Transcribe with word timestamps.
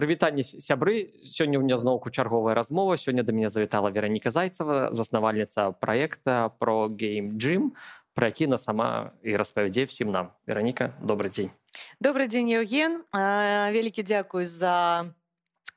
прывітанне 0.00 0.40
сябры. 0.40 1.12
Сёння 1.20 1.60
ў 1.60 1.68
меня 1.68 1.76
зноўку 1.76 2.08
чарговая 2.08 2.56
размова. 2.56 2.96
Сёння 2.96 3.20
да 3.20 3.36
мяне 3.36 3.52
завітала 3.52 3.92
Вераніка 3.92 4.32
Зайцава 4.32 4.88
заснавальніца 4.96 5.76
проекта 5.76 6.48
про 6.56 6.88
Game 6.88 7.36
Gym 7.36 7.76
про 8.14 8.26
які 8.26 8.46
на 8.46 8.58
сама 8.58 9.12
і 9.22 9.36
распавядзе 9.36 9.84
всім 9.84 10.10
нам. 10.10 10.32
Вераніка 10.48 10.96
добрый 11.04 11.28
дзень. 11.28 11.52
Добрый 12.00 12.32
дзень 12.32 12.48
Яўген 12.48 13.04
вялікі 13.12 14.02
дзякуй 14.02 14.48
за 14.48 15.12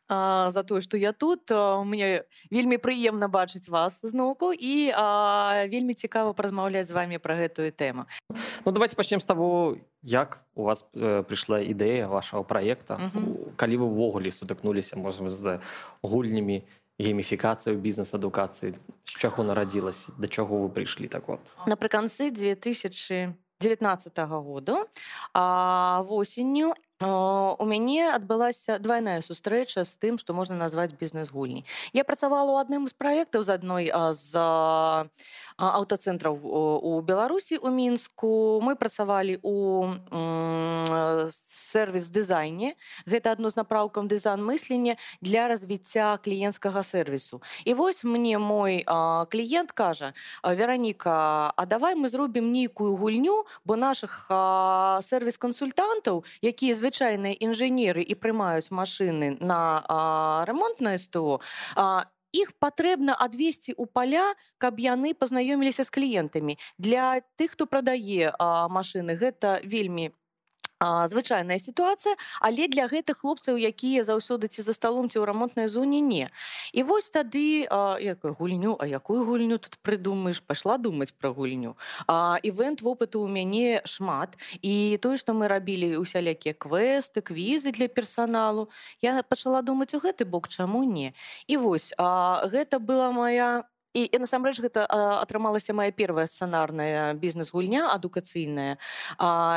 а, 0.08 0.50
за 0.50 0.62
тое 0.62 0.80
што 0.80 0.96
я 0.96 1.12
тут 1.12 1.50
у 1.50 1.84
мне 1.84 2.24
вельмі 2.50 2.80
прыемна 2.80 3.28
бачыць 3.28 3.68
вас 3.68 4.00
зноўку 4.02 4.52
і 4.52 4.92
а, 4.96 5.66
вельмі 5.68 5.94
цікава 5.94 6.32
паразмаўляць 6.32 6.88
з 6.88 6.96
вами 6.96 7.18
пра 7.18 7.36
гэтую 7.36 7.72
тэму 7.72 8.08
ну 8.64 8.72
давайте 8.72 8.96
пачнем 8.96 9.20
з 9.20 9.28
таго 9.28 9.76
як 10.02 10.40
у 10.54 10.64
вас 10.64 10.84
э, 10.94 11.22
прыйшла 11.22 11.60
ідэя 11.60 12.08
вашего 12.08 12.44
проекта 12.44 12.94
uh 12.94 13.12
-huh. 13.12 13.54
калі 13.56 13.76
вы 13.76 13.84
ўвогуле 13.84 14.30
сутыкнуліся 14.30 14.96
можем 14.96 15.28
з 15.28 15.60
гульнямі 16.02 16.64
гейміфікацыю 16.98 17.76
бізнес-адукацыі 17.76 18.74
з 19.04 19.10
чаго 19.10 19.44
нарадзілася 19.44 20.12
да 20.18 20.26
чаго 20.26 20.66
вы 20.66 20.68
прыйшлі 20.68 21.08
так 21.08 21.28
вот 21.28 21.40
напрыканцы 21.66 22.30
2019 22.30 24.18
году 24.18 24.86
а 25.34 26.02
восенню 26.02 26.74
у 27.01 27.65
мяне 27.65 28.13
адбылася 28.13 28.77
двойная 28.79 29.21
сустрэча 29.21 29.83
з 29.83 29.97
тым 29.97 30.17
што 30.21 30.33
можна 30.33 30.55
назваць 30.55 30.93
бізнес-гульні 30.93 31.65
я 31.93 32.03
працавала 32.05 32.53
ў 32.53 32.61
адным 32.61 32.87
з 32.87 32.93
праектаў 32.93 33.41
з 33.43 33.49
адной 33.49 33.89
з 34.13 34.31
аўтацэнтраў 35.57 36.37
у 36.37 37.01
беларусі 37.01 37.57
у 37.57 37.73
мінску 37.73 38.61
мы 38.61 38.75
працавалі 38.77 39.41
у 39.41 39.89
сервіс 41.33 42.13
дызайне 42.13 42.77
гэта 43.09 43.33
адно 43.33 43.49
з 43.49 43.57
напраўкам 43.57 44.07
дызайн 44.07 44.45
мыслення 44.45 44.95
для 45.21 45.49
развіцця 45.49 46.21
кліенцкага 46.21 46.83
сервісу 46.83 47.41
і 47.65 47.73
вось 47.73 48.03
мне 48.03 48.37
мой 48.37 48.85
кліент 49.33 49.73
кажа 49.73 50.13
вераніка 50.45 51.51
а 51.57 51.65
давай 51.65 51.97
мы 51.97 52.07
зробім 52.07 52.53
нейкую 52.53 52.95
гульню 52.95 53.45
бо 53.65 53.75
наших 53.75 54.29
сервіс-кансультантаў 55.01 56.23
якія 56.41 56.75
звычайныя 56.93 57.33
інжынеры 57.41 58.05
і 58.05 58.13
прымаюць 58.13 58.69
машыны 58.69 59.37
на 59.41 59.81
ремонтнае 60.45 60.97
СТО 61.01 61.41
іх 62.33 62.53
патрэбна 62.61 63.17
адвесці 63.17 63.73
ў 63.73 63.85
паля 63.89 64.37
каб 64.61 64.77
яны 64.77 65.13
пазнаёміліся 65.17 65.85
з 65.85 65.89
кліентамі 65.89 66.57
для 66.77 67.21
тых 67.37 67.57
хто 67.57 67.65
прадае 67.65 68.29
машыны 68.69 69.17
гэта 69.17 69.57
вельмі 69.65 70.13
звычайная 71.07 71.59
сітуацыя 71.59 72.15
але 72.39 72.67
для 72.67 72.87
гэтых 72.87 73.23
хлопцаў 73.23 73.57
якія 73.57 74.03
заўсёды 74.03 74.47
ці 74.47 74.61
за 74.61 74.73
сталом 74.73 75.09
ці 75.09 75.19
ў 75.19 75.25
рамонтнай 75.25 75.67
зоне 75.67 76.01
не. 76.01 76.29
І 76.73 76.83
вось 76.83 77.09
тады 77.09 77.65
якую 77.99 78.33
гульню 78.39 78.77
а 78.79 78.87
якую 78.87 79.25
гульню 79.25 79.57
тут 79.57 79.77
прыдумаеш? 79.81 80.41
Пайшла 80.43 80.77
думаць 80.77 81.13
пра 81.15 81.29
гульню. 81.31 81.75
Івент 82.43 82.81
вопыту 82.81 83.23
ў 83.23 83.29
мяне 83.31 83.81
шмат. 83.85 84.35
І 84.61 84.99
тое 85.01 85.17
што 85.17 85.33
мы 85.33 85.47
рабілі 85.47 85.97
усялякія 85.97 86.53
квесты 86.53 87.21
квізы 87.21 87.71
для 87.71 87.87
персаналу 87.87 88.69
я 89.01 89.23
пачала 89.23 89.61
думаць 89.61 89.93
у 89.93 89.99
гэты 89.99 90.25
бок 90.25 90.47
чаму 90.47 90.83
не. 90.83 91.13
І 91.47 91.57
вось 91.57 91.93
а, 91.97 92.45
гэта 92.47 92.79
была 92.79 93.11
моя 93.11 93.63
і, 93.93 94.01
і 94.09 94.17
насамрэч 94.19 94.59
гэта 94.61 94.85
атрымалася 95.21 95.73
моя 95.73 95.91
первая 95.91 96.25
сцэнарная 96.25 97.13
бізнес-гульня 97.13 97.93
адукацыйная 97.93 98.77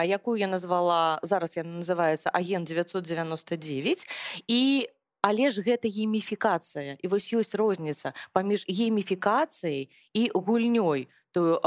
якую 0.05 0.37
я 0.39 0.47
назвала 0.47 1.19
зараз 1.23 1.57
я 1.57 1.65
называется 1.65 2.31
агент 2.31 2.69
999 2.69 4.07
і 4.49 4.89
Але 5.27 5.51
ж 5.51 5.59
гэта 5.59 5.91
гейміфікацыя 5.91 7.03
і 7.03 7.07
вось 7.11 7.27
ёсць 7.35 7.59
розніца 7.59 8.15
паміж 8.31 8.63
гейміфікацыяй 8.71 9.91
і 10.15 10.23
гульнёй. 10.31 11.11
Тую 11.35 11.59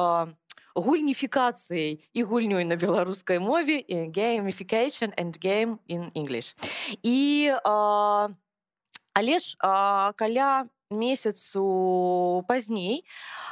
гульніфікацыяй 0.79 2.00
і 2.13 2.19
гульнёй 2.24 2.63
на 2.63 2.79
беларускай 2.79 3.40
мове 3.44 3.84
gamification 4.16 5.12
and 5.19 5.35
game 5.44 5.84
in 5.91 6.08
English. 6.16 6.56
І 7.03 7.52
а, 7.63 8.29
але 9.13 9.40
ж 9.40 9.56
а, 9.59 10.13
каля 10.16 10.69
месяцу 10.90 12.44
пазней 12.48 13.06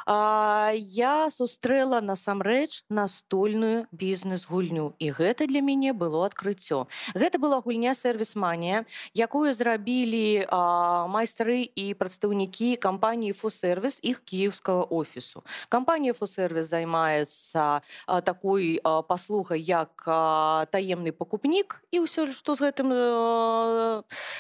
я 0.08 1.30
сустрэла 1.30 2.02
насамрэч 2.02 2.82
настольную 2.90 3.86
бізнес-гульню 3.92 4.96
і 4.98 5.12
гэта 5.12 5.46
для 5.46 5.62
мяне 5.62 5.94
было 5.94 6.26
адкрыццё 6.26 6.88
гэта 7.14 7.38
была 7.38 7.62
гульня 7.62 7.94
сервис-манія 7.94 8.86
якую 9.14 9.54
зрабілі 9.54 10.50
майстры 11.14 11.62
і 11.62 11.94
прадстаўнікі 11.94 12.76
кампаніі 12.82 13.38
фусервіс 13.38 14.00
іх 14.02 14.26
кіеўскага 14.26 14.90
офісу. 14.90 15.44
Кампанія 15.70 16.18
фусервіс 16.18 16.66
займаецца 16.66 17.86
такой 18.26 18.82
паслугай 18.82 19.62
як 19.62 20.10
таемны 20.74 21.14
пакупнік 21.14 21.86
і 21.94 22.02
ўсё 22.02 22.34
што 22.34 22.58
з 22.58 22.72
гэтым 22.72 22.90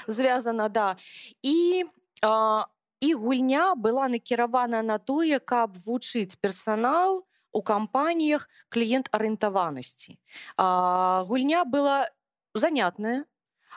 звязана 0.09 0.69
да. 0.69 0.97
І 1.45 1.85
а, 2.25 2.65
і 3.01 3.13
гульня 3.13 3.75
была 3.75 4.07
накіравана 4.09 4.81
на 4.83 4.97
тое 4.97 5.39
каб 5.39 5.77
вучыць 5.85 6.35
персанал 6.41 7.25
у 7.53 7.61
кампаніях 7.61 8.49
кліент 8.69 9.09
арыентаванасці 9.11 10.19
гульня 10.57 11.65
была 11.65 12.09
занятная 12.53 13.25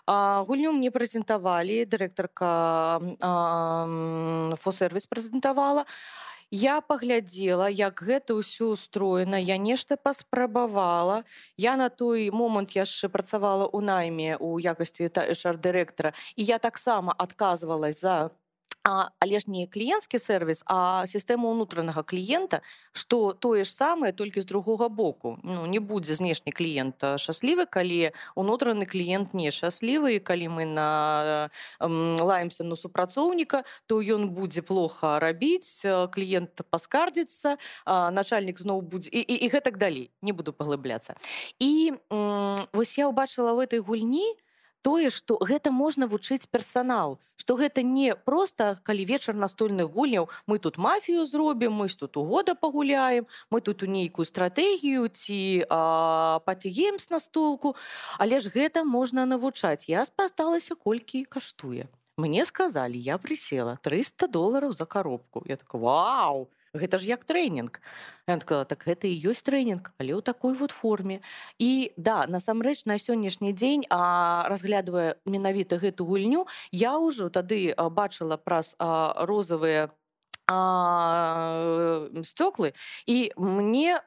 А, 0.06 0.42
гульню 0.48 0.72
мне 0.72 0.90
прэзентавалі 0.90 1.84
дырэктарка 1.86 2.50
фосервіс 4.62 5.06
прэзентавала. 5.06 5.84
Я 6.50 6.80
паглядзела, 6.82 7.68
як 7.70 8.02
гэта 8.02 8.34
ўсё 8.34 8.74
устроена, 8.74 9.38
я 9.38 9.54
нешта 9.54 9.94
паспрабавала. 9.94 11.22
Я 11.54 11.76
на 11.78 11.88
той 11.94 12.26
момант 12.34 12.74
яшчэ 12.74 13.06
працавала 13.06 13.70
ў 13.70 13.78
найме 13.86 14.34
ў 14.34 14.58
якасці 14.58 15.06
шар-дырэктара 15.14 16.10
і 16.34 16.42
я 16.42 16.58
таксама 16.58 17.14
адказвалась 17.14 18.02
за 18.02 18.34
А, 18.82 19.08
але 19.18 19.38
ж 19.38 19.44
не 19.50 19.66
кліенцкі 19.66 20.18
сервіс, 20.18 20.62
а 20.64 21.04
сістэма 21.04 21.52
ўнутранага 21.52 22.00
кліента, 22.00 22.64
што 22.96 23.36
тое 23.36 23.64
ж 23.64 23.68
самае 23.68 24.12
толькі 24.16 24.40
з 24.40 24.48
другога 24.48 24.88
боку. 24.88 25.36
Ну, 25.44 25.66
не 25.68 25.80
будзе 25.80 26.16
знешні 26.16 26.52
кліент 26.52 26.96
шчаслівы, 27.20 27.68
калі 27.68 28.16
унутраны 28.40 28.88
кліент 28.88 29.36
не 29.36 29.52
шчаслівы, 29.52 30.16
калі 30.24 30.48
мы 30.48 30.64
на 30.64 31.50
лаемся 31.80 32.64
на 32.64 32.72
супрацоўніка, 32.72 33.68
то 33.84 34.00
ён 34.00 34.32
будзе 34.32 34.64
плохо 34.64 35.20
рабіць, 35.20 35.84
кліент 36.16 36.64
паскардзіцца, 36.72 37.60
начальнік 37.86 38.56
зноў 38.56 38.80
будзе 38.80 39.12
і, 39.12 39.20
і, 39.20 39.34
і 39.44 39.46
гэтак 39.52 39.76
далей 39.76 40.08
не 40.24 40.32
буду 40.32 40.56
паглыбляцца. 40.56 41.20
І 41.60 42.00
вось 42.72 42.96
я 42.96 43.12
ўбачыла 43.12 43.52
в 43.52 43.60
этой 43.60 43.84
гульні, 43.84 44.40
тое 44.82 45.10
што 45.10 45.38
гэта 45.40 45.70
можна 45.70 46.06
вучыць 46.06 46.46
персанал 46.46 47.18
што 47.36 47.56
гэта 47.56 47.82
не 47.82 48.14
просто 48.14 48.80
калі 48.84 49.04
вечар 49.04 49.34
настольных 49.34 49.90
гульняў 49.90 50.28
мы 50.46 50.58
тут 50.58 50.78
мафію 50.78 51.24
зробім 51.24 51.72
мы 51.72 51.88
тут 51.88 52.16
у 52.16 52.24
года 52.24 52.54
пагуляем 52.54 53.26
мы 53.50 53.60
тут 53.60 53.82
у 53.82 53.86
нейкую 53.86 54.24
стратэгію 54.24 55.08
ці 55.08 55.64
пацігеем 56.44 56.98
с 56.98 57.10
настолку 57.10 57.76
але 58.18 58.40
ж 58.40 58.50
гэта 58.50 58.84
можна 58.84 59.26
навучаць. 59.26 59.88
Я 59.88 60.04
спрасталася 60.04 60.74
колькі 60.74 61.24
каштуе. 61.24 61.86
Мне 62.16 62.44
сказалі 62.44 63.00
я 63.00 63.16
прысела 63.16 63.78
300 63.82 64.28
долларов 64.28 64.72
за 64.72 64.84
коробку 64.84 65.42
я 65.46 65.56
так 65.56 65.74
вау 65.74 66.48
гэта 66.74 66.98
ж 66.98 67.10
як 67.10 67.24
трэнінг 67.24 67.80
сказала, 68.40 68.64
так 68.64 68.86
гэта 68.86 69.10
і 69.10 69.18
ёсць 69.30 69.42
трэнінг 69.42 69.90
але 69.98 70.14
ў 70.14 70.22
такой 70.22 70.54
вот 70.54 70.70
форме 70.70 71.20
і 71.58 71.92
да 71.96 72.26
насамрэч 72.30 72.86
на 72.86 72.98
сённяшні 72.98 73.52
дзень 73.52 73.86
а 73.90 74.46
разглядывая 74.46 75.18
менавіта 75.26 75.82
гэту 75.82 76.06
гульню 76.06 76.46
я 76.70 76.94
ўжо 76.98 77.30
тады 77.30 77.74
бачыла 77.74 78.38
праз 78.38 78.76
розавыя 78.78 79.90
сцёклы 82.22 82.74
і 83.06 83.32
мне 83.36 84.02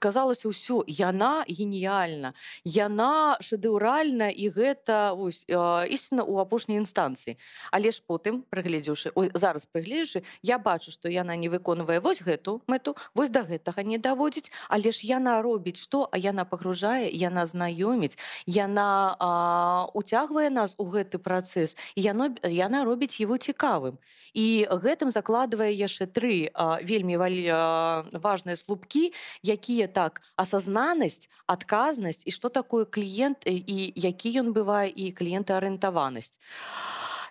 казалася 0.00 0.48
ўсё 0.48 0.84
яна 0.86 1.44
геніяльна 1.48 2.32
яна 2.64 3.36
шэдэўральна 3.40 4.30
і 4.32 4.48
гэта 4.52 5.12
ось, 5.12 5.44
ісціна 5.46 6.22
ў 6.24 6.34
апошняй 6.40 6.78
інстанцыі 6.80 7.36
але 7.70 7.90
ж 7.90 8.02
потым 8.06 8.42
прыгледзеўшы 8.48 9.12
зараз 9.34 9.66
прыгледзяшы 9.66 10.24
я 10.42 10.58
бачу 10.58 10.90
што 10.90 11.08
яна 11.08 11.36
не 11.36 11.48
выконвае 11.48 12.00
вось 12.00 12.22
гэту 12.22 12.60
мэту 12.66 12.96
вось 13.14 13.30
да 13.30 13.42
гэтага 13.42 13.82
не 13.82 13.98
даводзіць. 13.98 14.50
Але 14.68 14.90
ж 14.92 15.06
яна 15.06 15.42
робіць 15.42 15.80
што 15.80 16.08
а 16.12 16.18
яна 16.18 16.44
пагружае 16.44 17.10
яна 17.10 17.46
знаёміць 17.46 18.18
яна 18.46 19.88
уцягвае 19.94 20.50
нас 20.50 20.74
у 20.78 20.86
гэты 20.90 21.18
працэс 21.18 21.76
яно 21.96 22.30
яна 22.44 22.84
робіць 22.84 23.20
его 23.20 23.36
цікавым. 23.36 23.98
І 24.34 24.66
гэтым 24.70 25.10
закладвае 25.10 25.74
яшчэ 25.74 26.06
тры 26.06 26.54
вельмі 26.86 27.16
важныя 27.18 28.56
слупкі 28.56 29.10
які 29.42 29.69
якія 29.70 29.86
так 29.86 30.22
асазнанасць 30.36 31.30
адказнасць 31.46 32.26
і 32.26 32.30
что 32.34 32.48
такое 32.48 32.84
кліент 32.84 33.46
і 33.46 33.92
які 33.94 34.42
ён 34.42 34.50
бывае 34.50 34.90
і 34.90 35.14
кліентаарыентаванасць 35.14 36.42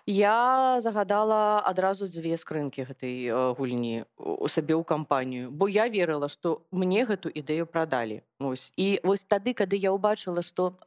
я 0.08 0.80
загадала 0.80 1.60
адразу 1.60 2.08
дзве 2.08 2.40
скрынкі 2.40 2.88
гэтай 2.88 3.28
гульні 3.60 4.08
у 4.16 4.48
сабе 4.48 4.72
ў 4.72 4.84
кампанію 4.88 5.52
бо 5.52 5.68
я 5.68 5.84
верыла 5.92 6.32
што 6.32 6.64
мне 6.72 7.04
гэту 7.04 7.28
ідэю 7.28 7.68
прадалі. 7.68 8.24
Ось 8.40 8.72
і 8.80 9.04
вось 9.04 9.28
тады 9.28 9.52
кады 9.52 9.76
я 9.76 9.92
ўбачыла 9.92 10.40
што 10.40 10.80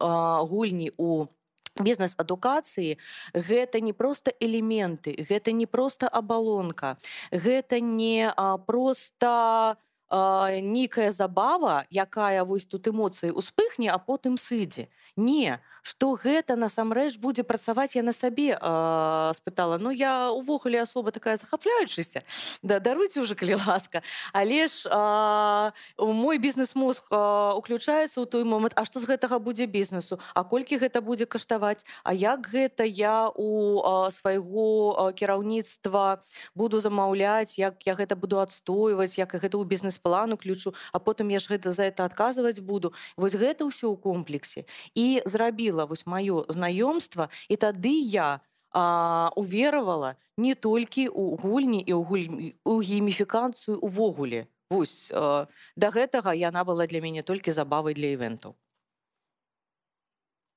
гульні 0.49 0.89
у 0.97 1.29
бізнес-адукацыі 1.77 2.97
гэта 3.33 3.77
не 3.77 3.93
проста 3.93 4.33
элементы 4.41 5.13
гэта 5.29 5.53
не 5.53 5.69
проста 5.69 6.09
абалонка 6.09 6.97
гэта 7.29 7.77
не 7.79 8.33
а, 8.33 8.57
проста 8.57 9.77
нейкая 10.13 11.11
забава 11.11 11.85
якая 11.91 12.43
вось 12.43 12.65
тут 12.65 12.87
эмоцыі 12.87 13.31
успыхне 13.31 13.89
а 13.89 13.97
потым 13.97 14.37
сыдзе 14.37 14.87
не 15.15 15.59
что 15.83 16.15
гэта 16.15 16.55
насамрэч 16.55 17.19
будзе 17.19 17.43
працаваць 17.43 17.93
я 17.95 18.03
на 18.03 18.15
сабе 18.15 18.55
э, 18.55 19.31
спытала. 19.35 19.77
Ну 19.77 19.91
я 19.91 20.31
увогуле 20.31 20.81
асоба 20.81 21.11
такая 21.11 21.35
захапляючыся 21.35 22.23
да 22.63 22.79
даруйте 22.79 23.19
уже 23.19 23.35
калі 23.35 23.59
ласка 23.67 24.01
але 24.31 24.67
ж 24.67 24.87
э, 24.87 25.71
мой 25.99 26.37
бізнес-мозг 26.39 27.11
э, 27.11 27.53
уключаецца 27.59 28.23
ў 28.23 28.25
той 28.25 28.43
момант 28.47 28.73
А 28.79 28.87
што 28.87 29.03
з 29.03 29.11
гэтага 29.11 29.43
будзе 29.43 29.67
бізнесу 29.67 30.19
А 30.33 30.47
колькі 30.47 30.79
гэта 30.79 31.03
будзе 31.03 31.27
каштаваць? 31.27 31.83
А 32.03 32.15
як 32.15 32.47
гэта 32.47 32.87
я 32.87 33.27
у 33.35 33.83
э, 33.83 34.11
свайго 34.11 34.95
э, 34.95 35.13
кіраўніцтва 35.19 36.23
буду 36.55 36.79
замаўляць? 36.79 37.59
Як 37.59 37.83
я 37.83 37.93
гэта 37.99 38.15
буду 38.15 38.39
адстойваць? 38.39 39.19
Як 39.19 39.35
гэта 39.35 39.59
ў 39.59 39.67
бізнес-план 39.67 40.31
уключу? 40.31 40.71
А 40.95 40.99
потым 41.03 41.27
я 41.27 41.43
ж 41.43 41.51
гэта 41.51 41.75
за 41.75 41.91
это 41.91 42.07
адказваць 42.07 42.63
буду 42.63 42.95
вось 43.19 43.35
гэта 43.35 43.67
ўсё 43.67 43.91
ў 43.91 43.99
комплексе. 43.99 44.63
І 44.95 45.02
і 45.02 45.22
зрабіла 45.24 45.84
вось 45.84 46.06
маё 46.06 46.44
знаёмства 46.48 47.28
і 47.48 47.56
тады 47.56 47.94
я 48.02 48.40
а, 48.70 49.30
уверавала 49.36 50.16
не 50.36 50.54
толькі 50.54 51.08
у 51.08 51.36
гульні 51.36 51.80
і 51.80 51.92
ў 51.92 52.02
гуль... 52.04 52.28
у 52.64 52.80
гейміфікацыю 52.82 53.78
увогуле 53.80 54.46
вось 54.70 55.10
а, 55.14 55.48
да 55.76 55.90
гэтага 55.90 56.34
яна 56.34 56.64
была 56.64 56.86
для 56.86 57.00
мяне 57.00 57.22
толькі 57.22 57.52
забавай 57.52 57.94
для 57.94 58.12
івентаў 58.12 58.54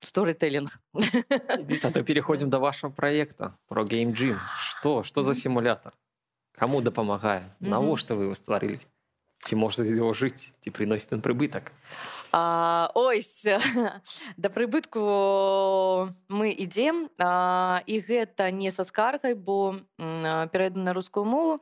сторителлинг 0.03 0.79
переходим 2.03 2.49
до 2.49 2.59
вашего 2.59 2.91
проекта 2.91 3.57
про 3.67 3.85
геймджим 3.85 4.37
что 4.59 5.03
что 5.03 5.23
за 5.23 5.35
симулятор 5.35 5.93
кому 6.57 6.81
дапамагае 6.81 7.55
навошта 7.59 8.15
вы 8.15 8.27
его 8.29 8.35
стварылі 8.35 8.79
ці 9.41 9.55
можна 9.55 9.83
его 9.85 10.13
жыць 10.13 10.51
ці 10.61 10.69
приносит 10.69 11.13
он 11.13 11.21
прыбытак 11.21 11.71
А, 12.32 12.90
ось 12.94 13.44
да 14.36 14.48
прыбытку 14.50 16.10
мы 16.28 16.52
ідзем 16.52 17.08
і 17.16 17.94
гэта 18.04 18.50
не 18.50 18.70
са 18.70 18.84
скаргай 18.84 19.34
бо 19.34 19.80
перейду 19.96 20.80
на 20.80 20.92
русскую 20.92 21.24
мову. 21.24 21.60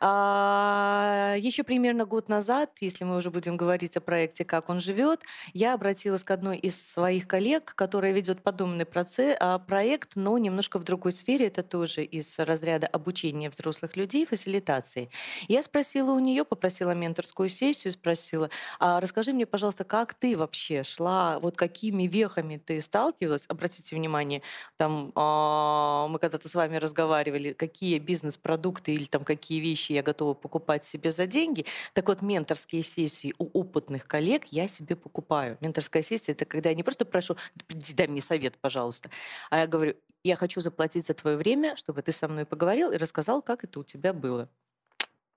А, 0.00 1.34
еще 1.38 1.62
примерно 1.62 2.04
год 2.04 2.28
назад 2.28 2.70
если 2.80 3.04
мы 3.04 3.16
уже 3.16 3.30
будем 3.30 3.56
говорить 3.56 3.96
о 3.96 4.00
проекте 4.00 4.44
как 4.44 4.68
он 4.68 4.80
живет 4.80 5.22
я 5.54 5.74
обратилась 5.74 6.24
к 6.24 6.30
одной 6.30 6.58
из 6.58 6.74
своих 6.80 7.28
коллег 7.28 7.74
которая 7.74 8.12
ведет 8.12 8.42
подобный 8.42 8.84
процесс 8.84 9.36
проект 9.66 10.16
но 10.16 10.38
немножко 10.38 10.78
в 10.78 10.84
другой 10.84 11.12
сфере. 11.12 11.46
Это 11.46 11.62
тоже 11.62 12.04
из 12.04 12.38
разряда 12.38 12.86
обучения 12.86 13.50
взрослых 13.50 13.96
людей 13.96 14.26
фасилитации. 14.26 15.10
Я 15.48 15.62
спросила 15.62 16.12
у 16.12 16.18
нее 16.18 16.44
попросила 16.44 16.92
менторскую 16.92 17.48
сессию 17.48 17.92
спросила 17.92 18.50
а 18.78 19.00
расскажи 19.00 19.32
мне 19.32 19.46
пожалуйста 19.46 19.84
как 19.84 20.15
ты 20.18 20.36
вообще 20.36 20.82
шла, 20.82 21.38
вот 21.38 21.56
какими 21.56 22.04
вехами 22.04 22.56
ты 22.56 22.80
сталкивалась? 22.80 23.44
Обратите 23.48 23.96
внимание, 23.96 24.42
там 24.76 25.12
э, 25.14 26.06
мы 26.10 26.18
когда-то 26.18 26.48
с 26.48 26.54
вами 26.54 26.76
разговаривали, 26.76 27.52
какие 27.52 27.98
бизнес-продукты 27.98 28.92
или 28.94 29.04
там 29.04 29.24
какие 29.24 29.60
вещи 29.60 29.92
я 29.92 30.02
готова 30.02 30.34
покупать 30.34 30.84
себе 30.84 31.10
за 31.10 31.26
деньги. 31.26 31.66
Так 31.92 32.08
вот, 32.08 32.22
менторские 32.22 32.82
сессии 32.82 33.34
у 33.38 33.46
опытных 33.58 34.06
коллег 34.06 34.46
я 34.46 34.68
себе 34.68 34.96
покупаю. 34.96 35.58
Менторская 35.60 36.02
сессия— 36.02 36.32
это 36.32 36.44
когда 36.44 36.70
я 36.70 36.74
не 36.74 36.82
просто 36.82 37.04
прошу, 37.04 37.36
дай 37.68 38.06
мне 38.06 38.20
совет, 38.20 38.58
пожалуйста, 38.58 39.10
а 39.50 39.58
я 39.58 39.66
говорю, 39.66 39.94
я 40.24 40.36
хочу 40.36 40.60
заплатить 40.60 41.06
за 41.06 41.14
твое 41.14 41.36
время, 41.36 41.76
чтобы 41.76 42.02
ты 42.02 42.12
со 42.12 42.28
мной 42.28 42.46
поговорил 42.46 42.90
и 42.92 42.96
рассказал, 42.96 43.42
как 43.42 43.64
это 43.64 43.80
у 43.80 43.84
тебя 43.84 44.12
было. 44.12 44.48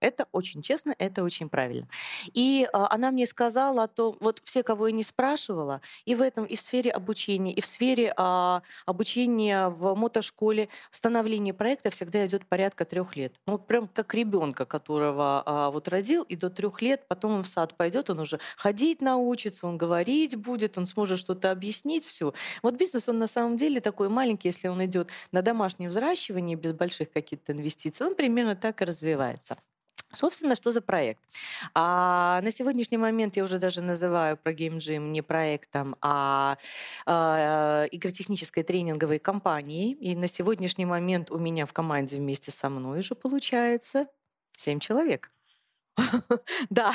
Это 0.02 0.28
очень 0.32 0.62
честно, 0.62 0.96
это 0.98 1.24
очень 1.24 1.50
правильно. 1.50 1.88
И 2.34 2.68
а, 2.72 2.88
она 2.94 3.12
мне 3.12 3.26
сказала, 3.26 3.88
то 3.88 4.16
вот 4.20 4.42
все, 4.44 4.64
кого 4.64 4.88
я 4.88 4.94
не 4.94 5.04
спрашивала, 5.04 5.82
и 6.06 6.16
в 6.16 6.22
этом, 6.22 6.46
и 6.46 6.56
в 6.56 6.62
сфере 6.62 6.92
обучения, 6.92 7.54
и 7.54 7.62
в 7.62 7.66
сфере 7.66 8.14
а, 8.16 8.62
обучения 8.86 9.70
в 9.70 9.96
мотошколе, 9.96 10.70
становление 10.92 11.54
проекта 11.54 11.90
всегда 11.90 12.26
идет 12.26 12.46
порядка 12.48 12.86
трех 12.86 13.16
лет. 13.16 13.36
Ну, 13.46 13.58
прям 13.58 13.88
как 13.88 14.14
ребенка, 14.14 14.66
которого 14.66 15.44
а, 15.46 15.70
вот 15.72 15.88
родил, 15.88 16.24
и 16.24 16.36
до 16.36 16.50
трех 16.50 16.82
лет, 16.82 17.06
потом 17.08 17.34
он 17.34 17.44
в 17.44 17.48
сад 17.48 17.76
пойдет, 17.76 18.10
он 18.10 18.20
уже 18.20 18.40
ходить 18.58 19.02
научится, 19.02 19.68
он 19.68 19.78
говорить 19.78 20.36
будет, 20.36 20.78
он 20.78 20.86
сможет 20.86 21.20
что-то 21.20 21.52
объяснить, 21.52 22.06
все. 22.06 22.34
Вот 22.64 22.76
бизнес, 22.76 23.10
он 23.10 23.20
на 23.20 23.28
самом 23.28 23.58
деле 23.58 23.82
такой 23.82 24.10
маленький, 24.10 24.48
если 24.48 24.68
он 24.68 24.84
идет 24.86 25.10
на 25.32 25.42
домашнее 25.42 25.90
взращивание 25.90 26.56
без 26.56 26.74
больших 26.74 27.12
каких-то 27.12 27.54
инвестиций, 27.54 28.06
он 28.08 28.16
примерно 28.16 28.56
так 28.56 28.82
и 28.82 28.86
развивается. 28.86 29.58
Собственно, 30.12 30.56
что 30.56 30.72
за 30.72 30.82
проект? 30.82 31.22
А 31.76 32.42
на 32.42 32.52
сегодняшний 32.52 32.98
момент 32.98 33.38
я 33.38 33.44
уже 33.44 33.60
даже 33.60 33.82
называю 33.82 34.38
про 34.38 34.52
Game 34.54 34.78
Gym 34.78 35.10
не 35.12 35.22
проектом, 35.22 35.96
а, 36.02 36.58
а 37.06 37.86
игротехнической 37.92 38.64
тренинговой 38.64 39.20
компанией. 39.20 39.94
И 39.94 40.16
на 40.16 40.28
сегодняшний 40.28 40.86
момент 40.86 41.30
у 41.32 41.38
меня 41.38 41.66
в 41.66 41.74
команде 41.74 42.18
вместе 42.18 42.52
со 42.52 42.70
мной 42.70 43.00
уже 43.00 43.14
получается 43.14 44.08
7 44.58 44.80
человек. 44.80 45.32
да, 46.70 46.94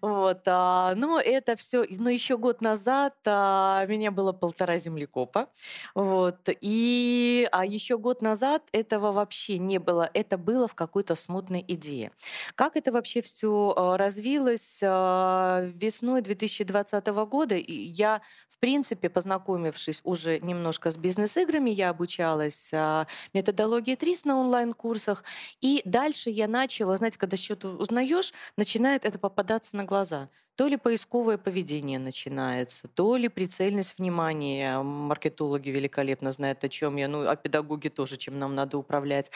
вот. 0.00 0.42
А, 0.46 0.94
но 0.94 1.20
это 1.20 1.56
все, 1.56 1.84
но 1.90 2.10
еще 2.10 2.38
год 2.38 2.60
назад 2.60 3.14
а, 3.26 3.84
меня 3.86 4.10
было 4.10 4.32
полтора 4.32 4.76
землекопа, 4.76 5.48
вот. 5.94 6.48
И 6.60 7.48
а 7.52 7.64
еще 7.66 7.98
год 7.98 8.22
назад 8.22 8.62
этого 8.72 9.12
вообще 9.12 9.58
не 9.58 9.78
было, 9.78 10.10
это 10.14 10.38
было 10.38 10.68
в 10.68 10.74
какой-то 10.74 11.14
смутной 11.14 11.64
идее. 11.66 12.12
Как 12.54 12.76
это 12.76 12.92
вообще 12.92 13.22
все 13.22 13.72
а, 13.76 13.96
развилось 13.96 14.80
весной 14.82 16.22
2020 16.22 17.26
года? 17.26 17.56
Я 17.56 18.22
в 18.56 18.60
принципе, 18.60 19.10
познакомившись 19.10 20.00
уже 20.04 20.40
немножко 20.40 20.90
с 20.90 20.96
бизнес-играми, 20.96 21.70
я 21.70 21.90
обучалась 21.90 22.70
а, 22.72 23.06
методологии 23.34 23.94
ТРИС 23.94 24.24
на 24.24 24.38
онлайн-курсах. 24.38 25.24
И 25.60 25.82
дальше 25.84 26.30
я 26.30 26.48
начала, 26.48 26.96
знаете, 26.96 27.18
когда 27.18 27.36
что-то 27.36 27.68
узнаешь, 27.76 28.32
начинает 28.56 29.04
это 29.04 29.18
попадаться 29.18 29.76
на 29.76 29.84
глаза 29.84 30.30
то 30.56 30.66
ли 30.68 30.76
поисковое 30.76 31.36
поведение 31.38 31.98
начинается, 31.98 32.88
то 32.88 33.16
ли 33.16 33.28
прицельность 33.28 33.98
внимания. 33.98 34.80
Маркетологи 34.82 35.68
великолепно 35.70 36.32
знают, 36.32 36.64
о 36.64 36.68
чем 36.68 36.96
я, 36.96 37.08
ну, 37.08 37.28
а 37.28 37.36
педагоги 37.36 37.88
тоже, 37.88 38.16
чем 38.16 38.38
нам 38.38 38.54
надо 38.54 38.78
управлять. 38.78 39.30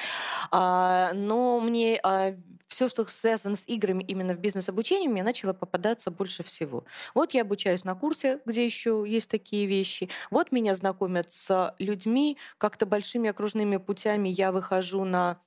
А, 0.50 1.12
но 1.12 1.60
мне 1.60 2.00
а, 2.02 2.34
все, 2.68 2.88
что 2.88 3.06
связано 3.06 3.56
с 3.56 3.64
играми 3.66 4.02
именно 4.02 4.34
в 4.34 4.38
бизнес-обучении, 4.38 5.08
мне 5.08 5.22
начало 5.22 5.52
попадаться 5.52 6.10
больше 6.10 6.42
всего. 6.42 6.84
Вот 7.14 7.34
я 7.34 7.42
обучаюсь 7.42 7.84
на 7.84 7.94
курсе, 7.94 8.40
где 8.46 8.64
еще 8.64 9.04
есть 9.06 9.28
такие 9.28 9.66
вещи. 9.66 10.08
Вот 10.30 10.52
меня 10.52 10.74
знакомят 10.74 11.30
с 11.32 11.74
людьми, 11.78 12.38
как-то 12.58 12.86
большими 12.86 13.28
окружными 13.28 13.76
путями 13.76 14.30
я 14.30 14.52
выхожу 14.52 15.04
на 15.04 15.40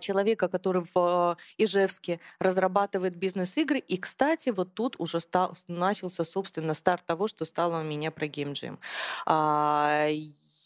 человека, 0.00 0.48
который 0.48 0.84
в 0.94 1.36
Ижевске 1.58 2.20
разрабатывает 2.38 3.16
бизнес-игры. 3.16 3.78
И, 3.78 3.96
кстати, 3.96 4.50
вот 4.50 4.74
тут 4.74 4.96
уже 4.98 5.20
стал, 5.20 5.56
начался, 5.68 6.24
собственно, 6.24 6.74
старт 6.74 7.04
того, 7.06 7.28
что 7.28 7.44
стало 7.44 7.80
у 7.80 7.84
меня 7.84 8.10
про 8.10 8.26
геймджим. 8.26 8.78
А, 9.26 10.08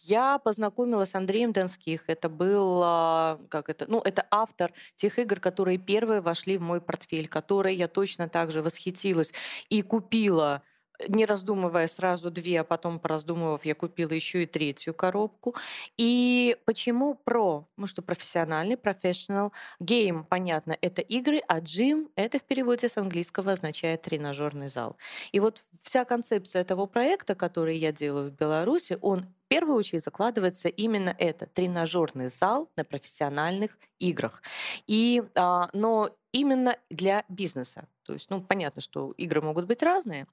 я 0.06 0.38
познакомилась 0.38 1.11
с 1.11 1.14
Андреем 1.14 1.52
Донских. 1.52 2.04
Это 2.09 2.28
был, 2.28 2.83
а, 2.85 3.40
как 3.49 3.71
это, 3.71 3.87
ну, 3.88 4.00
это 4.00 4.26
автор 4.30 4.73
тех 4.97 5.18
игр, 5.18 5.40
которые 5.40 5.78
первые 5.78 6.21
вошли 6.21 6.59
в 6.59 6.62
мой 6.62 6.80
портфель, 6.80 7.28
которые 7.28 7.76
я 7.76 7.88
точно 7.88 8.28
так 8.28 8.50
же 8.50 8.62
восхитилась 8.62 9.33
и 9.71 9.83
купила 9.83 10.62
не 11.08 11.26
раздумывая 11.26 11.86
сразу 11.86 12.30
две, 12.30 12.60
а 12.60 12.64
потом 12.64 12.98
пораздумывав, 12.98 13.64
я 13.64 13.74
купила 13.74 14.12
еще 14.12 14.44
и 14.44 14.46
третью 14.46 14.94
коробку. 14.94 15.54
И 15.96 16.56
почему 16.64 17.14
про? 17.14 17.66
Ну 17.76 17.86
что, 17.86 18.02
профессиональный, 18.02 18.76
professional. 18.76 19.50
Game, 19.80 20.24
понятно, 20.28 20.76
это 20.80 21.02
игры, 21.02 21.42
а 21.48 21.60
gym— 21.60 22.08
это 22.16 22.38
в 22.38 22.42
переводе 22.42 22.88
с 22.88 22.96
английского 22.96 23.52
означает 23.52 24.02
тренажерный 24.02 24.68
зал. 24.68 24.96
И 25.32 25.40
вот 25.40 25.62
вся 25.82 26.04
концепция 26.04 26.62
этого 26.62 26.86
проекта, 26.86 27.34
который 27.34 27.76
я 27.76 27.92
делаю 27.92 28.30
в 28.30 28.34
Беларуси, 28.34 28.98
он 29.00 29.22
в 29.22 29.48
первую 29.48 29.76
очередь 29.76 30.04
закладывается 30.04 30.68
именно 30.68 31.14
это 31.18 31.46
тренажерный 31.46 32.28
зал 32.28 32.70
на 32.76 32.84
профессиональных 32.84 33.76
играх. 33.98 34.42
И, 34.86 35.22
а, 35.34 35.68
но 35.72 36.10
именно 36.32 36.76
для 36.90 37.24
бизнеса. 37.28 37.88
То 38.04 38.12
есть, 38.12 38.30
ну, 38.30 38.42
понятно, 38.42 38.82
что 38.82 39.12
игры 39.12 39.40
могут 39.40 39.66
быть 39.66 39.82
разные, 39.82 40.26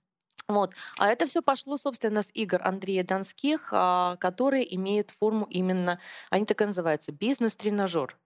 вот. 0.53 0.73
А 0.97 1.09
это 1.09 1.25
все 1.27 1.41
пошло, 1.41 1.77
собственно, 1.77 2.21
с 2.21 2.29
игр 2.33 2.61
Андрея 2.63 3.03
Донских, 3.03 3.69
а, 3.71 4.17
которые 4.17 4.73
имеют 4.75 5.11
форму 5.11 5.45
именно, 5.49 5.99
они 6.29 6.45
так 6.45 6.61
и 6.61 6.65
называются, 6.65 7.11
бизнес-тренажер. 7.11 8.17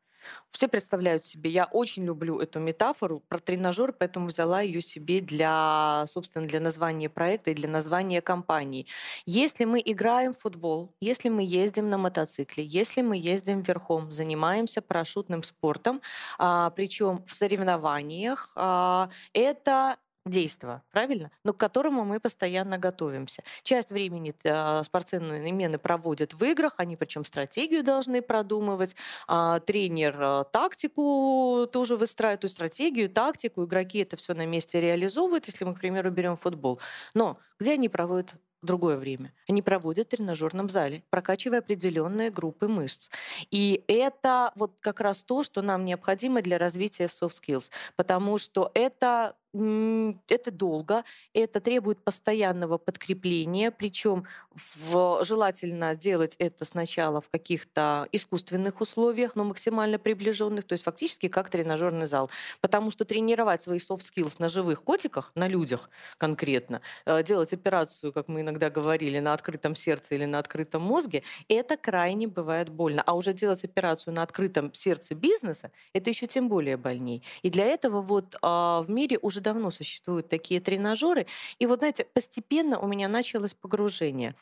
Все 0.51 0.67
представляют 0.67 1.25
себе, 1.25 1.49
я 1.49 1.65
очень 1.65 2.05
люблю 2.05 2.39
эту 2.39 2.59
метафору 2.59 3.21
про 3.27 3.39
тренажер, 3.39 3.93
поэтому 3.93 4.27
взяла 4.27 4.61
ее 4.61 4.81
себе 4.81 5.21
для, 5.21 6.05
собственно, 6.07 6.47
для 6.47 6.59
названия 6.59 7.09
проекта 7.09 7.51
и 7.51 7.53
для 7.53 7.69
названия 7.69 8.21
компании. 8.21 8.87
Если 9.25 9.65
мы 9.65 9.81
играем 9.83 10.33
в 10.33 10.39
футбол, 10.39 10.95
если 11.01 11.29
мы 11.29 11.43
ездим 11.43 11.89
на 11.89 11.97
мотоцикле, 11.97 12.63
если 12.63 13.01
мы 13.01 13.17
ездим 13.17 13.61
верхом, 13.61 14.11
занимаемся 14.11 14.81
парашютным 14.81 15.43
спортом, 15.43 16.01
а, 16.37 16.69
причем 16.71 17.23
в 17.27 17.35
соревнованиях, 17.35 18.51
а, 18.55 19.09
это 19.33 19.97
действо, 20.25 20.83
правильно? 20.91 21.31
Но 21.43 21.53
к 21.53 21.57
которому 21.57 22.03
мы 22.03 22.19
постоянно 22.19 22.77
готовимся. 22.77 23.43
Часть 23.63 23.91
времени 23.91 24.33
э, 24.43 24.83
спортсмены 24.83 25.77
проводят 25.77 26.33
в 26.33 26.43
играх, 26.43 26.73
они 26.77 26.95
причем 26.95 27.23
стратегию 27.23 27.83
должны 27.83 28.21
продумывать, 28.21 28.95
а 29.27 29.59
тренер 29.59 30.15
э, 30.19 30.43
тактику 30.51 31.67
тоже 31.71 31.95
выстраивает, 31.95 32.41
то 32.41 32.45
есть 32.45 32.55
стратегию, 32.55 33.09
тактику, 33.09 33.65
игроки 33.65 33.99
это 33.99 34.17
все 34.17 34.33
на 34.33 34.45
месте 34.45 34.81
реализовывают, 34.81 35.45
если 35.47 35.63
мы, 35.65 35.75
к 35.75 35.79
примеру, 35.79 36.09
берем 36.09 36.37
футбол. 36.37 36.79
Но 37.13 37.37
где 37.59 37.73
они 37.73 37.89
проводят 37.89 38.35
другое 38.65 38.97
время. 38.97 39.31
Они 39.47 39.61
проводят 39.61 40.07
в 40.07 40.09
тренажерном 40.09 40.69
зале, 40.69 41.03
прокачивая 41.09 41.59
определенные 41.59 42.31
группы 42.31 42.67
мышц. 42.67 43.09
И 43.51 43.83
это 43.87 44.51
вот 44.55 44.73
как 44.81 44.99
раз 44.99 45.23
то, 45.23 45.43
что 45.43 45.61
нам 45.61 45.85
необходимо 45.85 46.41
для 46.41 46.57
развития 46.57 47.05
soft 47.05 47.35
skills, 47.41 47.71
потому 47.95 48.37
что 48.37 48.71
это 48.73 49.35
это 49.55 50.51
долго, 50.51 51.03
это 51.33 51.59
требует 51.61 52.03
постоянного 52.03 52.77
подкрепления, 52.77 53.71
причем 53.71 54.25
в, 54.53 55.23
желательно 55.23 55.95
делать 55.95 56.35
это 56.39 56.65
сначала 56.65 57.21
в 57.21 57.29
каких-то 57.29 58.07
искусственных 58.11 58.81
условиях, 58.81 59.35
но 59.35 59.43
максимально 59.43 59.97
приближенных, 59.99 60.65
то 60.65 60.73
есть 60.73 60.83
фактически 60.83 61.27
как 61.27 61.49
тренажерный 61.49 62.05
зал. 62.05 62.29
Потому 62.61 62.91
что 62.91 63.05
тренировать 63.05 63.61
свои 63.61 63.79
soft 63.79 64.03
skills 64.13 64.35
на 64.39 64.49
живых 64.49 64.83
котиках, 64.83 65.31
на 65.35 65.47
людях 65.47 65.89
конкретно, 66.17 66.81
э, 67.05 67.23
делать 67.23 67.53
операцию, 67.53 68.11
как 68.11 68.27
мы 68.27 68.41
иногда 68.41 68.69
говорили, 68.69 69.19
на 69.19 69.33
открытом 69.33 69.75
сердце 69.75 70.15
или 70.15 70.25
на 70.25 70.39
открытом 70.39 70.81
мозге, 70.81 71.23
это 71.47 71.77
крайне 71.77 72.27
бывает 72.27 72.69
больно. 72.69 73.03
А 73.05 73.15
уже 73.15 73.33
делать 73.33 73.63
операцию 73.63 74.13
на 74.13 74.23
открытом 74.23 74.73
сердце 74.73 75.15
бизнеса, 75.15 75.71
это 75.93 76.09
еще 76.09 76.27
тем 76.27 76.49
более 76.49 76.77
больней. 76.77 77.23
И 77.41 77.49
для 77.49 77.65
этого 77.65 78.01
вот 78.01 78.35
а, 78.41 78.81
в 78.81 78.89
мире 78.89 79.17
уже 79.21 79.41
давно 79.45 79.71
существуют 79.71 80.27
такие 80.29 80.59
тренажеры. 80.59 81.27
И 81.59 81.65
вот, 81.65 81.79
знаете, 81.79 82.03
постепенно 82.03 82.79
у 82.79 82.87
меня 82.87 83.07
началось 83.07 83.53
погружение. 83.53 84.35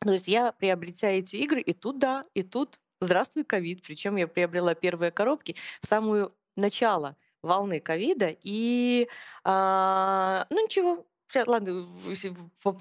То 0.00 0.12
есть 0.12 0.28
я, 0.28 0.52
приобретя 0.52 1.08
эти 1.08 1.36
игры, 1.36 1.60
и 1.60 1.72
тут 1.72 1.98
да, 1.98 2.24
и 2.34 2.42
тут 2.42 2.78
здравствуй, 3.00 3.44
ковид. 3.44 3.82
Причем 3.82 4.16
я 4.16 4.26
приобрела 4.26 4.74
первые 4.74 5.10
коробки 5.10 5.56
в 5.80 5.86
самую 5.86 6.34
начало 6.56 7.16
волны 7.42 7.80
ковида. 7.80 8.36
И, 8.42 9.08
а, 9.44 10.46
ну 10.50 10.64
ничего, 10.64 11.06
ладно, 11.46 11.88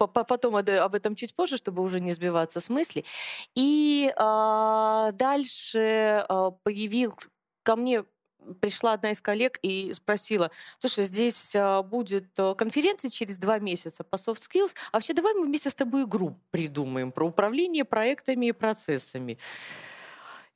потом 0.07 0.55
об 0.55 0.95
этом 0.95 1.15
чуть 1.15 1.35
позже, 1.35 1.57
чтобы 1.57 1.83
уже 1.83 1.99
не 1.99 2.11
сбиваться 2.11 2.59
с 2.59 2.69
мысли. 2.69 3.05
И 3.55 4.11
а, 4.17 5.11
дальше 5.13 6.25
а, 6.27 6.51
появил 6.51 7.13
ко 7.63 7.75
мне 7.75 8.03
пришла 8.55 8.93
одна 8.93 9.11
из 9.11 9.21
коллег 9.21 9.59
и 9.61 9.91
спросила, 9.93 10.51
слушай, 10.79 11.03
здесь 11.03 11.55
а, 11.55 11.83
будет 11.83 12.27
э, 12.37 12.55
конференция 12.55 13.09
через 13.09 13.37
два 13.37 13.59
месяца 13.59 14.03
по 14.03 14.15
soft 14.15 14.41
skills, 14.41 14.73
а 14.91 14.97
вообще 14.97 15.13
давай 15.13 15.33
мы 15.33 15.45
вместе 15.45 15.69
с 15.69 15.75
тобой 15.75 16.03
игру 16.03 16.35
придумаем 16.51 17.11
про 17.11 17.25
управление 17.25 17.85
проектами 17.85 18.47
и 18.47 18.51
процессами. 18.51 19.37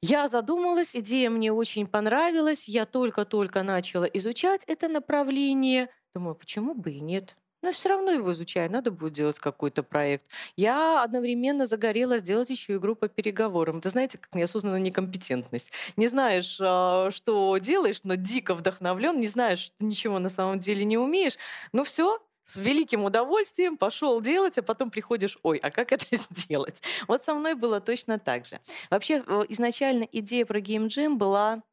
Я 0.01 0.27
задумалась, 0.27 0.95
идея 0.95 1.29
мне 1.29 1.53
очень 1.53 1.85
понравилась, 1.85 2.67
я 2.67 2.85
только-только 2.85 3.61
начала 3.61 4.05
изучать 4.05 4.63
это 4.65 4.87
направление. 4.87 5.89
Думаю, 6.15 6.35
почему 6.35 6.73
бы 6.73 6.91
и 6.91 6.99
нет? 6.99 7.35
Но 7.61 7.71
все 7.71 7.89
равно 7.89 8.11
его 8.11 8.31
изучаю, 8.31 8.71
надо 8.71 8.91
будет 8.91 9.13
делать 9.13 9.39
какой-то 9.39 9.83
проект. 9.83 10.25
Я 10.55 11.03
одновременно 11.03 11.65
загорела 11.65 12.17
сделать 12.17 12.49
еще 12.49 12.75
игру 12.75 12.95
по 12.95 13.07
переговорам. 13.07 13.77
Это 13.77 13.89
знаете, 13.89 14.17
как 14.17 14.33
неосознанная 14.35 14.79
некомпетентность. 14.79 15.71
Не 15.97 16.07
знаешь, 16.07 16.57
а, 16.61 17.09
что 17.11 17.57
делаешь, 17.57 18.01
но 18.03 18.15
дико 18.15 18.55
вдохновлен, 18.55 19.19
не 19.19 19.27
знаешь, 19.27 19.59
что 19.59 19.85
ничего 19.85 20.19
на 20.19 20.29
самом 20.29 20.59
деле 20.59 20.85
не 20.85 20.97
умеешь. 20.97 21.37
Ну 21.73 21.83
все, 21.83 22.19
с 22.45 22.57
великим 22.57 23.03
удовольствием 23.05 23.77
пошел 23.77 24.19
делать, 24.21 24.57
а 24.57 24.63
потом 24.63 24.91
приходишь, 24.91 25.37
ой, 25.43 25.57
а 25.59 25.71
как 25.71 25.91
это 25.91 26.05
сделать? 26.11 26.81
Вот 27.07 27.21
со 27.21 27.33
мной 27.33 27.55
было 27.55 27.79
точно 27.79 28.19
так 28.19 28.45
же. 28.45 28.59
Вообще, 28.89 29.23
э, 29.25 29.43
изначально 29.49 30.03
идея 30.11 30.45
про 30.45 30.59
Game 30.59 31.15
была 31.15 31.63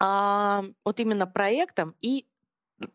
а, 0.00 0.64
вот 0.84 1.00
именно 1.00 1.26
проектом 1.26 1.94
и 2.00 2.26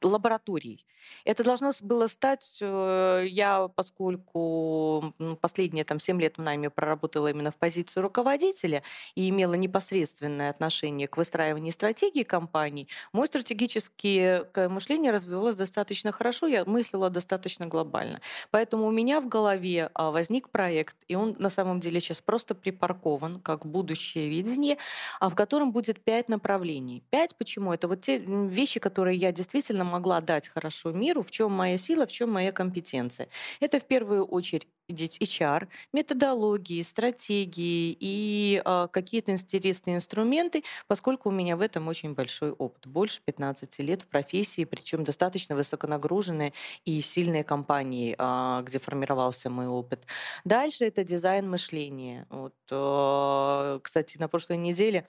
лабораторий. 0.02 0.86
Это 1.26 1.44
должно 1.44 1.72
было 1.82 2.08
стать, 2.08 2.58
э, 2.62 3.26
я, 3.28 3.68
поскольку 3.68 5.14
последние 5.42 5.84
там, 5.84 6.00
7 6.00 6.20
лет 6.22 6.38
в 6.38 6.42
найме 6.42 6.70
проработала 6.70 7.30
именно 7.30 7.52
в 7.52 7.56
позиции 7.56 8.00
руководителя 8.00 8.84
и 9.16 9.30
имела 9.30 9.54
непосредственное 9.54 10.50
отношение 10.50 11.08
к 11.08 11.18
выстраиванию 11.18 11.74
стратегии 11.74 12.24
компании, 12.24 12.88
мое 13.14 13.28
стратегическое 13.28 14.48
мышление 14.70 15.12
развивалось 15.12 15.56
достаточно 15.56 16.12
хорошо, 16.12 16.48
я 16.48 16.66
мыслила 16.66 17.10
достаточно 17.10 17.66
глобально. 17.66 18.22
Поэтому 18.52 18.88
у 18.88 18.92
меня 18.92 19.22
в 19.22 19.28
голове 19.28 19.90
а, 19.94 20.12
возник 20.12 20.50
проект, 20.50 20.96
и 21.08 21.16
он 21.16 21.36
на 21.40 21.50
самом 21.50 21.80
деле 21.80 22.00
сейчас 22.00 22.22
просто 22.22 22.56
припаркован 22.56 23.40
как 23.40 23.66
будущее 23.66 24.30
видение, 24.30 24.78
а 25.20 25.30
в 25.30 25.36
котором 25.36 25.72
будет 25.72 26.04
пять 26.04 26.30
направлений. 26.30 27.04
Пять 27.10 27.36
почему? 27.36 27.74
Это 27.74 27.88
вот 27.88 28.02
те 28.02 28.18
вещи, 28.20 28.80
которые 28.80 29.18
я 29.18 29.32
действительно 29.32 29.71
могла 29.80 30.22
дать 30.22 30.48
хорошо 30.48 30.92
миру, 30.92 31.22
в 31.22 31.32
чем 31.32 31.52
моя 31.52 31.78
сила, 31.78 32.06
в 32.06 32.12
чем 32.12 32.32
моя 32.32 32.52
компетенция. 32.52 33.28
Это 33.60 33.80
в 33.80 33.86
первую 33.86 34.26
очередь 34.26 34.68
HR, 34.90 35.68
методологии, 35.94 36.82
стратегии 36.82 37.96
и 38.00 38.62
э, 38.64 38.88
какие-то 38.92 39.32
интересные 39.32 39.96
инструменты, 39.96 40.64
поскольку 40.88 41.30
у 41.30 41.32
меня 41.32 41.56
в 41.56 41.62
этом 41.62 41.88
очень 41.88 42.14
большой 42.14 42.52
опыт. 42.52 42.88
Больше 42.88 43.22
15 43.24 43.80
лет 43.80 44.02
в 44.02 44.08
профессии, 44.08 44.66
причем 44.66 45.04
достаточно 45.04 45.56
высоконагруженные 45.56 46.54
и 46.86 47.02
сильные 47.02 47.44
компании, 47.44 48.16
э, 48.18 48.64
где 48.64 48.80
формировался 48.80 49.50
мой 49.50 49.68
опыт. 49.68 50.06
Дальше 50.44 50.86
это 50.86 51.04
дизайн 51.04 51.50
мышления. 51.50 52.26
Вот, 52.30 52.56
э, 52.70 53.80
кстати, 53.82 54.18
на 54.18 54.28
прошлой 54.28 54.58
неделе 54.58 55.08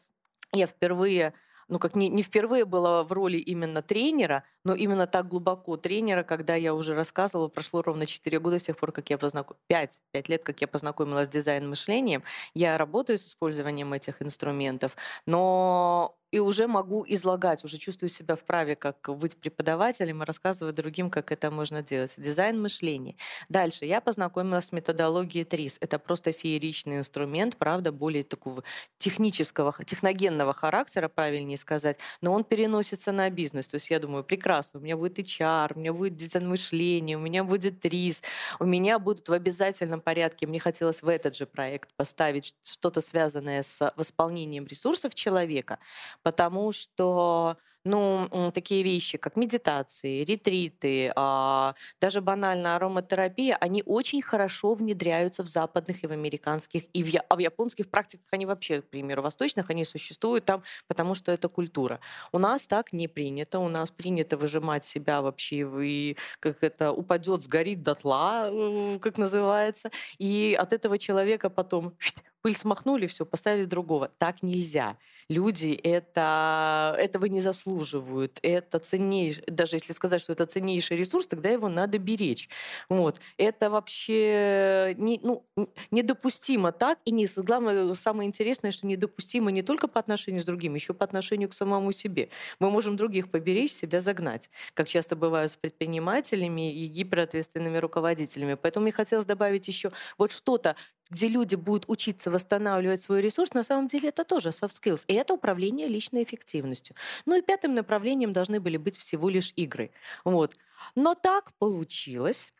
я 0.52 0.66
впервые 0.66 1.34
ну, 1.72 1.78
как 1.78 1.96
не, 1.96 2.08
не 2.10 2.22
впервые 2.22 2.64
была 2.66 3.02
в 3.02 3.12
роли 3.12 3.38
именно 3.38 3.82
тренера, 3.82 4.44
но 4.64 4.74
именно 4.74 5.06
так 5.06 5.28
глубоко 5.28 5.76
тренера, 5.78 6.22
когда 6.22 6.54
я 6.54 6.74
уже 6.74 6.94
рассказывала, 6.94 7.48
прошло 7.48 7.82
ровно 7.82 8.06
4 8.06 8.38
года 8.40 8.58
с 8.58 8.64
тех 8.64 8.76
пор, 8.76 8.92
как 8.92 9.08
я 9.10 9.18
познакомилась, 9.18 9.62
5, 9.68 10.00
5 10.12 10.28
лет, 10.28 10.42
как 10.44 10.60
я 10.60 10.68
познакомилась 10.68 11.26
с 11.28 11.30
дизайн-мышлением. 11.30 12.24
Я 12.54 12.76
работаю 12.78 13.18
с 13.18 13.26
использованием 13.26 13.92
этих 13.94 14.20
инструментов, 14.22 14.92
но 15.26 16.16
и 16.32 16.38
уже 16.38 16.66
могу 16.66 17.04
излагать, 17.06 17.62
уже 17.62 17.76
чувствую 17.76 18.08
себя 18.08 18.36
вправе 18.36 18.74
как 18.74 19.08
быть 19.18 19.36
преподавателем 19.36 20.22
и 20.22 20.26
рассказывать 20.26 20.74
другим, 20.74 21.10
как 21.10 21.30
это 21.30 21.50
можно 21.50 21.82
делать. 21.82 22.14
Дизайн 22.16 22.60
мышления. 22.60 23.16
Дальше 23.50 23.84
я 23.84 24.00
познакомилась 24.00 24.66
с 24.66 24.72
методологией 24.72 25.44
ТРИС. 25.44 25.76
Это 25.80 25.98
просто 25.98 26.32
фееричный 26.32 26.96
инструмент, 26.96 27.58
правда, 27.58 27.92
более 27.92 28.22
такого 28.22 28.64
технического, 28.96 29.74
техногенного 29.84 30.54
характера, 30.54 31.08
правильнее 31.08 31.58
сказать, 31.58 31.98
но 32.22 32.32
он 32.32 32.44
переносится 32.44 33.12
на 33.12 33.28
бизнес. 33.28 33.66
То 33.66 33.74
есть 33.74 33.90
я 33.90 33.98
думаю, 33.98 34.24
прекрасно, 34.24 34.80
у 34.80 34.82
меня 34.82 34.96
будет 34.96 35.18
HR, 35.18 35.72
у 35.76 35.78
меня 35.78 35.92
будет 35.92 36.16
дизайн 36.16 36.48
мышления, 36.48 37.16
у 37.16 37.20
меня 37.20 37.44
будет 37.44 37.80
ТРИС, 37.80 38.22
у 38.58 38.64
меня 38.64 38.98
будут 38.98 39.28
в 39.28 39.32
обязательном 39.34 40.00
порядке, 40.00 40.46
мне 40.46 40.60
хотелось 40.60 41.02
в 41.02 41.08
этот 41.08 41.36
же 41.36 41.44
проект 41.44 41.92
поставить 41.94 42.54
что-то 42.62 43.02
связанное 43.02 43.62
с 43.62 43.92
восполнением 43.96 44.64
ресурсов 44.64 45.14
человека, 45.14 45.78
потому 46.22 46.72
что 46.72 47.56
ну, 47.84 48.28
такие 48.54 48.82
вещи, 48.82 49.18
как 49.18 49.36
медитации, 49.36 50.24
ретриты, 50.24 51.12
а, 51.16 51.74
даже 52.00 52.20
банально 52.20 52.76
ароматерапия, 52.76 53.56
они 53.56 53.82
очень 53.84 54.22
хорошо 54.22 54.74
внедряются 54.74 55.42
в 55.42 55.48
западных 55.48 56.04
и 56.04 56.06
в 56.06 56.12
американских, 56.12 56.84
и 56.92 57.02
в, 57.02 57.06
я, 57.08 57.22
а 57.28 57.36
в 57.36 57.40
японских 57.40 57.90
практиках 57.90 58.26
они 58.30 58.46
вообще, 58.46 58.82
к 58.82 58.88
примеру, 58.88 59.22
восточных, 59.22 59.68
они 59.70 59.84
существуют 59.84 60.44
там, 60.44 60.62
потому 60.86 61.14
что 61.14 61.32
это 61.32 61.48
культура. 61.48 62.00
У 62.30 62.38
нас 62.38 62.66
так 62.66 62.92
не 62.92 63.08
принято, 63.08 63.58
у 63.58 63.68
нас 63.68 63.90
принято 63.90 64.36
выжимать 64.36 64.84
себя 64.84 65.20
вообще, 65.20 65.66
и 65.84 66.16
как 66.38 66.62
это 66.62 66.92
упадет, 66.92 67.42
сгорит 67.42 67.82
дотла, 67.82 68.48
э, 68.48 68.98
как 69.00 69.18
называется, 69.18 69.90
и 70.18 70.56
от 70.58 70.72
этого 70.72 70.98
человека 70.98 71.50
потом 71.50 71.96
пыль 72.42 72.56
смахнули, 72.56 73.06
все, 73.06 73.24
поставили 73.24 73.64
другого. 73.64 74.08
Так 74.18 74.42
нельзя. 74.42 74.98
Люди 75.28 75.70
это, 75.82 76.94
этого 76.98 77.26
не 77.26 77.40
заслуживают. 77.40 78.38
Это 78.42 78.78
ценнейший, 78.80 79.44
даже 79.46 79.76
если 79.76 79.92
сказать, 79.92 80.20
что 80.20 80.32
это 80.32 80.46
ценнейший 80.46 80.96
ресурс, 80.96 81.26
тогда 81.26 81.48
его 81.48 81.68
надо 81.68 81.98
беречь. 81.98 82.48
Вот. 82.88 83.20
Это 83.38 83.70
вообще 83.70 84.94
не, 84.98 85.20
ну, 85.22 85.46
недопустимо 85.90 86.72
так. 86.72 86.98
И 87.04 87.12
не, 87.12 87.26
главное, 87.36 87.94
самое 87.94 88.28
интересное, 88.28 88.72
что 88.72 88.86
недопустимо 88.86 89.50
не 89.50 89.62
только 89.62 89.88
по 89.88 90.00
отношению 90.00 90.42
с 90.42 90.44
другими, 90.44 90.78
еще 90.78 90.92
по 90.94 91.04
отношению 91.04 91.48
к 91.48 91.54
самому 91.54 91.92
себе. 91.92 92.28
Мы 92.58 92.70
можем 92.70 92.96
других 92.96 93.30
поберечь, 93.30 93.72
себя 93.72 94.00
загнать, 94.00 94.50
как 94.74 94.88
часто 94.88 95.16
бывает 95.16 95.50
с 95.50 95.56
предпринимателями 95.56 96.74
и 96.74 96.86
гиперответственными 96.86 97.78
руководителями. 97.78 98.54
Поэтому 98.54 98.84
мне 98.84 98.92
хотелось 98.92 99.26
добавить 99.26 99.68
еще 99.68 99.92
вот 100.18 100.32
что-то, 100.32 100.76
где 101.12 101.28
люди 101.28 101.54
будут 101.56 101.84
учиться 101.88 102.30
восстанавливать 102.30 103.02
свой 103.02 103.20
ресурс, 103.20 103.52
на 103.52 103.62
самом 103.62 103.86
деле 103.86 104.08
это 104.08 104.24
тоже 104.24 104.48
soft 104.48 104.72
skills. 104.82 105.04
И 105.08 105.14
это 105.14 105.34
управление 105.34 105.86
личной 105.88 106.24
эффективностью. 106.24 106.96
Ну 107.26 107.36
и 107.38 107.42
пятым 107.42 107.74
направлением 107.74 108.32
должны 108.32 108.60
были 108.60 108.78
быть 108.78 108.96
всего 108.96 109.28
лишь 109.28 109.52
игры. 109.56 109.90
Вот. 110.24 110.56
Но 110.94 111.14
так 111.14 111.52
получилось, 111.58 112.54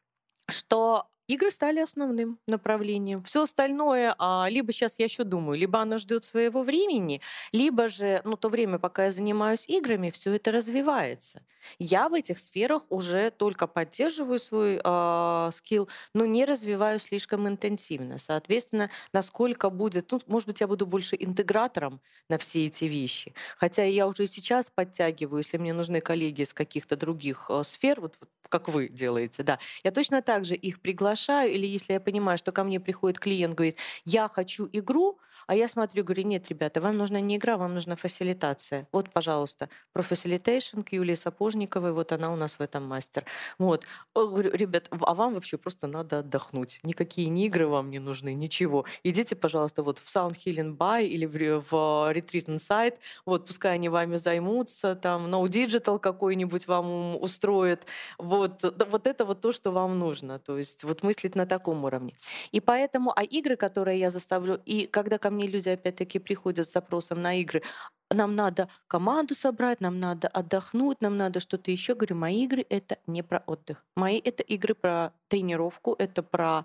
что 0.49 1.09
игры 1.35 1.51
стали 1.51 1.81
основным 1.81 2.39
направлением. 2.47 3.23
Все 3.25 3.43
остальное, 3.43 4.15
а, 4.19 4.47
либо 4.51 4.73
сейчас 4.73 4.99
я 4.99 5.07
еще 5.07 5.25
думаю, 5.25 5.59
либо 5.59 5.81
оно 5.81 5.99
ждет 5.99 6.25
своего 6.25 6.62
времени, 6.62 7.21
либо 7.53 7.89
же, 7.89 8.21
ну, 8.25 8.37
то 8.37 8.49
время, 8.49 8.79
пока 8.79 9.07
я 9.07 9.11
занимаюсь 9.11 9.65
играми, 9.69 10.11
все 10.11 10.35
это 10.35 10.53
развивается. 10.53 11.43
Я 11.79 12.09
в 12.09 12.15
этих 12.15 12.39
сферах 12.39 12.83
уже 12.89 13.31
только 13.31 13.67
поддерживаю 13.67 14.39
свой 14.39 14.81
э, 14.83 15.51
скилл, 15.53 15.89
но 16.15 16.27
не 16.27 16.45
развиваю 16.45 16.99
слишком 16.99 17.49
интенсивно. 17.49 18.19
Соответственно, 18.19 18.91
насколько 19.12 19.71
будет, 19.71 20.11
ну, 20.12 20.21
может 20.27 20.49
быть, 20.49 20.61
я 20.61 20.67
буду 20.67 20.87
больше 20.87 21.17
интегратором 21.19 22.01
на 22.29 22.39
все 22.39 22.67
эти 22.67 22.85
вещи. 22.87 23.35
Хотя 23.57 23.85
я 23.85 24.07
уже 24.07 24.27
сейчас 24.27 24.71
подтягиваю, 24.71 25.39
если 25.39 25.59
мне 25.59 25.73
нужны 25.73 26.01
коллеги 26.01 26.43
из 26.43 26.53
каких-то 26.53 26.97
других 26.97 27.47
э, 27.49 27.62
сфер, 27.65 28.01
вот, 28.01 28.17
вот 28.21 28.29
как 28.49 28.69
вы 28.69 28.89
делаете, 28.89 29.43
да, 29.43 29.59
я 29.85 29.91
точно 29.93 30.21
так 30.23 30.45
же 30.45 30.55
их 30.55 30.81
приглашаю 30.81 31.22
приглашаю, 31.23 31.52
или 31.52 31.67
если 31.67 31.95
я 31.95 32.00
понимаю, 32.00 32.38
что 32.38 32.52
ко 32.52 32.64
мне 32.64 32.81
приходит 32.81 33.19
клиент, 33.19 33.55
говорит, 33.55 33.76
я 34.05 34.29
хочу 34.29 34.69
игру, 34.73 35.19
а 35.46 35.54
я 35.54 35.68
смотрю, 35.68 36.04
говорю, 36.04 36.25
нет, 36.25 36.49
ребята, 36.49 36.80
вам 36.80 36.96
нужна 36.96 37.20
не 37.20 37.37
игра, 37.37 37.56
вам 37.56 37.75
нужна 37.75 37.96
фасилитация. 37.96 38.87
Вот, 38.92 39.11
пожалуйста, 39.11 39.68
про 39.92 40.02
facilitation 40.02 40.83
к 40.82 40.92
Юлии 40.92 41.14
Сапожниковой, 41.14 41.92
вот 41.92 42.12
она 42.12 42.32
у 42.32 42.37
нас 42.37 42.58
в 42.58 42.61
этом 42.61 42.87
мастер. 42.87 43.25
Вот. 43.58 43.84
Говорю, 44.14 44.50
ребят, 44.52 44.88
а 44.90 45.14
вам 45.14 45.34
вообще 45.34 45.58
просто 45.58 45.87
надо 45.87 46.20
отдохнуть. 46.20 46.80
Никакие 46.82 47.28
ни 47.28 47.46
игры 47.46 47.66
вам 47.66 47.90
не 47.90 47.99
нужны, 47.99 48.34
ничего. 48.34 48.84
Идите, 49.02 49.37
пожалуйста, 49.37 49.82
вот 49.82 49.99
в 49.99 50.06
Sound 50.06 50.37
Healing 50.44 50.76
By 50.76 51.04
или 51.04 51.26
в, 51.26 51.64
в 51.70 51.72
Retreat 52.12 52.46
Insight, 52.46 52.99
вот, 53.26 53.46
пускай 53.46 53.75
они 53.75 53.88
вами 53.88 54.16
займутся, 54.16 54.94
там, 54.94 55.26
No 55.26 55.44
Digital 55.44 55.99
какой-нибудь 55.99 56.66
вам 56.66 57.16
устроит. 57.20 57.87
Вот, 58.18 58.62
вот 58.62 59.06
это 59.06 59.25
вот 59.25 59.40
то, 59.40 59.52
что 59.52 59.70
вам 59.70 59.99
нужно. 59.99 60.38
То 60.38 60.58
есть 60.58 60.84
вот 60.84 61.02
мыслить 61.02 61.34
на 61.34 61.46
таком 61.46 61.84
уровне. 61.84 62.14
И 62.52 62.61
поэтому, 62.61 63.12
а 63.16 63.22
игры, 63.22 63.56
которые 63.56 63.99
я 63.99 64.11
заставлю, 64.11 64.61
и 64.64 64.87
когда 64.87 65.18
ко 65.18 65.30
мне 65.33 65.47
люди 65.47 65.69
опять-таки 65.69 66.19
приходят 66.19 66.69
с 66.69 66.73
запросом 66.73 67.23
на 67.23 67.35
игры, 67.35 67.62
нам 68.11 68.35
надо 68.35 68.69
команду 68.89 69.35
собрать, 69.35 69.81
нам 69.81 69.99
надо 69.99 70.29
отдохнуть, 70.29 71.01
нам 71.01 71.17
надо 71.17 71.41
что-то 71.41 71.71
еще. 71.71 71.95
Говорю, 71.95 72.17
мои 72.17 72.45
игры 72.45 72.65
это 72.69 72.99
не 73.07 73.23
про 73.23 73.43
отдых. 73.47 73.85
Мои 73.97 74.19
это 74.19 74.43
игры 74.43 74.75
про 74.75 75.12
тренировку, 75.29 75.97
это 75.99 76.23
про 76.23 76.65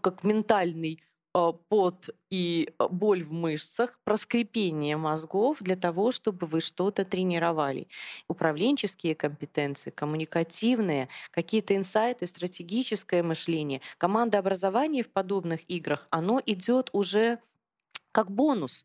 как 0.00 0.24
ментальный 0.24 1.02
а, 1.34 1.52
пот 1.52 2.08
и 2.30 2.72
а, 2.78 2.88
боль 2.88 3.22
в 3.22 3.32
мышцах, 3.32 3.98
про 4.04 4.16
скрепение 4.16 4.96
мозгов 4.96 5.58
для 5.60 5.76
того, 5.76 6.10
чтобы 6.10 6.46
вы 6.46 6.60
что-то 6.60 7.04
тренировали. 7.04 7.88
Управленческие 8.28 9.14
компетенции, 9.14 9.90
коммуникативные, 9.90 11.08
какие-то 11.30 11.76
инсайты, 11.76 12.26
стратегическое 12.26 13.22
мышление. 13.22 13.82
Команда 13.98 14.38
образования 14.38 15.02
в 15.02 15.10
подобных 15.10 15.60
играх, 15.70 16.06
оно 16.10 16.40
идет 16.46 16.90
уже 16.92 17.38
как 18.18 18.32
бонус. 18.32 18.84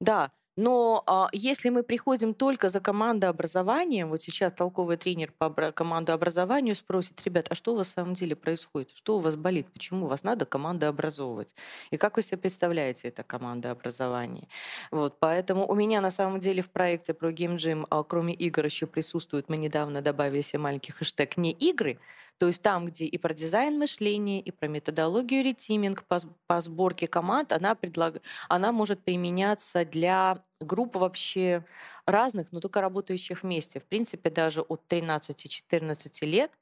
Да, 0.00 0.32
но 0.56 1.02
а, 1.06 1.28
если 1.32 1.70
мы 1.70 1.82
приходим 1.82 2.34
только 2.34 2.68
за 2.68 2.80
командообразованием, 2.80 4.10
вот 4.10 4.20
сейчас 4.20 4.52
толковый 4.52 4.98
тренер 4.98 5.32
по 5.38 5.50
командообразованию 5.72 6.74
спросит, 6.74 7.24
ребят, 7.24 7.46
а 7.48 7.54
что 7.54 7.72
у 7.72 7.76
вас 7.76 7.96
на 7.96 8.02
самом 8.02 8.14
деле 8.14 8.36
происходит? 8.36 8.90
Что 8.90 9.16
у 9.16 9.20
вас 9.20 9.36
болит? 9.36 9.72
Почему 9.72 10.06
вас 10.06 10.24
надо 10.24 10.44
командообразовывать? 10.44 11.54
И 11.92 11.96
как 11.96 12.16
вы 12.16 12.22
себе 12.22 12.36
представляете 12.36 13.08
это 13.08 13.22
командообразование? 13.22 14.48
Вот, 14.90 15.18
поэтому 15.18 15.66
у 15.66 15.74
меня 15.74 16.02
на 16.02 16.10
самом 16.10 16.40
деле 16.40 16.62
в 16.62 16.70
проекте 16.70 17.14
про 17.14 17.30
Game 17.32 17.56
Gym, 17.56 17.86
а, 17.88 18.02
кроме 18.02 18.34
игр, 18.34 18.66
еще 18.66 18.86
присутствует, 18.86 19.48
мы 19.48 19.56
недавно 19.56 20.02
добавили 20.02 20.42
себе 20.42 20.58
маленький 20.58 20.92
хэштег 20.92 21.38
«не 21.38 21.52
игры», 21.52 22.00
то 22.38 22.46
есть 22.46 22.62
там, 22.62 22.86
где 22.86 23.04
и 23.04 23.18
про 23.18 23.34
дизайн 23.34 23.78
мышления, 23.78 24.40
и 24.40 24.50
про 24.50 24.68
методологию 24.68 25.44
ретиминг 25.44 26.04
по, 26.04 26.20
по 26.46 26.60
сборке 26.60 27.08
команд, 27.08 27.52
она, 27.52 27.74
предлаг... 27.74 28.22
она 28.48 28.70
может 28.70 29.02
применяться 29.02 29.84
для 29.84 30.42
групп 30.60 30.96
вообще 30.96 31.64
разных, 32.06 32.52
но 32.52 32.60
только 32.60 32.80
работающих 32.80 33.42
вместе. 33.42 33.80
В 33.80 33.84
принципе, 33.84 34.30
даже 34.30 34.62
от 34.62 34.82
13-14 34.88 36.24
лет 36.26 36.52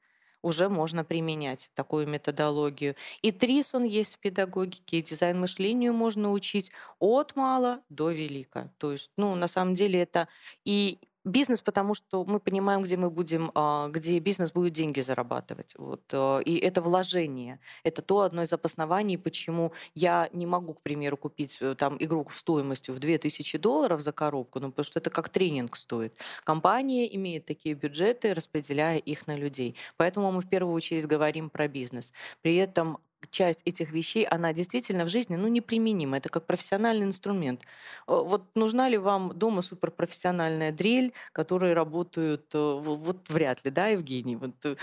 уже 0.41 0.69
можно 0.69 1.03
применять 1.03 1.69
такую 1.73 2.07
методологию. 2.07 2.95
И 3.21 3.31
ТРИС 3.31 3.75
он 3.75 3.83
есть 3.83 4.15
в 4.15 4.19
педагогике, 4.19 4.97
и 4.97 5.01
дизайн 5.01 5.39
мышлению 5.39 5.93
можно 5.93 6.31
учить 6.31 6.71
от 6.99 7.35
мала 7.35 7.81
до 7.89 8.11
велика. 8.11 8.71
То 8.77 8.91
есть, 8.91 9.11
ну, 9.17 9.35
на 9.35 9.47
самом 9.47 9.73
деле 9.73 10.01
это 10.01 10.27
и 10.63 10.99
Бизнес, 11.27 11.59
потому 11.59 11.93
что 11.93 12.23
мы 12.23 12.39
понимаем, 12.39 12.83
где 12.83 12.95
мы 12.95 13.09
будем, 13.09 13.51
а, 13.53 13.89
где 13.89 14.17
бизнес 14.19 14.53
будет 14.53 14.71
деньги 14.71 15.01
зарабатывать. 15.01 15.75
Вот. 15.77 16.01
Э, 16.13 16.41
и 16.45 16.57
это 16.57 16.81
вложение. 16.81 17.59
Это 17.83 18.01
то 18.01 18.21
одно 18.21 18.43
из 18.43 18.53
обоснований, 18.53 19.17
почему 19.17 19.73
я 19.93 20.29
не 20.31 20.45
могу, 20.45 20.73
к 20.73 20.81
примеру, 20.81 21.17
купить 21.17 21.57
э, 21.59 21.75
там 21.75 21.97
игру 21.99 22.25
стоимостью 22.31 22.95
в 22.95 22.99
2000 22.99 23.57
долларов 23.57 23.99
за 23.99 24.13
коробку, 24.13 24.61
ну, 24.61 24.69
потому 24.69 24.85
что 24.85 24.99
это 24.99 25.09
как 25.09 25.27
тренинг 25.27 25.75
стоит. 25.75 26.13
Компания 26.45 27.13
имеет 27.13 27.45
такие 27.45 27.75
бюджеты, 27.75 28.33
распределяя 28.33 28.97
их 28.97 29.27
на 29.27 29.35
людей. 29.35 29.75
Поэтому 29.97 30.31
мы 30.31 30.39
в 30.39 30.47
первую 30.47 30.73
очередь 30.73 31.05
говорим 31.07 31.49
про 31.49 31.67
бизнес. 31.67 32.13
При 32.41 32.55
этом 32.55 32.99
часть 33.31 33.61
этих 33.65 33.91
вещей, 33.91 34.25
она 34.25 34.53
действительно 34.53 35.05
в 35.05 35.09
жизни 35.09 35.35
ну, 35.35 35.47
неприменима. 35.47 36.17
Это 36.17 36.29
как 36.29 36.45
профессиональный 36.45 37.05
инструмент. 37.05 37.61
Вот 38.07 38.55
нужна 38.55 38.89
ли 38.89 38.97
вам 38.97 39.31
дома 39.37 39.61
суперпрофессиональная 39.61 40.71
дрель, 40.71 41.13
которые 41.33 41.73
работают, 41.73 42.53
э, 42.53 42.57
вот 42.57 43.29
вряд 43.29 43.63
ли, 43.65 43.71
да, 43.71 43.87
Евгений? 43.87 44.35
Вот, 44.35 44.53
э, 44.65 44.75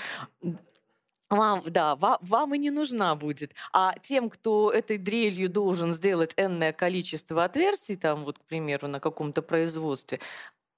вам, 1.31 1.63
да, 1.67 1.97
вам 1.97 2.55
и 2.55 2.59
не 2.59 2.71
нужна 2.71 3.15
будет. 3.15 3.55
А 3.73 3.95
тем, 4.03 4.31
кто 4.31 4.71
этой 4.71 4.99
дрелью 4.99 5.49
должен 5.49 5.93
сделать 5.93 6.35
энное 6.37 6.73
количество 6.73 7.45
отверстий, 7.45 7.97
там 7.97 8.25
вот, 8.25 8.39
к 8.39 8.43
примеру, 8.45 8.89
на 8.89 9.01
каком-то 9.01 9.43
производстве, 9.43 10.21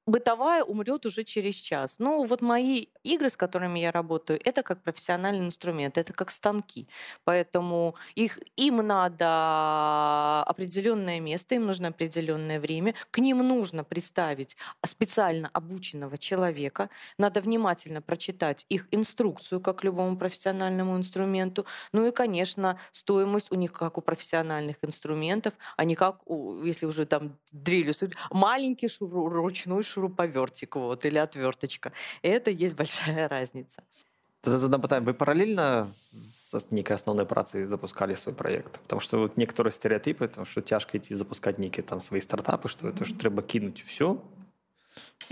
бытовая 0.06 0.62
умрет 0.62 1.04
уже 1.04 1.24
через 1.24 1.56
час. 1.56 1.96
Ну, 1.98 2.24
вот 2.24 2.40
мои 2.40 2.86
игры, 3.02 3.28
с 3.28 3.36
которыми 3.36 3.80
я 3.80 3.90
работаю, 3.90 4.40
это 4.44 4.62
как 4.62 4.82
профессиональный 4.82 5.44
инструмент, 5.44 5.98
это 5.98 6.12
как 6.12 6.30
станки. 6.30 6.88
Поэтому 7.24 7.96
их, 8.14 8.38
им 8.56 8.76
надо 8.86 10.42
определенное 10.44 11.18
место, 11.20 11.56
им 11.56 11.66
нужно 11.66 11.88
определенное 11.88 12.60
время. 12.60 12.94
К 13.10 13.18
ним 13.18 13.38
нужно 13.46 13.82
представить 13.82 14.56
специально 14.84 15.50
обученного 15.52 16.18
человека. 16.18 16.88
Надо 17.18 17.40
внимательно 17.40 18.00
прочитать 18.00 18.64
их 18.68 18.86
инструкцию, 18.92 19.60
как 19.60 19.82
любому 19.82 20.16
профессиональному 20.16 20.96
инструменту. 20.96 21.66
Ну 21.92 22.06
и, 22.06 22.12
конечно, 22.12 22.78
стоимость 22.92 23.50
у 23.50 23.56
них, 23.56 23.72
как 23.72 23.98
у 23.98 24.00
профессиональных 24.02 24.76
инструментов, 24.82 25.54
а 25.76 25.84
не 25.84 25.96
как, 25.96 26.20
у, 26.30 26.62
если 26.62 26.86
уже 26.86 27.06
там 27.06 27.38
дрелью, 27.50 27.92
маленький 28.30 28.88
шуруп, 28.88 29.32
ручной 29.32 29.82
шуруп 29.82 29.95
шуруповертик 29.96 30.76
вот, 30.76 31.04
или 31.06 31.18
отверточка. 31.18 31.92
И 32.22 32.28
это 32.28 32.50
есть 32.50 32.76
большая 32.76 33.28
разница. 33.36 33.82
Тогда 34.40 34.58
задам 34.58 34.80
питання. 34.80 35.06
Ви 35.06 35.12
паралельно 35.12 35.86
з 36.52 36.72
некой 36.72 36.94
основной 36.94 37.26
працей 37.26 37.66
запускали 37.66 38.16
свой 38.16 38.34
проект? 38.34 38.72
Потому 38.72 39.00
что 39.00 39.18
вот 39.18 39.36
некоторые 39.38 39.72
стереотипы, 39.72 40.28
потому 40.28 40.46
что 40.46 40.60
тяжко 40.60 40.98
идти 40.98 41.14
запускать 41.14 41.58
некие 41.58 41.82
там 41.82 42.00
свои 42.00 42.20
стартапы, 42.20 42.68
что 42.68 42.88
это 42.88 43.04
ж 43.04 43.12
треба 43.18 43.42
кинуть 43.42 43.82
все 43.82 44.16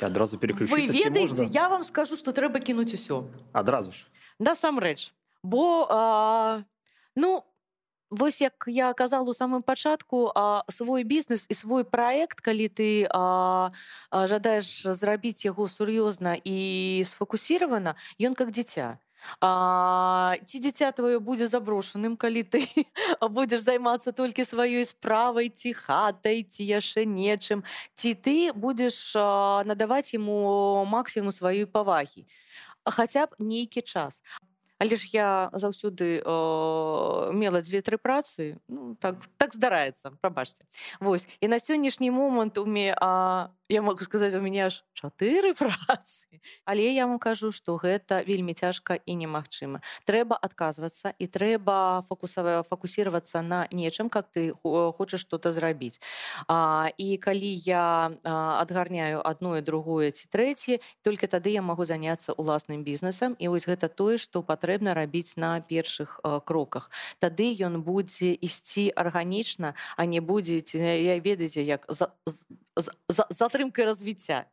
и 0.03 0.05
одразу 0.05 0.39
переключиться. 0.39 0.93
Ви 0.93 1.05
ведаете, 1.05 1.45
я 1.45 1.69
вам 1.69 1.85
скажу, 1.85 2.17
что 2.17 2.33
треба 2.33 2.61
кинуть 2.61 2.95
все. 2.95 3.25
Одразу 3.53 3.93
ж? 3.93 4.07
Насамрэч. 4.41 5.13
Бо, 5.43 5.87
а, 5.91 6.63
ну, 7.17 7.45
вось 8.11 8.41
як 8.41 8.65
я 8.67 8.93
казала 8.95 9.31
у 9.31 9.35
самым 9.35 9.63
пачатку 9.63 10.33
свой 10.69 11.05
бізнес 11.05 11.47
і 11.51 11.55
свой 11.55 11.85
проект 11.85 12.41
калі 12.41 12.69
ты 12.69 13.07
а, 13.11 13.71
а, 14.11 14.27
жадаеш 14.27 14.87
зрабіць 14.91 15.45
яго 15.45 15.69
сур'ёзна 15.69 16.37
і 16.45 17.03
сфокусирована 17.07 17.97
ён 18.21 18.35
как 18.35 18.51
дзіця 18.51 18.99
А, 19.41 20.37
ці 20.45 20.61
дзіця 20.61 20.93
твоё 20.93 21.21
будзе 21.21 21.47
заброшаным 21.49 22.17
калі 22.17 22.43
ты 22.45 22.69
будзеш 23.37 23.65
займацца 23.65 24.13
толькі 24.13 24.45
сваёй 24.45 24.85
справай 24.85 25.49
ці 25.49 25.73
хатай 25.73 26.45
ці 26.45 26.65
яшчэ 26.65 27.09
нечым 27.09 27.65
ці 27.95 28.15
ты 28.15 28.53
будзеш 28.53 29.17
надаваць 29.65 30.13
ему 30.13 30.85
максімум 30.85 31.33
сваёй 31.33 31.65
павагі 31.65 32.29
хаця 32.85 33.27
б 33.27 33.41
нейкі 33.41 33.81
час 33.81 34.21
але 34.85 34.97
ж 34.97 35.09
я 35.13 35.49
заўсёды 35.57 36.21
э, 36.21 37.31
мела 37.33 37.65
дзве-тры 37.65 37.97
працы 37.97 38.61
ну, 38.69 38.97
так 39.01 39.17
так 39.41 39.57
здараецца 39.57 40.13
прабачце 40.21 40.69
Вось 41.01 41.25
і 41.41 41.49
на 41.49 41.57
сённяшні 41.57 42.13
момант 42.13 42.59
у 42.59 42.67
мне 42.69 42.93
а 43.01 43.49
я 43.69 43.83
могу 43.83 44.05
сказаць 44.05 44.35
у 44.35 44.41
мяне 44.41 44.67
аж 44.67 44.85
чатыры 44.93 45.55
працы. 45.59 46.29
Але 46.65 46.93
я 46.93 47.07
вам 47.07 47.19
кажу 47.19 47.51
што 47.51 47.77
гэта 47.81 48.21
вельмі 48.21 48.53
цяжка 48.53 49.01
і 49.07 49.15
немагчыма. 49.17 49.81
Трэба 50.05 50.37
адказвацца 50.37 51.15
і 51.19 51.27
трэба 51.27 52.05
фокусава 52.09 52.63
фокусироваться 52.69 53.43
на 53.43 53.67
нечым 53.73 54.09
как 54.09 54.29
ты 54.31 54.53
хочаш 54.63 55.21
что-то 55.21 55.53
зрабіць. 55.53 56.01
А, 56.49 56.91
і 56.99 57.17
калі 57.17 57.53
я 57.65 58.13
адгарняю 58.23 59.23
одно 59.25 59.57
і 59.57 59.63
другое 59.63 60.11
ці 60.11 60.29
трэці 60.29 60.81
только 61.03 61.27
тады 61.27 61.51
я 61.51 61.63
могу 61.63 61.85
заняться 61.85 62.33
уласным 62.33 62.85
бізнесам. 62.85 63.37
І 63.39 63.49
вось 63.49 63.67
гэта 63.69 63.89
тое 63.89 64.19
что 64.19 64.43
патрэбна 64.74 64.98
рабіць 64.98 65.38
на 65.38 65.62
першых 65.62 66.18
кроках 66.50 66.90
тады 67.22 67.54
ён 67.70 67.82
будзе 67.86 68.34
ісці 68.34 68.90
арганічна 68.96 69.76
а 69.96 70.06
не 70.10 70.20
будзе 70.20 70.62
я 70.74 71.20
ведаеце 71.22 71.62
як 71.62 71.86
за, 71.88 72.10
за, 72.26 72.42
за, 72.76 72.92
за 73.08 73.26
затрымкай 73.30 73.86
развіцця 73.86 74.46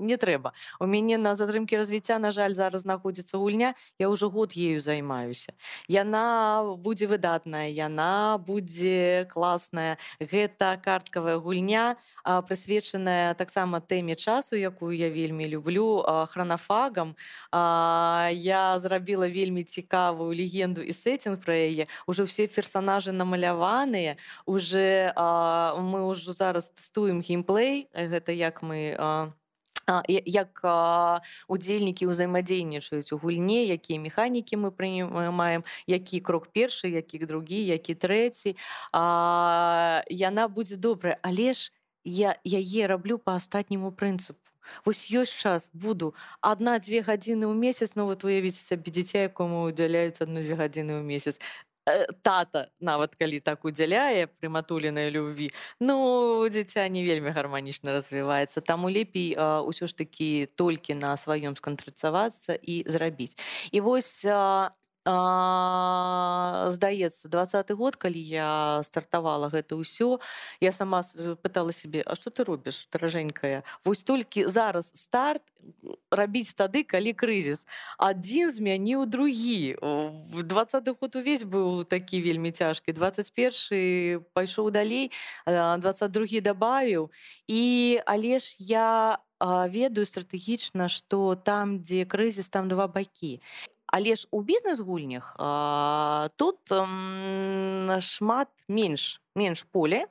не 0.00 0.16
трэба 0.16 0.52
у 0.80 0.86
мяне 0.86 1.18
на 1.18 1.34
затрымкі 1.36 1.76
развіцця 1.76 2.18
на 2.18 2.30
жаль 2.30 2.54
зараз 2.54 2.82
знаходзіцца 2.82 3.38
гульня 3.38 3.74
я 3.98 4.08
ўжо 4.08 4.30
год 4.30 4.56
ею 4.56 4.80
займаюся 4.80 5.52
яна 5.88 6.76
будзе 6.76 7.06
выдатная 7.06 7.68
яна 7.68 8.40
будзе 8.40 9.28
класная 9.30 9.98
гэта 10.18 10.80
карткавая 10.82 11.38
гульня 11.38 11.96
прысвечаная 12.24 13.34
таксама 13.34 13.80
тэме 13.80 14.16
часу 14.16 14.56
якую 14.56 14.96
я 14.96 15.08
вельмі 15.08 15.46
люблю 15.48 16.02
хранафагам 16.32 17.16
я 17.52 18.78
зрабіла 18.78 19.28
вельмі 19.28 19.64
цікавую 19.64 20.34
легенду 20.34 20.82
і 20.82 20.92
сеттинг 20.92 21.40
пра 21.44 21.54
яе 21.54 21.86
уже 22.06 22.24
все 22.24 22.46
персонажы 22.46 23.12
намаляваныя 23.12 24.16
уже 24.46 25.12
мы 25.16 26.06
ўжо 26.08 26.32
зараз 26.32 26.70
тэстуем 26.70 27.20
геймплей. 27.20 27.88
Гэта 27.94 28.32
як 28.32 28.62
мы 28.62 29.32
як 30.08 30.62
удзельнікі 31.48 32.10
ўзаемадзейнічаюць 32.10 33.12
у 33.14 33.18
гульне 33.18 33.64
якія 33.74 34.00
механікі 34.00 34.60
мы 34.60 34.70
прымаем 34.70 35.64
які 35.86 36.20
крок 36.20 36.48
першы 36.52 36.90
які 36.90 37.22
другі 37.24 37.60
які 37.66 37.94
трэці 37.94 38.56
яна 40.10 40.44
будзе 40.48 40.76
добрая. 40.76 41.18
Але 41.22 41.54
ж 41.54 41.72
я 42.04 42.36
яе 42.44 42.86
раблю 42.86 43.18
по 43.18 43.34
астатняму 43.34 43.92
прынцыпу 43.92 44.40
Вось 44.84 45.10
ёсць 45.10 45.34
час 45.34 45.70
буду. 45.74 46.14
Адна-дзве 46.40 47.02
гадзіны 47.02 47.48
ў 47.50 47.54
месяц 47.56 47.96
ну 47.96 48.06
вот 48.06 48.24
уявіце 48.24 48.62
сабе 48.62 48.92
дзіця 48.94 49.26
якому 49.26 49.64
удзяляюць 49.66 50.20
адну-дзве 50.20 50.54
гадзіны 50.60 51.00
ў 51.00 51.02
месяц 51.02 51.40
тата 52.22 52.68
нават 52.80 53.14
калі 53.14 53.40
так 53.40 53.64
удзяляе 53.64 54.26
прыматуленай 54.40 55.10
любві 55.10 55.50
ну 55.80 56.48
дзіця 56.48 56.88
не 56.88 57.04
вельмі 57.04 57.30
гарманічна 57.30 57.92
развіваецца. 57.92 58.60
Таму 58.60 58.90
лепей 58.90 59.34
ўсё 59.36 59.86
ж 59.86 59.96
такі 59.96 60.48
толькі 60.56 60.94
на 60.94 61.16
сваём 61.16 61.56
скантрацавацца 61.56 62.54
і 62.54 62.84
зрабіць. 62.86 63.36
І 63.72 63.80
вось 63.80 64.24
здаецца 66.70 67.28
двадцаты 67.28 67.74
год 67.74 67.96
калі 67.96 68.20
я 68.20 68.82
стартавала 68.84 69.48
гэта 69.48 69.80
ўсё. 69.80 70.20
Я 70.60 70.72
сама 70.72 71.00
пытала 71.40 71.72
себе 71.72 72.02
А 72.04 72.14
что 72.16 72.30
ты 72.30 72.44
робіш 72.44 72.88
даражэнькая 72.92 73.64
вось 73.84 74.04
толькі 74.04 74.44
зараз 74.44 74.92
старт 74.94 75.42
рабіць 76.10 76.52
тады 76.52 76.84
калі 76.84 77.12
крызіс 77.16 77.64
адзін 77.96 78.52
змяніў 78.52 79.06
другі 79.06 79.76
двадцаты 80.44 80.92
год 80.92 81.16
увесь 81.16 81.44
быў 81.44 81.84
такі 81.88 82.20
вельмі 82.20 82.52
цяжкі 82.52 82.92
21 82.92 84.20
пайшоў 84.36 84.70
далей 84.70 85.12
22 85.46 86.44
добавіў 86.44 87.08
і 87.48 87.62
але 88.04 88.38
ж 88.38 88.56
я 88.58 89.18
ведаю 89.40 90.04
стратэгічна 90.04 90.88
што 90.92 91.34
там 91.34 91.80
дзе 91.80 92.04
крызіс 92.04 92.52
там 92.52 92.68
два 92.68 92.84
бакі 92.84 93.40
але 93.90 94.14
ж 94.14 94.26
у 94.30 94.42
бізнес-гульнях 94.42 95.34
тут 96.36 96.58
шмат 98.00 98.48
менш 98.68 99.20
менш 99.34 99.64
поле 99.64 100.06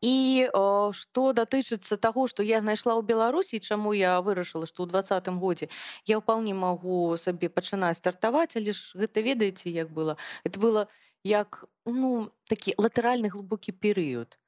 і 0.00 0.48
што 0.96 1.32
датычыцца 1.36 1.96
таго 2.00 2.26
што 2.26 2.42
я 2.42 2.60
знайшла 2.64 2.96
ў 2.96 3.04
беларусі 3.04 3.60
чаму 3.60 3.92
я 3.92 4.20
вырашыла 4.24 4.66
што 4.66 4.84
ў 4.84 4.88
двадцатым 4.88 5.38
годзе 5.38 5.68
я 6.08 6.18
вполне 6.20 6.56
магу 6.56 7.16
сабе 7.20 7.52
пачынаць 7.52 8.00
стартаваць 8.00 8.56
але 8.56 8.72
ж 8.72 8.96
гэта 8.96 9.20
ведаеце 9.20 9.68
як 9.68 9.92
было? 9.92 10.16
Это 10.44 10.58
было 10.58 10.88
як 11.24 11.64
ну 11.84 12.32
такі 12.48 12.74
латэральны 12.78 13.28
глубокі 13.28 13.76
перыяд 13.76 14.38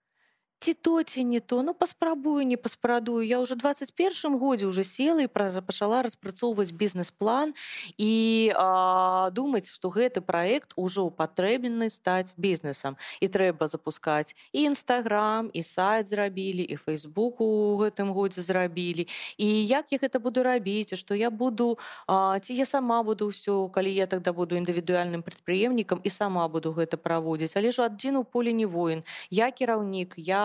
ці 0.59 0.75
то 0.75 1.03
ці 1.03 1.25
не 1.25 1.41
то 1.41 1.63
ну 1.63 1.75
паспрабую 1.75 2.47
не 2.47 2.57
паспрадую 2.57 3.27
я 3.27 3.41
уже 3.41 3.55
21 3.57 4.39
годзе 4.39 4.67
уже 4.67 4.85
села 4.85 5.23
і 5.23 5.29
пачала 5.29 6.03
распрацоўваць 6.03 6.73
бізнес-план 6.73 7.55
і 7.99 8.53
а, 8.57 9.31
думаць 9.31 9.71
што 9.71 9.89
гэты 9.89 10.21
проект 10.21 10.73
ужо 10.77 11.11
патрэбенны 11.11 11.91
стаць 11.91 12.35
бізнесам 12.37 12.97
і 13.21 13.29
трэба 13.29 13.67
запускаць 13.67 14.35
і 14.53 14.69
нстаграм 14.69 15.51
і 15.53 15.63
сайт 15.63 16.09
зрабілі 16.09 16.63
і 16.63 16.77
фейсбуку 16.77 17.45
у 17.45 17.77
гэтым 17.83 18.13
годзе 18.13 18.41
зрабілі 18.41 19.09
і 19.37 19.49
як 19.67 19.93
я 19.93 19.99
гэта 19.99 20.19
буду 20.21 20.43
рабіць 20.43 20.95
што 20.95 21.15
я 21.15 21.31
буду 21.31 21.79
а, 22.07 22.39
ці 22.41 22.55
я 22.55 22.67
сама 22.67 23.03
буду 23.03 23.29
ўсё 23.29 23.69
калі 23.69 23.93
я 23.93 24.07
тогда 24.07 24.33
буду 24.33 24.57
індывідуальным 24.57 25.21
прадпрыемнікам 25.21 26.01
і 26.05 26.11
сама 26.11 26.49
буду 26.49 26.73
гэта 26.73 26.97
праводзіць 26.97 27.57
але 27.57 27.71
ж 27.71 27.85
адзін 27.85 28.17
у 28.17 28.25
поле 28.25 28.53
не 28.53 28.67
воін 28.67 29.05
я 29.31 29.51
кіраўнік 29.51 30.15
я 30.17 30.44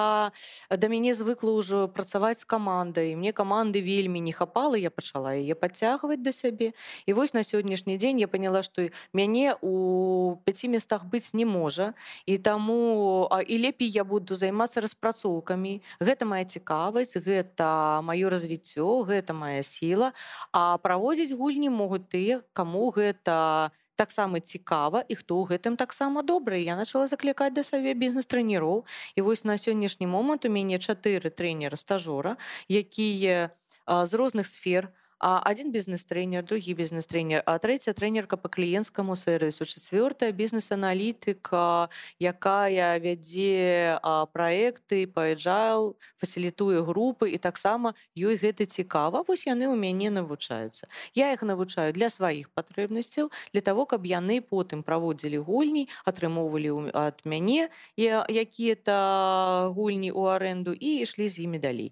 да 0.70 0.88
мяне 0.92 1.14
звыкла 1.14 1.56
ўжо 1.58 1.88
працаваць 1.88 2.40
з 2.42 2.46
камандай 2.46 3.16
мне 3.16 3.34
каманды 3.34 3.82
вельмі 3.82 4.20
не 4.20 4.32
хапала 4.32 4.76
я 4.76 4.90
пачала 4.90 5.36
яе 5.36 5.56
падцягваць 5.56 6.22
да 6.22 6.32
сябе 6.32 6.72
і 7.06 7.14
вось 7.14 7.34
на 7.34 7.44
сённяшні 7.44 7.98
дзень 7.98 8.20
я 8.24 8.28
поняла 8.28 8.64
што 8.64 8.90
мяне 9.14 9.56
у 9.62 10.38
пяці 10.46 10.70
местах 10.70 11.06
быць 11.06 11.34
не 11.34 11.46
можа 11.46 11.94
і 12.26 12.38
таму 12.38 13.28
а, 13.32 13.42
і 13.42 13.58
лепей 13.58 13.90
я 13.90 14.04
буду 14.04 14.36
займацца 14.36 14.82
распрацоўкамі 14.82 15.82
гэта 16.00 16.26
моя 16.26 16.46
цікавасць 16.46 17.18
гэта 17.18 18.02
маё 18.06 18.30
развіццё 18.30 19.04
гэта 19.04 19.34
моя 19.34 19.64
сіла. 19.64 20.14
А 20.52 20.78
праводзіць 20.78 21.36
гульні 21.36 21.70
могуць 21.70 22.08
тыя 22.10 22.42
каму 22.54 22.90
гэта 22.96 23.72
таксама 24.00 24.40
цікава 24.40 25.04
і 25.04 25.20
хто 25.20 25.36
ў 25.44 25.52
гэтым 25.52 25.76
таксама 25.76 26.24
добры. 26.24 26.64
Я 26.64 26.80
начала 26.80 27.12
заклікаць 27.12 27.52
да 27.52 27.68
саве 27.68 27.92
бізнес-трэнераў 27.92 28.88
і 29.16 29.20
вось 29.28 29.44
на 29.44 29.60
сённяшні 29.60 30.08
момант 30.08 30.48
у 30.48 30.52
мяне 30.56 30.80
чатыры 30.80 31.28
трэнера 31.28 31.76
стажора 31.76 32.40
якія 32.72 33.52
з 33.84 34.12
розных 34.16 34.48
сфер 34.48 34.96
а 34.96 34.99
один 35.20 35.72
бізнес-трэнер 35.72 36.44
другі 36.44 36.74
бізнес-трэнер 36.74 37.44
а 37.46 37.60
трэця 37.60 37.94
трэнерка 37.94 38.38
по 38.38 38.50
кліенцкаму 38.50 39.16
сервісу 39.16 39.68
чацвёртая 39.68 40.32
бізнес-аналітыка 40.32 41.90
якая 42.20 43.00
вядзе 43.04 44.00
праекты 44.32 45.08
пайджайл 45.08 46.00
фасілітуе 46.18 46.82
групы 46.88 47.30
і 47.30 47.38
таксама 47.38 47.94
ёй 48.16 48.40
гэта 48.40 48.66
цікава. 48.66 49.24
Вось 49.28 49.44
яны 49.48 49.68
ў 49.68 49.76
мяне 49.76 50.10
навучаюцца. 50.10 50.88
Я 51.16 51.32
іх 51.36 51.44
навучаю 51.44 51.92
для 51.94 52.10
сваіх 52.10 52.50
патрэбнасцяў 52.56 53.32
для 53.54 53.62
того 53.62 53.86
каб 53.86 54.08
яны 54.08 54.40
потым 54.40 54.84
праводзілі 54.84 55.44
гульні 55.44 55.88
атрымоўвалі 56.06 56.96
ад 56.96 57.20
мяне 57.28 57.70
якія-то 57.98 59.74
гульні 59.76 60.12
ў 60.16 60.24
аренду 60.36 60.72
і 60.72 61.04
ішлі 61.04 61.28
з 61.28 61.44
імі 61.44 61.60
далей 61.60 61.92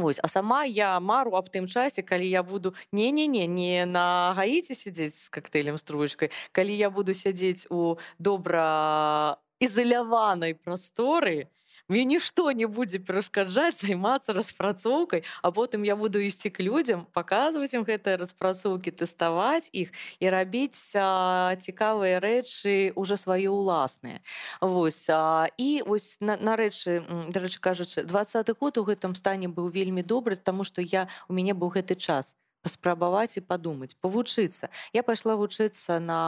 Вось, 0.00 0.20
а 0.22 0.28
сама 0.28 0.64
я 0.64 1.00
мару 1.00 1.36
аб 1.36 1.48
тым 1.48 1.66
часе 1.68 2.02
калі 2.02 2.28
я 2.28 2.42
буду 2.42 2.74
не 2.92 3.10
не 3.10 3.26
не 3.26 3.46
не 3.46 3.86
на 3.86 4.34
гаіце 4.36 4.74
сядзець 4.74 5.16
з 5.16 5.28
коктейлем 5.28 5.78
стручкой 5.78 6.30
калі 6.52 6.76
я 6.76 6.90
буду 6.90 7.14
сядзець 7.14 7.66
у 7.70 7.98
добра 8.18 9.38
ізаляванай 9.60 10.54
прасторы 10.54 11.48
мне 11.88 12.04
нішто 12.04 12.50
не 12.52 12.66
будзе 12.66 12.98
перашкаджаць 12.98 13.80
займацца 13.80 14.32
распрацоўкай 14.32 15.22
а 15.42 15.50
потым 15.50 15.84
я 15.84 15.96
буду 15.96 16.18
ісці 16.18 16.50
к 16.50 16.62
людзям 16.62 17.06
паказваць 17.12 17.74
ім 17.74 17.86
гэтыя 17.86 18.18
распрацоўкі 18.18 18.90
тэставаць 18.90 19.70
іх 19.72 19.94
і 20.20 20.26
рабіць 20.30 20.76
цікавыя 20.76 22.18
рэчы 22.20 22.92
уже 22.96 23.16
свае 23.16 23.48
ўласныя 23.50 24.20
Вось 24.60 25.06
а, 25.10 25.48
і 25.56 25.82
вось 25.86 26.18
нарэчы 26.20 27.00
на 27.06 27.30
дарэчы 27.30 27.60
кажучы 27.60 28.02
двадцаты 28.02 28.54
год 28.58 28.78
у 28.78 28.84
гэтым 28.84 29.14
стане 29.14 29.48
быў 29.48 29.70
вельмі 29.70 30.02
добры 30.02 30.36
таму 30.36 30.64
што 30.64 30.82
я 30.82 31.08
у 31.28 31.32
мяне 31.32 31.54
быў 31.54 31.70
гэты 31.78 31.94
час 31.94 32.34
паспрабаваць 32.66 33.38
і 33.38 33.44
падумаць 33.46 33.94
павучыцца 34.02 34.70
я 34.96 35.06
пайшла 35.06 35.36
вучыцца 35.38 36.00
на 36.02 36.18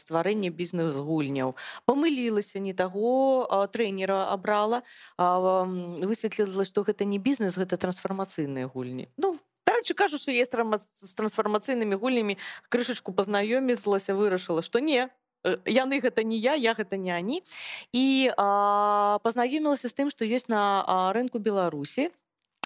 стварэнне 0.00 0.48
бізнес-гульняў 0.48 1.52
памылілася 1.84 2.64
не 2.64 2.72
таго 2.72 3.44
трэнера 3.76 4.24
абрала 4.32 4.80
высветліла 5.18 6.64
што 6.64 6.88
гэта 6.88 7.04
не 7.04 7.20
бізнес 7.20 7.60
гэта 7.60 7.76
трансфармацыйныя 7.76 8.72
гульні 8.72 9.12
ну 9.16 9.36
Короче, 9.68 9.92
кажуць 9.92 10.22
что 10.22 10.32
есть 10.32 10.56
з 10.56 11.14
трансфармацыйнымі 11.14 12.00
гульнямі 12.00 12.38
крышачку 12.72 13.12
пазнаёмілася 13.12 14.16
вырашыла 14.16 14.64
што 14.64 14.80
не 14.80 15.12
яны 15.44 16.00
гэта 16.00 16.24
не 16.24 16.38
я 16.38 16.54
я 16.54 16.74
гэта 16.74 16.96
не 16.96 17.12
они. 17.12 17.42
І 17.92 18.32
пазнаёмілася 18.36 19.88
з 19.88 19.94
тым 19.94 20.10
што 20.10 20.24
ёсць 20.24 20.48
на 20.48 21.12
рынку 21.12 21.38
беларусі 21.38 22.10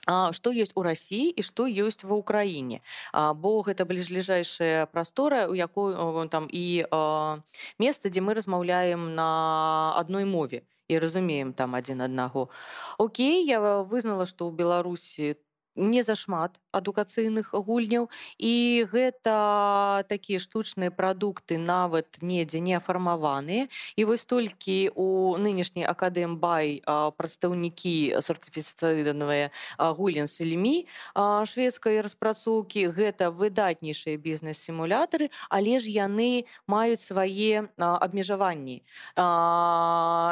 что 0.06 0.50
есть 0.50 0.72
у 0.74 0.82
России 0.82 1.30
и 1.30 1.42
что 1.42 1.66
есть 1.66 2.04
в 2.04 2.12
Украине? 2.12 2.82
Бо 3.12 3.62
гэта 3.62 3.84
бліжэйшая 3.84 4.86
прастора 4.86 5.46
у 5.48 5.54
якой 5.54 5.94
там 6.28 6.48
і 6.50 6.86
месца 7.78 8.08
дзе 8.08 8.20
мы 8.20 8.34
размаўляем 8.34 9.14
на 9.14 9.94
адной 9.96 10.24
мове 10.24 10.62
і 10.88 10.98
разумеем 10.98 11.52
там 11.52 11.74
адзін 11.74 12.02
аднаго 12.02 12.48
Окей 12.98 13.46
я 13.46 13.82
вызнала 13.82 14.26
что 14.26 14.50
ў 14.50 14.54
Беларусі 14.54 15.36
не 15.76 16.02
зашмат 16.02 16.58
адукацыйных 16.72 17.52
гульняў. 17.52 18.08
І 18.38 18.84
гэта 18.90 20.04
такія 20.08 20.40
штучныя 20.40 20.90
прадукты 20.90 21.58
нават 21.58 22.18
недзе 22.22 22.60
не 22.60 22.74
афармаваныя. 22.74 23.68
І 23.96 24.02
вось 24.08 24.24
толькі 24.24 24.90
у 24.96 25.36
нынешняй 25.36 25.84
акадэм 25.84 26.40
бай 26.40 26.80
прадстаўнікі 26.88 28.18
сертыфіцыйданыя 28.24 29.52
гулен 29.78 30.26
сельмі 30.26 30.88
шведскай 31.14 32.00
распрацоўкі 32.00 32.88
гэта 32.88 33.28
выдатнейшыя 33.30 34.16
бізнес-сімулятары 34.16 35.28
але 35.52 35.78
ж 35.78 35.92
яны 35.92 36.48
маюць 36.66 37.04
свае 37.04 37.68
абмежаванні. 37.76 38.80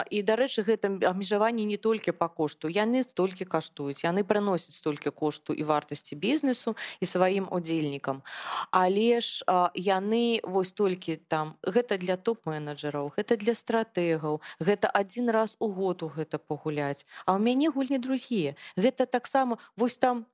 І 0.09 0.19
дарэчы 0.25 0.65
гэта 0.65 0.89
абмежаванні 1.05 1.69
не 1.69 1.77
толькі 1.77 2.17
па 2.17 2.29
кошту. 2.33 2.73
Яны 2.73 3.05
столькі 3.05 3.45
каштуюць 3.45 4.05
яны 4.05 4.25
прыносяць 4.25 4.81
столькі 4.81 5.11
кошту 5.11 5.53
і 5.53 5.63
вартасці 5.69 6.17
бізнес 6.17 6.30
бізнесу 6.31 6.77
і 7.03 7.11
сваім 7.11 7.51
удзельнікам 7.51 8.23
але 8.71 9.19
ж 9.19 9.43
яны 9.75 10.39
вось 10.47 10.71
толькі 10.73 11.19
там 11.27 11.59
гэта 11.67 11.99
для 11.99 12.15
топ-менеджераў 12.15 13.13
гэта 13.19 13.35
для 13.43 13.59
стратэгаў 13.59 14.41
гэта 14.61 14.87
адзін 14.95 15.35
раз 15.35 15.57
у 15.59 15.69
год 15.69 16.03
у 16.03 16.09
гэта 16.09 16.39
пагуляць. 16.39 17.07
А 17.27 17.37
ў 17.37 17.39
мяне 17.41 17.71
гульні 17.71 17.99
другія. 17.99 18.57
Гэта 18.77 19.07
таксама 19.07 19.59
вось 19.77 19.97
там 19.97 20.27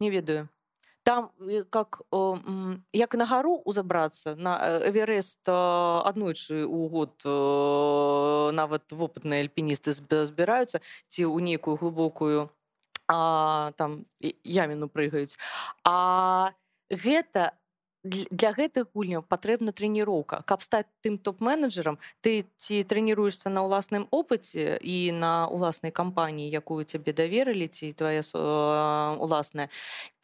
не 0.00 0.10
ведаю 0.10 0.48
там 1.02 1.30
как 1.70 2.02
як 2.92 3.14
на 3.14 3.24
гару 3.24 3.56
узабрацца 3.64 4.34
на 4.36 4.84
эверест 4.84 5.48
аднойчы 5.48 6.68
у 6.68 6.88
год 6.92 7.24
нават 8.54 8.92
вопытныя 8.92 9.40
альпіністы 9.40 9.96
збіраюцца 9.96 10.84
ці 11.08 11.24
ў 11.24 11.40
нейкую 11.40 11.80
глубокую 11.80 12.52
а, 13.10 13.72
там 13.76 14.06
яміну 14.22 14.86
прыгаюць 14.86 15.34
а 15.84 16.54
гэта 16.90 17.50
для 18.02 18.52
гэтых 18.56 18.88
гульняў 18.96 19.20
патрэбна 19.28 19.72
трэніроўка. 19.76 20.40
Каб 20.48 20.64
стаць 20.64 20.88
тым 21.04 21.18
топ-менеджерам 21.20 22.00
ты 22.24 22.48
ці 22.56 22.80
трэніруешься 22.84 23.52
на 23.52 23.60
ўласным 23.60 24.08
опыце 24.08 24.80
і 24.80 25.12
на 25.12 25.44
уласнай 25.52 25.92
кампаніі 25.92 26.48
якую 26.48 26.84
цябе 26.84 27.12
даверылі 27.12 27.68
ці 27.68 27.92
твоя 27.92 28.24
уласная 29.20 29.68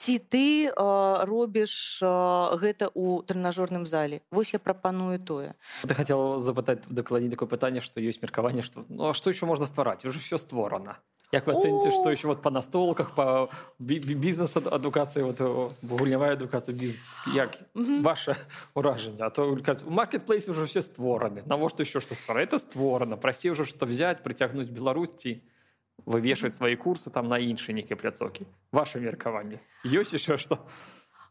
ці 0.01 0.19
ты 0.19 0.73
робіш 0.73 2.01
гэта 2.01 2.89
ў 2.89 3.21
трэнажорным 3.29 3.85
зале? 3.85 4.25
Вось 4.33 4.57
я 4.57 4.59
прапаную 4.59 5.21
тое. 5.21 5.53
Ты 5.85 5.93
хотел 5.93 6.39
запытаць 6.41 6.89
дакладней 6.89 7.29
такое 7.29 7.49
пытанне 7.49 7.85
што 7.85 8.01
ёсць 8.01 8.25
меркаванне 8.25 8.65
што 8.65 8.89
ну, 8.89 9.13
што 9.13 9.29
еще 9.29 9.45
можна 9.45 9.69
ствараць? 9.69 10.05
Уже 10.09 10.19
все 10.19 10.41
створана 10.41 10.97
Як 11.36 11.48
вы 11.48 11.54
оцените, 11.54 11.92
что 11.92 12.12
еще 12.12 12.28
вот 12.28 12.42
по 12.42 12.52
настолках, 12.52 13.16
по 13.16 13.50
бізнес-адукації, 13.80 15.26
от 15.26 15.42
гульнявая 15.90 16.34
адукація, 16.34 16.78
бізнес, 16.78 17.18
як 17.36 17.58
ваше 18.02 18.36
ураження? 18.74 19.26
А 19.26 19.30
то 19.30 19.58
у 19.88 19.92
маркетплейсі 19.92 20.52
вже 20.52 20.64
все 20.64 20.82
створені. 20.82 21.42
Навошта 21.46 21.86
ще 21.86 22.02
що 22.02 22.16
створено? 22.16 22.46
Це 22.46 22.60
створено. 22.60 23.18
Прості 23.18 23.52
вже 23.52 23.66
що 23.66 23.86
взяти, 23.86 24.22
притягнути 24.24 24.72
Білорусі, 24.72 25.42
вивішувати 26.06 26.56
свої 26.56 26.76
курси 26.76 27.10
там 27.10 27.28
на 27.28 27.38
інші 27.38 27.74
нікі 27.74 27.96
пляцоки. 27.96 28.46
Ваше 28.72 29.00
меркаванне. 29.00 29.60
Есть 29.86 30.20
ще 30.20 30.38
що? 30.38 30.58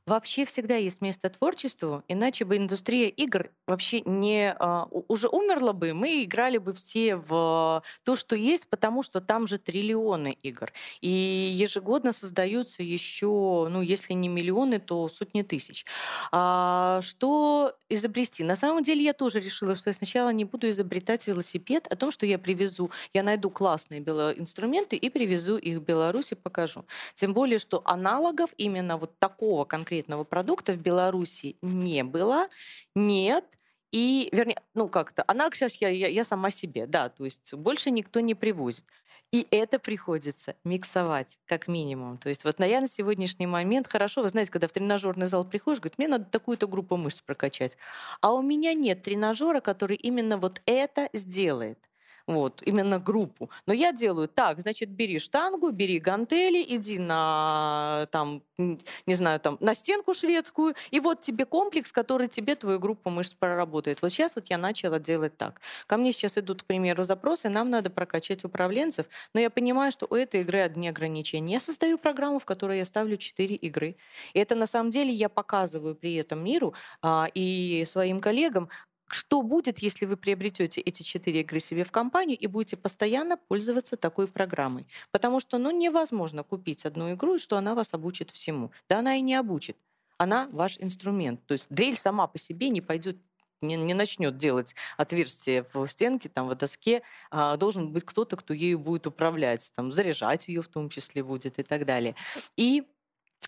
Вообще 0.08 0.46
всегда 0.46 0.76
есть 0.76 1.02
место 1.02 1.32
творчеству, 1.32 2.04
иначе 2.08 2.46
бы 2.46 2.58
индустрия 2.58 3.08
игр 3.08 3.50
вообще 3.66 4.02
не 4.02 4.54
а, 4.54 4.86
уже 5.08 5.28
умерла 5.28 5.74
бы, 5.74 5.96
мы 5.96 6.24
играли 6.24 6.60
бы 6.60 6.74
все 6.74 7.16
в 7.16 7.82
то, 8.04 8.16
что 8.16 8.36
есть, 8.36 8.68
потому 8.70 9.02
что 9.02 9.20
там 9.20 9.48
же 9.48 9.58
триллионы 9.58 10.38
игр. 10.44 10.72
И 11.02 11.10
ежегодно 11.10 12.12
создаются 12.12 12.84
еще, 12.84 13.68
ну, 13.72 13.82
если 13.82 14.14
не 14.14 14.28
миллионы, 14.28 14.78
то 14.80 15.10
сотни 15.10 15.42
тысяч. 15.42 15.86
А, 16.32 17.00
что 17.02 17.74
изобрести? 17.90 18.44
На 18.44 18.56
самом 18.56 18.84
деле 18.84 19.04
я 19.04 19.14
тоже 19.14 19.40
решила, 19.40 19.74
что 19.74 19.90
я 19.90 19.94
сначала 19.96 20.30
не 20.30 20.46
буду 20.46 20.70
изобретать 20.70 21.26
велосипед, 21.26 21.88
о 21.88 21.96
том, 21.96 22.12
что 22.12 22.28
я 22.28 22.38
привезу, 22.38 22.92
я 23.12 23.24
найду 23.24 23.50
классные 23.50 24.02
инструменты 24.02 24.98
и 24.98 25.10
привезу 25.10 25.58
их 25.58 25.80
в 25.80 25.82
Беларусь 25.82 26.32
и 26.32 26.36
покажу. 26.36 26.86
Тем 27.16 27.34
более, 27.34 27.58
что 27.58 27.82
аналогов 27.86 28.52
именно 28.58 28.98
вот 28.98 29.18
такого 29.18 29.66
конкретного 29.66 29.95
конкретного 29.96 30.24
продукта 30.24 30.74
в 30.74 30.78
Беларуси 30.78 31.56
не 31.62 32.04
было, 32.04 32.48
нет, 32.96 33.46
и, 33.92 34.30
вернее, 34.34 34.62
ну 34.74 34.90
как-то, 34.90 35.24
она 35.28 35.50
сейчас 35.52 35.76
я, 35.76 35.90
я, 35.90 36.08
я 36.08 36.24
сама 36.24 36.50
себе, 36.52 36.86
да, 36.86 37.10
то 37.10 37.24
есть 37.24 37.54
больше 37.54 37.92
никто 37.92 38.20
не 38.20 38.36
привозит. 38.36 38.86
И 39.32 39.48
это 39.52 39.80
приходится 39.80 40.56
миксовать, 40.64 41.40
как 41.46 41.68
минимум. 41.68 42.18
То 42.18 42.30
есть 42.30 42.44
вот 42.46 42.60
на 42.60 42.66
я 42.66 42.80
на 42.80 42.88
сегодняшний 42.88 43.48
момент, 43.48 43.88
хорошо, 43.88 44.22
вы 44.22 44.30
знаете, 44.30 44.52
когда 44.52 44.68
в 44.68 44.72
тренажерный 44.72 45.28
зал 45.28 45.44
приходишь, 45.44 45.80
говорит, 45.80 45.98
мне 45.98 46.08
надо 46.08 46.26
такую-то 46.26 46.68
группу 46.68 46.96
мышц 46.96 47.22
прокачать. 47.22 47.78
А 48.22 48.34
у 48.34 48.42
меня 48.42 48.74
нет 48.74 49.02
тренажера, 49.02 49.62
который 49.62 49.98
именно 49.98 50.38
вот 50.38 50.62
это 50.66 51.10
сделает 51.12 51.80
вот, 52.28 52.62
именно 52.66 53.00
группу. 53.00 53.50
Но 53.68 53.74
я 53.74 53.92
делаю 53.92 54.28
так, 54.28 54.60
значит, 54.60 54.90
бери 54.90 55.20
штангу, 55.20 55.72
бери 55.72 56.00
гантели, 56.00 56.64
иди 56.68 56.98
на, 56.98 58.08
там, 58.12 58.42
не 58.58 59.14
знаю, 59.14 59.40
там, 59.40 59.58
на 59.60 59.76
стенку 59.76 60.14
шведскую, 60.14 60.76
и 60.90 61.00
вот 61.00 61.22
тебе 61.22 61.46
комплекс, 61.46 61.92
который 61.92 62.28
тебе 62.28 62.56
твою 62.56 62.80
группу 62.80 63.10
мышц 63.10 63.34
проработает. 63.34 64.02
Вот 64.02 64.12
сейчас 64.12 64.36
вот 64.36 64.46
я 64.50 64.58
начала 64.58 65.00
делать 65.00 65.38
так. 65.38 65.62
Ко 65.88 65.98
мне 65.98 66.12
сейчас 66.14 66.38
идут, 66.38 66.64
к 66.64 66.66
примеру, 66.66 67.04
запросы, 67.04 67.50
нам 67.50 67.70
надо 67.70 67.90
прокачать 67.90 68.44
управленцев, 68.44 69.06
но 69.34 69.40
я 69.40 69.50
понимаю, 69.50 69.92
что 69.92 70.08
у 70.10 70.16
этой 70.16 70.42
игры 70.42 70.62
одни 70.62 70.88
ограничения. 70.90 71.54
Я 71.54 71.60
создаю 71.60 71.98
программу, 71.98 72.40
в 72.40 72.46
которой 72.46 72.80
я 72.80 72.86
ставлю 72.86 73.18
4 73.18 73.56
игры. 73.56 73.98
И 74.34 74.40
это 74.40 74.56
на 74.56 74.66
самом 74.66 74.90
деле 74.90 75.12
я 75.12 75.30
показываю 75.30 75.96
при 75.96 76.16
этом 76.16 76.44
миру 76.44 76.74
а, 77.02 77.28
и 77.34 77.86
своим 77.88 78.20
коллегам, 78.20 78.70
что 79.08 79.42
будет, 79.42 79.80
если 79.80 80.06
вы 80.06 80.18
приобретете 80.18 80.82
эти 80.82 81.04
четыре 81.04 81.42
игры 81.42 81.60
себе 81.60 81.84
в 81.84 81.92
компанию 81.92 82.38
и 82.38 82.48
будете 82.48 82.78
постоянно 82.78 83.38
пользоваться 83.38 83.96
такой 83.96 84.28
программой? 84.28 84.88
Потому 85.12 85.40
что 85.40 85.58
ну, 85.58 85.72
невозможно 85.72 86.44
купить 86.44 86.86
одну 86.86 87.14
игру, 87.14 87.36
и 87.36 87.40
что 87.40 87.58
она 87.58 87.76
вас 87.76 87.94
обучит 87.94 88.32
всему. 88.32 88.72
Да 88.90 89.00
она 89.00 89.16
и 89.16 89.22
не 89.22 89.36
обучит. 89.36 89.78
Она 90.18 90.48
ваш 90.52 90.78
инструмент. 90.80 91.46
То 91.46 91.54
есть 91.54 91.68
дрель 91.70 91.96
сама 91.96 92.28
по 92.28 92.38
себе 92.38 92.70
не 92.70 92.82
пойдет 92.82 93.18
не, 93.62 93.76
не 93.76 93.94
начнет 93.94 94.38
делать 94.38 94.76
отверстие 94.98 95.66
в 95.74 95.88
стенке, 95.88 96.30
там, 96.30 96.48
в 96.48 96.56
доске, 96.56 97.02
а, 97.32 97.58
должен 97.58 97.92
быть 97.92 98.04
кто-то, 98.04 98.36
кто 98.36 98.54
ею 98.54 98.80
будет 98.80 99.08
управлять, 99.08 99.72
там, 99.76 99.92
заряжать 99.92 100.48
ее 100.48 100.62
в 100.62 100.68
том 100.68 100.90
числе 100.90 101.24
будет 101.24 101.58
и 101.60 101.64
так 101.64 101.86
далее. 101.86 102.16
И 102.58 102.84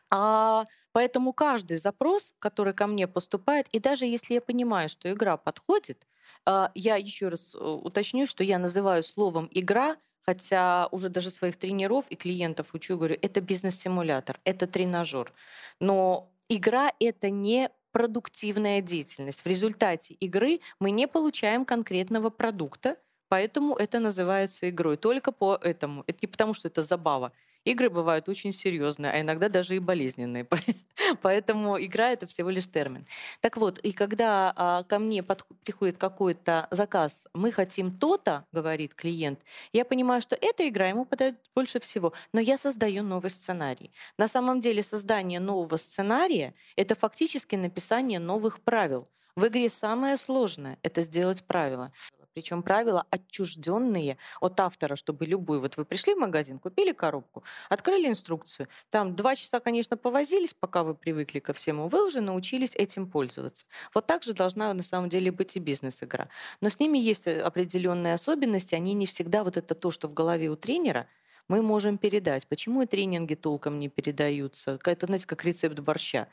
а, 0.09 0.65
Поэтому 0.97 1.31
каждый 1.31 1.77
запрос, 1.77 2.33
который 2.39 2.73
ко 2.73 2.87
мне 2.87 3.07
поступает, 3.07 3.67
и 3.71 3.77
даже 3.77 4.07
если 4.07 4.33
я 4.33 4.41
понимаю, 4.41 4.89
что 4.89 5.11
игра 5.11 5.37
подходит, 5.37 6.07
а, 6.43 6.71
я 6.73 6.95
еще 6.95 7.27
раз 7.27 7.53
э, 7.53 7.59
уточню, 7.59 8.25
что 8.25 8.43
я 8.43 8.57
называю 8.57 9.03
словом 9.03 9.47
игра, 9.51 9.97
хотя 10.25 10.87
уже 10.89 11.09
даже 11.09 11.29
своих 11.29 11.55
тренеров 11.57 12.05
и 12.09 12.15
клиентов 12.15 12.73
учу, 12.73 12.97
говорю, 12.97 13.15
это 13.21 13.41
бизнес-симулятор, 13.41 14.39
это 14.43 14.65
тренажер. 14.65 15.31
Но 15.79 16.31
игра— 16.49 16.91
это 16.99 17.29
не 17.29 17.69
продуктивная 17.91 18.81
деятельность. 18.81 19.43
В 19.43 19.47
результате 19.47 20.15
игры 20.15 20.61
мы 20.79 20.89
не 20.89 21.07
получаем 21.07 21.63
конкретного 21.63 22.31
продукта, 22.31 22.97
Поэтому 23.29 23.75
это 23.75 23.99
называется 23.99 24.69
игрой. 24.69 24.97
Только 24.97 25.31
по 25.31 25.59
этому. 25.61 26.03
Это 26.07 26.19
не 26.21 26.27
потому, 26.27 26.53
что 26.53 26.69
это 26.69 26.81
забава. 26.81 27.33
Игры 27.67 27.89
бывают 27.89 28.29
очень 28.29 28.53
серьезные, 28.53 29.11
а 29.11 29.19
иногда 29.19 29.49
даже 29.49 29.75
и 29.75 29.79
болезненные. 29.79 30.47
Поэтому 31.21 31.77
игра 31.83 32.11
это 32.11 32.25
всего 32.25 32.49
лишь 32.49 32.65
термин. 32.67 33.05
Так 33.41 33.57
вот, 33.57 33.77
и 33.79 33.91
когда 33.91 34.53
а, 34.55 34.83
ко 34.83 34.99
мне 34.99 35.21
приходит 35.21 35.97
какой-то 35.97 36.69
заказ, 36.71 37.27
мы 37.33 37.51
хотим 37.51 37.91
то-то, 37.91 38.45
говорит 38.53 38.95
клиент, 38.95 39.41
я 39.73 39.83
понимаю, 39.83 40.21
что 40.21 40.37
эта 40.39 40.65
игра 40.69 40.87
ему 40.87 41.03
подает 41.03 41.35
больше 41.53 41.81
всего, 41.81 42.13
но 42.31 42.39
я 42.39 42.57
создаю 42.57 43.03
новый 43.03 43.31
сценарий. 43.31 43.91
На 44.17 44.29
самом 44.29 44.61
деле 44.61 44.81
создание 44.81 45.41
нового 45.41 45.75
сценария 45.75 46.53
это 46.77 46.95
фактически 46.95 47.57
написание 47.57 48.19
новых 48.19 48.61
правил. 48.61 49.09
В 49.35 49.45
игре 49.45 49.67
самое 49.67 50.15
сложное— 50.15 50.79
это 50.83 51.01
сделать 51.01 51.43
правила. 51.43 51.91
Причем 52.37 52.61
правила 52.61 53.03
отчужденные 53.09 54.19
от 54.41 54.59
автора, 54.59 54.95
чтобы 54.95 55.25
любой... 55.25 55.59
Вот 55.59 55.75
вы 55.75 55.85
пришли 55.85 56.13
в 56.13 56.19
магазин, 56.19 56.59
купили 56.59 56.91
коробку, 56.91 57.43
открыли 57.67 58.07
инструкцию. 58.09 58.67
Там 58.91 59.15
два 59.15 59.35
часа, 59.35 59.59
конечно, 59.59 59.97
повозились, 59.97 60.53
пока 60.53 60.83
вы 60.83 60.93
привыкли 60.93 61.39
ко 61.39 61.53
всему. 61.53 61.87
Вы 61.87 62.05
уже 62.05 62.21
научились 62.21 62.75
этим 62.75 63.09
пользоваться. 63.09 63.65
Вот 63.95 64.05
так 64.05 64.21
же 64.21 64.35
должна 64.35 64.71
на 64.75 64.83
самом 64.83 65.09
деле 65.09 65.31
быть 65.31 65.55
и 65.55 65.59
бизнес-игра. 65.59 66.29
Но 66.61 66.69
с 66.69 66.79
ними 66.79 66.99
есть 66.99 67.25
э, 67.25 67.41
определенные 67.41 68.13
особенности. 68.13 68.75
Они 68.75 68.93
не 68.93 69.07
всегда 69.07 69.43
вот 69.43 69.57
это 69.57 69.73
то, 69.73 69.89
что 69.89 70.07
в 70.07 70.13
голове 70.13 70.49
у 70.49 70.55
тренера, 70.55 71.07
мы 71.47 71.63
можем 71.63 71.97
передать. 71.97 72.45
Почему 72.45 72.83
и 72.83 72.85
тренинги 72.85 73.33
толком 73.33 73.79
не 73.79 73.89
передаются? 73.89 74.77
Это, 74.85 75.07
знаете, 75.07 75.25
как 75.25 75.43
рецепт 75.43 75.79
борща. 75.79 76.27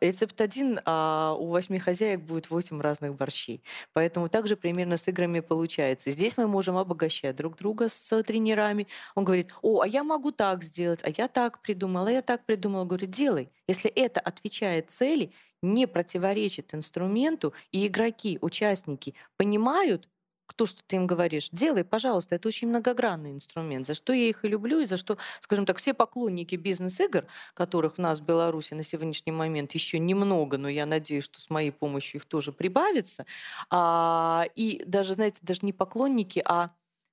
Рецепт 0.00 0.40
один, 0.40 0.80
а 0.84 1.36
у 1.38 1.46
восьми 1.48 1.78
хозяек 1.78 2.20
будет 2.22 2.50
восемь 2.50 2.80
разных 2.80 3.14
борщей. 3.14 3.62
Поэтому 3.92 4.28
также 4.28 4.56
примерно 4.56 4.96
с 4.96 5.06
играми 5.06 5.40
получается. 5.40 6.10
Здесь 6.10 6.36
мы 6.36 6.48
можем 6.48 6.76
обогащать 6.76 7.36
друг 7.36 7.56
друга 7.56 7.88
с 7.88 8.22
тренерами. 8.24 8.88
Он 9.14 9.24
говорит, 9.24 9.54
о, 9.62 9.82
а 9.82 9.86
я 9.86 10.02
могу 10.02 10.32
так 10.32 10.64
сделать, 10.64 11.00
а 11.04 11.10
я 11.16 11.28
так 11.28 11.62
придумал, 11.62 12.06
а 12.06 12.10
я 12.10 12.22
так 12.22 12.44
придумал. 12.44 12.84
Говорит, 12.84 13.10
делай. 13.10 13.48
Если 13.68 13.88
это 13.88 14.20
отвечает 14.20 14.90
цели, 14.90 15.32
не 15.62 15.86
противоречит 15.86 16.74
инструменту, 16.74 17.54
и 17.70 17.86
игроки, 17.86 18.38
участники 18.40 19.14
понимают, 19.36 20.08
кто 20.46 20.66
что 20.66 20.82
ты 20.86 20.96
им 20.96 21.06
говоришь, 21.06 21.48
делай, 21.52 21.84
пожалуйста, 21.84 22.34
это 22.36 22.48
очень 22.48 22.68
многогранный 22.68 23.32
инструмент, 23.32 23.86
за 23.86 23.94
что 23.94 24.12
я 24.12 24.28
их 24.28 24.44
и 24.44 24.48
люблю, 24.48 24.80
и 24.80 24.86
за 24.86 24.96
что, 24.96 25.18
скажем 25.40 25.66
так, 25.66 25.78
все 25.78 25.94
поклонники 25.94 26.54
бизнес-игр, 26.56 27.26
которых 27.54 27.94
у 27.98 28.02
нас 28.02 28.20
в 28.20 28.24
Беларуси 28.24 28.74
на 28.74 28.82
сегодняшний 28.82 29.32
момент 29.32 29.72
еще 29.72 29.98
немного, 29.98 30.58
но 30.58 30.68
я 30.68 30.86
надеюсь, 30.86 31.24
что 31.24 31.40
с 31.40 31.50
моей 31.50 31.70
помощью 31.72 32.20
их 32.20 32.24
тоже 32.26 32.52
прибавится, 32.52 33.26
а, 33.70 34.46
и 34.54 34.82
даже, 34.86 35.14
знаете, 35.14 35.38
даже 35.42 35.60
не 35.62 35.72
поклонники, 35.72 36.42
а 36.44 36.70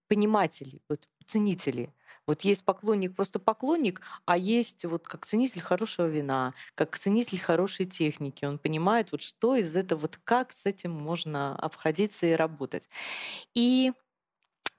пониматели, 0.08 0.82
вот, 0.90 1.08
ценители– 1.26 1.94
вот 2.28 2.42
есть 2.42 2.64
поклонник, 2.66 3.16
просто 3.16 3.40
поклонник, 3.40 4.02
а 4.26 4.38
есть 4.38 4.86
вот 4.86 5.08
как 5.08 5.26
ценитель 5.26 5.62
хорошего 5.62 6.08
вина, 6.08 6.54
как 6.76 6.98
ценитель 6.98 7.40
хорошей 7.40 7.86
техники. 7.86 8.46
Он 8.46 8.58
понимает, 8.60 9.12
вот 9.12 9.22
что 9.22 9.56
из 9.56 9.76
этого, 9.76 10.00
вот 10.02 10.20
как 10.24 10.52
с 10.52 10.66
этим 10.66 10.92
можно 10.92 11.56
обходиться 11.56 12.26
и 12.26 12.32
работать. 12.34 12.90
И 13.54 13.92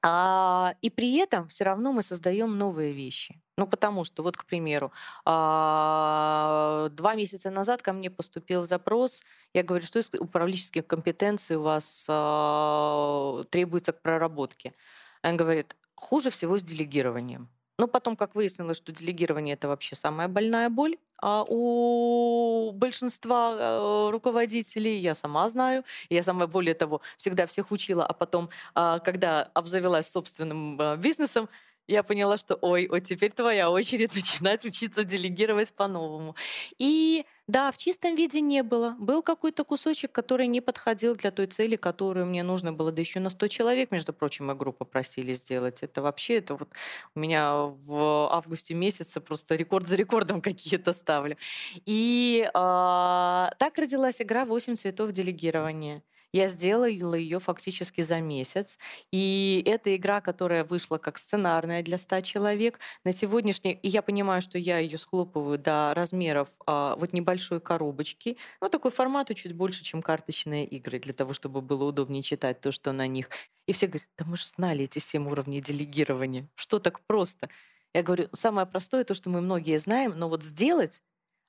а, 0.06 0.74
и 0.82 0.90
при 0.90 1.16
этом 1.16 1.48
все 1.48 1.64
равно 1.64 1.90
мы 1.92 2.02
создаем 2.02 2.58
новые 2.58 2.92
вещи. 2.92 3.40
Ну, 3.56 3.66
потому 3.66 4.04
что, 4.04 4.22
вот, 4.22 4.36
к 4.36 4.44
примеру, 4.44 4.92
а, 5.24 6.90
два 6.90 7.14
месяца 7.14 7.50
назад 7.50 7.80
ко 7.80 7.94
мне 7.94 8.10
поступил 8.10 8.64
запрос. 8.64 9.22
Я 9.54 9.62
говорю, 9.62 9.86
что 9.86 9.98
из 10.00 10.10
управленческих 10.12 10.86
компетенций 10.86 11.56
у 11.56 11.62
вас 11.62 12.06
а, 12.10 13.44
требуется 13.50 13.92
к 13.92 14.02
проработке. 14.02 14.74
Он 15.22 15.38
говорит, 15.38 15.74
Хуже 15.96 16.30
всего 16.30 16.58
с 16.58 16.62
делегированием. 16.62 17.48
Но 17.78 17.88
потом, 17.88 18.16
как 18.16 18.34
выяснилось, 18.34 18.76
что 18.76 18.92
делегирование 18.92 19.54
это 19.54 19.68
вообще 19.68 19.96
самая 19.96 20.28
больная 20.28 20.70
боль 20.70 20.96
а 21.26 21.42
у 21.48 22.70
большинства 22.72 23.56
э, 23.58 24.10
руководителей, 24.10 24.98
я 24.98 25.14
сама 25.14 25.48
знаю, 25.48 25.82
я 26.10 26.22
сама, 26.22 26.46
более 26.46 26.74
того, 26.74 27.00
всегда 27.16 27.46
всех 27.46 27.70
учила, 27.70 28.04
а 28.04 28.12
потом, 28.12 28.50
а, 28.74 28.98
когда 28.98 29.44
обзавелась 29.54 30.10
собственным 30.10 30.78
э, 30.78 30.96
бизнесом, 30.98 31.48
я 31.86 32.02
поняла, 32.02 32.36
что 32.36 32.54
ой, 32.56 32.88
вот 32.88 33.00
теперь 33.00 33.32
твоя 33.32 33.70
очередь 33.70 34.14
начинать 34.14 34.64
учиться 34.64 35.04
делегировать 35.04 35.72
по-новому. 35.72 36.34
И 36.78 37.24
да, 37.46 37.70
в 37.70 37.76
чистом 37.76 38.14
виде 38.14 38.40
не 38.40 38.62
было. 38.62 38.96
Был 38.98 39.22
какой-то 39.22 39.64
кусочек, 39.64 40.12
который 40.12 40.46
не 40.46 40.62
подходил 40.62 41.14
для 41.14 41.30
той 41.30 41.46
цели, 41.46 41.76
которую 41.76 42.26
мне 42.26 42.42
нужно 42.42 42.72
было. 42.72 42.90
Да 42.90 43.00
еще 43.02 43.20
на 43.20 43.28
100 43.28 43.48
человек, 43.48 43.90
между 43.90 44.14
прочим, 44.14 44.46
мы 44.46 44.54
группу 44.54 44.86
просили 44.86 45.32
сделать. 45.34 45.82
Это 45.82 46.00
вообще, 46.00 46.38
это 46.38 46.54
вот 46.54 46.70
у 47.14 47.20
меня 47.20 47.54
в 47.54 48.32
августе 48.32 48.74
месяце 48.74 49.20
просто 49.20 49.56
рекорд 49.56 49.86
за 49.86 49.96
рекордом 49.96 50.40
какие-то 50.42 50.92
ставлю. 50.94 51.36
И 51.84 52.48
э, 52.48 52.50
так 52.52 53.76
родилась 53.76 54.22
игра 54.22 54.44
«8 54.44 54.76
цветов 54.76 55.12
делегирования». 55.12 56.02
Я 56.34 56.48
сделала 56.48 57.14
ее 57.14 57.38
фактически 57.38 58.00
за 58.00 58.20
месяц. 58.20 58.76
И 59.12 59.62
эта 59.66 59.94
игра, 59.94 60.20
которая 60.20 60.64
вышла 60.64 60.98
как 60.98 61.16
сценарная 61.16 61.84
для 61.84 61.96
100 61.96 62.22
человек, 62.22 62.80
на 63.04 63.12
сегодняшний... 63.12 63.74
И 63.74 63.88
я 63.88 64.02
понимаю, 64.02 64.42
что 64.42 64.58
я 64.58 64.78
ее 64.78 64.98
схлопываю 64.98 65.58
до 65.58 65.92
размеров 65.94 66.48
а, 66.66 66.96
вот 66.96 67.12
небольшой 67.12 67.60
коробочки. 67.60 68.36
Вот 68.60 68.72
такой 68.72 68.90
формат 68.90 69.32
чуть 69.36 69.52
больше, 69.52 69.84
чем 69.84 70.02
карточные 70.02 70.66
игры, 70.66 70.98
для 70.98 71.12
того, 71.12 71.34
чтобы 71.34 71.62
было 71.62 71.84
удобнее 71.84 72.22
читать 72.22 72.60
то, 72.60 72.72
что 72.72 72.90
на 72.90 73.06
них. 73.06 73.30
И 73.68 73.72
все 73.72 73.86
говорят, 73.86 74.08
да 74.18 74.24
мы 74.24 74.36
же 74.36 74.46
знали 74.46 74.82
эти 74.82 74.98
семь 74.98 75.28
уровней 75.28 75.60
делегирования. 75.60 76.48
Что 76.56 76.80
так 76.80 76.98
просто? 77.06 77.48
Я 77.94 78.02
говорю, 78.02 78.28
самое 78.32 78.66
простое 78.66 79.04
то, 79.04 79.14
что 79.14 79.30
мы 79.30 79.40
многие 79.40 79.78
знаем, 79.78 80.14
но 80.16 80.28
вот 80.28 80.42
сделать 80.42 81.00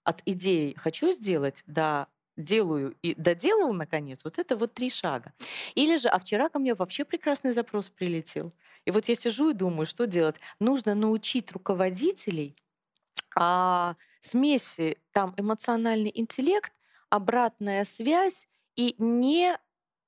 от 0.03 0.21
идеи 0.25 0.75
«хочу 0.77 1.11
сделать» 1.11 1.63
до 1.65 2.07
делаю 2.37 2.95
и 3.01 3.15
доделал, 3.15 3.73
наконец, 3.73 4.23
вот 4.23 4.39
это 4.39 4.57
вот 4.57 4.73
три 4.73 4.89
шага. 4.89 5.33
Или 5.75 5.97
же, 5.97 6.09
а 6.09 6.19
вчера 6.19 6.49
ко 6.49 6.59
мне 6.59 6.73
вообще 6.75 7.05
прекрасный 7.05 7.51
запрос 7.51 7.89
прилетел. 7.89 8.53
И 8.85 8.91
вот 8.91 9.07
я 9.07 9.15
сижу 9.15 9.49
и 9.49 9.53
думаю, 9.53 9.85
что 9.85 10.05
делать? 10.05 10.37
Нужно 10.59 10.95
научить 10.95 11.51
руководителей 11.51 12.55
а, 13.35 13.95
смеси 14.21 14.97
там 15.11 15.33
эмоциональный 15.37 16.11
интеллект, 16.13 16.73
обратная 17.09 17.83
связь 17.83 18.47
и 18.75 18.95
не 18.97 19.57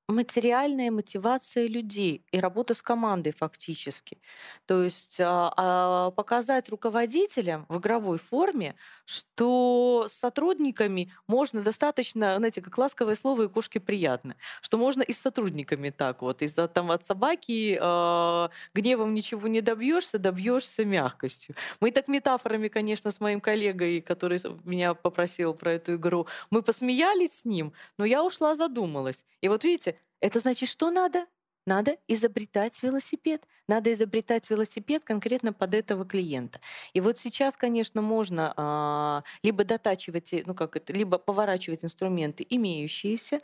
материальная 0.08 0.90
мотивация 0.92 1.68
людей 1.68 2.26
и 2.32 2.40
работа 2.40 2.74
с 2.74 2.82
командой 2.82 3.34
фактически. 3.34 4.20
То 4.66 4.84
есть 4.84 5.20
а, 5.20 5.54
а, 5.58 6.12
показать 6.12 6.70
руководителям 6.70 7.66
в 7.68 7.78
игровой 7.80 8.18
форме, 8.18 8.76
что 9.06 10.06
с 10.08 10.14
сотрудниками 10.14 11.12
можно 11.28 11.62
достаточно, 11.62 12.38
знаете, 12.38 12.62
как 12.62 12.78
ласковое 12.78 13.16
слово 13.16 13.44
и 13.44 13.48
кошке 13.50 13.80
приятно, 13.82 14.36
что 14.62 14.78
можно 14.78 15.02
и 15.02 15.12
с 15.12 15.20
сотрудниками 15.20 15.90
так 15.90 16.22
вот, 16.22 16.42
из 16.42 16.54
там 16.74 16.92
от 16.92 17.06
собаки 17.06 17.78
э, 17.80 18.50
гневом 18.74 19.14
ничего 19.14 19.48
не 19.48 19.62
добьешься, 19.62 20.20
добьешься 20.20 20.86
мягкостью. 20.86 21.56
Мы 21.82 21.92
так 21.92 22.08
метафорами, 22.08 22.68
конечно, 22.70 23.12
с 23.12 23.20
моим 23.20 23.42
коллегой, 23.42 24.02
который 24.02 24.40
меня 24.64 24.94
попросил 24.94 25.54
про 25.54 25.74
эту 25.74 25.96
игру, 25.96 26.28
мы 26.50 26.62
посмеялись 26.62 27.40
с 27.42 27.46
ним, 27.46 27.74
но 27.98 28.06
я 28.06 28.24
ушла, 28.24 28.56
задумалась. 28.56 29.26
И 29.42 29.50
вот 29.50 29.64
видите, 29.64 29.97
это 30.22 30.40
значит, 30.40 30.70
что 30.70 30.92
надо? 30.92 31.26
Надо 31.66 31.98
изобретать 32.08 32.82
велосипед. 32.82 33.44
Надо 33.68 33.92
изобретать 33.92 34.50
велосипед 34.50 35.04
конкретно 35.04 35.52
под 35.52 35.74
этого 35.74 36.06
клиента. 36.06 36.62
И 36.94 37.02
вот 37.02 37.18
сейчас, 37.18 37.58
конечно, 37.58 38.02
можно 38.02 38.54
а, 38.56 39.24
либо 39.44 39.66
дотачивать, 39.66 40.34
ну 40.46 40.56
как 40.56 40.78
это, 40.78 40.94
либо 40.94 41.18
поворачивать 41.18 41.84
инструменты 41.84 42.46
имеющиеся, 42.50 43.42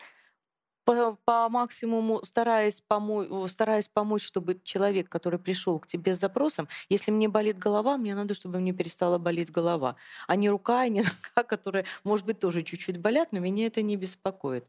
по, 0.86 1.18
по 1.26 1.50
максимуму 1.50 2.22
стараясь, 2.24 2.82
помо- 2.88 3.48
стараясь 3.48 3.88
помочь, 3.90 4.24
чтобы 4.24 4.60
человек, 4.64 5.10
который 5.10 5.40
пришел 5.40 5.80
к 5.80 5.88
тебе 5.88 6.14
с 6.14 6.20
запросом, 6.20 6.68
если 6.90 7.12
мне 7.12 7.28
болит 7.30 7.58
голова, 7.58 7.98
мне 7.98 8.16
надо, 8.16 8.34
чтобы 8.34 8.60
мне 8.60 8.74
перестала 8.74 9.18
болеть 9.18 9.52
голова, 9.52 9.96
а 10.28 10.36
не 10.36 10.50
рука, 10.50 10.86
и 10.86 10.90
не 10.90 11.02
нога, 11.36 11.48
которая, 11.48 11.86
может 12.04 12.26
быть, 12.26 12.40
тоже 12.40 12.64
чуть-чуть 12.64 12.98
болят, 12.98 13.32
но 13.32 13.40
меня 13.40 13.68
это 13.68 13.82
не 13.82 13.96
беспокоит. 13.96 14.66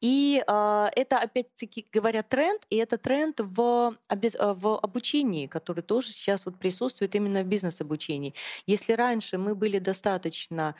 И 0.00 0.42
э, 0.46 0.86
это, 0.96 1.18
опять-таки, 1.18 1.86
говоря, 1.92 2.22
тренд, 2.22 2.62
и 2.70 2.76
это 2.76 2.98
тренд 2.98 3.40
в, 3.40 3.96
в 4.08 4.78
обучении, 4.78 5.46
который 5.46 5.82
тоже 5.82 6.08
сейчас 6.08 6.46
вот 6.46 6.58
присутствует 6.58 7.14
именно 7.14 7.42
в 7.42 7.46
бизнес-обучении. 7.46 8.34
Если 8.66 8.92
раньше 8.92 9.38
мы 9.38 9.54
были 9.54 9.78
достаточно 9.78 10.74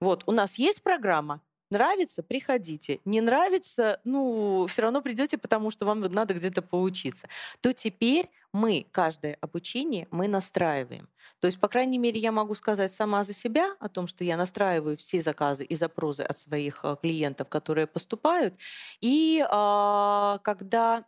вот, 0.00 0.22
у 0.26 0.32
нас 0.32 0.58
есть 0.58 0.82
программа, 0.82 1.40
Нравится, 1.70 2.22
приходите. 2.22 3.00
Не 3.04 3.20
нравится, 3.20 4.00
ну, 4.04 4.66
все 4.68 4.82
равно 4.82 5.02
придете, 5.02 5.36
потому 5.36 5.70
что 5.70 5.84
вам 5.84 6.00
надо 6.00 6.32
где-то 6.32 6.62
поучиться. 6.62 7.28
То 7.60 7.74
теперь 7.74 8.30
мы 8.52 8.86
каждое 8.90 9.36
обучение 9.42 10.08
мы 10.10 10.28
настраиваем. 10.28 11.08
То 11.40 11.46
есть, 11.46 11.60
по 11.60 11.68
крайней 11.68 11.98
мере, 11.98 12.18
я 12.18 12.32
могу 12.32 12.54
сказать 12.54 12.90
сама 12.90 13.22
за 13.22 13.34
себя 13.34 13.76
о 13.80 13.88
том, 13.90 14.06
что 14.06 14.24
я 14.24 14.38
настраиваю 14.38 14.96
все 14.96 15.20
заказы 15.20 15.64
и 15.64 15.74
запросы 15.74 16.22
от 16.22 16.38
своих 16.38 16.80
э, 16.84 16.96
клиентов, 17.02 17.48
которые 17.50 17.86
поступают. 17.86 18.54
И 19.02 19.44
э, 19.46 20.38
когда 20.42 21.04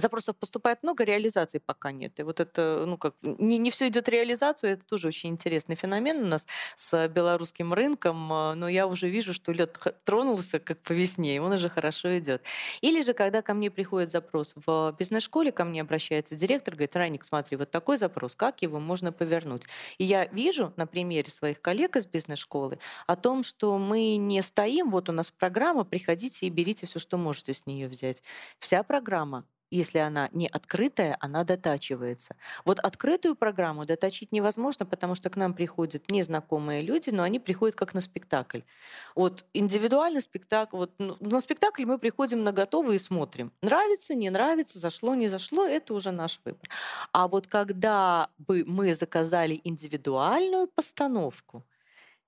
запросов 0.00 0.36
поступает 0.36 0.82
много, 0.82 1.04
реализации 1.04 1.58
пока 1.58 1.92
нет. 1.92 2.18
И 2.20 2.22
вот 2.22 2.40
это, 2.40 2.84
ну 2.86 2.98
как, 2.98 3.14
не, 3.22 3.58
не 3.58 3.70
все 3.70 3.88
идет 3.88 4.08
реализацию, 4.08 4.72
это 4.72 4.84
тоже 4.84 5.08
очень 5.08 5.30
интересный 5.30 5.76
феномен 5.76 6.24
у 6.24 6.26
нас 6.26 6.46
с 6.74 7.08
белорусским 7.08 7.72
рынком, 7.72 8.32
а, 8.32 8.54
но 8.54 8.68
я 8.68 8.86
уже 8.86 9.08
вижу, 9.08 9.32
что 9.32 9.52
лед 9.52 9.78
тронулся 10.04 10.58
как 10.58 10.78
по 10.82 10.92
весне, 10.92 11.36
и 11.36 11.38
он 11.38 11.52
уже 11.52 11.68
хорошо 11.68 12.18
идет. 12.18 12.42
Или 12.80 13.02
же, 13.02 13.14
когда 13.14 13.42
ко 13.42 13.54
мне 13.54 13.70
приходит 13.70 14.10
запрос 14.10 14.54
в 14.56 14.94
бизнес-школе, 14.98 15.52
ко 15.52 15.64
мне 15.64 15.80
обращается 15.80 16.34
директор, 16.34 16.74
говорит, 16.74 16.96
Раник, 16.96 17.24
смотри, 17.24 17.56
вот 17.56 17.70
такой 17.70 17.96
запрос, 17.96 18.34
как 18.34 18.62
его 18.62 18.80
можно 18.80 19.12
повернуть? 19.12 19.64
И 19.98 20.04
я 20.04 20.26
вижу 20.26 20.72
на 20.76 20.86
примере 20.86 21.30
своих 21.30 21.60
коллег 21.60 21.96
из 21.96 22.06
бизнес-школы 22.06 22.78
о 23.06 23.16
том, 23.16 23.42
что 23.42 23.78
мы 23.78 24.16
не 24.16 24.42
стоим, 24.42 24.90
вот 24.90 25.08
у 25.08 25.12
нас 25.12 25.30
программа, 25.30 25.84
приходите 25.84 26.46
и 26.46 26.50
берите 26.50 26.86
все, 26.86 26.98
что 26.98 27.16
можете 27.16 27.52
с 27.52 27.66
нее 27.66 27.88
взять. 27.88 28.22
Вся 28.58 28.82
программа 28.82 29.44
если 29.70 29.98
она 29.98 30.28
не 30.32 30.46
открытая, 30.46 31.16
она 31.20 31.44
дотачивается. 31.44 32.36
Вот 32.64 32.78
открытую 32.78 33.34
программу 33.36 33.84
доточить 33.84 34.32
невозможно, 34.32 34.86
потому 34.86 35.14
что 35.14 35.30
к 35.30 35.36
нам 35.36 35.54
приходят 35.54 36.10
незнакомые 36.10 36.82
люди, 36.82 37.10
но 37.10 37.22
они 37.22 37.40
приходят 37.40 37.76
как 37.76 37.94
на 37.94 38.00
спектакль. 38.00 38.60
Вот 39.14 39.44
индивидуальный 39.54 40.20
спектакль, 40.20 40.76
вот 40.76 40.92
ну, 40.98 41.16
на 41.20 41.40
спектакль 41.40 41.84
мы 41.84 41.98
приходим 41.98 42.42
на 42.44 42.52
готовый 42.52 42.96
и 42.96 42.98
смотрим. 42.98 43.52
Нравится, 43.62 44.14
не 44.14 44.30
нравится, 44.30 44.78
зашло, 44.78 45.14
не 45.14 45.28
зашло, 45.28 45.66
это 45.66 45.94
уже 45.94 46.10
наш 46.10 46.40
выбор. 46.44 46.68
А 47.12 47.28
вот 47.28 47.46
когда 47.46 48.30
бы 48.38 48.64
мы 48.66 48.94
заказали 48.94 49.60
индивидуальную 49.64 50.68
постановку 50.68 51.64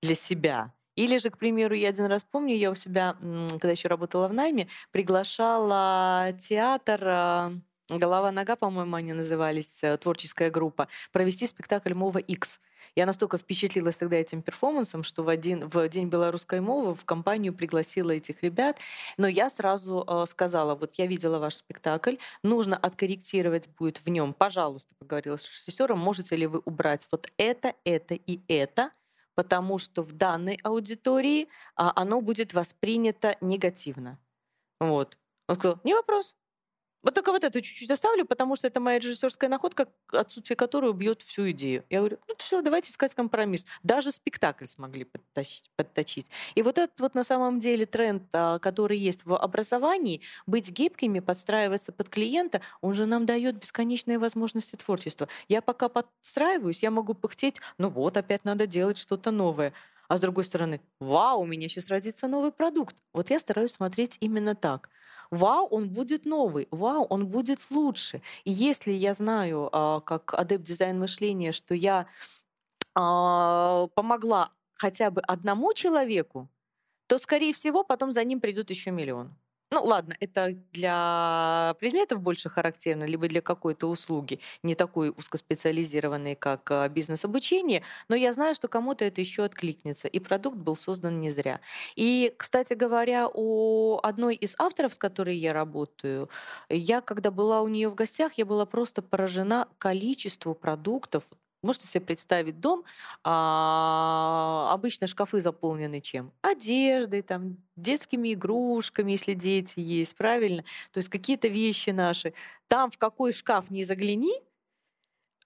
для 0.01 0.15
себя, 0.15 0.73
или 0.97 1.17
же, 1.17 1.29
к 1.29 1.37
примеру, 1.37 1.75
я 1.75 1.89
один 1.89 2.07
раз 2.07 2.23
помню, 2.23 2.55
я 2.55 2.71
у 2.71 2.75
себя, 2.75 3.15
когда 3.21 3.71
еще 3.71 3.87
работала 3.87 4.27
в 4.27 4.33
найме, 4.33 4.67
приглашала 4.91 6.33
театр 6.39 7.01
а, 7.05 7.53
«Голова-нога», 7.87 8.55
по-моему, 8.55 8.95
они 8.95 9.13
назывались, 9.13 9.83
э, 9.83 9.95
творческая 9.97 10.49
группа, 10.49 10.87
провести 11.13 11.45
спектакль 11.45 11.93
«Мова 11.93 12.17
X». 12.17 12.59
Я 12.95 13.05
настолько 13.05 13.37
впечатлилась 13.37 13.97
тогда 13.97 14.15
этим 14.15 14.41
перформансом, 14.41 15.03
что 15.03 15.21
в, 15.21 15.29
один, 15.29 15.69
в 15.69 15.87
День 15.87 16.07
белорусской 16.07 16.61
мовы 16.61 16.95
в 16.95 17.05
компанию 17.05 17.53
пригласила 17.53 18.09
этих 18.09 18.41
ребят. 18.41 18.77
Но 19.17 19.27
я 19.27 19.51
сразу 19.51 20.03
э, 20.07 20.25
сказала, 20.27 20.73
вот 20.73 20.95
я 20.95 21.05
видела 21.05 21.37
ваш 21.37 21.53
спектакль, 21.55 22.15
нужно 22.41 22.75
откорректировать 22.75 23.69
будет 23.77 24.01
в 24.03 24.09
нем. 24.09 24.33
Пожалуйста, 24.33 24.95
поговорила 24.95 25.35
с 25.35 25.45
режиссером, 25.45 25.99
можете 25.99 26.35
ли 26.35 26.47
вы 26.47 26.59
убрать 26.65 27.07
вот 27.11 27.27
это, 27.37 27.73
это 27.83 28.15
и 28.15 28.41
это, 28.47 28.89
потому 29.37 29.77
что 29.77 30.01
в 30.01 30.13
данной 30.13 30.59
аудитории 30.63 31.47
а, 31.75 31.93
оно 31.95 32.21
будет 32.21 32.55
воспринято 32.55 33.37
негативно. 33.39 34.19
Вот. 34.79 35.19
Он 35.47 35.55
сказал, 35.55 35.79
не 35.83 35.93
вопрос, 35.93 36.35
вот 37.07 37.13
только 37.13 37.31
вот 37.31 37.45
это 37.45 37.61
чуть-чуть 37.61 37.89
оставлю, 37.89 38.25
потому 38.25 38.57
что 38.57 38.67
это 38.67 38.81
моя 38.81 38.99
режиссерская 38.99 39.49
находка, 39.49 39.87
отсутствие 40.11 40.57
которой 40.57 40.91
убьет 40.91 41.21
всю 41.21 41.51
идею. 41.51 41.85
Я 41.89 41.99
говорю, 41.99 42.17
ну 42.27 42.35
все, 42.37 42.61
давайте 42.61 42.91
искать 42.91 43.15
компромисс. 43.15 43.65
Даже 43.81 44.11
спектакль 44.11 44.65
смогли 44.65 45.05
подтащить, 45.05 45.71
подточить. 45.77 46.29
И 46.55 46.61
вот 46.61 46.77
этот 46.77 46.99
вот 46.99 47.15
на 47.15 47.23
самом 47.23 47.61
деле 47.61 47.85
тренд, 47.85 48.23
а, 48.33 48.59
который 48.59 48.97
есть 48.97 49.23
в 49.23 49.37
образовании, 49.37 50.19
быть 50.47 50.69
гибкими, 50.69 51.21
подстраиваться 51.21 51.93
под 51.93 52.09
клиента, 52.09 52.59
он 52.81 52.93
же 52.93 53.05
нам 53.05 53.25
дает 53.25 53.55
бесконечные 53.55 54.19
возможности 54.19 54.75
творчества. 54.75 55.29
Я 55.47 55.61
пока 55.61 55.87
подстраиваюсь, 55.87 56.83
я 56.83 56.91
могу 56.91 57.13
пыхтеть, 57.13 57.61
ну 57.77 57.87
вот, 57.87 58.17
опять 58.17 58.43
надо 58.43 58.67
делать 58.67 58.97
что-то 58.97 59.31
новое. 59.31 59.71
А 60.09 60.17
с 60.17 60.19
другой 60.19 60.43
стороны, 60.43 60.81
вау, 60.99 61.39
у 61.39 61.45
меня 61.45 61.69
сейчас 61.69 61.87
родится 61.87 62.27
новый 62.27 62.51
продукт. 62.51 62.97
Вот 63.13 63.29
я 63.29 63.39
стараюсь 63.39 63.71
смотреть 63.71 64.17
именно 64.19 64.55
так 64.55 64.89
вау, 65.31 65.67
он 65.67 65.89
будет 65.89 66.25
новый, 66.25 66.67
вау, 66.71 67.05
он 67.09 67.27
будет 67.27 67.59
лучше. 67.69 68.21
И 68.45 68.51
если 68.51 68.91
я 68.91 69.13
знаю, 69.13 69.69
а, 69.71 69.99
как 70.01 70.33
адепт 70.33 70.63
дизайн 70.63 70.99
мышления, 70.99 71.51
что 71.51 71.75
я 71.75 72.07
а, 72.95 73.87
помогла 73.95 74.51
хотя 74.75 75.11
бы 75.11 75.21
одному 75.21 75.73
человеку, 75.73 76.49
то, 77.07 77.17
скорее 77.17 77.53
всего, 77.53 77.83
потом 77.83 78.11
за 78.11 78.23
ним 78.23 78.41
придут 78.41 78.69
еще 78.69 78.91
миллион. 78.91 79.35
Ну 79.71 79.83
ладно, 79.83 80.15
это 80.21 80.53
для 80.71 81.75
предметов 81.79 82.21
больше 82.21 82.49
характерно, 82.49 83.03
либо 83.03 83.27
для 83.27 83.41
какой-то 83.41 83.87
услуги, 83.89 84.39
не 84.63 84.75
такой 84.75 85.09
узкоспециализированной, 85.09 86.35
как 86.35 86.71
а, 86.71 86.87
бизнес-обучение, 86.87 87.83
но 88.07 88.15
я 88.15 88.31
знаю, 88.31 88.55
что 88.55 88.69
кому-то 88.69 89.03
это 89.03 89.19
еще 89.19 89.43
откликнется, 89.43 90.07
и 90.07 90.19
продукт 90.19 90.57
был 90.57 90.77
создан 90.77 91.19
не 91.19 91.29
зря. 91.29 91.59
И, 91.97 92.33
кстати 92.37 92.73
говоря, 92.75 93.27
у 93.27 93.99
одной 94.01 94.35
из 94.35 94.55
авторов, 94.57 94.93
с 94.93 94.97
которой 94.97 95.35
я 95.35 95.51
работаю, 95.51 96.29
я, 96.69 97.01
когда 97.01 97.29
была 97.29 97.61
у 97.61 97.67
нее 97.67 97.89
в 97.89 97.95
гостях, 97.95 98.33
я 98.35 98.45
была 98.45 98.65
просто 98.65 99.01
поражена 99.01 99.67
количеству 99.79 100.55
продуктов, 100.55 101.25
Можете 101.63 101.87
себе 101.87 102.05
представить 102.05 102.59
дом, 102.59 102.83
а, 103.23 104.69
обычно 104.71 105.07
шкафы 105.07 105.41
заполнены 105.41 106.01
чем? 106.01 106.31
Одеждой, 106.41 107.23
там, 107.23 107.57
детскими 107.75 108.33
игрушками, 108.33 109.11
если 109.11 109.33
дети 109.33 109.79
есть, 109.79 110.15
правильно? 110.15 110.63
То 110.91 110.99
есть 110.99 111.09
какие-то 111.09 111.47
вещи 111.47 111.89
наши. 111.89 112.33
Там 112.67 112.91
в 112.91 112.97
какой 112.97 113.33
шкаф 113.33 113.69
не 113.71 113.83
загляни, 113.83 114.33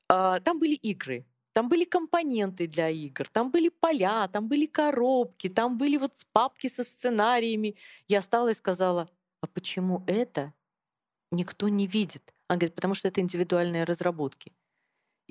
а, 0.09 0.39
там 0.41 0.59
были 0.59 0.75
игры. 0.75 1.25
Там 1.53 1.67
были 1.69 1.83
компоненты 1.83 2.67
для 2.67 2.89
игр, 2.89 3.27
там 3.27 3.51
были 3.51 3.69
поля, 3.69 4.27
там 4.29 4.47
были 4.47 4.65
коробки, 4.65 5.49
там 5.49 5.77
были 5.77 5.97
вот 5.97 6.13
папки 6.31 6.67
со 6.67 6.83
сценариями. 6.83 7.75
Я 8.07 8.21
стала 8.21 8.49
и 8.49 8.53
сказала, 8.53 9.09
а 9.41 9.47
почему 9.47 10.03
это 10.07 10.53
никто 11.31 11.69
не 11.69 11.87
видит? 11.87 12.33
Она 12.47 12.57
говорит, 12.59 12.75
потому 12.75 12.93
что 12.95 13.07
это 13.09 13.21
индивидуальные 13.21 13.83
разработки. 13.85 14.53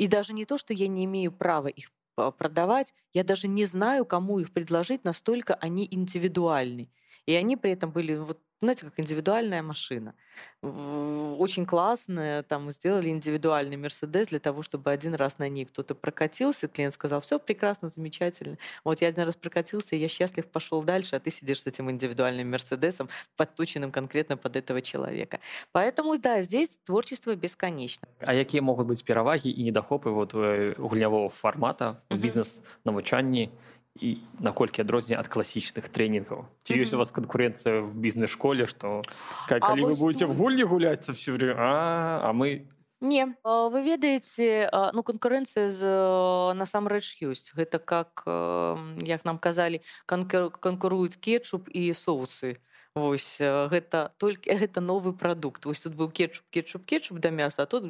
И 0.01 0.09
даже 0.09 0.32
не 0.32 0.46
то, 0.46 0.57
что 0.57 0.72
я 0.72 0.88
не 0.88 1.05
имею 1.05 1.30
права 1.30 1.68
их 1.68 1.90
продавать, 2.38 2.94
я 3.12 3.22
даже 3.22 3.48
не 3.48 3.66
знаю, 3.66 4.07
кому 4.07 4.38
их 4.38 4.51
предложить, 4.51 5.05
настолько 5.05 5.55
они 5.55 5.86
индивидуальны. 5.90 6.90
И 7.26 7.34
они 7.34 7.59
при 7.59 7.72
этом 7.72 7.92
были 7.92 8.14
вот 8.16 8.40
знаете, 8.66 8.84
как 8.86 9.00
индивидуальная 9.00 9.62
машина. 9.62 10.14
Очень 10.62 11.64
классная, 11.64 12.42
там 12.42 12.70
сделали 12.70 13.08
индивидуальный 13.08 13.76
Мерседес 13.76 14.28
для 14.28 14.38
того, 14.38 14.62
чтобы 14.62 14.90
один 14.90 15.14
раз 15.14 15.38
на 15.38 15.48
ней 15.48 15.64
кто-то 15.64 15.94
прокатился, 15.94 16.68
клиент 16.68 16.94
сказал, 16.94 17.20
все 17.20 17.38
прекрасно, 17.38 17.88
замечательно. 17.88 18.58
Вот 18.84 19.00
я 19.00 19.08
один 19.08 19.24
раз 19.24 19.36
прокатился, 19.36 19.96
я 19.96 20.08
счастлив, 20.08 20.46
пошел 20.46 20.82
дальше, 20.82 21.16
а 21.16 21.20
ты 21.20 21.30
сидишь 21.30 21.62
с 21.62 21.66
этим 21.66 21.90
индивидуальным 21.90 22.50
Мерседесом, 22.50 23.08
подточенным 23.36 23.90
конкретно 23.90 24.36
под 24.36 24.56
этого 24.56 24.82
человека. 24.82 25.40
Поэтому, 25.72 26.18
да, 26.18 26.42
здесь 26.42 26.78
творчество 26.84 27.34
бесконечно. 27.34 28.06
А 28.20 28.34
какие 28.34 28.61
могут 28.61 28.86
быть 28.86 29.02
пераваги 29.02 29.48
и 29.48 29.62
недохопы 29.62 30.11
вот 30.11 30.34
э, 30.34 30.74
гульнявого 30.76 31.30
формата 31.30 31.96
в 32.11 32.18
бізнес-навучанні 32.18 33.50
і 33.95 34.18
наколькі 34.39 34.84
адрозненне 34.84 35.20
ад 35.20 35.32
класічных 35.32 35.88
трэнінгаў 35.88 36.43
ці 36.68 36.76
ёсць 36.76 36.91
у 36.91 36.99
вас 36.99 37.16
канкурэнцыя 37.16 37.80
в 37.80 37.95
бізнес-школе 37.95 38.68
што 38.68 39.01
калі 39.47 39.88
вы 39.88 39.95
будете 39.95 40.28
в 40.28 40.36
гульні 40.36 40.68
гуляць 40.68 41.07
все 41.07 41.32
время 41.32 41.55
а, 41.57 42.20
а 42.24 42.34
мы 42.34 42.68
не 42.99 43.24
вы 43.43 43.80
ведаеце 43.84 44.68
ну 44.91 45.03
канкурэнцыя 45.03 45.72
з 45.72 45.82
насамрэч 46.59 47.24
ёсць 47.24 47.55
гэта 47.55 47.80
как 47.80 48.28
як 48.99 49.24
нам 49.24 49.39
казалі 49.39 49.80
канкуруюць 50.05 51.16
кетчуп 51.16 51.72
і 51.72 51.93
соусы 51.95 52.59
Вось 53.01 53.40
гэта 53.40 54.12
толькі 54.20 54.53
гэта 54.61 54.80
новы 54.84 55.12
прадукт. 55.16 55.64
Вось 55.64 55.80
тут 55.80 55.96
быў 55.96 56.12
кетчуп 56.12 56.44
кетчуп 56.53 56.84
кетчуп 56.84 57.18
да 57.18 57.30
мяса 57.30 57.64
а 57.64 57.66
тут 57.66 57.88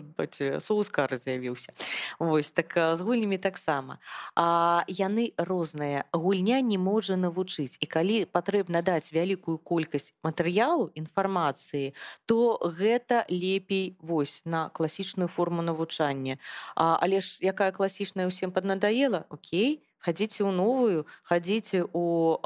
соус 0.63 0.89
кары 0.89 1.17
з'явіўся. 1.17 1.75
Вось 2.19 2.53
так 2.53 2.73
з 2.95 3.01
гульнямі 3.03 3.39
таксама. 3.39 3.99
А 4.37 4.85
яны 4.87 5.35
розныя. 5.37 6.07
Гульня 6.13 6.61
не 6.63 6.79
можа 6.79 7.19
навучыць. 7.19 7.77
І 7.81 7.87
калі 7.87 8.25
патрэбна 8.31 8.83
даць 8.87 9.11
вялікую 9.11 9.59
колькасць 9.59 10.15
матэрыялу 10.23 10.91
інфармацыі 10.95 11.93
то 12.27 12.61
гэта 12.63 13.27
лепей 13.29 13.97
вось 14.01 14.43
на 14.45 14.69
класічную 14.69 15.29
форму 15.29 15.63
навучання. 15.63 16.39
Але 16.75 17.21
ж 17.21 17.43
якая 17.43 17.73
класічная 17.73 18.31
ўсім 18.31 18.55
паднадаела 18.55 19.27
Окей 19.31 19.83
хадзіце 20.01 20.45
ў 20.45 20.51
новую 20.51 21.05
хадзіце 21.23 21.85
у 21.93 22.37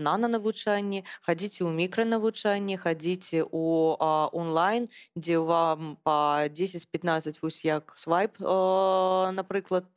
нананавучанні 0.00 1.04
хадзіце 1.24 1.64
ў 1.64 1.72
мікранавучанні 1.72 2.76
хадзіце 2.76 3.44
у 3.48 3.96
онлайн 4.00 4.88
дзе 5.16 5.40
вам 5.40 5.96
по 6.04 6.44
10-15 6.44 7.40
вось 7.42 7.64
як 7.64 7.92
свайп 7.96 8.36
напрыклад 8.40 9.88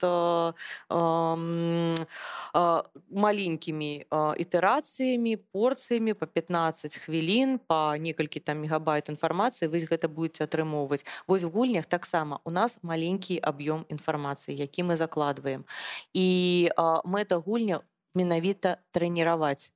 маленькімі 3.11 3.91
ітэрацыямі 4.11 5.33
порцыямі 5.51 6.13
по 6.13 6.25
15 6.25 6.97
хвілін 7.03 7.59
по 7.67 7.95
некалькі 7.99 8.39
там 8.39 8.63
мегабайт 8.63 9.11
інфармацыі 9.11 9.67
вы 9.67 9.83
гэта 9.83 10.07
будете 10.07 10.47
атрымоўваць 10.47 11.03
вось 11.27 11.43
в 11.43 11.51
гульнях 11.51 11.85
таксама 11.85 12.39
у 12.47 12.51
нас 12.51 12.79
маленькі 12.81 13.39
аб'ём 13.43 13.83
інфармацыі 13.91 14.55
які 14.55 14.87
мы 14.87 14.95
закладваем 14.95 15.65
і 16.13 16.69
а, 16.77 16.92
мэта 17.01 17.39
гульня 17.39 17.81
менавіта 18.13 18.77
трэніраваць. 18.91 19.71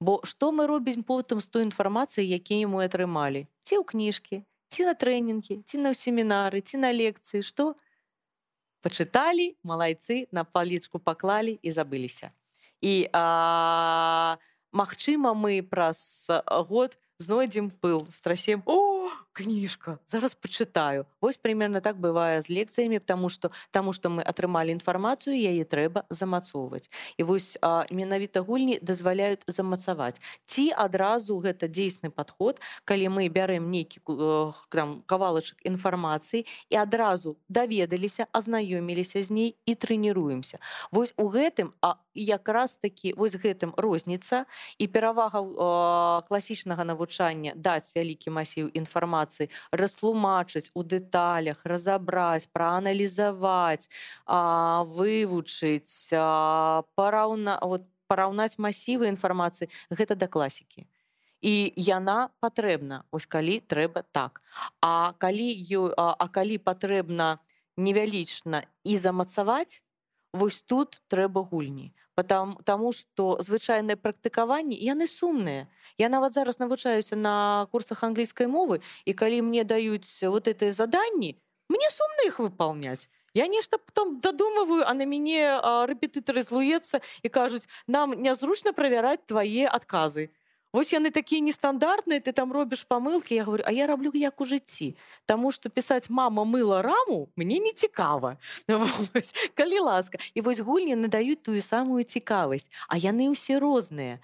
Бо 0.00 0.20
што 0.24 0.50
мы 0.50 0.66
робім 0.66 1.04
потым 1.04 1.40
з 1.40 1.46
той 1.46 1.68
інфармацыяй, 1.68 2.26
якія 2.40 2.70
мы 2.70 2.88
атрымалі 2.88 3.46
ці 3.62 3.78
ў 3.78 3.84
кніжкі, 3.86 4.42
ці 4.72 4.88
на 4.88 4.94
трэнінгі 4.96 5.60
ці 5.68 5.78
на 5.84 5.92
семінары 5.92 6.64
ці 6.64 6.80
на 6.80 6.90
лекцыі 6.96 7.44
што 7.44 7.74
пачыталі 8.80 9.52
малайцы 9.68 10.24
на 10.32 10.44
палічку 10.48 10.98
паклалі 10.98 11.58
і 11.60 11.74
забыліся 11.76 12.32
і 12.80 12.94
а, 13.12 14.38
магчыма 14.72 15.36
мы 15.36 15.60
праз 15.60 16.26
год 16.72 16.96
знойдзем 17.20 17.68
пыл 17.68 18.08
страсем 18.10 18.64
о 18.64 18.78
кніжка 19.32 19.98
зараз 20.06 20.34
пачытаю 20.34 21.06
вось 21.20 21.36
примерно 21.36 21.80
так 21.80 21.96
бывае 21.96 22.40
з 22.40 22.50
лекцыямі 22.50 22.98
потому 22.98 23.28
что 23.28 23.50
таму 23.70 23.92
что 23.92 24.08
мы 24.08 24.22
атрымалі 24.22 24.72
інфармацыю 24.72 25.36
яе 25.36 25.64
трэба 25.64 26.04
замацоўваць 26.10 26.90
і 27.16 27.22
вось 27.22 27.58
менавіта 27.90 28.40
гульні 28.40 28.78
дазваляюць 28.82 29.44
замацаваць 29.46 30.20
ці 30.46 30.72
адразу 30.76 31.38
гэта 31.38 31.68
дзейсны 31.68 32.10
падход 32.10 32.60
калі 32.84 33.08
мы 33.08 33.28
бярэм 33.28 33.70
нейкі 33.70 34.00
э, 34.08 34.52
там 34.68 35.02
кавалачак 35.06 35.58
інфармацыі 35.64 36.46
і 36.68 36.76
адразу 36.76 37.36
даведаліся 37.48 38.26
азнаёміліся 38.32 39.22
з 39.22 39.30
ней 39.30 39.50
і 39.66 39.74
трэніруемся. 39.74 40.58
Вось 40.90 41.14
у 41.16 41.28
гэтым 41.28 41.72
а 41.80 41.96
якраз 42.14 42.76
такі 42.76 43.14
вось 43.16 43.36
гэтым 43.36 43.72
розніца 43.76 44.44
і 44.78 44.86
перавага 44.86 45.40
класічнага 46.28 46.84
навучання 46.84 47.52
даць 47.56 47.92
вялікі 47.96 48.30
масіў 48.30 48.68
інфармацыі 48.68 48.91
інфармацыі 48.92 49.48
растлумачыць 49.72 50.68
у 50.76 50.84
дэталях 50.84 51.64
разабраць 51.64 52.48
прааналізаваць 52.52 53.88
вывучыць 54.28 56.12
параўна 56.94 57.58
вот 57.62 57.88
параўнаць 58.12 58.60
масівы 58.60 59.08
інфармацыі 59.08 59.72
гэта 59.88 60.14
да 60.14 60.28
класікі 60.28 60.84
і 61.42 61.72
яна 61.76 62.28
патрэбна 62.44 63.02
ось 63.10 63.26
калі 63.26 63.58
трэба 63.66 64.04
так. 64.12 64.42
А 64.80 65.12
калі 65.18 65.48
ё, 65.50 65.90
а, 65.96 66.14
а 66.14 66.28
калі 66.28 66.58
патрэбна 66.62 67.38
невялічна 67.76 68.62
і 68.84 68.98
замацаваць 68.98 69.82
вось 70.32 70.62
тут 70.62 71.02
трэба 71.08 71.42
гульні. 71.42 71.94
Потому 72.14 72.60
таму 72.64 72.92
что 72.92 73.40
звычайныя 73.40 73.96
практыкаванні 73.96 74.76
яны 74.76 75.08
сумныя. 75.08 75.68
Я 75.98 76.08
нават 76.08 76.32
зараз 76.32 76.58
навучаюся 76.58 77.16
на 77.16 77.66
курсах 77.72 78.04
англійскай 78.04 78.46
мовы 78.46 78.80
і 79.04 79.12
калі 79.12 79.42
мне 79.42 79.64
даюць 79.64 80.24
вот 80.24 80.48
это 80.48 80.72
заданні 80.72 81.36
мне 81.68 81.90
сумна 81.90 82.22
іх 82.26 82.38
выполнять 82.40 83.08
я 83.34 83.46
нешта 83.46 83.78
потом 83.78 84.20
дадумываю 84.20 84.84
а 84.86 84.94
на 84.94 85.04
мяне 85.06 85.60
рэпетытары 85.88 86.42
злуецца 86.42 87.00
і 87.22 87.28
кажуць 87.28 87.68
нам 87.86 88.12
нязручна 88.12 88.72
правяраць 88.72 89.24
твае 89.26 89.68
адказы 89.68 90.30
Вось 90.73 90.91
яны 90.91 91.09
такія 91.15 91.41
нестандартныя 91.41 92.19
ты 92.19 92.33
там 92.35 92.51
робіш 92.51 92.83
памылки 92.85 93.33
я 93.33 93.43
говорю 93.47 93.63
а 93.65 93.71
я 93.71 93.87
раблю 93.87 94.11
як 94.13 94.41
у 94.41 94.45
жыцці 94.45 94.95
Таму 95.25 95.51
что 95.51 95.69
пісаць 95.69 96.09
мама 96.09 96.43
мыла 96.43 96.81
раму 96.81 97.29
мне 97.35 97.59
не 97.59 97.71
цікава 97.71 98.37
калі 99.55 99.79
ласка 99.79 100.19
і 100.33 100.41
вось 100.41 100.59
гульні 100.59 100.95
надаюць 100.95 101.41
тую 101.41 101.61
самую 101.61 102.03
цікавасць 102.03 102.69
а 102.87 102.97
яны 102.97 103.31
ўсе 103.31 103.59
розныя 103.63 104.19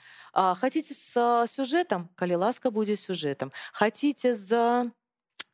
хотите 0.59 0.93
з 0.93 1.47
сюжэтам 1.47 2.11
калі 2.15 2.43
ласка 2.43 2.71
будзе 2.71 2.99
сюжэтам 2.99 3.55
хотите 3.71 4.33
за 4.35 4.91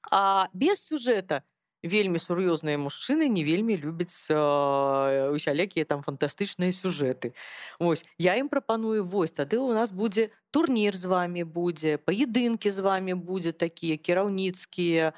а 0.10 0.50
без 0.54 0.82
сюжэта 0.82 1.46
то 1.46 1.53
вельмі 1.85 2.19
сур'ёзныя 2.19 2.81
мужчыны 2.81 3.29
не 3.29 3.45
вельмі 3.45 3.77
любяць 3.77 4.17
усялякія 4.33 5.85
там 5.85 6.03
фантастычныя 6.03 6.73
сюжэты 6.73 7.35
Вось 7.79 8.05
я 8.19 8.37
ім 8.41 8.49
прапаную 8.49 9.05
вось 9.05 9.31
тады 9.31 9.61
у 9.61 9.73
нас 9.73 9.93
будзе 9.93 10.31
турнір 10.51 10.97
з 10.97 11.05
вами 11.05 11.45
будзе 11.45 11.97
паедынкі 11.99 12.71
з 12.71 12.81
вами 12.81 13.15
будзе 13.15 13.53
такія 13.53 13.97
кіраўніцкія 13.97 15.13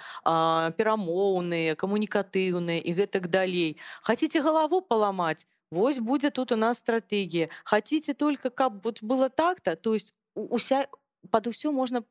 перамоўныя 0.77 1.75
камунікатыўныя 1.75 2.81
і 2.83 2.91
гэтак 2.93 3.29
далей. 3.31 3.79
Хаце 4.03 4.29
галаву 4.41 4.81
паламаць 4.83 5.47
Вось 5.71 5.99
будзе 5.99 6.31
тут 6.31 6.53
у 6.53 6.57
нас 6.57 6.79
стратэгія 6.79 7.49
хаце 7.65 8.15
только 8.15 8.51
каб 8.51 8.85
вот 8.85 9.03
было 9.03 9.31
так-то 9.31 9.77
то 9.77 9.95
есть 9.95 10.15
уся 10.35 10.87
под 11.31 11.47
усё 11.47 11.73
можна 11.73 12.03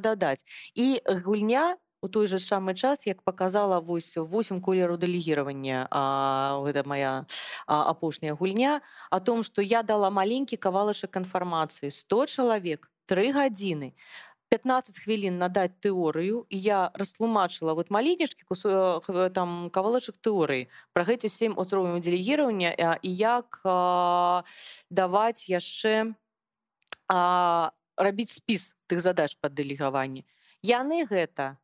дадаць 0.00 0.44
і 0.74 1.00
гульня 1.24 1.76
у 2.04 2.08
той 2.08 2.26
же 2.26 2.36
самы 2.36 2.74
час 2.74 3.06
як 3.06 3.22
показала 3.22 3.80
вось 3.80 4.16
8 4.16 4.60
колеру 4.60 4.96
дэлегіравання 5.00 5.88
гэта 6.60 6.84
моя 6.84 7.24
апошняя 7.66 8.34
гульня 8.36 8.82
о 9.10 9.20
том 9.20 9.42
что 9.42 9.62
я 9.62 9.82
дала 9.82 10.10
маленькі 10.10 10.60
кавалачак 10.60 11.16
інфармацыі 11.16 11.88
100 11.88 12.26
чалавек 12.26 12.92
три 13.08 13.32
гадзіны 13.32 13.96
15 14.52 15.00
хвілін 15.00 15.40
надаць 15.40 15.72
тэорыю 15.80 16.44
і 16.52 16.60
я 16.60 16.92
растлумачыла 16.92 17.72
вот 17.72 17.88
маленечкі 17.88 18.44
кусу 18.44 19.00
там 19.32 19.72
кавалачак 19.72 20.20
тэорыі 20.20 20.68
про 20.92 21.08
гэці 21.08 21.32
7 21.32 21.56
узроўняў 21.56 22.04
дэлегіравання 22.04 23.00
і 23.00 23.10
як 23.16 23.64
а, 23.64 24.44
даваць 24.92 25.48
яшчэ 25.48 26.12
рабіць 27.08 28.36
спіс 28.36 28.76
тых 28.92 29.00
задач 29.00 29.40
под 29.40 29.56
дэлегаванне 29.56 30.28
яны 30.60 31.08
гэта 31.08 31.56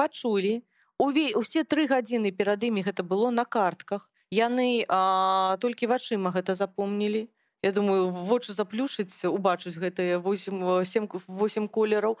пачулі 0.00 0.54
уве 0.96 1.26
усе 1.42 1.64
тры 1.64 1.84
гадзіны 1.90 2.32
перад 2.32 2.64
імі 2.64 2.86
гэта 2.88 3.04
было 3.04 3.28
на 3.34 3.44
картках. 3.44 4.08
Яны 4.30 4.86
а, 4.88 5.58
толькі 5.60 5.90
вачыма 5.90 6.32
гэта 6.32 6.54
запомнілі 6.54 7.28
Я 7.62 7.72
думаю 7.72 8.08
вочы 8.10 8.52
заплюшыць 8.56 9.12
убачыць 9.28 9.76
гэтыя 9.76 10.16
8 10.18 11.68
колераў 11.68 12.16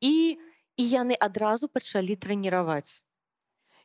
і 0.00 0.38
і 0.76 0.82
яны 0.82 1.14
адразу 1.18 1.68
пачалі 1.68 2.14
трэніраваць. 2.18 3.02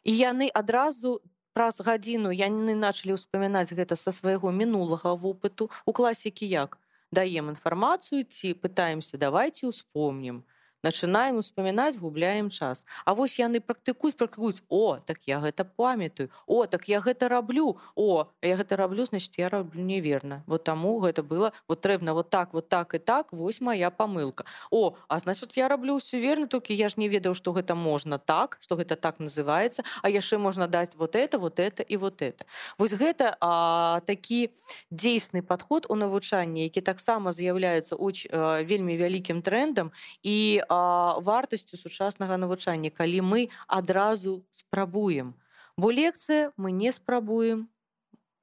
І 0.03 0.13
яны 0.13 0.49
адразу 0.53 1.21
праз 1.53 1.81
гадзіну 1.81 2.29
яны 2.33 2.73
начали 2.77 3.17
ўспамінаць 3.17 3.73
гэта 3.73 3.97
са 3.97 4.13
свайго 4.13 4.53
мінулага 4.53 5.13
вопыту 5.17 5.69
у 5.85 5.91
класікі 5.93 6.45
як? 6.45 6.77
Даем 7.11 7.49
інфармацыю 7.49 8.21
ці 8.29 8.53
пытаемся 8.53 9.17
давайте 9.17 9.65
успомнім 9.65 10.45
начинаем 10.83 11.37
успамінаць 11.37 11.97
губляем 11.97 12.49
час. 12.49 12.85
А 13.05 13.13
вось 13.13 13.39
яны 13.39 13.59
практыкуюць 13.59 14.15
практыкуюць. 14.15 14.63
О 14.69 14.99
так 15.05 15.19
я 15.27 15.39
гэта 15.39 15.65
памятаю 15.65 16.29
о 16.47 16.65
так 16.65 16.87
я 16.87 17.01
гэта 17.01 17.29
раблю 17.29 17.77
о 17.95 18.27
я 18.41 18.55
гэта 18.55 18.75
раблю 18.75 19.05
значит 19.05 19.37
я 19.37 19.49
раблю 19.49 19.81
неверна 19.81 20.43
вот 20.47 20.63
таму 20.63 20.99
гэта 20.99 21.23
было 21.23 21.53
вот 21.67 21.81
трэбна 21.81 22.13
вот 22.13 22.29
так 22.29 22.53
вот 22.53 22.69
так 22.69 22.93
і 22.93 22.99
так 22.99 23.33
вось 23.33 23.61
моя 23.61 23.89
помылка 23.89 24.45
о 24.71 24.95
а 25.07 25.19
значит 25.19 25.57
я 25.57 25.67
раблю 25.67 25.97
ўсё 25.97 26.19
верно 26.19 26.47
толькі 26.47 26.73
я 26.75 26.89
ж 26.89 26.93
не 26.97 27.09
ведаў 27.09 27.33
что 27.33 27.51
гэта 27.53 27.75
можна 27.75 28.19
так 28.19 28.57
что 28.61 28.75
гэта 28.75 28.95
так 28.95 29.19
называется 29.19 29.83
а 30.01 30.09
яшчэ 30.09 30.37
можна 30.37 30.67
даць 30.67 30.95
вот 30.95 31.15
это 31.15 31.39
вот 31.39 31.59
это 31.59 31.83
і 31.83 31.97
вот 31.97 32.21
это 32.21 32.45
вось 32.77 32.93
гэта 32.93 33.37
а, 33.39 34.01
такі 34.05 34.49
дзейсны 34.91 35.41
подход 35.41 35.85
у 35.89 35.95
навучанні 35.95 36.63
які 36.63 36.81
таксама 36.81 37.31
з'яўляецца 37.31 37.95
уч 37.95 38.27
вельмі 38.63 38.97
вялікім 38.97 39.41
трендам. 39.41 39.91
І 40.23 40.61
вартасцю 40.69 41.77
сучаснага 41.77 42.37
навучання 42.37 42.89
калі 42.89 43.21
мы 43.21 43.49
адразу 43.67 44.45
спрабуем. 44.51 45.35
Бо 45.77 45.91
лекцыя 45.91 46.51
мы 46.57 46.71
не 46.71 46.91
спрабуем. 46.91 47.69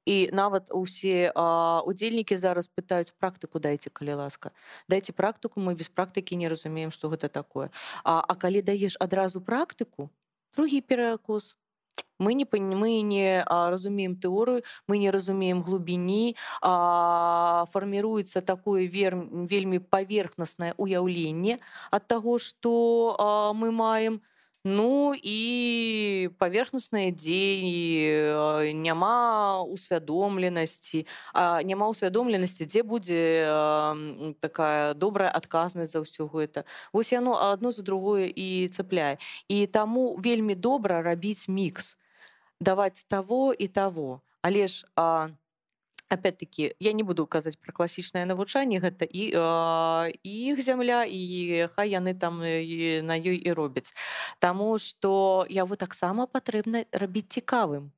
І 0.07 0.29
нават 0.31 0.71
усе 0.71 1.31
удзельнікі 1.83 2.37
зараз 2.39 2.71
пытаюць 2.71 3.11
практыку 3.19 3.59
дайце 3.59 3.91
калі 3.91 4.23
ласка 4.23 4.55
дайце 4.87 5.11
практыку 5.11 5.59
мы 5.59 5.75
без 5.75 5.91
практыкі 5.91 6.39
не 6.39 6.47
разумеем 6.47 6.95
што 6.95 7.11
гэта 7.11 7.27
такое 7.27 7.75
а, 8.07 8.23
а 8.23 8.33
калі 8.39 8.63
даеш 8.63 8.95
адразу 9.03 9.43
практыку 9.43 10.07
другі 10.55 10.79
перакус 10.79 11.59
мы 12.22 12.34
не 12.34 12.46
мы 12.52 13.00
не 13.02 13.42
а, 13.42 13.70
разумеем 13.70 14.16
тэорыю 14.16 14.62
мы 14.86 14.98
не 14.98 15.10
разумеем 15.10 15.62
глубіні 15.62 16.36
фарміруецца 16.62 18.40
такое 18.40 18.86
вер 18.86 19.16
вельмі 19.54 19.78
паверхнаснае 19.78 20.74
уяўленне 20.78 21.58
ад 21.90 22.06
таго 22.06 22.38
што 22.38 23.54
мы 23.54 23.72
маем 23.72 24.20
ну 24.63 25.13
і 25.15 26.29
паверхнасныя 26.39 27.11
дзеі 27.11 28.73
няма 28.73 29.61
усвядомленасці 29.63 31.05
няма 31.63 31.87
усвядомленасці 31.87 32.65
дзе 32.65 32.83
будзе 32.83 33.21
такая 34.39 34.93
добрая 34.93 35.29
адказнасць 35.29 35.93
за 35.93 36.01
ўсё 36.01 36.27
гэта 36.31 36.65
вось 36.93 37.13
яно 37.13 37.37
адно 37.37 37.71
за 37.71 37.83
другое 37.83 38.27
і 38.27 38.67
цапляе 38.67 39.17
і 39.47 39.67
таму 39.67 40.17
вельмі 40.17 40.55
добра 40.55 41.01
рабіць 41.01 41.47
мікс 41.47 41.97
даваць 42.59 43.03
того 43.03 43.53
і 43.53 43.67
того. 43.67 44.21
Але 44.41 44.67
ж 44.67 44.87
а, 44.95 45.29
опять-таки 46.09 46.75
я 46.79 46.93
не 46.93 47.03
буду 47.03 47.25
казаць 47.25 47.55
про 47.55 47.73
класічнае 47.73 48.25
навучанне 48.25 48.79
гэта 48.79 49.05
і 49.05 49.31
а, 49.35 50.09
іх 50.23 50.61
зямля 50.61 51.03
і 51.03 51.67
хай 51.75 51.91
яны 51.91 52.13
там 52.13 52.43
і 52.43 53.01
на 53.01 53.17
ёй 53.17 53.37
і 53.37 53.51
робяць 53.51 53.93
Таму 54.39 54.77
что 54.79 55.45
я 55.49 55.65
вы 55.65 55.77
таксама 55.77 56.27
патрэбна 56.27 56.85
рабіць 56.91 57.29
цікавым 57.29 57.91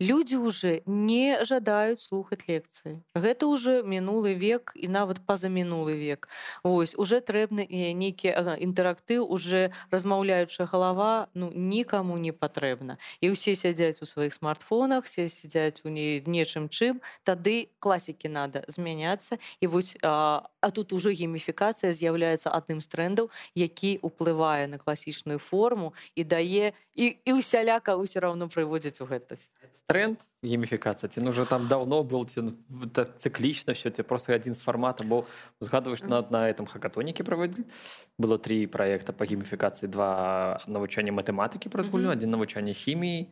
люди 0.00 0.34
уже 0.34 0.82
не 0.86 1.44
жадаюць 1.44 2.02
слухаць 2.02 2.42
лекцыі 2.48 2.98
гэта 3.14 3.46
уже 3.46 3.82
мінулы 3.86 4.34
век 4.34 4.72
і 4.74 4.88
нават 4.88 5.22
пазамінулы 5.26 5.94
век. 5.94 6.28
Ось 6.62 6.94
уже 6.98 7.20
трэбны 7.22 7.66
нейкі 7.70 8.34
інтэрактыў 8.58 9.22
уже 9.22 9.70
размаўляючая 9.90 10.66
галава 10.66 11.28
ну 11.34 11.50
нікаму 11.54 12.18
не 12.18 12.32
патрэбна 12.32 12.98
і 13.20 13.30
ўсе 13.30 13.54
сядзяць 13.54 14.02
у 14.02 14.06
сваіх 14.06 14.34
смартфонах 14.34 15.06
все 15.06 15.28
сядзяць 15.28 15.86
у 15.86 15.88
не 15.88 16.20
нечым 16.26 16.66
чым 16.68 16.98
тады 17.22 17.70
класікі 17.78 18.28
надо 18.28 18.66
змяняцца 18.66 19.38
і 19.60 19.66
вось 19.70 19.94
а, 20.02 20.50
а 20.60 20.70
тут 20.70 20.92
уже 20.92 21.14
гейміфікацыя 21.14 21.94
з'яўляецца 21.94 22.50
адным 22.50 22.82
з 22.82 22.90
трендаў 22.90 23.30
які 23.54 24.02
уплывае 24.02 24.66
на 24.66 24.78
класічную 24.78 25.38
форму 25.38 25.94
і 26.18 26.24
дае 26.24 26.74
і, 26.94 27.14
і 27.24 27.30
усяляка 27.38 27.94
ўсё 27.94 28.18
роўно 28.20 28.50
прыводзіць 28.50 28.98
у 28.98 29.06
гэтасць 29.06 29.54
тренд 29.86 30.16
гейміфікацыя 30.42 31.08
ці 31.12 31.20
ну 31.20 31.30
уже 31.30 31.44
там 31.44 31.68
давно 31.68 32.00
был 32.02 32.24
ці 32.24 32.42
ну, 32.42 32.52
цыклічна 33.20 33.76
все 33.76 33.90
ці 33.90 34.02
просто 34.02 34.32
адзін 34.32 34.54
з 34.54 34.60
фармата 34.64 35.04
бо 35.04 35.24
узгадваеш 35.60 36.02
на 36.02 36.24
на 36.30 36.48
этом 36.48 36.64
хакатонікі 36.66 37.22
праводзілі 37.22 37.68
было 38.18 38.38
три 38.38 38.66
проекта 38.66 39.12
по 39.12 39.24
гейміфікацыі 39.24 39.88
два 39.88 40.60
навучання 40.66 41.12
матэматыкі 41.12 41.68
праз 41.68 41.88
гульню 41.92 42.16
адзін 42.16 42.32
навучанне 42.32 42.72
хіміі 42.72 43.28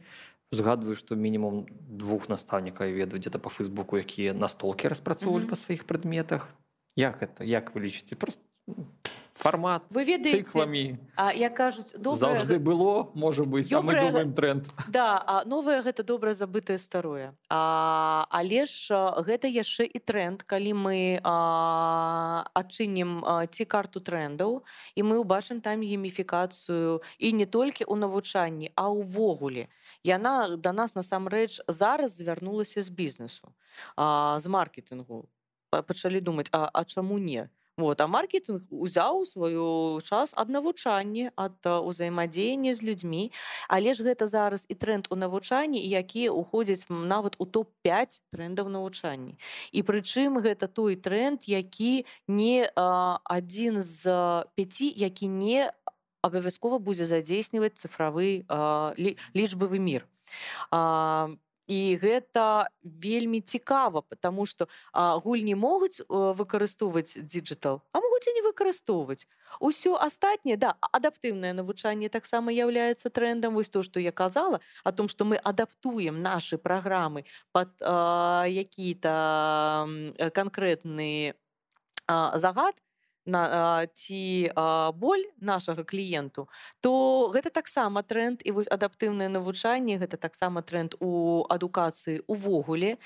узгадваю 0.53 0.97
што 0.97 1.17
мінімум 1.17 1.65
двух 1.89 2.29
настаўнікаў 2.29 2.93
ведаю 2.93 3.21
где-то 3.21 3.41
по 3.41 3.49
фейсбуку 3.49 3.97
якія 3.97 4.37
настолкі 4.37 4.93
распрацоўвалі 4.93 5.49
па 5.49 5.57
сваіх 5.57 5.89
прадметах 5.89 6.53
як 6.97 7.23
это 7.25 7.45
як 7.45 7.73
вы 7.73 7.89
лічыце 7.89 8.13
просто 8.17 8.45
формат 9.35 9.85
вы 9.91 10.05
ведаеце 10.05 10.97
А 11.17 11.33
я 11.33 11.51
кажуць 11.51 11.93
добрае... 11.97 12.19
заўжды 12.19 12.59
было 12.59 13.11
можа 13.15 13.45
быть 13.45 13.69
добрае... 13.69 14.11
думаем 14.11 14.35
тренд. 14.35 14.69
Да 14.89 15.23
а 15.27 15.45
новое 15.45 15.83
гэта 15.83 16.03
добра 16.03 16.33
забытае 16.33 16.79
старое. 16.79 17.35
А, 17.49 18.27
але 18.31 18.67
ж 18.67 18.93
гэта 19.25 19.49
яшчэ 19.49 19.85
і 19.85 19.99
тренд 19.99 20.43
калі 20.43 20.75
мы 20.75 21.21
адчынім 21.23 23.25
ці 23.51 23.65
карту 23.65 24.01
трендаў 24.01 24.63
і 24.95 25.03
мы 25.03 25.21
ўбачым 25.21 25.61
там 25.61 25.81
гейміфікацыю 25.81 27.03
і 27.19 27.33
не 27.33 27.47
толькі 27.47 27.85
ў 27.85 27.97
навучанні 27.97 28.73
а 28.75 28.89
ўвогуле. 28.89 29.69
Яна 30.05 30.57
да 30.57 30.73
нас 30.73 30.95
насамрэч 30.95 31.61
зараз 31.69 32.17
звярнулася 32.17 32.83
з 32.83 32.89
бізнесу 32.89 33.49
а, 33.97 34.39
з 34.39 34.47
маркетынгу. 34.47 35.29
Пачалі 35.71 36.21
думаць 36.21 36.49
а, 36.53 36.69
а 36.73 36.85
чаму 36.85 37.19
не 37.19 37.49
Вот, 37.79 38.01
а 38.01 38.07
маркетинг 38.07 38.61
узяў 38.69 39.25
сваю 39.25 40.01
час 40.05 40.35
ад 40.37 40.53
навучання 40.53 41.33
ад 41.41 41.57
узаемадзеяння 41.65 42.77
з 42.77 42.85
людзьмі 42.85 43.33
але 43.65 43.97
ж 43.97 44.05
гэта 44.05 44.29
зараз 44.29 44.69
і 44.69 44.77
тренд 44.77 45.09
у 45.09 45.17
навучанні 45.17 45.81
якія 45.81 46.37
уходзяць 46.37 46.85
нават 46.93 47.41
у 47.41 47.49
топ-5 47.49 48.29
трендаў 48.29 48.69
навучанні 48.69 49.41
і 49.73 49.81
прычым 49.89 50.37
гэта 50.45 50.69
той 50.69 51.01
тренд 51.01 51.49
які 51.49 52.05
не 52.29 52.69
адзін 52.77 53.81
з 53.81 54.05
пяці 54.53 54.93
які 54.93 55.33
не 55.33 55.73
абавязкова 56.21 56.77
будзе 56.77 57.09
задзейсніваць 57.09 57.81
цифравы 57.81 58.45
лічбавы 59.33 59.81
мір 59.81 60.05
а, 60.69 61.33
і 61.73 61.97
гэта 62.03 62.69
вельмі 62.83 63.41
цікава 63.41 64.03
потому 64.03 64.47
что 64.47 64.69
гульні 64.95 65.55
могуць 65.55 66.01
выкарыстоўваць 66.09 67.17
digital 67.17 67.81
а 67.93 68.01
могуць 68.01 68.29
і 68.29 68.35
не 68.37 68.43
выкарыстоўваць. 68.43 69.27
Усё 69.61 69.97
астатняе 69.97 70.57
да 70.57 70.75
адаптыўнае 70.81 71.53
навучанне 71.53 72.09
таксама 72.09 72.53
является 72.53 73.11
трендам. 73.11 73.55
Вось 73.55 73.69
то 73.69 73.83
что 73.83 74.01
я 74.01 74.13
казала 74.13 74.61
о 74.85 74.93
том 74.93 75.09
что 75.09 75.25
мы 75.25 75.37
адаптуем 75.37 76.23
наши 76.23 76.59
праграмы 76.59 77.25
под 77.53 77.69
які-то 77.81 79.13
канкрэтны 80.35 81.35
загад 82.35 82.75
на 83.27 83.87
ці 83.95 84.51
боль 84.99 85.25
нашага 85.41 85.85
кліенту 85.85 86.49
то 86.81 87.31
гэта 87.35 87.51
таксама 87.51 88.03
тренд 88.03 88.43
і 88.45 88.53
вось 88.53 88.71
адаптыўнае 88.71 89.29
навучанне 89.29 89.99
гэта 89.99 90.17
таксама 90.17 90.63
тренд 90.63 90.95
у 91.01 91.45
адукацыі 91.49 92.23
увогуле 92.27 92.99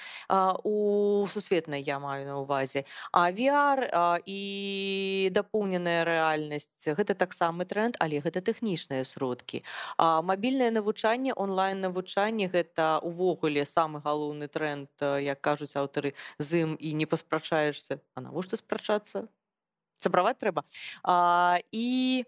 у 0.65 1.27
сусветнай 1.29 1.83
я 1.83 1.99
маю 1.99 2.27
на 2.27 2.37
увазе 2.41 2.85
авіар 3.13 3.87
і 4.27 4.41
дапоўненая 5.33 6.05
рэальнасць 6.05 6.89
гэта 6.89 7.15
таксама 7.15 7.65
тренд 7.65 7.97
але 8.01 8.21
гэта 8.21 8.41
тэхнічныя 8.41 9.05
сродкі. 9.05 9.63
Мабільнае 9.99 10.71
навучанне 10.71 11.33
онлайн 11.37 11.81
навучанне 11.81 12.49
гэта 12.49 12.99
увогуле 13.03 13.65
самы 13.65 14.01
галоўны 14.01 14.49
тренд 14.49 14.89
як 15.03 15.41
кажуць 15.41 15.77
аўтары 15.77 16.15
з 16.39 16.65
ім 16.65 16.77
і 16.81 16.93
не 16.95 17.07
паспрачаешься 17.07 18.01
а 18.15 18.21
навошта 18.21 18.57
спрачацца 18.57 19.29
сабраваць 19.99 20.39
трэба 20.39 20.65
а, 21.03 21.59
і 21.73 22.25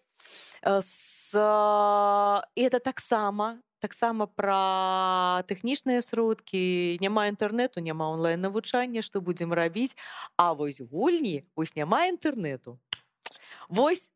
с 0.65 1.33
это 1.35 2.79
таксама 2.81 3.63
таксама 3.81 4.27
пра 4.27 5.43
тэхнічныя 5.47 6.03
сродкі 6.03 6.99
няма 7.01 7.29
інтэрнэту 7.31 7.81
няма 7.81 8.11
онлайн 8.11 8.41
навучання 8.43 9.03
што 9.03 9.21
будзем 9.23 9.55
рабіць 9.55 9.95
А 10.37 10.53
вось 10.53 10.81
гульні 10.81 11.47
вось 11.57 11.75
няма 11.77 12.07
інтэрнэту 12.11 12.79
вось 13.69 14.13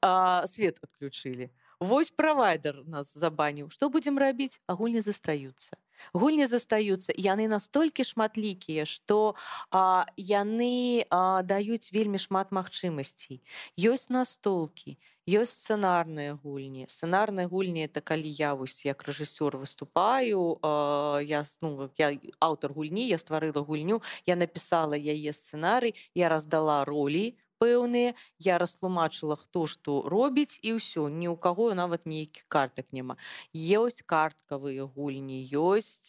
а, 0.00 0.46
свет 0.46 0.80
адключылі 0.82 1.52
Вось 1.78 2.08
правайдер 2.08 2.88
нас 2.88 3.12
забаніў 3.12 3.68
што 3.68 3.92
будзем 3.92 4.16
рабіць 4.18 4.60
агульні 4.66 5.04
застаюцца 5.04 5.76
гульні 6.12 6.46
застаюцца 6.46 7.12
яны 7.16 7.48
настолькі 7.48 8.04
шматлікія 8.04 8.84
што 8.84 9.34
а, 9.70 10.06
яны 10.16 11.06
а, 11.10 11.42
даюць 11.42 11.92
вельмі 11.92 12.18
шмат 12.18 12.52
магчымасцей 12.52 13.42
ёсць 13.76 14.08
настолкі 14.10 14.98
ёсць 15.26 15.58
сцэнарныя 15.58 16.38
гульні 16.38 16.86
сцэнарныя 16.86 17.50
гульні 17.50 17.86
это 17.90 18.00
калі 18.00 18.30
я 18.30 18.54
вось 18.54 18.84
як 18.86 19.02
рэжысёр 19.02 19.58
выступаю 19.58 20.58
а, 20.62 21.18
я 21.18 21.42
ну, 21.60 21.90
я 21.98 22.14
аўтар 22.38 22.72
гульні 22.72 23.08
я 23.08 23.18
стварыла 23.18 23.66
гульню 23.66 24.02
я 24.26 24.36
напісала 24.36 24.94
яе 24.94 25.32
сцэнарый 25.32 25.98
я 26.14 26.28
раздала 26.28 26.84
ролі 26.84 27.34
пэўныя. 27.58 28.14
Я 28.38 28.58
растлумачыла 28.58 29.36
хто 29.36 29.66
што 29.66 30.02
робіць 30.06 30.58
і 30.62 30.76
ўсё 30.78 31.08
ні 31.08 31.28
ў 31.32 31.36
каго 31.36 31.72
нават 31.74 32.06
нейкіх 32.06 32.44
картак 32.48 32.86
няма. 32.92 33.16
Ёсць 33.52 34.02
карткавыя 34.04 34.86
гульні 34.86 35.40
ёсць 35.52 36.02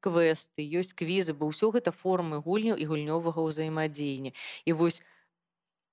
квесты 0.00 0.62
ёсць 0.64 0.94
квізы 0.94 1.32
бо 1.32 1.48
ўсё 1.52 1.70
гэта 1.74 1.92
формы 1.92 2.40
гульняў 2.44 2.76
і 2.76 2.84
гульнёвага 2.90 3.40
ўзаемадзеяння. 3.44 4.32
І 4.64 4.72
вось 4.72 5.02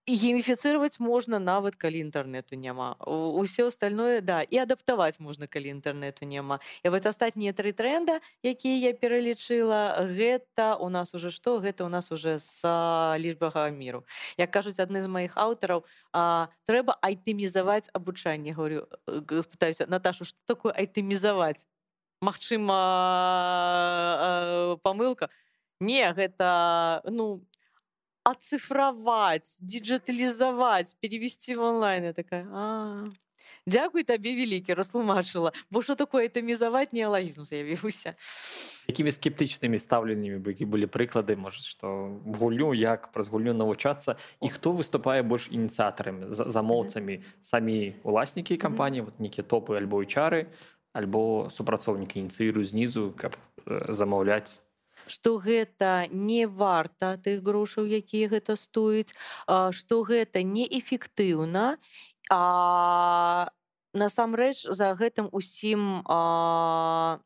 і 0.05 0.17
гейміфіцировать 0.17 0.99
можна 0.99 1.39
нават 1.39 1.75
калі 1.75 2.01
інтэрнету 2.01 2.57
няма 2.57 2.97
усё 3.05 3.69
остальное 3.69 4.21
да 4.21 4.41
і 4.41 4.57
адаптаваць 4.57 5.19
можна 5.19 5.45
калі 5.45 5.69
інтэрнету 5.77 6.25
няма 6.25 6.59
і 6.83 6.89
вот 6.89 7.05
астатнія 7.05 7.53
тры 7.53 7.69
тренда 7.71 8.17
якія 8.41 8.89
я 8.89 8.93
пералічыла 8.97 10.09
гэта 10.09 10.75
у 10.81 10.89
нас 10.89 11.13
уже 11.13 11.29
што 11.29 11.61
гэта 11.61 11.85
у 11.85 11.89
нас 11.89 12.11
уже 12.11 12.39
с 12.41 12.65
лічбага 13.17 13.69
міру 13.69 14.03
як 14.37 14.49
кажуць 14.49 14.81
адны 14.81 15.05
з 15.05 15.07
маіх 15.07 15.37
аўтараў 15.37 15.85
трэба 16.65 16.97
айтымізаваць 17.01 17.93
абучанне 17.93 18.53
говорю 18.57 18.89
спытаюся 19.05 19.85
Наташу 19.85 20.25
что 20.25 20.41
такое 20.45 20.73
айтымізаваць 20.73 21.69
Магчыма 22.21 22.77
памылка 24.81 25.29
не 25.79 26.13
гэта 26.13 27.01
ну 27.05 27.45
ацифровать, 28.24 29.56
диджитализовать, 29.60 30.96
перевести 31.00 31.54
в 31.54 31.62
онлайн. 31.62 32.04
Я 32.04 32.12
такая, 32.12 32.48
а, 32.52 33.08
Дякую 33.66 34.04
табе 34.06 34.30
вялікі 34.38 34.78
растлумачыла 34.78 35.50
бо 35.70 35.82
що 35.82 35.94
такое 35.98 36.30
этамізаваць 36.30 36.94
неалагізм 36.94 37.42
з'явіўся 37.42 38.14
якімі 38.86 39.10
скептычнымі 39.10 39.78
стаўленнямі 39.82 40.38
які 40.38 40.70
былі 40.70 40.86
прыклады 40.86 41.34
можа 41.34 41.58
што 41.66 42.14
гулю 42.22 42.70
як 42.78 43.10
праз 43.10 43.26
гульню 43.26 43.58
навучацца 43.58 44.22
і 44.38 44.48
хто 44.54 44.70
выступае 44.70 45.26
больш 45.26 45.50
ініцыятарамі 45.50 46.30
замоўцамі 46.30 47.18
самі 47.42 47.98
уласнікі 48.06 48.54
кампаніі 48.54 49.10
вот 49.10 49.18
нейкія 49.18 49.42
топы 49.42 49.74
альбо 49.74 49.98
чары 50.06 50.46
альбо 50.94 51.50
супрацоўнікі 51.50 52.22
ініцыіру 52.22 52.62
знізу 52.62 53.10
каб 53.18 53.34
замаўляць 53.66 54.54
Што 55.07 55.37
гэта 55.37 56.07
не 56.11 56.45
варта 56.45 57.17
тых 57.17 57.41
грошаў 57.45 57.87
якія 57.87 58.29
гэта 58.35 58.55
стоіць 58.55 59.15
што 59.47 60.03
гэта 60.03 60.43
неэфектыўна 60.43 61.77
а 62.31 63.51
насамрэч 63.93 64.67
за 64.69 64.93
гэтым 64.95 65.27
усім 65.31 66.03
а, 66.07 67.19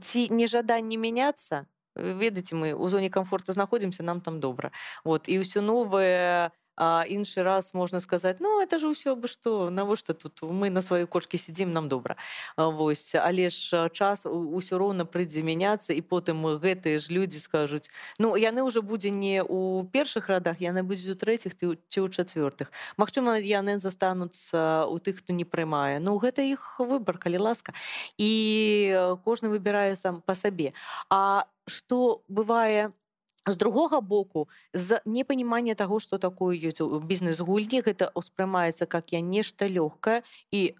ці 0.00 0.28
нежаданне 0.30 0.98
мяняцца? 0.98 1.66
Ведаеце 1.94 2.58
мы 2.58 2.74
у 2.74 2.88
зоне 2.88 3.10
комфорта 3.10 3.52
знаходзімся 3.52 4.02
нам 4.02 4.20
там 4.20 4.40
добра. 4.40 4.72
Вот 5.04 5.28
і 5.30 5.38
ўсё 5.38 5.62
новае 5.62 6.50
а 6.76 7.04
іншы 7.08 7.42
раз 7.42 7.74
можна 7.74 8.00
сказаць 8.00 8.36
ну 8.40 8.60
это 8.60 8.78
же 8.78 8.88
ўсё 8.88 9.16
бы 9.16 9.28
што 9.28 9.70
навошта 9.70 10.14
тут 10.14 10.42
мы 10.42 10.70
на 10.70 10.80
сваёй 10.80 11.06
кочкі 11.06 11.36
сядзім 11.36 11.72
нам 11.72 11.88
добра 11.88 12.16
восьось 12.56 13.14
але 13.14 13.50
ж 13.50 13.88
час 13.92 14.26
усё 14.26 14.78
роўна 14.78 15.04
прыйдзе 15.04 15.42
мяняцца 15.42 15.92
і 15.94 16.00
потым 16.00 16.58
гэтыя 16.58 16.98
ж 16.98 17.10
людзі 17.10 17.40
скажуць 17.40 17.90
ну 18.18 18.36
яны 18.36 18.62
ўжо 18.66 18.82
будзе 18.82 19.10
не 19.10 19.42
ў 19.42 19.86
першых 19.90 20.28
радах 20.28 20.60
яны 20.60 20.82
будуць 20.82 21.08
у 21.08 21.16
трэціх 21.18 21.54
ты 21.54 21.78
ці 21.88 21.98
ў 22.00 22.08
чацвёртых 22.10 22.72
Магчыма 22.96 23.38
яны 23.38 23.78
застануцца 23.78 24.86
у 24.90 24.98
тых 24.98 25.22
хто 25.22 25.32
не 25.32 25.44
прымае 25.44 26.00
ну 26.00 26.18
гэта 26.18 26.42
іх 26.42 26.78
выбор 26.78 27.18
калі 27.18 27.38
ласка. 27.38 27.74
І 28.18 29.18
кожны 29.24 29.48
выбірае 29.48 29.96
сам 29.96 30.22
па 30.26 30.34
сабе 30.34 30.72
А 31.10 31.46
што 31.66 32.22
бывае 32.28 32.88
у 32.88 33.03
з 33.46 33.56
другога 33.56 34.00
боку 34.00 34.48
з 34.72 35.00
непанімання 35.04 35.74
таго 35.74 36.00
што 36.00 36.18
такое 36.18 36.56
ёсць 36.56 36.80
бізнес-гульні 36.80 37.84
гэта 37.84 38.08
ўспрымаецца 38.16 38.86
как 38.86 39.12
я 39.12 39.20
нешта 39.20 39.68
лёгкае 39.68 40.22
і 40.50 40.74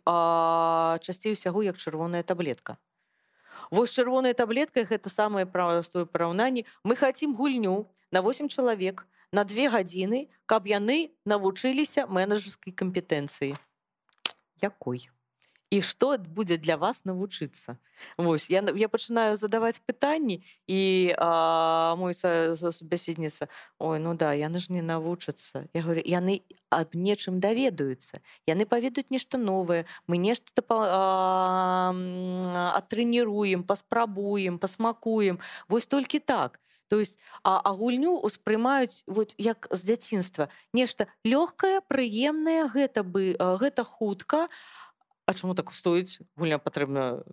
часцей 1.05 1.37
усяго 1.37 1.63
як 1.63 1.77
чырвоная 1.77 2.23
таблетка 2.23 2.77
вось 3.71 3.93
чырвоная 3.93 4.35
таблетка 4.35 4.85
гэта 4.85 5.13
самае 5.13 5.45
правастое 5.47 6.05
параўнанне 6.05 6.65
мы 6.85 6.97
хацім 6.97 7.37
гульню 7.37 7.91
на 8.11 8.23
8 8.23 8.49
чалавек 8.49 9.07
на 9.33 9.45
две 9.45 9.69
гадзіны 9.69 10.29
каб 10.47 10.67
яны 10.71 11.13
навучыліся 11.25 12.07
менеджерскай 12.07 12.73
кампетэнцыі 12.73 13.57
якой 14.63 15.09
і 15.71 15.81
што 15.81 16.19
будзе 16.19 16.57
для 16.57 16.77
вас 16.77 17.05
навучыцца 17.05 17.79
Вось 18.19 18.51
я 18.51 18.61
я 18.75 18.89
пачынаю 18.89 19.37
задаваць 19.37 19.81
пытанні 19.81 20.45
і 20.67 21.15
а, 21.17 21.95
мой 21.97 22.15
бяседніца 22.83 23.49
Ой 23.79 23.99
ну 23.99 24.15
да 24.15 24.35
яны 24.35 24.59
ж 24.59 24.73
не 24.73 24.83
навучацца 24.83 25.67
я 25.73 25.83
говорю 25.83 26.03
яны 26.05 26.43
аб 26.71 26.95
нечым 26.95 27.41
даведаюцца 27.41 28.21
яны 28.47 28.67
паведуць 28.67 29.11
нешта 29.11 29.39
новае 29.39 29.87
мы 30.07 30.19
нешта 30.19 30.53
атрэніруем 32.75 33.65
паспрабуем 33.65 34.59
пасмакуем 34.59 35.41
вось 35.69 35.87
толькі 35.87 36.19
так 36.19 36.61
то 36.89 37.01
есть 37.01 37.19
а, 37.43 37.61
а 37.65 37.73
гульню 37.73 38.21
успрымаюць 38.21 39.05
вот 39.07 39.35
як 39.39 39.67
з 39.71 39.83
дзяцінства 39.85 40.49
нешта 40.73 41.09
лёгкае 41.25 41.81
прыемнае 41.81 42.69
гэта 42.69 43.03
бы 43.03 43.35
гэта 43.39 43.85
хутка 43.85 44.45
а 44.45 44.49
А 45.27 45.35
чаму 45.35 45.55
так 45.55 45.73
стоіць 45.73 46.21
гульня 46.37 46.59
патрэбна 46.59 47.25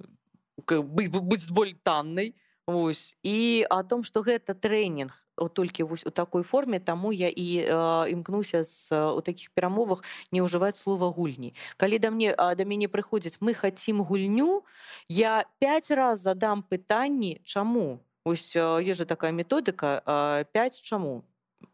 быць 0.68 1.50
боль 1.52 1.76
таннай 1.84 2.36
Вось 2.68 3.18
і 3.24 3.66
о 3.70 3.84
том 3.84 4.04
что 4.04 4.22
гэта 4.22 4.54
трэнінг 4.54 5.12
толькі 5.54 5.84
вось 5.84 6.06
у 6.06 6.12
такой 6.12 6.44
форме 6.44 6.80
таму 6.80 7.12
я 7.12 7.28
і 7.28 7.66
э, 7.66 8.12
імкнуся 8.14 8.64
з 8.64 8.94
у 8.94 9.22
таких 9.22 9.50
перамовах 9.52 10.04
не 10.32 10.42
ўжываць 10.46 10.78
слова 10.78 11.10
гульні 11.10 11.58
калі 11.78 12.00
да 12.00 12.12
мне 12.12 12.36
да 12.38 12.64
мяне 12.64 12.88
прыходзіць 12.88 13.42
мы 13.42 13.58
хацім 13.58 14.06
гульню 14.06 14.62
я 15.10 15.50
пять 15.60 15.90
раз 15.90 16.22
задам 16.22 16.62
пытанні 16.62 17.42
чаму 17.44 18.06
ось 18.24 18.56
ежа 18.56 19.06
такая 19.06 19.32
методыка 19.32 20.46
5 20.54 20.82
чаму 20.82 21.26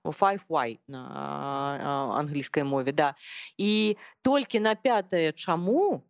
5y 0.05 0.79
на 0.89 1.03
англійскай 2.19 2.65
мове 2.65 2.93
да 2.93 3.15
і 3.59 3.97
толькі 4.23 4.61
на 4.61 4.75
пятое 4.75 5.33
чаму 5.33 6.03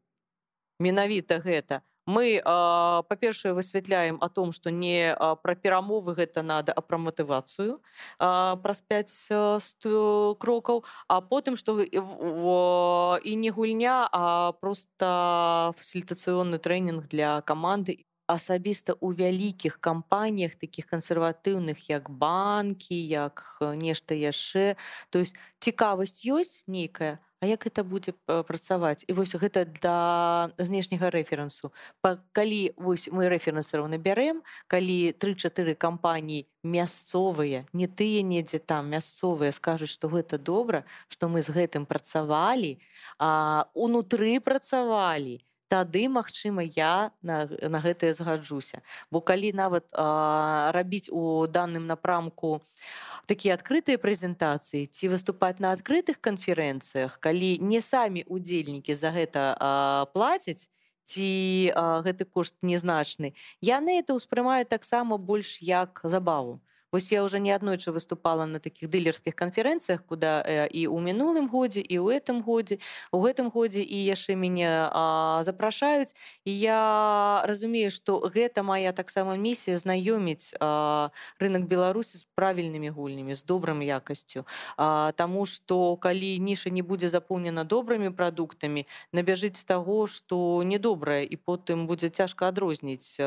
менавіта 0.78 1.38
гэта 1.38 1.80
мы 2.06 2.42
па-першае 2.42 3.54
высвятляем 3.54 4.18
о 4.20 4.28
том 4.28 4.52
что 4.52 4.70
не 4.70 5.14
пра 5.42 5.54
перамовы 5.54 6.14
гэта 6.14 6.42
надо 6.42 6.72
а 6.72 6.80
пра 6.80 6.98
матывацыю 6.98 7.80
праз 8.18 8.80
5 8.88 10.38
крокаў 10.38 10.84
а 11.08 11.20
потым 11.20 11.56
что 11.56 11.80
і 11.82 13.36
не 13.36 13.50
гульня 13.50 14.08
а 14.10 14.52
просто 14.52 15.74
фасілітацыённы 15.78 16.58
трэнінг 16.58 17.06
для 17.08 17.40
каманды 17.42 18.04
асабіста 18.27 18.93
ў 18.99 19.15
вялікіх 19.15 19.79
кампаніях 19.79 20.55
таких 20.55 20.85
кансерватыўных 20.91 21.89
як 21.89 22.11
банкі 22.11 22.95
як 22.95 23.63
нешта 23.79 24.13
яшчэ. 24.13 24.75
То 25.09 25.19
есть 25.19 25.35
цікавасць 25.59 26.27
ёсць 26.27 26.63
нейкая 26.67 27.19
А 27.39 27.45
як 27.45 27.67
это 27.67 27.83
будзе 27.83 28.13
працаваць? 28.25 29.05
І 29.07 29.13
вось 29.13 29.35
гэта 29.37 29.65
для 29.65 30.49
знешняга 30.57 31.13
рэферэнсу 31.13 31.69
калі 32.33 32.73
вось 32.81 33.05
мы 33.13 33.29
рэферэнсаў 33.29 33.85
набярэм 33.93 34.41
калі 34.65 35.13
тры-чатыры 35.13 35.77
кампаніі 35.77 36.49
мясцовыя 36.65 37.69
не 37.77 37.87
тыя 37.87 38.25
недзе 38.25 38.57
там 38.57 38.89
мясцовыя 38.89 39.53
скажуць 39.53 39.93
што 39.93 40.09
гэта 40.09 40.41
добра 40.41 40.81
што 41.13 41.29
мы 41.29 41.45
з 41.45 41.53
гэтым 41.53 41.85
працавалі 41.85 42.81
а 43.21 43.69
унутры 43.77 44.41
працавалі 44.41 45.45
тады 45.67 46.07
магчыма 46.09 46.63
я 46.63 47.11
на, 47.21 47.47
на 47.47 47.79
гэтае 47.83 48.13
згаджуся. 48.13 48.81
Бо 49.11 49.21
калі 49.21 49.51
нават 49.53 49.85
а, 49.93 50.71
рабіць 50.73 51.09
у 51.11 51.47
данным 51.47 51.87
напрамку 51.87 52.61
такія 53.27 53.59
адкрытыя 53.59 53.99
прэзентацыі 53.99 54.87
ці 54.87 55.11
выступаць 55.11 55.59
на 55.59 55.75
адкрытых 55.75 56.23
канферэнцыях 56.23 57.19
калі 57.19 57.59
не 57.59 57.83
самі 57.83 58.23
удзельнікі 58.23 58.95
за 58.95 59.11
гэта 59.11 59.43
а, 59.59 60.07
плацяць 60.15 60.71
ці 61.03 61.27
а, 61.75 61.99
гэты 62.07 62.23
кошт 62.25 62.55
незначны 62.63 63.35
яны 63.59 63.99
это 63.99 64.15
ўспрымаюць 64.15 64.71
таксама 64.71 65.19
больш 65.19 65.59
як 65.61 65.99
забаву 66.03 66.63
Вось 66.91 67.11
я 67.11 67.23
уже 67.23 67.39
неаднойчы 67.39 67.91
выступала 67.91 68.45
на 68.45 68.59
таких 68.59 68.89
дылерскіх 68.89 69.35
канферэнцыях 69.35 70.05
куда 70.05 70.41
э, 70.45 70.67
і 70.71 70.87
ў 70.87 70.97
мінулым 71.03 71.51
годзе 71.51 71.81
і 71.83 71.99
ў 71.99 72.15
этом 72.15 72.39
годзе 72.41 72.79
у 73.11 73.19
гэтым 73.19 73.51
годзе 73.51 73.83
і 73.83 73.97
яшчэ 74.07 74.39
мяне 74.39 74.87
запрашаюць 75.43 76.15
і 76.47 76.51
я 76.51 77.43
разумею 77.43 77.91
что 77.91 78.23
гэта 78.23 78.63
моя 78.63 78.95
таксама 78.95 79.35
місія 79.35 79.75
знаёміць 79.75 80.55
рынок 81.43 81.67
беларусі 81.67 82.17
з 82.17 82.23
правільнымі 82.39 82.89
гульнямі 82.95 83.35
з 83.35 83.43
добрым 83.43 83.83
якасцю 83.83 84.47
Таму 84.77 85.45
что 85.45 85.97
калі 85.99 86.39
ніша 86.39 86.71
не 86.71 86.81
будзе 86.81 87.11
запоўнена 87.11 87.67
добрымі 87.67 88.15
прадуктамі 88.15 88.87
набяжыць 89.11 89.59
таго 89.67 90.07
что 90.07 90.63
недобрае 90.63 91.27
і 91.27 91.35
потым 91.35 91.83
будзе 91.83 92.09
цяжка 92.09 92.47
адрозніць 92.47 93.19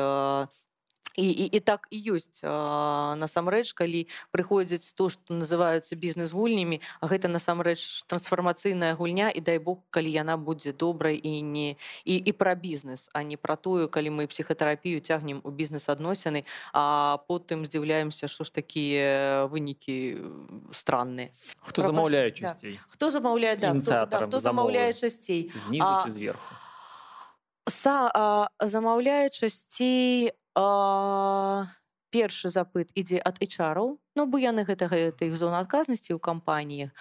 і, 1.17 1.29
і, 1.29 1.45
і 1.45 1.59
так 1.59 1.87
і 1.91 1.97
ёсць 2.15 2.43
насамрэч 2.43 3.73
калі 3.73 4.07
прыходзяць 4.31 4.93
то 4.95 5.09
што 5.09 5.33
называюцца 5.33 5.95
бізнес-гульнямі 5.95 6.81
а 7.01 7.07
гэта 7.11 7.27
насамрэч 7.27 8.07
трансфармацыйная 8.07 8.95
гульня 8.95 9.29
і 9.29 9.41
дай 9.41 9.59
бог 9.59 9.83
калі 9.91 10.11
яна 10.11 10.37
будзе 10.37 10.71
добрай 10.71 11.19
і 11.19 11.41
не 11.41 11.75
і, 12.05 12.15
і 12.15 12.31
пра 12.31 12.55
бізнес 12.55 13.09
а 13.13 13.23
не 13.23 13.37
пра 13.37 13.55
тую 13.55 13.87
калі 13.87 14.09
мы 14.09 14.27
псіхатэрапію 14.27 15.01
цягнем 15.01 15.41
у 15.43 15.51
бізнес-адносіны 15.51 16.45
а 16.73 17.19
потым 17.27 17.65
здзіўляемся 17.65 18.27
што 18.27 18.43
ж 18.43 18.53
такія 18.53 19.47
вынікі 19.51 20.19
странныя. 20.71 21.31
Хто 21.59 21.81
замаўляе 21.81 22.31
часцей 22.31 22.79
да. 22.79 22.85
хто 22.87 23.11
замаўляе 23.11 23.55
да, 23.55 23.75
хто, 23.75 24.05
да, 24.07 24.25
хто 24.27 24.39
замаўляе 24.39 24.93
часцей? 24.93 25.51
Зверху? 26.07 26.55
са 27.69 28.49
замаўляе 28.59 29.29
часцей 29.29 30.31
першы 32.11 32.49
запыт 32.51 32.91
ідзе 32.95 33.21
ад 33.23 33.39
HR-аў 33.39 34.01
Ну 34.15 34.25
бо 34.27 34.37
яны 34.37 34.67
гэтага 34.67 34.99
гэта 34.99 35.23
іх 35.29 35.39
зона 35.39 35.63
адказнасці 35.63 36.11
ў 36.11 36.19
кампаніях. 36.19 36.91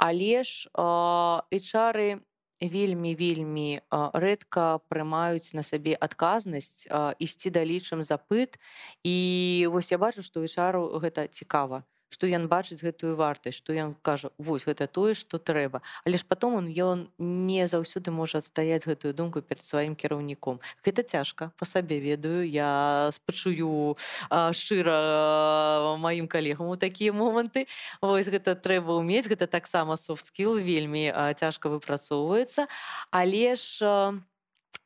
Але 0.00 0.40
ж 0.40 0.64
HR 0.72 2.24
вельмі 2.64 3.12
вельмі 3.12 3.84
рэдка 3.92 4.80
прымаюць 4.88 5.52
на 5.52 5.60
сабе 5.60 5.92
адказнасць 5.92 6.88
ісці 7.20 7.52
далейчым 7.52 8.00
запыт. 8.00 8.56
І 9.04 9.68
вось 9.68 9.92
я 9.92 10.00
бачу 10.00 10.24
што 10.24 10.40
HR 10.40 10.80
гэта 11.04 11.28
цікава 11.28 11.84
што 12.14 12.30
ён 12.30 12.46
бачыць 12.46 12.80
гэтую 12.86 13.18
вартасць 13.18 13.58
што 13.58 13.74
ён 13.74 13.98
кажа 14.06 14.30
вось 14.38 14.70
гэта 14.70 14.86
тое 14.86 15.18
што 15.18 15.42
трэба 15.42 15.82
але 16.06 16.16
ж 16.16 16.24
потом 16.28 16.54
он 16.62 16.70
ён 16.70 17.08
не 17.18 17.66
заўсёды 17.66 18.14
можа 18.14 18.38
адстаяць 18.38 18.86
гэтую 18.86 19.14
думку 19.14 19.40
перед 19.42 19.64
сваім 19.64 19.96
кіраўніком. 19.96 20.60
Гэта 20.84 21.02
цяжка 21.02 21.50
по 21.56 21.64
сабе 21.64 21.98
ведаю. 22.00 22.44
Я 22.46 23.10
спачую 23.12 23.96
шчыра 24.30 25.96
маім 25.98 26.28
калегам 26.28 26.68
у 26.68 26.76
такія 26.76 27.12
моманты. 27.12 27.66
Вось 28.00 28.28
гэта 28.28 28.54
трэба 28.54 29.00
ўмець 29.00 29.28
гэта 29.28 29.46
таксама 29.46 29.96
софтскіл 29.96 30.60
вельмі 30.60 31.10
цяжка 31.34 31.68
выпрацоўваецца. 31.68 32.68
Але 33.10 33.56
ж 33.56 33.84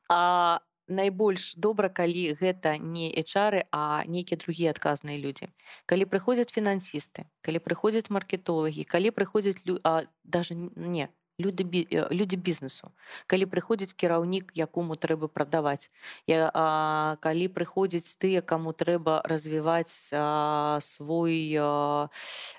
а 0.09 0.61
найбольш 0.89 1.55
добра 1.57 1.89
калі 1.89 2.35
гэта 2.41 2.79
не 2.79 3.13
эчары 3.13 3.65
а 3.73 4.05
нейкія 4.07 4.39
другія 4.41 4.71
адказныя 4.71 5.19
людзі. 5.21 5.53
Калі 5.87 6.05
прыходзяць 6.05 6.53
фінансісты 6.53 7.29
калі 7.41 7.63
прыходзяць 7.63 8.11
маркетолагі 8.11 8.85
калі 8.85 9.11
прыходзяць 9.11 9.61
лю... 9.65 9.79
а, 9.85 10.05
даже 10.25 10.55
не 10.55 11.09
люди 11.39 11.87
люди 12.11 12.37
бізнесу 12.37 12.91
калі 13.27 13.47
прыходзіць 13.47 13.95
кіраўнік 13.95 14.51
якому 14.55 14.95
трэба 14.99 15.29
прадаваць 15.29 15.91
я 16.27 16.51
а, 16.55 17.17
калі 17.23 17.49
прыходзіць 17.49 18.19
тыя 18.19 18.43
каму 18.43 18.75
трэба 18.75 19.23
развіваць 19.25 20.11
а, 20.13 20.79
свой 20.83 21.55
а, 21.59 22.11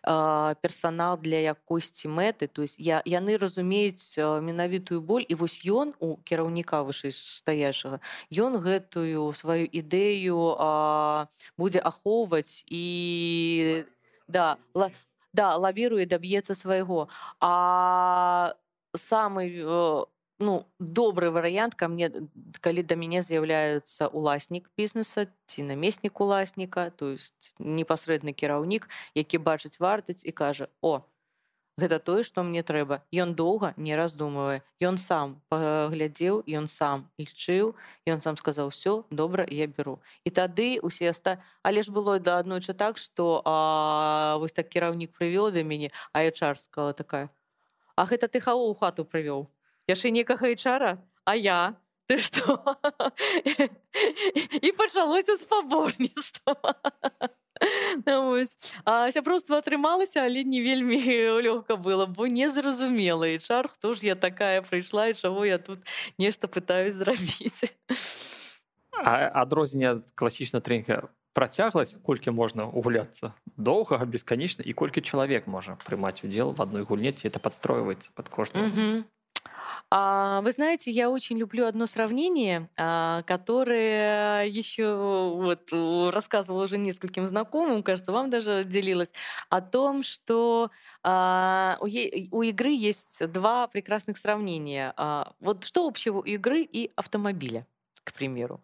а, 0.04 0.56
персанал 0.64 1.20
для 1.20 1.44
якосці 1.52 2.08
мэты 2.08 2.48
то 2.48 2.62
есть 2.64 2.80
я 2.80 3.04
яны 3.06 3.38
разумеюць 3.38 4.18
менавітую 4.18 5.02
боль. 5.02 5.26
І 5.28 5.36
вось 5.36 5.60
ён 5.66 5.94
у 6.00 6.16
кіраўніка 6.24 6.82
вышэй 6.88 7.12
стаяшага 7.12 8.00
ён 8.32 8.58
гэтую 8.64 9.34
сваю 9.34 9.68
ідэю 9.68 10.56
будзе 11.58 11.80
ахоўваць 11.84 12.64
і 12.72 13.84
да 14.28 14.58
ла, 14.74 14.90
да 15.34 15.56
лавіруе 15.58 16.06
даб'ецца 16.06 16.56
свайго 16.56 17.08
а 17.42 18.54
самый 18.96 19.54
э, 19.56 20.06
ну 20.40 20.68
добры 20.80 21.32
варыянт 21.32 21.76
ко 21.76 21.88
мне 21.88 22.10
калі 22.62 22.84
да 22.84 22.96
мяне 22.96 23.22
з'яўляецца 23.22 24.08
уласнік 24.08 24.72
бізнеса 24.78 25.28
ці 25.46 25.64
намеснік 25.68 26.20
уласніка 26.20 26.90
то 26.90 27.12
есть 27.12 27.54
непасрэдны 27.60 28.34
кіраўнік 28.34 28.88
які 29.16 29.38
бачыць 29.38 29.80
вартаць 29.80 30.24
і 30.24 30.32
кажа 30.32 30.70
о 30.82 31.04
гэта 31.80 32.00
тое 32.00 32.24
што 32.24 32.44
мне 32.44 32.64
трэба 32.64 33.04
ён 33.12 33.36
доўга 33.36 33.74
не 33.76 33.96
раздумывае 34.00 34.64
ён 34.80 34.96
сам 34.98 35.36
паглядзеў 35.52 36.44
ён 36.48 36.72
сам 36.72 37.08
лічыў 37.20 37.76
ён 38.08 38.24
сам 38.24 38.40
сказаў 38.40 38.72
все 38.76 39.04
добра 39.12 39.44
я 39.44 39.68
беру 39.68 40.00
і 40.24 40.32
тады 40.32 40.80
усе 40.80 41.12
ста 41.12 41.40
але 41.64 41.84
ж 41.84 41.92
было 41.92 42.20
да 42.20 42.40
аднойчы 42.40 42.74
так 42.74 42.98
што 42.98 43.44
вось 44.40 44.56
так 44.56 44.72
кіраўнік 44.72 45.12
прывёў 45.20 45.52
да 45.52 45.64
мяне 45.64 45.92
а 46.14 46.24
я 46.24 46.32
чар 46.32 46.56
сказала 46.60 46.94
такая 46.94 47.28
А 48.00 48.08
гэта 48.08 48.32
ты 48.32 48.40
хао 48.40 48.72
ў 48.72 48.80
хату 48.80 49.04
прывёў 49.04 49.52
яшчэ 49.92 50.16
некага 50.16 50.48
ічара 50.56 51.04
а 51.28 51.36
я? 51.36 51.76
Ты 52.08 52.16
што 52.24 52.56
і 54.64 54.72
пачалося 54.80 55.36
спаборніцтва 55.36 56.56
сяброўства 59.12 59.60
атрымалася 59.60 60.24
але 60.24 60.48
не 60.48 60.64
вельмі 60.64 60.96
лёгка 61.48 61.76
было 61.76 62.08
бо 62.08 62.32
незразумела 62.32 63.28
і 63.28 63.44
чар 63.44 63.68
хто 63.68 63.94
ж 63.94 64.08
я 64.08 64.16
такая 64.16 64.64
прыйшла 64.64 65.12
і 65.12 65.20
чаго 65.20 65.44
я 65.44 65.60
тут 65.60 65.84
нешта 66.16 66.48
пытаюсь 66.48 67.04
зрабіць 67.04 67.68
адрозненне 69.04 70.08
класічна 70.16 70.64
тренінга 70.64 71.12
працягласць 71.35 71.97
колькі 72.03 72.31
можна 72.31 72.65
угуляцца 72.67 73.35
доўгага 73.57 74.07
бесканечна 74.07 74.63
і 74.63 74.73
колькі 74.73 75.03
чалавек 75.03 75.47
можа 75.47 75.79
прымаць 75.85 76.23
удзел 76.23 76.53
в 76.53 76.63
одной 76.63 76.83
гульне 76.83 77.13
ці 77.13 77.29
это 77.29 77.39
подстроивается 77.39 78.11
под 78.15 78.29
кожным 78.29 78.65
mm 78.65 78.71
-hmm. 78.71 79.05
А, 79.91 80.41
вы 80.41 80.53
знаете, 80.53 80.91
я 80.91 81.11
очень 81.11 81.39
люблю 81.39 81.67
одно 81.67 81.87
сравнение, 81.87 82.69
а, 82.77 83.23
которое 83.23 84.45
еще 84.45 84.95
вот 85.37 85.71
рассказывала 86.13 86.65
уже 86.65 86.79
нескольким 86.79 87.27
знакомым, 87.27 87.83
кажется, 87.83 88.11
вам 88.11 88.31
даже 88.31 88.65
делилась, 88.65 89.13
о 89.51 89.61
том, 89.61 90.03
что 90.03 90.71
а, 91.03 91.79
у, 91.81 91.85
у 91.85 92.43
игры 92.43 92.71
есть 92.71 93.27
два 93.31 93.69
прекрасных 93.69 94.17
сравнения. 94.17 94.95
А, 94.97 95.33
вот 95.41 95.65
что 95.65 95.87
общего 95.87 96.19
у 96.19 96.23
игры 96.23 96.63
и 96.63 96.91
автомобиля? 96.97 97.67
К 98.10 98.14
примеру. 98.14 98.60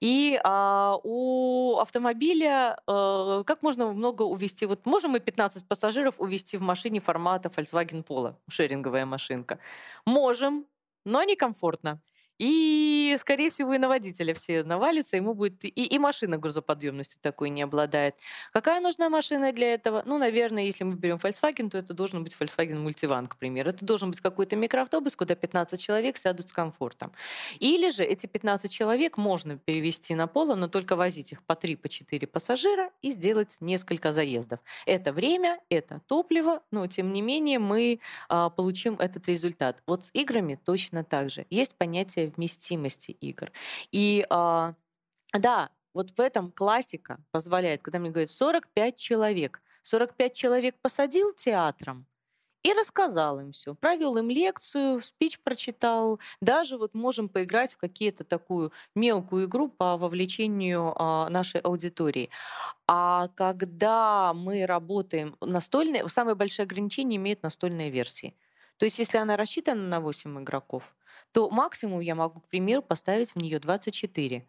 И 0.00 0.40
а, 0.44 0.98
у 1.02 1.78
автомобиля 1.78 2.78
а, 2.86 3.42
как 3.44 3.62
можно 3.62 3.92
много 3.92 4.22
увезти? 4.22 4.66
Вот 4.66 4.86
можем 4.86 5.12
мы 5.12 5.20
15 5.20 5.68
пассажиров 5.68 6.14
увезти 6.18 6.56
в 6.56 6.62
машине 6.62 7.00
формата 7.00 7.48
Volkswagen 7.48 8.04
Polo, 8.04 8.34
шеринговая 8.48 9.06
машинка? 9.06 9.58
Можем, 10.06 10.66
но 11.04 11.22
некомфортно. 11.22 12.00
И, 12.38 13.16
скорее 13.18 13.50
всего, 13.50 13.74
и 13.74 13.78
на 13.78 13.88
водителя 13.88 14.34
все 14.34 14.62
навалится, 14.62 15.16
ему 15.16 15.34
будет... 15.34 15.64
И, 15.64 15.68
и 15.68 15.98
машина 15.98 16.38
грузоподъемностью 16.38 17.18
такой 17.20 17.50
не 17.50 17.62
обладает. 17.62 18.16
Какая 18.52 18.80
нужна 18.80 19.08
машина 19.08 19.52
для 19.52 19.74
этого? 19.74 20.02
Ну, 20.04 20.18
наверное, 20.18 20.64
если 20.64 20.84
мы 20.84 20.94
берем 20.94 21.16
Volkswagen, 21.16 21.70
то 21.70 21.78
это 21.78 21.94
должен 21.94 22.22
быть 22.22 22.36
Volkswagen 22.38 22.84
Multivan, 22.84 23.28
к 23.28 23.36
примеру. 23.36 23.70
Это 23.70 23.84
должен 23.84 24.10
быть 24.10 24.20
какой-то 24.20 24.56
микроавтобус, 24.56 25.16
куда 25.16 25.34
15 25.34 25.80
человек 25.80 26.16
сядут 26.16 26.50
с 26.50 26.52
комфортом. 26.52 27.12
Или 27.58 27.90
же 27.90 28.04
эти 28.04 28.26
15 28.26 28.70
человек 28.70 29.16
можно 29.16 29.56
перевести 29.56 30.14
на 30.14 30.26
поло, 30.26 30.54
но 30.54 30.68
только 30.68 30.96
возить 30.96 31.32
их 31.32 31.42
по 31.42 31.54
3, 31.54 31.76
по 31.76 31.88
4 31.88 32.26
пассажира 32.26 32.90
и 33.02 33.12
сделать 33.12 33.56
несколько 33.60 34.12
заездов. 34.12 34.60
Это 34.84 35.12
время, 35.12 35.60
это 35.70 36.00
топливо, 36.06 36.62
но, 36.70 36.86
тем 36.86 37.12
не 37.12 37.22
менее, 37.22 37.58
мы 37.58 38.00
а, 38.28 38.50
получим 38.50 38.96
этот 38.98 39.28
результат. 39.28 39.82
Вот 39.86 40.06
с 40.06 40.10
играми 40.12 40.58
точно 40.62 41.04
так 41.04 41.30
же. 41.30 41.46
Есть 41.50 41.76
понятие 41.76 42.25
вместимости 42.28 43.12
игр. 43.12 43.50
И 43.92 44.26
а, 44.30 44.74
да, 45.32 45.70
вот 45.94 46.10
в 46.10 46.20
этом 46.20 46.52
классика 46.52 47.18
позволяет, 47.30 47.82
когда 47.82 47.98
мне 47.98 48.10
говорят 48.10 48.30
45 48.30 48.96
человек, 48.96 49.62
45 49.82 50.34
человек 50.34 50.76
посадил 50.80 51.32
театром, 51.32 52.06
и 52.66 52.72
рассказал 52.72 53.38
им 53.38 53.52
все, 53.52 53.76
провел 53.76 54.16
им 54.16 54.28
лекцию, 54.28 55.00
спич 55.00 55.38
прочитал, 55.38 56.18
даже 56.40 56.78
вот 56.78 56.94
можем 56.94 57.28
поиграть 57.28 57.74
в 57.74 57.78
какие-то 57.78 58.24
такую 58.24 58.72
мелкую 58.96 59.44
игру 59.46 59.68
по 59.68 59.96
вовлечению 59.96 60.92
а, 60.96 61.28
нашей 61.28 61.60
аудитории. 61.60 62.28
А 62.88 63.28
когда 63.36 64.34
мы 64.34 64.66
работаем 64.66 65.36
настольные, 65.40 66.08
самое 66.08 66.34
большое 66.34 66.66
ограничение 66.66 67.18
имеет 67.18 67.44
настольные 67.44 67.90
версии. 67.90 68.34
То 68.78 68.84
есть 68.84 68.98
если 68.98 69.18
она 69.18 69.36
рассчитана 69.36 69.82
на 69.86 70.00
8 70.00 70.42
игроков, 70.42 70.92
то 71.36 71.50
максимум 71.50 72.00
я 72.00 72.14
могу, 72.14 72.40
к 72.40 72.48
примеру, 72.48 72.80
поставить 72.80 73.32
в 73.32 73.36
нее 73.36 73.58
24 73.58 74.46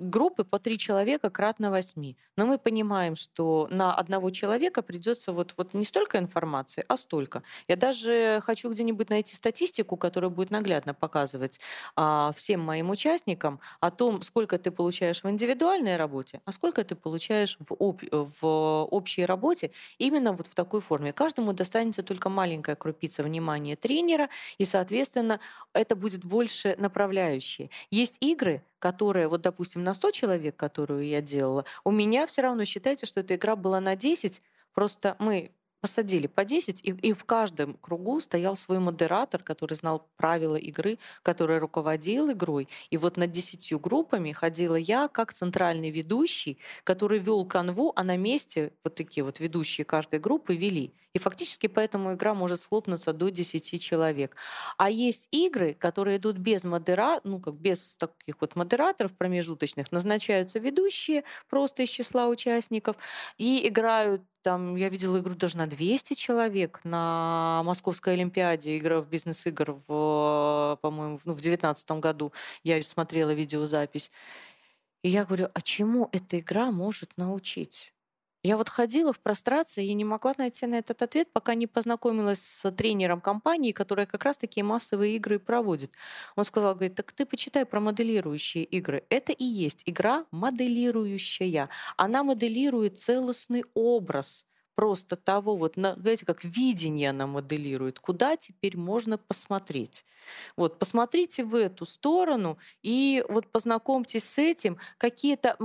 группы 0.00 0.44
по 0.44 0.58
три 0.58 0.78
человека 0.78 1.30
кратно 1.30 1.70
восьми. 1.70 2.16
Но 2.36 2.46
мы 2.46 2.58
понимаем, 2.58 3.16
что 3.16 3.68
на 3.70 3.94
одного 3.94 4.30
человека 4.30 4.82
придется 4.82 5.32
вот, 5.32 5.54
вот 5.56 5.74
не 5.74 5.84
столько 5.84 6.18
информации, 6.18 6.84
а 6.88 6.96
столько. 6.96 7.42
Я 7.68 7.76
даже 7.76 8.40
хочу 8.44 8.70
где-нибудь 8.70 9.10
найти 9.10 9.36
статистику, 9.36 9.96
которая 9.96 10.30
будет 10.30 10.50
наглядно 10.50 10.94
показывать 10.94 11.60
а, 11.96 12.32
всем 12.36 12.60
моим 12.60 12.90
участникам 12.90 13.60
о 13.80 13.90
том, 13.90 14.22
сколько 14.22 14.58
ты 14.58 14.70
получаешь 14.70 15.22
в 15.22 15.28
индивидуальной 15.30 15.96
работе, 15.96 16.40
а 16.44 16.52
сколько 16.52 16.82
ты 16.84 16.94
получаешь 16.94 17.56
в, 17.60 17.74
об, 17.78 18.02
в 18.40 18.84
общей 18.90 19.24
работе 19.24 19.70
именно 19.98 20.32
вот 20.32 20.46
в 20.46 20.54
такой 20.54 20.80
форме. 20.80 21.12
Каждому 21.12 21.52
достанется 21.52 22.02
только 22.02 22.28
маленькая 22.28 22.76
крупица 22.76 23.22
внимания 23.22 23.76
тренера, 23.76 24.28
и, 24.58 24.64
соответственно, 24.64 25.40
это 25.72 25.96
будет 25.96 26.24
больше 26.24 26.74
направляющие. 26.78 27.70
Есть 27.90 28.18
игры, 28.20 28.62
которые, 28.78 29.28
вот, 29.28 29.42
допустим, 29.42 29.84
на 29.84 29.89
100 29.94 30.10
человек, 30.12 30.56
которую 30.56 31.06
я 31.06 31.20
делала, 31.20 31.64
у 31.84 31.90
меня 31.90 32.26
все 32.26 32.42
равно 32.42 32.64
считайте, 32.64 33.06
что 33.06 33.20
эта 33.20 33.34
игра 33.36 33.56
была 33.56 33.80
на 33.80 33.96
10, 33.96 34.42
просто 34.72 35.16
мы 35.18 35.52
посадили 35.80 36.26
по 36.26 36.44
10, 36.44 36.80
и, 36.84 36.90
и 36.90 37.12
в 37.12 37.24
каждом 37.24 37.74
кругу 37.74 38.20
стоял 38.20 38.56
свой 38.56 38.78
модератор, 38.78 39.42
который 39.42 39.74
знал 39.74 40.08
правила 40.16 40.56
игры, 40.56 40.98
который 41.22 41.58
руководил 41.58 42.30
игрой. 42.32 42.68
И 42.90 42.96
вот 42.96 43.16
над 43.16 43.30
10 43.32 43.80
группами 43.80 44.32
ходила 44.32 44.76
я 44.76 45.08
как 45.08 45.32
центральный 45.32 45.90
ведущий, 45.90 46.58
который 46.84 47.18
вел 47.18 47.44
канву, 47.46 47.92
а 47.96 48.04
на 48.04 48.16
месте 48.16 48.72
вот 48.84 48.94
такие 48.94 49.24
вот 49.24 49.40
ведущие 49.40 49.84
каждой 49.84 50.20
группы 50.20 50.54
вели. 50.54 50.92
И 51.12 51.18
фактически 51.18 51.66
поэтому 51.66 52.14
игра 52.14 52.34
может 52.34 52.60
схлопнуться 52.60 53.12
до 53.12 53.30
10 53.30 53.82
человек. 53.82 54.36
А 54.78 54.90
есть 54.90 55.28
игры, 55.32 55.74
которые 55.74 56.18
идут 56.18 56.36
без 56.36 56.62
модера, 56.64 57.20
ну 57.24 57.40
как 57.40 57.54
без 57.54 57.96
таких 57.96 58.40
вот 58.40 58.54
модераторов 58.54 59.16
промежуточных, 59.16 59.90
назначаются 59.90 60.58
ведущие 60.60 61.24
просто 61.48 61.82
из 61.82 61.88
числа 61.88 62.28
участников 62.28 62.96
и 63.38 63.66
играют 63.66 64.22
там 64.42 64.76
я 64.76 64.88
видела 64.88 65.18
игру 65.20 65.34
даже 65.34 65.56
на 65.56 65.66
200 65.66 66.14
человек 66.14 66.80
на 66.84 67.62
Московской 67.64 68.14
Олимпиаде, 68.14 68.78
игра 68.78 69.00
в 69.00 69.08
бизнес-игр, 69.08 69.82
в, 69.86 70.78
по-моему, 70.82 71.20
ну, 71.24 71.32
в 71.32 71.40
2019 71.40 71.90
году. 71.92 72.32
Я 72.62 72.82
смотрела 72.82 73.30
видеозапись. 73.30 74.10
И 75.02 75.08
я 75.08 75.24
говорю, 75.24 75.48
а 75.54 75.60
чему 75.62 76.08
эта 76.12 76.38
игра 76.40 76.70
может 76.70 77.16
научить? 77.16 77.92
Я 78.42 78.56
вот 78.56 78.70
ходила 78.70 79.12
в 79.12 79.20
прострации 79.20 79.86
и 79.86 79.92
не 79.94 80.04
могла 80.04 80.34
найти 80.38 80.66
на 80.66 80.76
этот 80.76 81.02
ответ, 81.02 81.28
пока 81.32 81.54
не 81.54 81.66
познакомилась 81.66 82.40
с 82.40 82.70
тренером 82.72 83.20
компании, 83.20 83.72
которая 83.72 84.06
как 84.06 84.24
раз 84.24 84.38
такие 84.38 84.64
массовые 84.64 85.16
игры 85.16 85.38
проводит. 85.38 85.92
Он 86.36 86.44
сказал, 86.44 86.74
говорит, 86.74 86.94
так 86.94 87.12
ты 87.12 87.26
почитай 87.26 87.66
про 87.66 87.80
моделирующие 87.80 88.64
игры. 88.64 89.04
Это 89.10 89.32
и 89.32 89.44
есть 89.44 89.82
игра 89.84 90.24
моделирующая. 90.30 91.68
Она 91.98 92.22
моделирует 92.24 92.98
целостный 92.98 93.64
образ 93.74 94.46
просто 94.74 95.16
того, 95.16 95.56
вот, 95.56 95.74
знаете, 95.74 96.24
как 96.24 96.42
видение 96.42 97.10
она 97.10 97.26
моделирует, 97.26 97.98
куда 98.00 98.38
теперь 98.38 98.78
можно 98.78 99.18
посмотреть. 99.18 100.06
Вот, 100.56 100.78
посмотрите 100.78 101.44
в 101.44 101.54
эту 101.54 101.84
сторону 101.84 102.58
и 102.82 103.22
вот 103.28 103.52
познакомьтесь 103.52 104.24
с 104.24 104.38
этим, 104.38 104.78
какие-то 104.96 105.56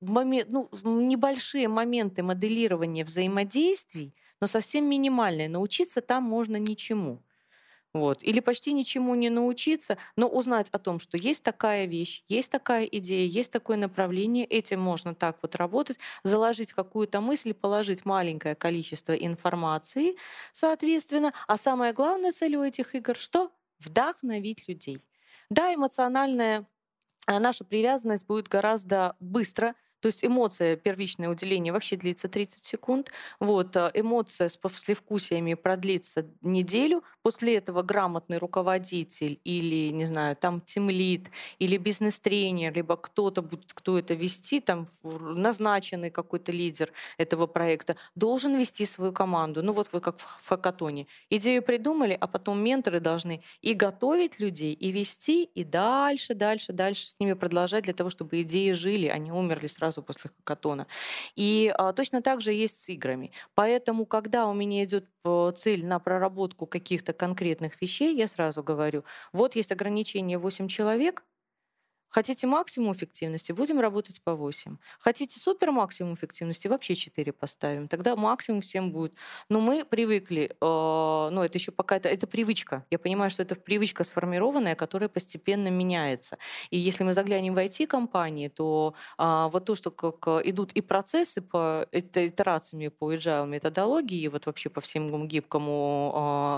момент, 0.00 0.48
ну, 0.50 0.68
небольшие 1.00 1.68
моменты 1.68 2.22
моделирования 2.22 3.04
взаимодействий, 3.04 4.14
но 4.40 4.46
совсем 4.46 4.86
минимальные. 4.88 5.48
Научиться 5.48 6.00
там 6.00 6.24
можно 6.24 6.56
ничему. 6.56 7.22
Вот. 7.92 8.22
Или 8.22 8.38
почти 8.40 8.72
ничему 8.72 9.16
не 9.16 9.30
научиться, 9.30 9.98
но 10.14 10.28
узнать 10.28 10.68
о 10.70 10.78
том, 10.78 11.00
что 11.00 11.16
есть 11.16 11.42
такая 11.42 11.86
вещь, 11.86 12.24
есть 12.28 12.52
такая 12.52 12.84
идея, 12.84 13.26
есть 13.26 13.50
такое 13.52 13.76
направление, 13.76 14.44
этим 14.46 14.80
можно 14.80 15.12
так 15.14 15.38
вот 15.42 15.56
работать, 15.56 15.98
заложить 16.22 16.72
какую-то 16.72 17.20
мысль, 17.20 17.52
положить 17.52 18.04
маленькое 18.04 18.54
количество 18.54 19.12
информации, 19.12 20.16
соответственно. 20.52 21.32
А 21.48 21.56
самая 21.56 21.92
главная 21.92 22.30
цель 22.32 22.54
у 22.56 22.62
этих 22.62 22.94
игр 22.94 23.16
что? 23.16 23.50
Вдохновить 23.80 24.68
людей. 24.68 25.02
Да, 25.50 25.74
эмоциональная 25.74 26.68
а, 27.26 27.40
наша 27.40 27.64
привязанность 27.64 28.26
будет 28.26 28.48
гораздо 28.48 29.16
быстро 29.20 29.74
то 30.00 30.06
есть 30.06 30.24
эмоция, 30.24 30.76
первичное 30.76 31.28
уделение 31.28 31.72
вообще 31.72 31.96
длится 31.96 32.28
30 32.28 32.64
секунд. 32.64 33.10
Вот, 33.38 33.76
э, 33.76 33.90
эмоция 33.94 34.48
с 34.48 34.56
послевкусиями 34.56 35.54
продлится 35.54 36.26
неделю. 36.40 37.04
После 37.22 37.56
этого 37.56 37.82
грамотный 37.82 38.38
руководитель 38.38 39.38
или, 39.44 39.90
не 39.90 40.06
знаю, 40.06 40.36
там 40.36 40.60
тимлит 40.62 41.30
или 41.58 41.76
бизнес-тренер, 41.76 42.74
либо 42.74 42.96
кто-то 42.96 43.42
будет, 43.42 43.72
кто 43.74 43.98
это 43.98 44.14
вести, 44.14 44.60
там 44.60 44.88
назначенный 45.02 46.10
какой-то 46.10 46.50
лидер 46.50 46.92
этого 47.18 47.46
проекта, 47.46 47.96
должен 48.14 48.56
вести 48.56 48.86
свою 48.86 49.12
команду. 49.12 49.62
Ну 49.62 49.72
вот 49.72 49.88
вы 49.92 50.00
как 50.00 50.18
в 50.18 50.48
хакатоне. 50.48 51.06
Идею 51.28 51.62
придумали, 51.62 52.16
а 52.18 52.26
потом 52.26 52.62
менторы 52.62 53.00
должны 53.00 53.42
и 53.60 53.74
готовить 53.74 54.40
людей, 54.40 54.72
и 54.72 54.90
вести, 54.90 55.44
и 55.44 55.64
дальше, 55.64 56.34
дальше, 56.34 56.72
дальше 56.72 57.06
с 57.08 57.20
ними 57.20 57.34
продолжать 57.34 57.84
для 57.84 57.92
того, 57.92 58.08
чтобы 58.08 58.40
идеи 58.42 58.72
жили, 58.72 59.06
они 59.06 59.30
умерли 59.30 59.66
сразу 59.66 59.89
сразу 59.90 60.02
после 60.02 60.30
хакатона. 60.30 60.86
И 61.36 61.72
а, 61.76 61.92
точно 61.92 62.22
так 62.22 62.40
же 62.40 62.52
есть 62.52 62.84
с 62.84 62.88
играми. 62.88 63.32
Поэтому, 63.54 64.06
когда 64.06 64.46
у 64.46 64.54
меня 64.54 64.84
идет 64.84 65.06
э, 65.24 65.52
цель 65.56 65.84
на 65.86 65.98
проработку 65.98 66.66
каких-то 66.66 67.12
конкретных 67.12 67.80
вещей, 67.82 68.16
я 68.16 68.26
сразу 68.26 68.62
говорю, 68.62 69.04
вот 69.32 69.56
есть 69.56 69.72
ограничение 69.72 70.38
8 70.38 70.68
человек, 70.68 71.24
Хотите 72.10 72.48
максимум 72.48 72.92
эффективности, 72.92 73.52
будем 73.52 73.78
работать 73.80 74.20
по 74.22 74.34
8. 74.34 74.76
Хотите 74.98 75.38
супер 75.38 75.70
максимум 75.70 76.14
эффективности, 76.14 76.66
вообще 76.66 76.96
4 76.96 77.32
поставим. 77.32 77.86
Тогда 77.86 78.16
максимум 78.16 78.60
всем 78.60 78.90
будет. 78.90 79.14
Но 79.48 79.60
мы 79.60 79.84
привыкли, 79.84 80.50
э, 80.50 80.54
ну 80.60 81.42
это 81.42 81.56
еще 81.56 81.70
пока 81.70 81.96
это, 81.96 82.08
это 82.08 82.26
привычка. 82.26 82.84
Я 82.90 82.98
понимаю, 82.98 83.30
что 83.30 83.42
это 83.42 83.54
привычка 83.54 84.02
сформированная, 84.02 84.74
которая 84.74 85.08
постепенно 85.08 85.68
меняется. 85.68 86.38
И 86.70 86.78
если 86.78 87.04
мы 87.04 87.12
заглянем 87.12 87.54
в 87.54 87.58
IT-компании, 87.58 88.48
то 88.48 88.94
э, 89.16 89.48
вот 89.52 89.64
то, 89.64 89.76
что 89.76 89.92
как 89.92 90.44
идут 90.44 90.72
и 90.72 90.80
процессы 90.80 91.40
по 91.40 91.86
итерациями 91.92 92.88
по 92.88 93.14
agile 93.14 93.46
методологии, 93.46 94.26
вот 94.26 94.46
вообще 94.46 94.68
по 94.68 94.80
всему 94.80 95.24
гибкому 95.26 96.12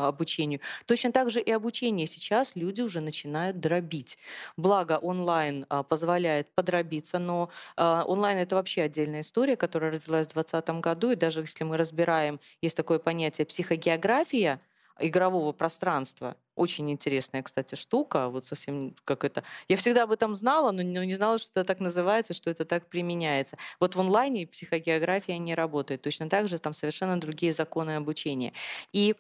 э, 0.05 0.09
обучению, 0.09 0.61
точно 0.87 1.13
так 1.13 1.31
же 1.31 1.43
и 1.43 1.51
обучение 1.51 2.07
сейчас 2.07 2.57
люди 2.57 2.81
уже 2.81 3.03
начинают 3.03 3.61
дробить. 3.61 4.17
Благо 4.57 4.99
онлайн 5.03 5.42
онлайн 5.43 5.67
а, 5.69 5.83
позволяет 5.83 6.55
подробиться, 6.55 7.19
но 7.19 7.51
а, 7.77 8.05
онлайн 8.07 8.39
это 8.39 8.57
вообще 8.57 8.83
отдельная 8.83 9.21
история, 9.21 9.57
которая 9.57 9.93
родилась 9.93 10.27
в 10.27 10.33
2020 10.33 10.81
году, 10.81 11.11
и 11.11 11.17
даже 11.17 11.41
если 11.41 11.65
мы 11.65 11.77
разбираем, 11.77 12.41
есть 12.61 12.77
такое 12.77 12.99
понятие 12.99 13.47
психогеография, 13.47 14.61
игрового 14.99 15.53
пространства. 15.53 16.37
Очень 16.55 16.91
интересная, 16.91 17.43
кстати, 17.43 17.75
штука. 17.77 18.29
Вот 18.29 18.47
совсем 18.47 18.95
как 19.05 19.25
это. 19.25 19.43
Я 19.67 19.77
всегда 19.77 20.03
об 20.03 20.13
этом 20.13 20.35
знала, 20.35 20.71
но 20.71 20.83
не 20.83 21.15
знала, 21.15 21.39
что 21.39 21.61
это 21.61 21.65
так 21.65 21.81
называется, 21.81 22.35
что 22.35 22.51
это 22.51 22.65
так 22.65 22.87
применяется. 22.89 23.57
Вот 23.81 23.97
в 23.97 24.01
онлайне 24.01 24.47
психогеография 24.47 25.39
не 25.39 25.55
работает. 25.55 26.03
Точно 26.03 26.29
так 26.29 26.47
же 26.47 26.59
там 26.59 26.75
совершенно 26.75 27.19
другие 27.19 27.53
законы 27.53 27.97
обучения. 27.97 28.53
И 28.93 29.17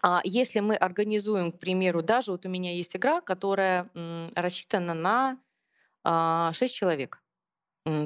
а 0.00 0.20
если 0.24 0.60
мы 0.60 0.76
организуем, 0.76 1.52
к 1.52 1.58
примеру, 1.58 2.02
даже 2.02 2.32
вот 2.32 2.46
у 2.46 2.48
меня 2.48 2.72
есть 2.72 2.96
игра, 2.96 3.20
которая 3.20 3.90
рассчитана 4.34 4.94
на 4.94 5.38
6 6.04 6.04
а, 6.04 6.52
человек 6.68 7.22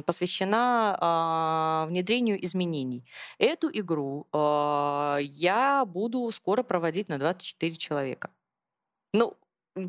посвящена 0.06 0.96
а, 1.00 1.86
внедрению 1.88 2.42
изменений. 2.44 3.04
Эту 3.38 3.68
игру 3.68 4.26
а, 4.32 5.18
я 5.20 5.84
буду 5.84 6.30
скоро 6.30 6.62
проводить 6.62 7.08
на 7.08 7.18
24 7.18 7.76
человека. 7.76 8.30
Ну, 9.12 9.36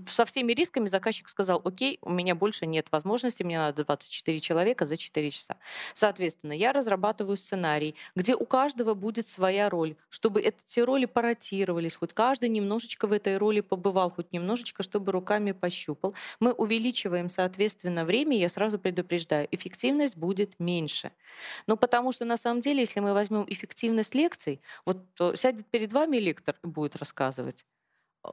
со 0.08 0.26
всеми 0.26 0.54
рисками 0.54 0.88
заказчик 0.88 1.30
сказал, 1.30 1.62
окей, 1.64 2.00
у 2.02 2.12
меня 2.12 2.36
больше 2.36 2.66
нет 2.66 2.88
возможности, 2.92 3.44
мне 3.44 3.58
надо 3.58 3.84
24 3.86 4.40
человека 4.40 4.86
за 4.86 4.98
4 4.98 5.30
часа. 5.30 5.58
Соответственно, 5.94 6.54
я 6.54 6.74
разрабатываю 6.74 7.38
сценарий, 7.38 7.96
где 8.16 8.36
у 8.36 8.46
каждого 8.46 8.94
будет 8.94 9.28
своя 9.28 9.70
роль, 9.70 9.96
чтобы 10.10 10.42
эти 10.42 10.80
роли 10.80 11.06
поротировались, 11.06 11.96
хоть 11.96 12.14
каждый 12.14 12.50
немножечко 12.50 13.08
в 13.08 13.12
этой 13.12 13.38
роли 13.38 13.62
побывал, 13.62 14.10
хоть 14.10 14.32
немножечко, 14.32 14.84
чтобы 14.84 15.12
руками 15.12 15.52
пощупал. 15.52 16.14
Мы 16.40 16.52
увеличиваем, 16.54 17.30
соответственно, 17.30 18.06
время, 18.06 18.38
я 18.38 18.50
сразу 18.50 18.80
предупреждаю, 18.80 19.48
эффективность 19.52 20.18
будет 20.18 20.60
меньше. 20.60 21.12
Ну, 21.68 21.78
потому 21.78 22.12
что, 22.12 22.26
на 22.26 22.38
самом 22.38 22.62
деле, 22.62 22.82
если 22.82 23.00
мы 23.00 23.14
возьмем 23.14 23.46
эффективность 23.48 24.16
лекций, 24.16 24.62
вот 24.86 24.98
э, 25.20 25.34
сядет 25.36 25.66
перед 25.68 25.94
вами 25.94 26.18
лектор 26.18 26.56
и 26.64 26.68
будет 26.68 26.96
рассказывать, 26.96 27.66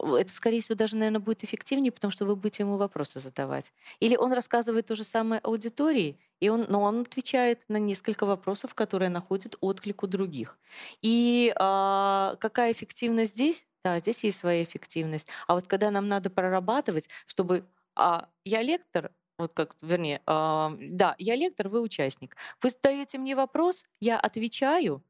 это, 0.01 0.32
скорее 0.32 0.61
всего, 0.61 0.76
даже, 0.76 0.97
наверное, 0.97 1.20
будет 1.20 1.45
эффективнее, 1.45 1.92
потому 1.92 2.11
что 2.11 2.24
вы 2.24 2.36
будете 2.36 2.62
ему 2.62 2.76
вопросы 2.76 3.20
задавать. 3.20 3.72
Или 4.01 4.16
он 4.16 4.32
рассказывает 4.32 4.86
то 4.86 4.95
же 4.95 5.05
самое 5.05 5.40
аудитории, 5.42 6.18
и 6.40 6.49
он, 6.49 6.66
но 6.68 6.82
он 6.82 7.03
отвечает 7.03 7.62
на 7.68 7.76
несколько 7.78 8.26
вопросов, 8.26 8.74
которые 8.74 9.09
находят 9.09 9.57
отклик 9.61 10.03
у 10.03 10.07
других. 10.07 10.59
И 11.03 11.53
а, 11.57 12.36
какая 12.40 12.72
эффективность 12.72 13.32
здесь? 13.32 13.66
Да, 13.84 13.99
здесь 13.99 14.24
есть 14.24 14.38
своя 14.38 14.64
эффективность. 14.64 15.28
А 15.47 15.55
вот 15.55 15.66
когда 15.66 15.90
нам 15.90 16.09
надо 16.09 16.30
прорабатывать, 16.30 17.09
чтобы 17.26 17.64
а, 17.97 18.28
я 18.45 18.62
лектор, 18.62 19.12
вот 19.38 19.53
как, 19.53 19.76
вернее, 19.82 20.22
э, 20.26 20.76
да, 20.90 21.16
я 21.18 21.34
лектор, 21.34 21.68
вы 21.68 21.80
участник. 21.80 22.36
Вы 22.62 22.70
задаете 22.70 23.18
мне 23.18 23.34
вопрос, 23.34 23.84
я 24.01 24.18
отвечаю, 24.18 25.03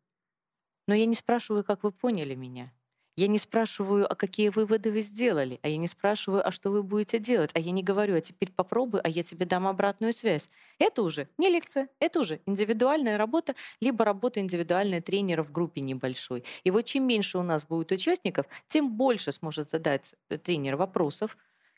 но 0.86 0.94
я 0.94 1.06
не 1.06 1.14
спрашиваю, 1.14 1.64
как 1.64 1.82
вы 1.82 1.92
поняли 1.92 2.34
меня. 2.34 2.72
Я 3.16 3.28
не 3.28 3.38
спрашиваю, 3.38 4.10
а 4.10 4.16
какие 4.16 4.48
выводы 4.48 4.90
вы 4.90 5.00
сделали, 5.00 5.60
а 5.62 5.68
я 5.68 5.76
не 5.76 5.86
спрашиваю, 5.86 6.46
а 6.46 6.50
что 6.50 6.70
вы 6.70 6.82
будете 6.82 7.20
делать, 7.20 7.50
а 7.54 7.60
я 7.60 7.70
не 7.70 7.82
говорю, 7.84 8.16
а 8.16 8.20
теперь 8.20 8.50
попробуй, 8.50 9.00
а 9.02 9.08
я 9.08 9.22
тебе 9.22 9.46
дам 9.46 9.68
обратную 9.68 10.12
связь. 10.12 10.50
Это 10.80 11.02
уже 11.02 11.28
не 11.38 11.48
лекция, 11.48 11.88
это 12.00 12.20
уже 12.20 12.40
индивидуальная 12.44 13.16
работа, 13.16 13.54
либо 13.80 14.04
работа 14.04 14.40
индивидуальная 14.40 15.00
тренера 15.00 15.44
в 15.44 15.52
группе 15.52 15.80
небольшой. 15.80 16.44
И 16.64 16.70
вот 16.72 16.82
чем 16.86 17.06
меньше 17.06 17.38
у 17.38 17.42
нас 17.42 17.64
будет 17.64 17.92
участников, 17.92 18.46
тем 18.66 18.96
больше 18.96 19.30
сможет 19.30 19.70
задать 19.70 20.14
э, 20.28 20.36
тренер 20.38 20.74
вопросов, 20.76 21.36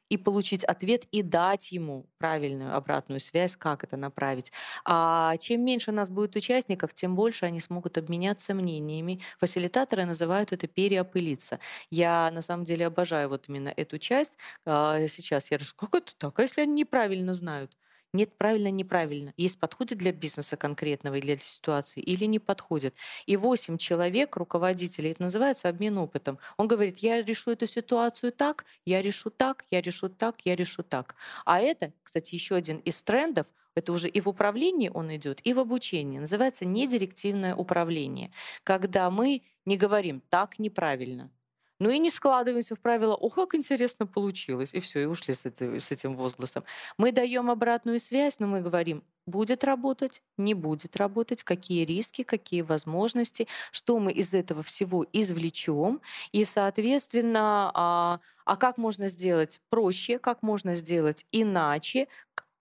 и 0.09 0.17
получить 0.17 0.65
ответ 0.65 1.05
и 1.13 1.23
дать 1.23 1.73
ему 1.73 2.07
правильную 2.19 2.77
обратную 2.77 3.21
связь, 3.21 3.57
как 3.57 3.85
это 3.85 3.97
направить. 3.97 4.53
А 4.85 5.37
чем 5.39 5.65
меньше 5.65 5.91
у 5.91 5.95
нас 5.95 6.11
будет 6.11 6.37
участников, 6.37 6.95
тем 6.95 7.15
больше 7.17 7.47
они 7.47 7.61
смогут 7.61 7.99
обменяться 7.99 8.55
мнениями. 8.55 9.21
Фасилитаторы 9.39 10.05
называют 10.05 10.53
это 10.53 10.67
переопылиться. 10.67 11.59
Я 11.91 12.31
на 12.31 12.43
самом 12.43 12.65
деле 12.65 12.87
обожаю 12.87 13.29
вот 13.29 13.49
именно 13.49 13.69
эту 13.77 13.99
часть. 13.99 14.39
А, 14.65 15.07
сейчас 15.09 15.51
я 15.51 15.59
расскажу, 15.59 15.91
как 15.91 16.03
это 16.03 16.13
так? 16.17 16.39
А 16.39 16.43
если 16.43 16.61
они 16.63 16.73
неправильно 16.73 17.33
знают? 17.33 17.77
Нет, 18.17 18.33
правильно, 18.39 18.71
неправильно. 18.71 19.35
Есть 19.37 19.61
подходит 19.61 19.99
для 19.99 20.11
бизнеса 20.11 20.57
конкретного 20.57 21.17
или 21.17 21.35
для 21.35 21.39
ситуации, 21.39 22.01
или 22.01 22.25
не 22.25 22.39
подходит. 22.39 22.95
И 23.27 23.37
восемь 23.37 23.77
человек, 23.77 24.37
руководителей, 24.37 25.11
это 25.11 25.21
называется 25.23 25.69
обмен 25.69 25.99
опытом. 25.99 26.39
Он 26.57 26.67
говорит, 26.67 26.99
я 27.01 27.23
решу 27.23 27.51
эту 27.51 27.67
ситуацию 27.67 28.33
так, 28.33 28.65
я 28.87 29.03
решу 29.03 29.29
так, 29.29 29.67
я 29.71 29.83
решу 29.83 30.09
так, 30.09 30.37
я 30.47 30.57
решу 30.57 30.83
так. 30.83 31.15
А 31.45 31.61
это, 31.61 31.93
кстати, 32.03 32.35
еще 32.35 32.55
один 32.55 32.79
из 32.79 33.03
трендов, 33.03 33.47
это 33.75 33.93
уже 33.93 34.09
и 34.09 34.23
в 34.23 34.29
управлении 34.31 34.89
он 34.89 35.15
идет, 35.15 35.41
и 35.45 35.53
в 35.53 35.59
обучении. 35.59 36.19
Называется 36.19 36.65
недирективное 36.65 37.55
управление. 37.55 38.31
Когда 38.65 39.11
мы 39.11 39.43
не 39.67 39.77
говорим 39.77 40.23
так 40.31 40.59
неправильно, 40.59 41.31
ну 41.79 41.91
и 41.91 41.99
не 41.99 42.11
складываемся 42.11 42.75
в 42.75 42.81
правила, 42.81 43.15
о, 43.15 43.29
как 43.31 43.55
интересно 43.55 44.07
получилось, 44.07 44.75
и 44.75 44.81
все, 44.81 45.03
и 45.03 45.05
ушли 45.07 45.35
с, 45.35 45.47
этой, 45.47 45.79
с 45.81 45.93
этим 45.93 46.17
возгласом. 46.17 46.65
Мы 46.99 47.13
даем 47.13 47.51
обратную 47.51 48.01
связь, 48.01 48.39
но 48.39 48.47
мы 48.47 48.61
говорим, 48.61 49.05
будет 49.27 49.65
работать, 49.65 50.23
не 50.39 50.55
будет 50.55 50.97
работать, 50.97 51.43
какие 51.43 51.85
риски, 51.85 52.23
какие 52.23 52.63
возможности, 52.63 53.47
что 53.73 53.99
мы 53.99 54.13
из 54.13 54.33
этого 54.35 54.63
всего 54.63 55.07
извлечем, 55.13 56.01
и, 56.33 56.45
соответственно, 56.45 57.71
а, 57.75 58.21
а 58.45 58.57
как 58.57 58.79
можно 58.79 59.09
сделать 59.09 59.61
проще, 59.69 60.19
как 60.19 60.43
можно 60.43 60.75
сделать 60.75 61.27
иначе, 61.33 62.09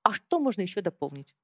а 0.04 0.14
что 0.14 0.40
можно 0.40 0.62
еще 0.62 0.82
дополнить. 0.82 1.36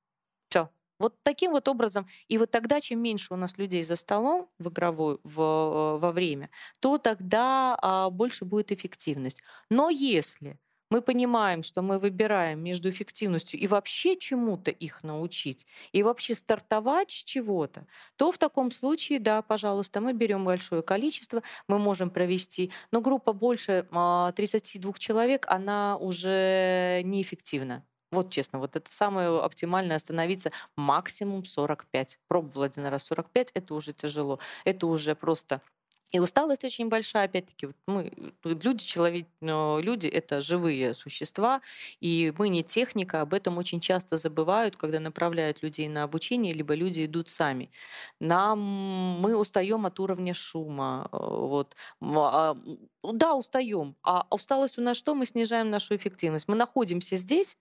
Все, 0.50 0.70
вот 1.02 1.16
таким 1.24 1.52
вот 1.52 1.68
образом, 1.68 2.08
и 2.28 2.38
вот 2.38 2.52
тогда, 2.52 2.80
чем 2.80 3.02
меньше 3.02 3.34
у 3.34 3.38
нас 3.38 3.58
людей 3.58 3.84
за 3.84 3.96
столом 3.96 4.50
в 4.60 4.70
игровой 4.70 5.20
в, 5.24 5.98
во 6.00 6.12
время, 6.12 6.50
то 6.80 6.98
тогда 6.98 7.78
а, 7.82 8.10
больше 8.10 8.46
будет 8.46 8.72
эффективность. 8.72 9.42
Но 9.70 9.90
если 9.90 10.58
мы 10.92 11.02
понимаем, 11.02 11.64
что 11.64 11.82
мы 11.82 11.98
выбираем 12.00 12.60
между 12.62 12.90
эффективностью 12.90 13.60
и 13.60 13.66
вообще 13.68 14.18
чему-то 14.18 14.72
их 14.72 15.04
научить, 15.04 15.66
и 15.94 16.04
вообще 16.04 16.36
стартовать 16.36 17.12
с 17.12 17.24
чего-то, 17.24 17.88
то 18.18 18.32
в 18.32 18.38
таком 18.38 18.72
случае, 18.72 19.20
да, 19.20 19.42
пожалуйста, 19.42 20.02
мы 20.02 20.14
берем 20.14 20.44
большое 20.44 20.84
количество, 20.84 21.44
мы 21.68 21.80
можем 21.80 22.10
провести, 22.10 22.72
но 22.92 23.00
группа 23.02 23.32
больше 23.32 23.88
32 24.36 24.92
а, 24.92 25.00
человек, 25.00 25.46
она 25.48 25.98
уже 25.98 27.02
неэффективна. 27.06 27.86
Вот 28.12 28.30
честно, 28.30 28.60
вот 28.60 28.76
это 28.76 28.92
самое 28.92 29.40
оптимальное 29.40 29.96
остановиться 29.96 30.52
максимум 30.76 31.46
45. 31.46 32.20
Пробовала 32.28 32.66
один 32.66 32.86
раз 32.88 33.04
45, 33.06 33.52
это 33.54 33.74
уже 33.74 33.94
тяжело. 33.94 34.40
Это 34.66 34.88
уже 34.88 35.16
просто 35.16 35.62
и 36.12 36.20
усталость 36.20 36.66
очень 36.66 36.90
большая, 36.90 37.26
опять-таки, 37.26 37.68
вот 37.68 37.76
мы, 37.88 38.12
люди, 38.44 38.84
человек, 38.84 39.28
люди— 39.40 40.08
это 40.10 40.42
живые 40.42 40.94
существа, 40.94 41.62
и 42.02 42.34
мы 42.38 42.50
не 42.50 42.64
техника, 42.64 43.22
об 43.22 43.34
этом 43.34 43.58
очень 43.58 43.80
часто 43.80 44.18
забывают, 44.18 44.76
когда 44.76 45.00
направляют 45.00 45.64
людей 45.64 45.88
на 45.88 46.04
обучение, 46.04 46.54
либо 46.54 46.74
люди 46.74 47.06
идут 47.06 47.30
сами. 47.30 47.72
Нам, 48.20 48.60
мы 49.22 49.38
устаем 49.38 49.86
от 49.86 50.00
уровня 50.02 50.34
шума, 50.34 51.08
э, 51.14 51.18
вот. 51.18 51.76
А, 52.02 52.58
да, 53.04 53.36
устаем. 53.36 53.96
А 54.04 54.28
усталость 54.30 54.78
у 54.78 54.82
нас 54.82 54.98
что? 54.98 55.16
Мы 55.16 55.26
снижаем 55.26 55.70
нашу 55.70 55.96
эффективность. 55.96 56.48
Мы 56.50 56.56
находимся 56.56 57.16
здесь, 57.16 57.58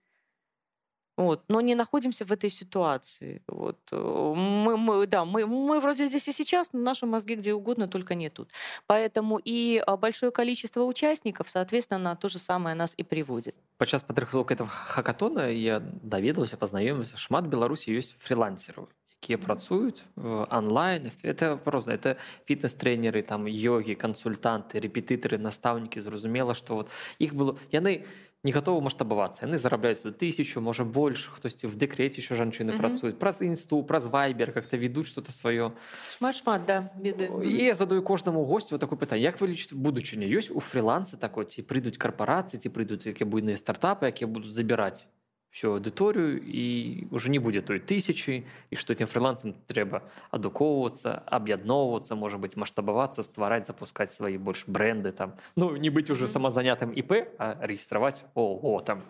вот, 1.19 1.43
но 1.47 1.61
не 1.61 1.75
находимся 1.75 2.25
в 2.25 2.31
этой 2.31 2.49
ситуации. 2.49 3.41
Вот. 3.47 3.79
Э, 3.91 4.33
мы, 4.35 4.77
мы, 4.77 5.07
да, 5.07 5.23
мы, 5.23 5.45
мы 5.45 5.79
вроде 5.79 6.07
здесь 6.07 6.27
и 6.27 6.33
сейчас, 6.33 6.73
но 6.73 6.79
наши 6.79 7.05
мозги 7.05 7.35
где 7.35 7.53
угодно, 7.53 7.87
только 7.87 8.15
не 8.15 8.29
тут. 8.29 8.49
Поэтому 8.85 9.39
и 9.43 9.81
а, 9.85 9.95
большое 9.95 10.31
количество 10.31 10.83
участников, 10.83 11.49
соответственно, 11.49 11.99
на 11.99 12.15
то 12.15 12.27
же 12.27 12.37
самое 12.37 12.75
нас 12.75 12.93
и 12.97 13.03
приводит. 13.03 13.55
Падчас 13.77 14.03
падрыхтоўкі 14.03 14.53
этого 14.55 14.69
хакатона 14.69 15.51
я 15.51 15.79
даведаўся 15.79 16.55
пазнаёміўся 16.55 17.17
шмат 17.19 17.47
беларусі 17.47 17.91
ёсць 17.91 18.15
фрилансераў 18.15 18.87
якія 19.19 19.37
працуюць 19.37 20.03
онлайн 20.15 21.11
это 21.23 21.57
просто 21.57 21.91
это 21.91 22.15
фітнес-тренеры 22.47 23.23
там 23.23 23.47
йоги 23.47 23.95
кансультанты 23.95 24.79
рэпетытары 24.79 25.37
настаўнікі 25.37 25.99
зразумела 25.99 26.53
что 26.53 26.75
вот 26.75 26.89
іх 27.19 27.33
было 27.33 27.57
яны 27.71 27.91
не 27.99 28.05
готовы 28.51 28.81
маштабавацца 28.81 29.45
яны 29.45 29.57
зарабляюць 29.57 29.97
сваю 29.99 30.13
тысячу 30.13 30.61
можа 30.61 30.85
больш 30.85 31.29
хтосьці 31.33 31.67
в 31.67 31.75
дэкрете 31.75 32.21
еще 32.21 32.35
жанчыны 32.35 32.71
mm 32.71 32.75
-hmm. 32.75 32.77
працуюць 32.77 33.17
праз 33.17 33.41
інсту 33.41 33.83
праз 33.83 34.07
вайбер 34.07 34.51
как-то 34.51 34.77
ведуць 34.77 35.07
что-то 35.07 35.31
сваё 35.31 35.71
шмат 36.17 36.35
шмат 36.35 36.65
да 36.65 36.89
беды 36.97 37.29
і 37.43 37.63
я 37.63 37.75
задаю 37.75 38.03
кожнаму 38.03 38.45
гостю 38.45 38.75
вот 38.75 38.81
такое 38.81 38.99
пытанне 38.99 39.21
як 39.21 39.41
вы 39.41 39.47
лічыце 39.47 39.75
будучыня 39.75 40.27
ёсць 40.27 40.51
у 40.51 40.59
фрилансы 40.59 41.17
такой 41.17 41.45
ці 41.45 41.61
прыйдуць 41.61 41.97
карпорацыі 41.97 42.59
ці 42.59 42.69
прыйдуць 42.69 43.07
якія 43.07 43.25
буйныя 43.25 43.57
стартапы 43.57 44.05
якія 44.05 44.27
будуць 44.27 44.51
забіраць 44.51 45.07
всю 45.55 45.71
аудыторыю 45.71 46.43
і 46.43 47.07
уже 47.11 47.31
не 47.31 47.39
будзе 47.39 47.61
той 47.61 47.79
тысячи 47.79 48.43
і 48.43 48.75
што 48.75 48.91
этим 48.91 49.07
фрилансам 49.07 49.55
трэба 49.71 50.03
адукоўвацца 50.35 51.23
аб'ядноўвацца 51.31 52.19
можа 52.19 52.37
быть 52.37 52.59
маштабавацца 52.59 53.23
ствараць 53.23 53.63
запускаць 53.67 54.11
свае 54.11 54.35
больш 54.37 54.67
бренды 54.67 55.15
там 55.15 55.39
ну 55.55 55.71
не 55.79 55.89
быць 55.89 56.11
уже 56.11 56.27
самазанятым 56.27 56.91
іп 56.91 57.15
а 57.39 57.55
рэгістраваць 57.63 58.27
о 58.35 58.59
о 58.59 58.81
там 58.81 59.07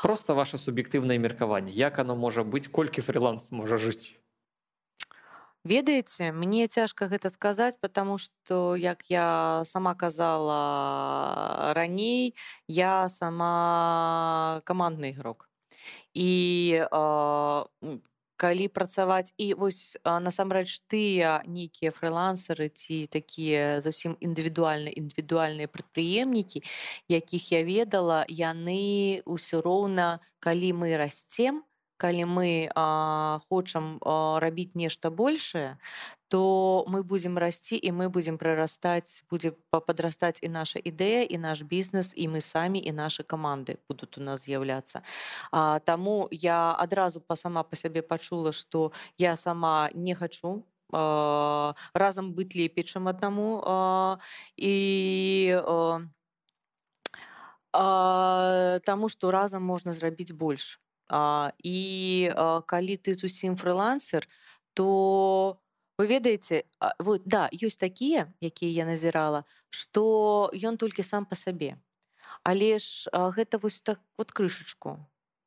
просто 0.00 0.32
ваше 0.32 0.56
суб'ектыўнае 0.56 1.18
меркаванне 1.18 1.72
як 1.72 1.98
оно 1.98 2.16
можа 2.16 2.40
быць 2.40 2.72
колькі 2.72 3.04
фриланс 3.04 3.50
можа 3.52 3.76
жыць 3.76 4.16
Ведаеце 5.65 6.31
мне 6.31 6.67
цяжка 6.67 7.07
гэта 7.07 7.29
сказаць 7.29 7.75
потому 7.81 8.17
что 8.17 8.75
як 8.75 9.03
я 9.09 9.63
сама 9.65 9.95
казала 9.95 11.73
раней 11.73 12.35
я 12.67 13.09
сама 13.09 14.61
камандны 14.65 15.11
ігрок 15.11 15.49
і 16.13 16.83
э, 16.91 17.99
калі 18.43 18.67
працаваць 18.67 19.31
і 19.37 19.53
вось 19.55 19.95
насамрэч 20.03 20.83
тыя 20.91 21.39
нейкія 21.47 21.91
фрылансеры 21.95 22.67
ці 22.69 23.07
такія 23.07 23.79
зусім 23.79 24.17
індывідуальна 24.19 24.91
індывідуальныя 24.91 25.71
прадпрыемнікі 25.71 26.63
якіх 27.07 27.51
я 27.55 27.61
ведала 27.63 28.25
яны 28.27 29.23
ўсё 29.23 29.63
роўна 29.63 30.19
калі 30.43 30.73
мы 30.81 30.97
расцем 30.99 31.63
калі 32.02 32.24
мы 32.24 32.70
а, 32.74 33.40
хочам 33.50 33.98
а, 34.00 34.38
рабіць 34.40 34.74
нешта 34.74 35.10
большее 35.10 35.78
то 36.28 36.84
мы 36.86 37.02
будзем 37.02 37.38
расці 37.38 37.76
і 37.76 37.90
мы 37.92 38.08
будзем 38.08 38.38
прырастаць 38.38 39.24
будзе 39.30 39.52
падрастаць 39.70 40.38
і 40.42 40.48
наша 40.48 40.78
ідэя 40.78 41.26
і 41.26 41.38
наш 41.38 41.62
бізнес 41.62 42.12
і 42.14 42.28
мы 42.28 42.40
самі 42.40 42.78
і 42.78 42.92
нашы 42.92 43.24
каманды 43.26 43.82
будуць 43.88 44.16
у 44.18 44.22
нас 44.22 44.46
з'яўляцца 44.46 45.02
Таму 45.84 46.28
я 46.30 46.72
адразу 46.78 47.20
па 47.20 47.36
сама 47.36 47.62
па 47.62 47.76
сябе 47.76 48.02
пачула 48.02 48.52
што 48.52 48.92
я 49.18 49.36
сама 49.36 49.90
не 49.94 50.14
хачу 50.14 50.62
разам 50.92 52.32
быць 52.32 52.54
лепей 52.54 52.84
чым 52.84 53.08
аднаму 53.08 54.18
і 54.56 54.74
Таму 57.72 59.08
што 59.08 59.30
разам 59.30 59.62
можна 59.62 59.92
зрабіць 59.92 60.32
больш 60.32 60.78
і 61.63 61.79
калі 62.67 62.95
ты 62.97 63.13
зусім 63.13 63.55
фрылансер 63.57 64.27
то 64.73 65.59
вы 65.97 66.07
ведаеце 66.07 66.63
вот 66.99 67.21
да 67.25 67.49
ёсць 67.53 67.77
такія 67.77 68.33
якія 68.41 68.83
я 68.83 68.85
назірала 68.89 69.45
што 69.69 70.49
ён 70.53 70.77
толькі 70.77 71.05
сам 71.05 71.25
па 71.25 71.35
сабе 71.35 71.77
але 72.43 72.77
ж 72.79 73.09
гэта 73.13 73.57
вось 73.57 73.81
так 73.81 74.01
вот 74.17 74.31
крышачку 74.31 74.97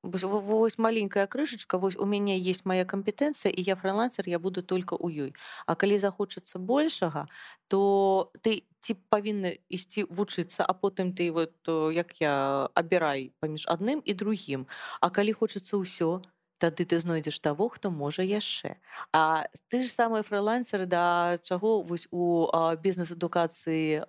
вось 0.05 0.78
маленькая 0.78 1.28
крышачка 1.28 1.78
вось 1.78 1.95
у 1.95 2.05
мяне 2.05 2.39
есть 2.39 2.65
моя 2.65 2.86
кампетэнцыя 2.86 3.53
і 3.53 3.61
я 3.61 3.76
фрилансер 3.76 4.28
я 4.28 4.39
буду 4.39 4.63
только 4.63 4.95
у 4.95 5.09
ёй 5.09 5.34
А 5.65 5.76
калі 5.76 5.97
захочацца 5.97 6.59
большага 6.59 7.28
то 7.67 8.32
ты 8.41 8.65
ці 8.82 8.97
павінны 9.09 9.59
ісці 9.69 10.05
вучыцца 10.09 10.65
а 10.65 10.74
потым 10.74 11.13
ты 11.13 11.32
вот 11.32 11.53
як 11.93 12.17
я 12.22 12.69
абірай 12.74 13.34
паміж 13.39 13.67
адным 13.67 14.01
і 14.05 14.13
другім 14.13 14.67
А 15.01 15.09
калі 15.09 15.34
хочацца 15.34 15.78
ўсё 15.78 16.19
то 16.19 16.34
тады 16.59 16.84
ты 16.84 16.98
знойдзеш 16.98 17.38
таго 17.40 17.68
хто 17.68 17.90
можа 17.90 18.22
яшчэ 18.22 18.76
А 19.12 19.46
ты 19.68 19.84
ж 19.84 19.88
самыя 19.90 20.22
фрылансеры 20.22 20.86
да 20.86 21.38
чаго 21.42 21.82
вось 21.82 22.09
у 22.11 22.48
бізнес-адукацыі 22.82 24.04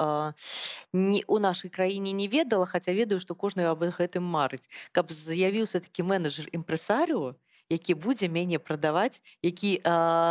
не 0.94 1.24
у 1.28 1.40
нашай 1.40 1.70
краіне 1.72 2.12
не 2.12 2.28
ведала 2.28 2.66
хаця 2.66 2.94
ведаю 2.94 3.20
што 3.20 3.36
кожны 3.36 3.68
аб 3.68 3.84
гэтым 4.00 4.24
марыць 4.24 4.70
каб 4.92 5.12
з'явіўся 5.12 5.80
такі 5.84 6.04
менеджер 6.04 6.48
імпрэсарыо 6.52 7.36
які 7.70 7.94
будзе 8.00 8.28
мяне 8.32 8.60
прадаваць 8.60 9.22
які 9.44 9.80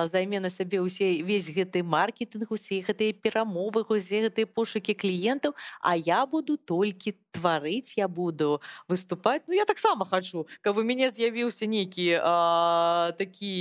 займе 0.09 0.41
на 0.41 0.51
сабе 0.51 0.81
ўсе 0.81 1.21
весь 1.23 1.53
гэты 1.53 1.85
маркетинг 1.85 2.49
усе 2.51 2.81
гэтыя 2.81 3.13
перамовы 3.13 3.85
усе 3.89 4.25
гэтыя 4.29 4.49
пошукі 4.49 4.97
кліентаў 4.97 5.53
а 5.81 5.97
я 5.97 6.25
буду 6.27 6.57
толькі 6.57 7.13
тварыць 7.37 7.95
я 7.97 8.09
буду 8.09 8.61
выступаць 8.89 9.43
Ну 9.47 9.55
я 9.55 9.65
таксама 9.65 10.05
хачу 10.09 10.47
каб 10.61 10.79
у 10.79 10.83
мяне 10.83 11.09
з'явіўся 11.13 11.69
нейкі 11.69 12.19
такі 13.21 13.55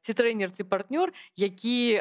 ці 0.00 0.12
трэнер 0.12 0.50
ці 0.50 0.64
партнёр 0.64 1.12
які 1.36 2.00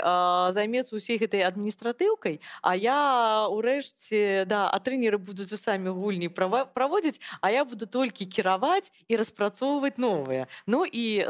займецца 0.55 0.95
усей 0.95 1.19
гэтай 1.19 1.43
адміністратыўкай 1.43 2.39
А 2.61 2.75
я 2.75 3.47
урэшце 3.51 4.45
да 4.47 4.67
а 4.71 4.79
трэнеры 4.79 5.19
будуць 5.19 5.51
у 5.51 5.59
самі 5.59 5.91
гульні 5.93 6.29
праводзіць 6.29 7.19
а 7.41 7.51
я 7.51 7.65
буду 7.65 7.85
толькі 7.85 8.25
кіраваць 8.25 8.91
і 9.07 9.19
распрацоўваць 9.19 9.97
новыя 9.97 10.47
Ну 10.65 10.85
і 10.85 11.27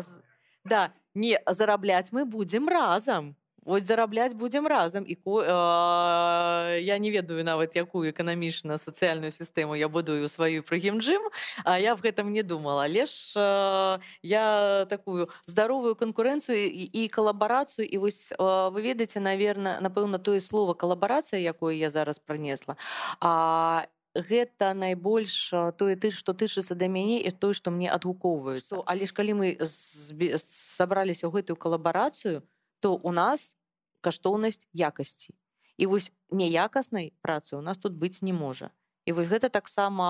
да 0.66 0.94
не 1.16 1.40
зарабляць 1.48 2.12
мы 2.12 2.26
будзем 2.26 2.70
разам 2.70 3.36
Вось 3.66 3.86
зарабляць 3.88 4.34
будзем 4.36 4.68
разам 4.68 5.06
і 5.08 5.16
э, 5.16 6.80
я 6.84 6.98
не 7.00 7.12
ведаю 7.12 7.44
нават 7.44 7.76
якую 7.76 8.12
эканамічна 8.12 8.78
сацыяльную 8.78 9.32
сістэму 9.32 9.76
я 9.76 9.88
будую 9.88 10.28
сваю 10.28 10.64
прыгімджым 10.64 11.22
А 11.64 11.80
я 11.80 11.96
в 11.96 12.02
гэтым 12.02 12.32
не 12.32 12.44
думала. 12.44 12.84
Але 12.84 13.06
ж 13.06 13.34
э, 13.36 14.00
я 14.22 14.86
такую 14.90 15.30
здаровую 15.46 15.96
канкурэнцыю 15.96 16.60
і, 16.60 16.84
і 16.84 17.08
калабарацыю 17.08 17.88
і 17.88 17.98
вось 17.98 18.32
э, 18.32 18.70
вы 18.70 18.82
ведаеце 18.82 19.20
наверное 19.20 19.80
напэўна 19.80 20.20
тое 20.20 20.42
слово 20.42 20.74
калабарацыя 20.74 21.40
якое 21.40 21.76
я 21.76 21.90
зараз 21.90 22.20
прынесла 22.20 22.76
а 23.20 23.88
гэта 24.14 24.74
найбольш 24.74 25.50
тое 25.78 25.96
ты 25.96 26.12
што 26.12 26.34
тычыцца 26.34 26.76
да 26.76 26.88
мяне 26.88 27.22
і 27.22 27.32
той 27.32 27.54
што 27.54 27.72
мне 27.72 27.90
адгукоўваюцца 27.90 28.84
але 28.86 29.06
ж 29.06 29.14
калі 29.14 29.34
мы 29.34 29.48
сабраліся 29.64 31.28
ў 31.28 31.42
гэтую 31.42 31.58
калабарацыю 31.58 32.44
то 32.84 32.94
у 33.00 33.16
нас 33.16 33.56
каштоўнасць 34.04 34.68
якасці 34.76 35.32
і 35.80 35.88
вось 35.88 36.12
неякаснай 36.30 37.14
працы 37.24 37.56
у 37.56 37.64
нас 37.64 37.80
тут 37.80 37.96
быць 37.96 38.20
не 38.20 38.36
можа 38.36 38.70
і 39.08 39.16
вось 39.16 39.32
гэта 39.32 39.48
таксама 39.48 40.10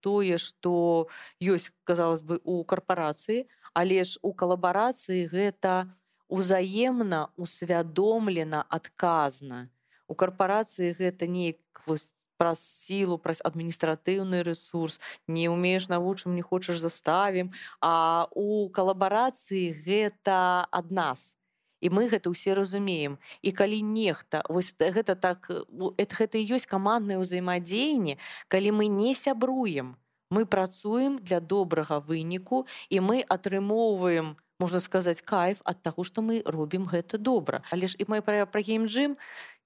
тое 0.00 0.40
што 0.40 1.08
ёсць 1.40 1.68
казалось 1.84 2.24
бы 2.24 2.40
у 2.44 2.64
карпорацыі 2.64 3.44
але 3.74 4.00
ж 4.08 4.16
у 4.22 4.32
калабарацыі 4.32 5.28
гэта 5.28 5.92
узаемна 6.28 7.28
усвядомлена 7.36 8.64
адказна. 8.68 9.68
У 10.08 10.14
карпорацыі 10.14 10.94
гэта 10.98 11.26
неяк 11.26 11.84
вось 11.86 12.14
праз 12.38 12.58
сілу 12.62 13.18
праз 13.18 13.40
адміністратыўны 13.46 14.42
ресурс 14.42 15.00
не 15.28 15.46
умееш 15.48 15.86
навучым 15.88 16.34
не 16.34 16.42
хочаш 16.42 16.78
заставім. 16.78 17.52
А 17.80 18.26
у 18.34 18.68
калабарацыі 18.70 19.74
гэта 19.86 20.66
ад 20.70 20.90
нас 20.90 21.36
і 21.84 21.92
мы 21.92 22.08
гэта 22.08 22.32
ўсе 22.32 22.56
разумеем. 22.56 23.20
І 23.44 23.52
калі 23.52 23.84
нехта 23.84 24.40
вось 24.48 24.72
гэта 24.80 25.14
так 25.14 25.52
это 26.00 26.12
гэта 26.16 26.40
ёсць 26.40 26.64
каманднае 26.64 27.20
ўзаемадзеянне 27.20 28.16
калі 28.48 28.70
мы 28.72 28.88
не 28.88 29.12
сябруем 29.12 30.00
мы 30.32 30.46
працуем 30.46 31.20
для 31.20 31.38
добрага 31.40 32.00
выніку 32.00 32.64
і 32.88 33.04
мы 33.04 33.20
атрымоўваем 33.28 34.34
можна 34.58 34.80
сказаць 34.80 35.20
кайф 35.20 35.60
ад 35.64 35.82
таго 35.84 36.04
што 36.08 36.24
мы 36.24 36.40
робім 36.46 36.88
гэта 36.88 37.18
добра 37.18 37.60
але 37.70 37.90
ж 37.90 38.00
і 38.00 38.08
мы 38.08 38.22
пра 38.24 38.46
пра 38.46 38.64
геймджим 38.64 39.18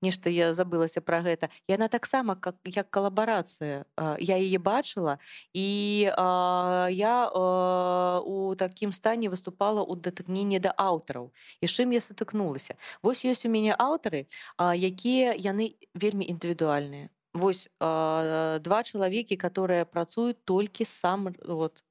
нешта 0.03 0.31
я 0.31 0.53
забылася 0.53 1.01
пра 1.01 1.21
гэта 1.23 1.51
яна 1.69 1.89
таксама 1.89 2.37
как 2.37 2.57
як 2.65 2.91
калабарацыя 2.91 3.85
я 4.19 4.37
яе 4.37 4.59
бачыла 4.59 5.19
і 5.53 6.11
а, 6.17 6.89
я 6.91 7.29
а, 7.29 8.23
у 8.25 8.55
такім 8.55 8.93
стане 8.93 9.29
выступала 9.29 9.83
ў 9.83 9.99
датыкненні 9.99 10.63
да 10.63 10.75
аўтараў 10.77 11.31
і 11.61 11.67
чым 11.67 11.95
я 11.95 12.01
сутыкнулася 12.01 12.79
вось 13.03 13.25
ёсць 13.25 13.47
у 13.47 13.53
мяне 13.53 13.75
аўтары 13.75 14.27
якія 14.59 15.35
яны 15.35 15.75
вельмі 15.95 16.27
індывідуальныя 16.27 17.11
Вось 17.35 17.69
а, 17.79 18.59
два 18.59 18.83
чалавекі 18.83 19.37
которые 19.37 19.85
працуюць 19.85 20.39
толькі 20.45 20.85
сам 20.85 21.35
вот 21.45 21.85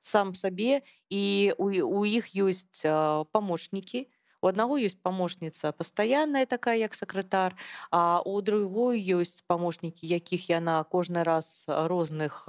сам 0.00 0.34
сабе 0.34 0.82
і 1.10 1.52
у, 1.58 1.66
у 1.70 2.04
іх 2.06 2.32
ёсць 2.34 2.84
памочнікі 3.32 4.06
у 4.42 4.48
аднаго 4.48 4.80
ёсць 4.80 4.98
памочніца 5.02 5.72
пастаянная 5.72 6.46
такая 6.46 6.76
як 6.80 6.94
сакратар 6.94 7.56
а 7.90 8.22
у 8.24 8.40
другой 8.40 9.00
ёсць 9.00 9.44
памочнікі 9.46 10.08
якіх 10.08 10.48
яна 10.50 10.80
кожны 10.84 11.24
раз 11.24 11.64
розных 11.68 12.44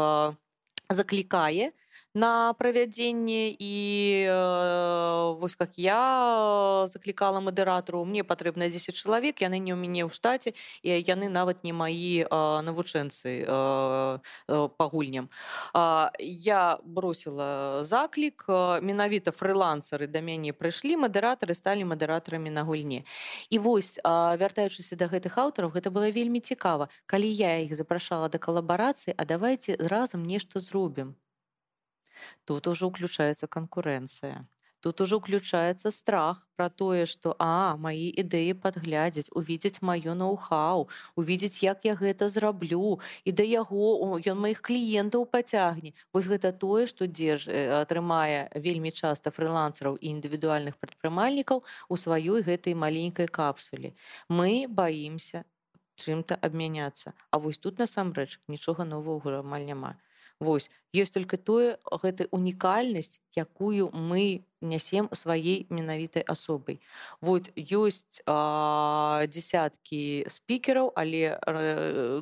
заклікае 0.90 1.72
на 2.14 2.54
правядзенне 2.54 3.56
і 3.60 3.76
э, 4.28 5.40
вось 5.40 5.56
как 5.56 5.78
я 5.78 6.86
заклікала 6.88 7.40
мадэратару 7.40 8.04
мне 8.06 8.24
патрэбна 8.24 8.68
10 8.68 8.96
чалавек 8.96 9.42
яны 9.42 9.60
не 9.60 9.72
ў 9.72 9.80
мяне 9.80 10.04
ў 10.04 10.12
штаце 10.12 10.52
і 10.84 11.00
яны 11.00 11.32
нават 11.32 11.64
не 11.64 11.72
маі 11.72 12.28
э, 12.28 12.62
навучэнцы 12.68 13.48
э, 13.48 13.48
э, 13.48 14.70
па 14.78 14.86
гульням 14.92 15.30
э, 15.74 16.10
я 16.20 16.80
бросила 16.84 17.84
заклік 17.84 18.44
э, 18.48 18.82
менавіта 18.82 19.32
фрылансары 19.32 20.08
да 20.08 20.20
мяне 20.20 20.52
прыйшлі 20.52 21.00
мадэратары 21.00 21.56
сталі 21.56 21.88
мадэратарамі 21.88 22.52
на 22.52 22.64
гульне. 22.68 23.04
І 23.50 23.60
вось 23.60 24.00
э, 24.04 24.38
вяртаючыся 24.38 25.00
да 25.00 25.08
гэтых 25.08 25.40
аўтараў 25.40 25.72
гэта 25.72 25.92
было 25.92 26.12
вельмі 26.12 26.40
цікава. 26.44 26.90
Калі 27.06 27.32
я 27.32 27.64
іх 27.64 27.76
запрашала 27.76 28.28
да 28.28 28.38
калабарацыі 28.38 29.16
а 29.16 29.24
давайте 29.26 29.80
разам 29.80 30.28
нешта 30.28 30.60
зробім 30.60 31.16
тут 32.46 32.68
уже 32.68 32.86
уключается 32.86 33.48
конкуренция. 33.48 34.48
Тут 34.82 35.00
уже 35.00 35.16
уключается 35.16 35.92
страх 35.92 36.48
про 36.56 36.70
тое 36.70 37.06
что 37.06 37.36
а 37.38 37.78
мои 37.78 38.10
ідэі 38.10 38.58
подглядзець 38.58 39.30
увидеть 39.30 39.82
маё 39.82 40.18
ноу-хау 40.18 40.90
увидеть 41.16 41.62
як 41.62 41.86
я 41.86 41.94
гэта 41.94 42.30
зраблю 42.30 42.98
і 43.24 43.32
да 43.32 43.46
яго 43.46 44.18
ён 44.18 44.38
моих 44.42 44.62
кліентаў 44.66 45.30
пацягне 45.30 45.94
вось 46.14 46.26
гэта 46.26 46.52
тое 46.52 46.90
что 46.90 47.06
дзеж 47.06 47.46
атрымае 47.46 48.50
вельмі 48.58 48.92
часто 48.92 49.30
фрылансераў 49.30 50.02
і 50.02 50.18
індывідуальных 50.18 50.82
прадпрымальнікаў 50.82 51.62
у 51.90 51.96
сваёй 51.96 52.42
гэтай 52.42 52.74
маленькой 52.74 53.30
капсуле. 53.30 53.94
Мы 54.30 54.66
боимся 54.68 55.46
чым-то 55.96 56.34
абмяняться 56.34 57.14
А 57.30 57.38
вось 57.38 57.58
тут 57.58 57.78
насамрэч 57.78 58.42
нічога 58.48 58.84
нового 58.84 59.40
амаль 59.40 59.66
няма 59.66 59.94
Вось 60.42 60.72
ёсць 60.90 61.14
только 61.14 61.38
тое 61.38 61.78
гэта 61.86 62.26
унікальнасць, 62.34 63.22
якую 63.38 63.94
мы 63.94 64.42
нясем 64.66 65.06
сваёй 65.14 65.70
менавітай 65.70 66.26
асобай. 66.26 66.82
Вот 67.22 67.54
ёсць 67.54 68.26
а, 68.26 69.30
десяткі 69.30 70.26
спікераў, 70.26 70.90
але 70.98 71.38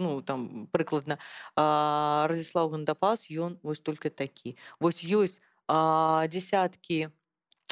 ну, 0.03 0.19
там 0.21 0.67
прыкладна 0.75 1.15
Разіслав 1.55 2.75
Гандапас 2.75 3.31
ён 3.31 3.55
вось 3.63 3.79
только 3.79 4.11
такі. 4.11 4.59
Вось 4.83 4.99
ёсць 4.99 5.39
десяткі, 6.27 7.15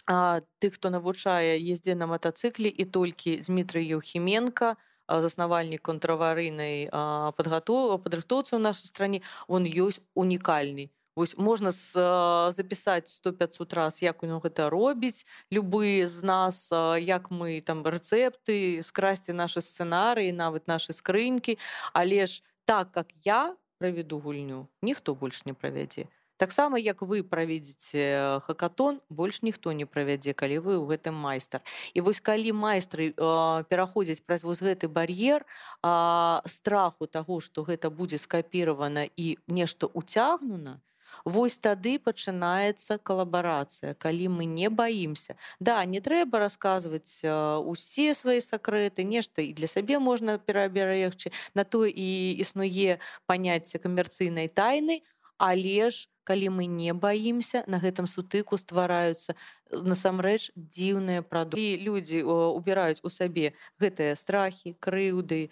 тых, 0.08 0.72
хто 0.80 0.90
навучае 0.90 1.60
ездзе 1.60 2.00
на 2.00 2.08
матацыкле 2.08 2.72
і 2.72 2.88
толькі 2.88 3.44
Змітрый 3.44 3.84
Еўхіменко, 3.84 4.80
заснавальнік 5.08 5.82
контраварыйнай 5.82 6.88
падрыхтоўцы 6.92 8.56
ў 8.56 8.62
нашай 8.62 8.88
стране 8.92 9.24
он 9.48 9.66
ёсць 9.66 10.04
унікальны 10.14 10.92
Вось 11.18 11.34
можна 11.34 11.72
запісаць 11.72 13.10
100-500 13.10 13.74
раз 13.74 14.02
як 14.06 14.22
у 14.22 14.28
гэта 14.38 14.70
робіць 14.70 15.26
любы 15.50 16.06
з 16.06 16.22
нас 16.22 16.70
як 17.02 17.32
мы 17.32 17.62
там 17.66 17.82
рэцэпты 17.82 18.84
скрасці 18.86 19.34
нашы 19.34 19.66
сцэнарыі 19.66 20.30
нават 20.30 20.70
нашы 20.70 20.94
скрынькі 20.94 21.58
але 21.94 22.28
ж 22.30 22.46
так 22.70 22.92
как 22.92 23.10
я 23.26 23.58
правяду 23.80 24.20
гульню 24.20 24.70
ніхто 24.86 25.16
больш 25.16 25.42
не 25.50 25.58
правядзе 25.58 26.06
таксама 26.38 26.80
як 26.80 27.02
вы 27.02 27.24
праведзеце 27.24 28.42
хакатон 28.48 29.02
больш 29.10 29.42
ніхто 29.42 29.74
не 29.74 29.86
правядзе 29.86 30.34
калі 30.34 30.60
вы 30.60 30.74
ў 30.78 30.86
гэтым 30.96 31.18
майстар 31.18 31.62
і 31.94 32.02
вось 32.02 32.22
калі 32.22 32.54
майстры 32.54 33.12
э, 33.12 33.64
пераходзяць 33.70 34.22
праз 34.26 34.44
вось 34.48 34.62
гэты 34.62 34.88
бар'ер 34.88 35.44
э, 35.44 36.42
страху 36.46 37.08
таго 37.08 37.40
што 37.42 37.66
гэта 37.68 37.90
будзе 37.90 38.18
скапіравана 38.18 39.10
і 39.16 39.38
нешта 39.48 39.88
уцягнуна 39.88 40.82
Вось 41.26 41.58
тады 41.58 41.98
пачынаецца 42.00 42.98
калабарацыя 43.02 43.94
калі 43.96 44.30
мы 44.38 44.46
не 44.46 44.70
баімся 44.70 45.36
да 45.60 45.84
не 45.86 46.02
трэба 46.02 46.40
расказваць 46.40 47.22
усе 47.24 48.14
свае 48.14 48.40
сакрэты 48.42 49.04
нешта 49.04 49.42
і 49.42 49.54
для 49.54 49.68
сабе 49.68 50.00
можна 50.00 50.38
пераберегчы 50.38 51.32
на 51.54 51.64
то 51.64 51.86
і 51.86 52.08
існуе 52.38 53.00
паняцце 53.26 53.80
камерцыйнай 53.80 54.48
тайны 54.48 55.02
але 55.38 55.90
ж 55.90 56.10
калі 56.28 56.52
мы 56.52 56.68
не 56.68 56.92
баімся 56.92 57.64
на 57.72 57.80
гэтым 57.80 58.04
сутыку 58.04 58.60
ствараюцца 58.60 59.32
э, 59.32 59.80
насамрэч 59.80 60.52
дзіўныя 60.56 61.24
прадукты 61.24 61.80
людзі 61.80 62.24
убіраюць 62.28 63.00
у 63.08 63.10
сабе 63.10 63.54
гэтыя 63.80 64.18
страхі 64.20 64.76
крыўды 64.84 65.48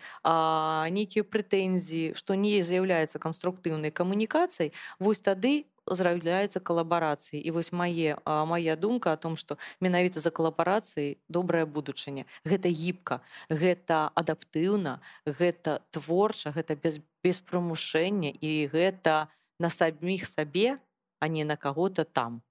нейкія 0.98 1.24
прэтэнзіі 1.24 2.18
што 2.20 2.36
не 2.36 2.60
з'яўляецца 2.60 3.24
канструктыўнай 3.24 3.96
камунікацыяй 3.96 4.76
вось 5.00 5.24
тады 5.24 5.64
з'яўляюцца 5.86 6.60
калабарацыі 6.60 7.40
і 7.40 7.54
вось 7.56 7.72
мае 7.72 8.18
моя 8.26 8.76
думка 8.76 9.14
о 9.14 9.22
том 9.22 9.38
что 9.38 9.58
менавіта 9.80 10.20
за 10.20 10.32
калабарацыяй 10.34 11.22
добрая 11.30 11.66
будучыня. 11.66 12.26
Гэта 12.44 12.74
гібка 12.74 13.22
гэта 13.50 14.10
адаптыўна 14.18 15.00
гэта 15.26 15.86
творча 15.92 16.52
гэта 16.52 16.76
без 16.76 17.00
без 17.22 17.40
прымушэння 17.40 18.34
і 18.34 18.70
гэта 18.74 19.30
не 19.30 19.45
на 19.59 19.71
саміх 19.71 20.27
сабе 20.27 20.79
а 21.21 21.29
не 21.29 21.45
на 21.45 21.57
кого-то 21.57 22.05
там 22.05 22.43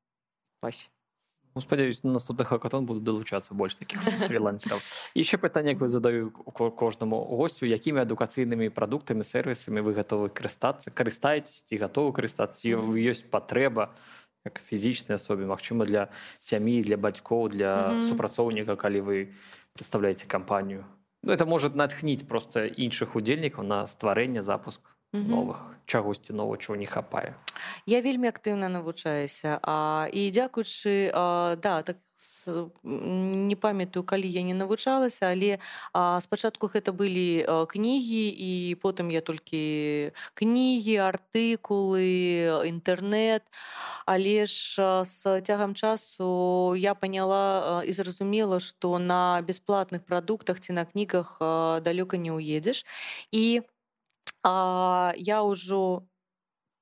Вось. 0.61 0.89
Ну, 1.55 1.61
спадзяюсь 1.61 2.03
наступных 2.03 2.47
хакатон 2.49 2.85
буду 2.85 2.99
далучацца 2.99 3.53
больш 3.53 3.75
таких 3.75 4.01
фрилансераў 4.01 4.79
еще 5.15 5.37
пытанне 5.37 5.71
як 5.71 5.79
вы 5.81 5.89
задаю 5.89 6.31
кожнаму 6.31 7.25
госцю 7.25 7.65
якімі 7.65 8.05
адукацыйнымі 8.05 8.69
прадуктамі 8.69 9.23
сервісамі 9.23 9.81
вы 9.81 9.93
гатовы 9.97 10.29
карыстацца 10.29 10.93
карыстаецесь 10.93 11.65
ці 11.65 11.75
гатовы 11.81 12.13
карыстацца 12.13 12.69
ёсць 12.69 13.25
патрэба 13.25 13.91
як 14.45 14.61
фізічнай 14.61 15.15
асобе 15.17 15.49
Мачыма 15.49 15.85
для 15.85 16.07
сям'і 16.39 16.83
для 16.83 16.97
бацькоў 16.97 17.49
для 17.49 17.89
mm 17.89 17.99
-hmm. 17.99 18.07
супрацоўніка 18.07 18.75
калі 18.75 19.01
вы 19.01 19.27
представляеце 19.73 20.27
кампанію 20.27 20.85
ну, 21.23 21.33
это 21.33 21.45
может 21.45 21.75
натхніць 21.75 22.23
просто 22.23 22.59
іншых 22.59 23.17
удзельнікаў 23.17 23.63
на 23.63 23.87
стварэнне 23.87 24.43
запуск 24.43 24.81
новых 25.14 25.74
чагосьці 25.86 26.32
нова 26.32 26.56
чого 26.56 26.76
не 26.76 26.86
хапае 26.86 27.34
я 27.86 28.00
вельмі 28.00 28.28
актыўна 28.28 28.68
навучаюся 28.68 29.60
а 29.62 30.08
і 30.12 30.30
дзякуючы 30.30 31.12
да 31.60 31.82
так 31.82 31.98
не 32.84 33.56
памятаю 33.56 34.04
калі 34.06 34.30
я 34.30 34.42
не 34.42 34.54
навучалася 34.54 35.34
але 35.34 35.58
а, 35.92 36.20
спачатку 36.20 36.70
гэта 36.70 36.94
былі 36.94 37.44
кнігі 37.68 38.24
і 38.30 38.78
потым 38.80 39.10
я 39.10 39.20
толькі 39.20 40.14
кнігі 40.34 40.96
артыкулы 41.04 42.64
інтэрнет 42.70 43.42
але 44.06 44.46
ж 44.46 45.04
з 45.04 45.42
цягам 45.42 45.74
часу 45.74 46.74
я 46.78 46.94
поняла 46.94 47.82
і 47.84 47.92
зразумела 47.92 48.60
што 48.60 48.98
на 48.98 49.42
бясплатных 49.42 50.06
прадуктах 50.06 50.60
ці 50.60 50.72
на 50.72 50.86
кнігах 50.86 51.38
далёка 51.82 52.16
не 52.16 52.30
ўедзеш 52.30 52.86
і 53.34 53.60
у 53.60 53.73
А, 54.44 55.12
я 55.16 55.42
ўжо 55.42 56.06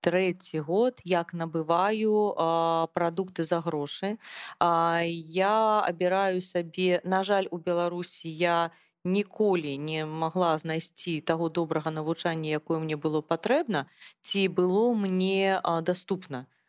трэці 0.02 0.60
год 0.66 0.98
як 1.04 1.32
набываю 1.32 2.34
а, 2.36 2.86
прадукты 2.94 3.44
за 3.44 3.60
грошы. 3.60 4.18
А, 4.58 5.02
я 5.06 5.80
абіраю 5.80 6.40
сабе, 6.40 7.00
на 7.04 7.22
жаль, 7.22 7.46
у 7.50 7.58
Беларусі 7.58 8.28
я 8.34 8.70
ніколі 9.04 9.78
не 9.78 10.06
магла 10.06 10.58
знайсці 10.58 11.20
таго 11.20 11.48
добрага 11.48 11.90
навучання 11.90 12.50
якое 12.50 12.78
мне 12.78 12.96
было 12.96 13.20
патрэбна 13.20 13.86
ці 14.22 14.48
было 14.48 14.94
мне 14.94 15.60
доступна 15.82 16.46
то 16.46 16.61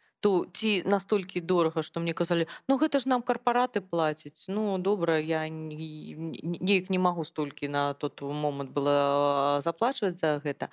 ці 0.53 0.83
настолькі 0.85 1.41
дорага 1.41 1.83
што 1.83 1.99
мне 1.99 2.13
казалі 2.13 2.47
ну 2.67 2.77
гэта 2.77 2.99
ж 2.99 3.09
нам 3.11 3.21
карпараты 3.21 3.81
плацяць 3.81 4.47
ну 4.47 4.77
добра 4.77 5.19
я 5.19 5.47
неяк 5.49 6.89
не 6.89 6.99
магу 6.99 7.23
столькі 7.23 7.67
на 7.67 7.93
тот 7.93 8.21
момант 8.21 8.71
было 8.71 9.59
заплачваць 9.63 10.19
за 10.19 10.39
гэта 10.43 10.69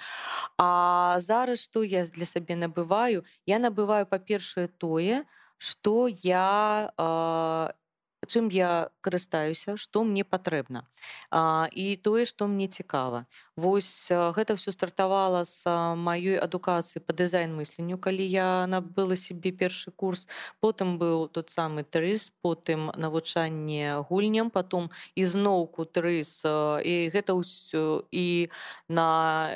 а 0.59 1.19
зараз 1.21 1.63
што 1.63 1.83
я 1.83 2.05
для 2.07 2.27
сабе 2.27 2.57
набываю? 2.57 3.25
Я 3.47 3.59
набываю 3.59 4.07
па-першае 4.07 4.69
тое 4.69 5.25
што 5.61 6.09
я 6.09 6.91
э, 6.97 7.73
чым 8.27 8.49
я 8.49 8.91
карыстаюся 9.01 9.77
што 9.77 10.05
мне 10.05 10.25
патрэбна. 10.25 10.87
І 11.73 11.97
тое 11.97 12.25
што 12.25 12.47
мне 12.47 12.69
цікава 12.69 13.27
Вось 13.61 14.09
гэта 14.09 14.57
все 14.57 14.73
стартавала 14.73 15.45
з 15.45 15.69
маёй 15.93 16.41
адукацыі 16.41 17.05
по 17.05 17.13
дызайн 17.13 17.53
мысленню 17.53 18.01
калі 18.01 18.25
я 18.25 18.65
набыла 18.65 19.17
себе 19.21 19.53
першы 19.53 19.93
курс. 19.93 20.25
Потым 20.65 20.97
быў 20.97 21.29
тот 21.29 21.53
самы 21.53 21.85
трыс 21.85 22.33
потым 22.41 22.89
навучанне 22.97 24.01
гульням 24.09 24.49
потом 24.49 24.89
ізноўку 25.13 25.85
трыс 25.85 26.41
і 26.49 26.95
гэта 27.13 27.37
ўсё 27.37 28.09
і 28.09 28.49
на 28.89 29.53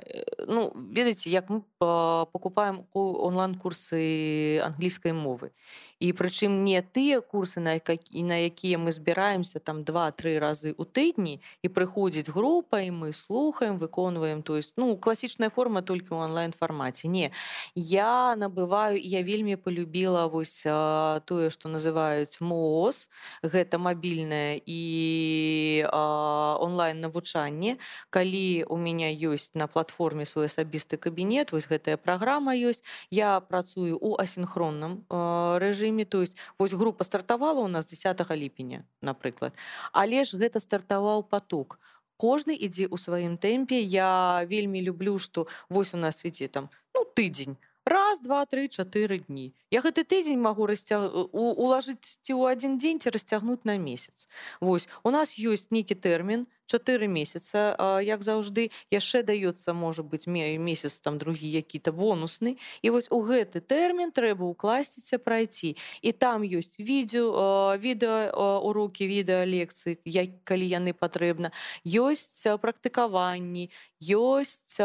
ну 0.53 0.69
ведаеце 0.77 1.33
як 1.33 1.49
мы 1.49 1.65
покупаем 1.81 2.85
онлайн 2.93 3.57
курсы 3.57 4.61
англійскай 4.61 5.17
мовы. 5.17 5.57
І 6.03 6.13
прычым 6.13 6.65
не 6.69 6.83
тыя 6.83 7.25
курсы 7.25 7.61
на 7.65 7.81
і 7.81 8.23
на 8.29 8.37
якія 8.45 8.77
мы 8.77 8.93
збіраемся 8.93 9.59
там 9.59 9.85
два-тры 9.89 10.37
разы 10.37 10.75
у 10.77 10.85
тыдні 10.85 11.41
і 11.63 11.69
прыходзіць 11.73 12.29
група 12.29 12.85
і 12.85 12.91
мы 12.91 13.13
слухаем 13.17 13.79
вы 13.79 13.89
выконваем 13.95 14.43
то 14.43 14.57
есть 14.57 14.73
ну 14.77 14.97
класічная 14.97 15.51
форма 15.51 15.83
толькі 15.83 16.15
ў 16.15 16.27
онлайн 16.27 16.53
фармаце 16.53 17.09
не 17.09 17.31
я 17.75 18.35
набываю 18.37 18.99
я 18.99 19.23
вельмі 19.23 19.57
полюбіла 19.57 20.27
вось 20.27 20.63
тое 20.63 21.51
что 21.51 21.69
называюць 21.69 22.41
моз 22.41 23.09
гэта 23.43 23.79
мабільная 23.79 24.61
і 24.67 25.87
онлайн 25.87 27.01
навучанне 27.01 27.79
калі 28.11 28.65
у 28.69 28.77
меня 28.77 29.11
ёсць 29.11 29.55
на 29.55 29.67
платформе 29.67 30.27
свой 30.27 30.47
асабісты 30.47 30.97
кабінет 30.97 31.53
вось 31.53 31.71
гэтая 31.71 31.97
праграма 31.97 32.55
ёсць. 32.55 32.83
Я 33.11 33.41
працую 33.41 33.99
у 33.99 34.19
асінхронным 34.19 35.07
рэжыме 35.11 36.05
то 36.05 36.21
есть 36.21 36.37
вось 36.59 36.75
група 36.75 37.05
стартавала 37.05 37.61
у 37.61 37.69
нас 37.69 37.87
10 37.87 38.19
ліпеня 38.31 38.85
напрыклад. 39.03 39.55
Але 39.93 40.25
ж 40.25 40.37
гэта 40.37 40.59
стартаваў 40.59 41.23
поток 41.23 41.79
кожны 42.17 42.55
ідзе 42.57 42.87
ў 42.89 42.97
сваім 42.99 43.37
тэмпе 43.39 43.81
я 43.81 44.45
вельмі 44.49 44.83
люблю 44.83 45.19
што 45.19 45.47
вось 45.69 45.95
у 45.95 46.01
нас 46.01 46.25
ідзе 46.25 46.49
там 46.49 46.71
ну 46.95 47.05
тыдзень 47.05 47.57
раз 47.85 48.21
два 48.21 48.47
три 48.47 48.69
чатыры 48.69 49.19
дні 49.19 49.53
я 49.71 49.81
гэты 49.85 50.05
тыдзень 50.09 50.41
магу 50.41 50.67
расцяг 50.71 51.11
улажыць 51.13 52.19
ці 52.25 52.33
ў 52.33 52.57
адзін 52.57 52.79
дзень 52.79 53.01
ці 53.03 53.11
расцягнуць 53.11 53.67
на 53.69 53.77
месяц. 53.77 54.29
Вось 54.61 54.89
у 55.03 55.11
нас 55.11 55.37
ёсць 55.37 55.69
нейкі 55.75 55.99
тэрмін 55.99 56.47
чатыры 56.67 57.07
месяца 57.09 57.77
як 58.03 58.23
заўжды. 58.23 58.71
Яшчэ 58.91 59.23
даецца 59.23 59.73
можа 59.73 60.03
быть 60.03 60.27
ме 60.27 60.57
месяц 60.59 61.01
там 61.01 61.19
другі 61.19 61.47
які-то 61.47 61.93
бонусны. 61.93 62.57
І 62.83 62.91
вось 62.91 63.09
у 63.11 63.21
гэты 63.23 63.61
тэрмін 63.61 64.13
трэба 64.13 64.45
укласціся 64.45 65.19
прайці. 65.19 65.77
І 66.03 66.13
там 66.13 66.43
ёсць 66.43 66.79
відео 66.79 67.77
відэа 67.77 68.33
урокі 68.61 69.07
відэа 69.09 69.45
лекцыі 69.45 69.99
як 70.05 70.45
калі 70.45 70.67
яны 70.69 70.93
патрэбна. 70.93 71.53
Ёсць 71.85 72.47
практыкаванні 72.61 73.71
ёсць 74.05 74.79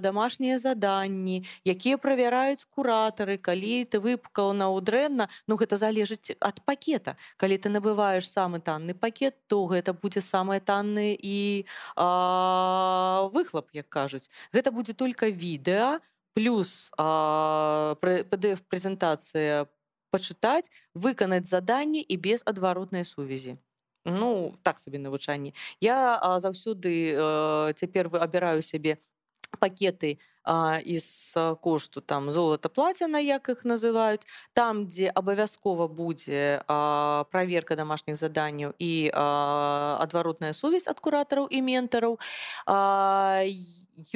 домашнія 0.00 0.58
заданні 0.58 1.44
якія 1.64 1.98
правяраюць 1.98 2.64
куратары 2.72 3.36
калі 3.36 3.84
ты 3.84 4.00
выпкаў 4.00 4.52
на 4.56 4.70
удрэнна. 4.72 5.28
Ну 5.46 5.56
гэта 5.56 5.76
залежыць 5.76 6.36
ад 6.40 6.64
пакета. 6.64 7.16
Калі 7.36 7.58
ты 7.58 7.68
набываешь 7.68 8.28
самы 8.28 8.60
танны 8.60 8.94
пакет 8.94 9.36
то 9.48 9.64
гэта 9.66 9.92
будзе 9.92 10.20
самыя 10.20 10.60
танныя 10.60 11.16
і 11.21 11.65
а, 11.95 13.29
выхлоп 13.33 13.69
як 13.73 13.89
кажуць 13.89 14.29
гэта 14.53 14.71
будзе 14.71 14.93
только 14.93 15.29
відэа 15.29 15.99
плюс 16.37 16.91
pdf 16.97 18.61
прэзентацыя 18.69 19.65
пачытаць 20.11 20.71
выканаць 20.93 21.49
заданні 21.49 22.01
і 22.01 22.15
без 22.17 22.43
адваротнай 22.45 23.05
сувязі 23.05 23.57
ну 24.05 24.55
так 24.63 24.79
сабе 24.79 24.97
навучанне 24.99 25.53
я 25.81 26.17
заўсёды 26.39 27.73
цяпер 27.75 28.09
вы 28.09 28.19
абіраю 28.19 28.61
сябе 28.61 28.97
пакеты 29.59 30.19
из 30.46 31.34
кошту 31.60 32.00
там 32.00 32.32
золото 32.32 32.68
платяна 32.68 33.18
як 33.18 33.48
их 33.48 33.64
называюць 33.64 34.26
там 34.52 34.86
дзе 34.86 35.10
абавязкова 35.10 35.88
будзе 35.88 36.62
проверка 37.30 37.76
домашніх 37.76 38.16
заданняў 38.16 38.74
і 38.78 39.10
адваротная 39.14 40.52
сувязь 40.52 40.88
ад 40.88 41.00
куратараў 41.00 41.46
і 41.50 41.62
ментараў 41.62 42.18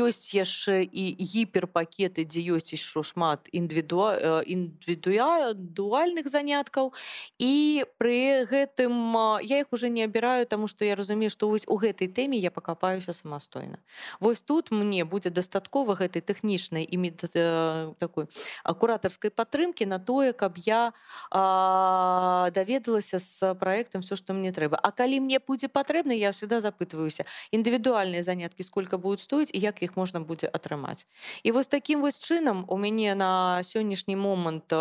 ёсць 0.00 0.32
яшчэ 0.32 0.88
і 0.88 1.04
гіперпакеты 1.20 2.24
дзе 2.24 2.40
ёсць 2.56 2.72
ішо 2.72 3.04
шмат 3.04 3.48
індывідуа 3.52 4.42
індывідуальных 4.48 6.28
заняткаў 6.32 6.92
і 7.38 7.84
пры 8.00 8.48
гэтым 8.48 8.96
я 9.44 9.60
их 9.60 9.68
уже 9.70 9.90
не 9.92 10.04
абіраю 10.04 10.46
тому 10.46 10.66
что 10.66 10.84
я 10.84 10.96
разумею 10.96 11.30
что 11.30 11.48
вось 11.48 11.68
у 11.68 11.76
гэтай 11.76 12.08
тэме 12.08 12.38
я 12.38 12.50
пакапаюся 12.50 13.12
самастойна 13.12 13.78
Вось 14.20 14.40
тут 14.40 14.70
мне 14.70 15.04
будзе 15.04 15.30
дастаткова 15.30 15.94
гэтай 15.94 16.15
тэхнічнай 16.15 16.83
і 16.83 16.97
э, 16.97 17.93
такой 17.99 18.27
куратарскай 18.63 19.31
падтрымки 19.31 19.83
на 19.83 19.99
тое 19.99 20.33
каб 20.33 20.57
я 20.57 20.93
а, 21.29 22.49
даведалася 22.53 23.19
з 23.19 23.55
проектом 23.55 24.01
все 24.01 24.15
что 24.15 24.33
мне 24.33 24.51
трэба 24.51 24.79
А 24.81 24.91
калі 24.91 25.19
мне 25.19 25.39
будзе 25.39 25.67
патрэбна 25.67 26.11
я 26.11 26.31
всегда 26.31 26.59
запытываюся 26.59 27.25
індывідуальныя 27.51 28.23
заняткі 28.23 28.63
сколько 28.63 28.97
будуць 28.97 29.21
стоіць 29.21 29.51
і 29.53 29.59
як 29.59 29.83
іх 29.83 29.95
можна 29.95 30.19
будзе 30.19 30.47
атрымаць 30.47 31.07
і 31.43 31.51
вось 31.51 31.67
таким 31.67 32.01
вось 32.01 32.19
чынам 32.19 32.65
у 32.67 32.77
мяне 32.77 33.15
на 33.15 33.63
сённяшні 33.63 34.15
момант 34.15 34.71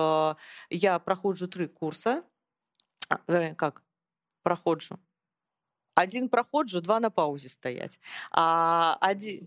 я 0.71 0.99
праходжу 0.99 1.49
тры 1.49 1.69
курса 1.69 2.23
как 3.57 3.83
праходжу 4.43 4.99
один 5.95 6.29
праходжу 6.29 6.81
два 6.81 7.01
на 7.01 7.11
паузе 7.11 7.49
стаяць 7.49 7.99
а 8.31 8.97
один 9.01 9.47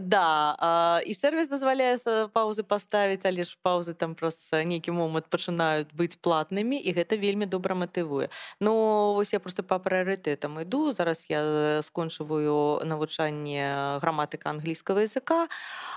да 0.00 1.00
і 1.06 1.14
сервіс 1.14 1.48
дазваляе 1.48 1.96
паузы 2.32 2.62
паставіць 2.62 3.26
але 3.28 3.44
ж 3.44 3.56
паузы 3.62 3.94
там 3.94 4.14
просто 4.14 4.62
нейкі 4.64 4.90
момант 4.96 5.28
пачынаюць 5.28 5.92
быць 5.92 6.16
платнымі 6.16 6.80
і 6.80 6.92
гэта 6.96 7.16
вельмі 7.20 7.46
добра 7.46 7.74
матывуе 7.74 8.28
Ну 8.60 9.12
вось 9.14 9.32
я 9.32 9.40
просто 9.40 9.62
па 9.62 9.78
прыярытэтам 9.78 10.60
іду 10.64 10.92
зараз 10.92 11.26
я 11.28 11.82
скончываю 11.82 12.80
навучанне 12.84 14.00
граматыка 14.00 14.50
англійскага 14.50 15.04
языка 15.04 15.48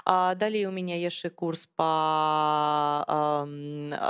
а 0.06 0.36
далей 0.36 0.68
у 0.68 0.72
меня 0.72 1.00
яшчэ 1.00 1.30
курс 1.30 1.68
по 1.76 1.88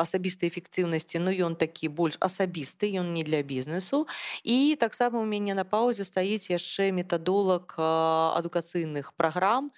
асабістай 0.02 0.50
эфектыўнасці 0.50 1.20
Ну 1.20 1.32
ён 1.32 1.56
такі 1.56 1.90
больш 1.90 2.18
асабісты 2.20 2.90
ён 2.98 3.14
не 3.14 3.24
для 3.24 3.44
бізнесу 3.44 4.08
і 4.44 4.78
таксама 4.80 5.20
у 5.20 5.26
мяне 5.26 5.54
на 5.54 5.64
паузе 5.64 6.04
стаіць 6.04 6.50
яшчэ 6.50 6.91
метадолог 6.91 7.78
адукацыйных 7.78 9.14
праграм 9.14 9.59
там 9.60 9.72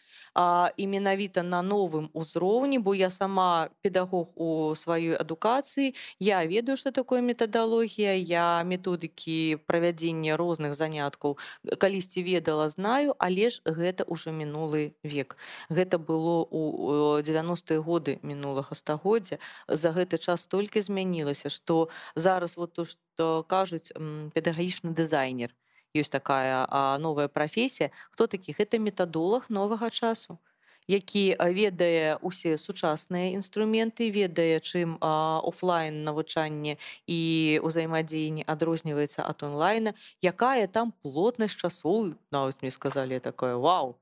і 0.77 0.87
менавіта 0.87 1.43
на 1.43 1.61
новым 1.61 2.09
узроўні 2.13 2.79
бо 2.79 2.95
я 2.95 3.09
сама 3.09 3.69
педагог 3.81 4.27
у 4.35 4.75
сваёй 4.75 5.15
адукацыі 5.19 5.95
я 6.19 6.45
ведаю 6.45 6.77
что 6.77 6.91
такое 6.91 7.21
метадалогія 7.21 8.15
я 8.15 8.63
методыкі 8.63 9.59
правядзення 9.67 10.37
розных 10.37 10.73
заняткаў 10.73 11.37
калісьці 11.77 12.23
ведала 12.23 12.69
знаю 12.69 13.15
але 13.19 13.49
ж 13.49 13.61
гэта 13.65 14.05
ўжо 14.07 14.31
мінулы 14.31 14.93
век. 15.03 15.37
Гэта 15.69 15.97
было 15.97 16.47
у 16.49 17.19
90-е 17.19 17.79
годы 17.79 18.19
мінулага 18.23 18.75
стагоддзя 18.75 19.37
за 19.67 19.91
гэты 19.91 20.17
час 20.17 20.47
толькі 20.47 20.81
змянілася 20.81 21.49
что 21.49 21.89
зараз 22.15 22.57
вот 22.57 22.73
то 22.73 22.85
что 22.85 23.43
кажуць 23.43 23.91
педагагічны 24.33 24.95
дызайнер 24.95 25.51
ёсць 25.95 26.11
такая 26.11 26.67
а, 26.69 26.97
новая 26.97 27.27
прафесія 27.27 27.91
хто 28.11 28.27
такі 28.27 28.55
гэта 28.57 28.79
метадолог 28.79 29.49
новага 29.49 29.89
часу 29.89 30.39
які 30.87 31.35
ведае 31.39 32.17
усе 32.21 32.57
сучасныя 32.57 33.31
інструменты 33.37 34.09
ведае 34.09 34.59
чым 34.59 34.97
офлайн 35.01 36.03
навучанне 36.03 36.77
і 37.07 37.19
ўзаемадзеянне 37.63 38.43
адрозніваецца 38.43 39.21
ад 39.23 39.43
онлайна 39.45 39.93
якая 40.19 40.67
там 40.67 40.93
плотнасць 41.05 41.55
часоў 41.55 42.15
нават 42.31 42.61
мне 42.61 42.71
сказалі 42.71 43.19
такое 43.19 43.55
вау 43.55 44.00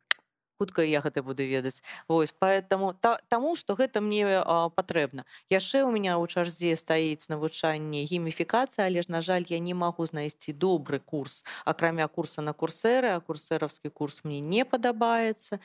хутка 0.58 0.82
я 0.82 1.00
гэта 1.00 1.22
буду 1.22 1.42
ведаць 1.42 1.82
Вось 2.08 2.32
поэтому 2.32 2.94
та, 2.94 3.18
таму 3.28 3.56
что 3.56 3.74
гэта 3.74 4.00
мне 4.00 4.42
патрэбна 4.74 5.24
яшчэ 5.50 5.84
у 5.84 5.90
меня 5.90 6.16
ў 6.18 6.26
чарзе 6.30 6.76
стаіць 6.76 7.28
навучанне 7.28 8.04
гіміфікацыя 8.06 8.86
але 8.86 9.02
ж 9.02 9.10
на 9.10 9.20
жаль 9.20 9.44
я 9.48 9.58
не 9.58 9.74
магу 9.74 10.06
знайсці 10.06 10.52
добры 10.52 10.98
курс 10.98 11.44
акрамя 11.64 12.08
курса 12.08 12.42
на 12.42 12.52
курсеры 12.52 13.14
а 13.14 13.20
курсеравскі 13.20 13.90
курс 13.90 14.22
мне 14.24 14.40
не 14.40 14.64
падабаецца 14.64 15.58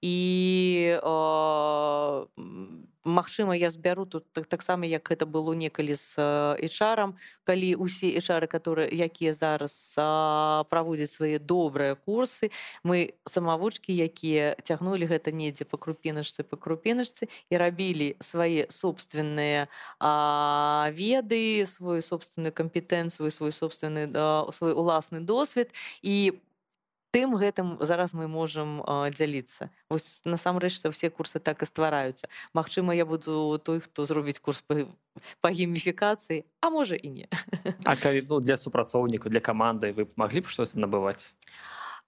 і 0.00 0.16
э, 0.94 2.26
Магчыма 3.03 3.57
я 3.57 3.69
збяру 3.69 4.05
тут 4.05 4.29
так, 4.33 4.45
таксама 4.45 4.85
як 4.85 5.09
гэта 5.09 5.25
было 5.25 5.53
некалі 5.57 5.95
з 5.97 6.21
HR 6.61 7.17
калі 7.43 7.75
усе 7.75 8.13
HR 8.13 8.45
которые 8.45 8.93
якія 8.93 9.33
зараз 9.33 9.95
праводзяць 10.69 11.17
свае 11.17 11.39
добрыя 11.39 11.97
курсы. 11.97 12.51
Мы 12.83 13.17
самавучкі 13.25 13.89
якія 13.89 14.55
цягнулі 14.61 15.09
гэта 15.09 15.31
недзе 15.33 15.65
по 15.65 15.77
крупіначцы 15.77 16.43
по 16.43 16.57
крупіначцы 16.57 17.25
і 17.49 17.57
рабілі 17.57 18.15
свае 18.21 18.69
собственныя 18.69 19.67
веды 20.93 21.65
свою 21.65 22.01
собственную 22.01 22.53
кампетэнцыю 22.53 23.31
свой 23.31 23.51
собственны 23.51 24.13
свой 24.53 24.73
уласны 24.73 25.19
досвед. 25.19 25.73
І 26.01 26.33
по 26.33 26.50
тым 27.11 27.35
гэтым 27.35 27.77
зараз 27.83 28.15
мы 28.15 28.27
можам 28.31 28.81
дзяліцца 29.11 29.69
вось 29.91 30.23
насамрэч 30.23 30.79
все 30.79 31.09
курсы 31.11 31.39
так 31.39 31.61
і 31.61 31.65
ствараюцца 31.67 32.31
Мачыма 32.55 32.95
я 32.95 33.05
буду 33.05 33.59
той 33.59 33.79
хто 33.79 34.05
зробіць 34.05 34.39
курс 34.39 34.63
па, 34.63 34.87
па 35.43 35.51
гіміфікацыі 35.51 36.47
а 36.61 36.69
можа 36.69 36.95
і 36.95 37.09
не. 37.09 37.27
А 37.83 37.95
калі, 37.95 38.25
ну, 38.29 38.39
для 38.39 38.57
супрацоўніка 38.57 39.29
для 39.29 39.39
каманды 39.39 39.91
вы 39.91 40.07
маглі 40.15 40.41
б 40.41 40.47
штось 40.47 40.73
набываць 40.75 41.27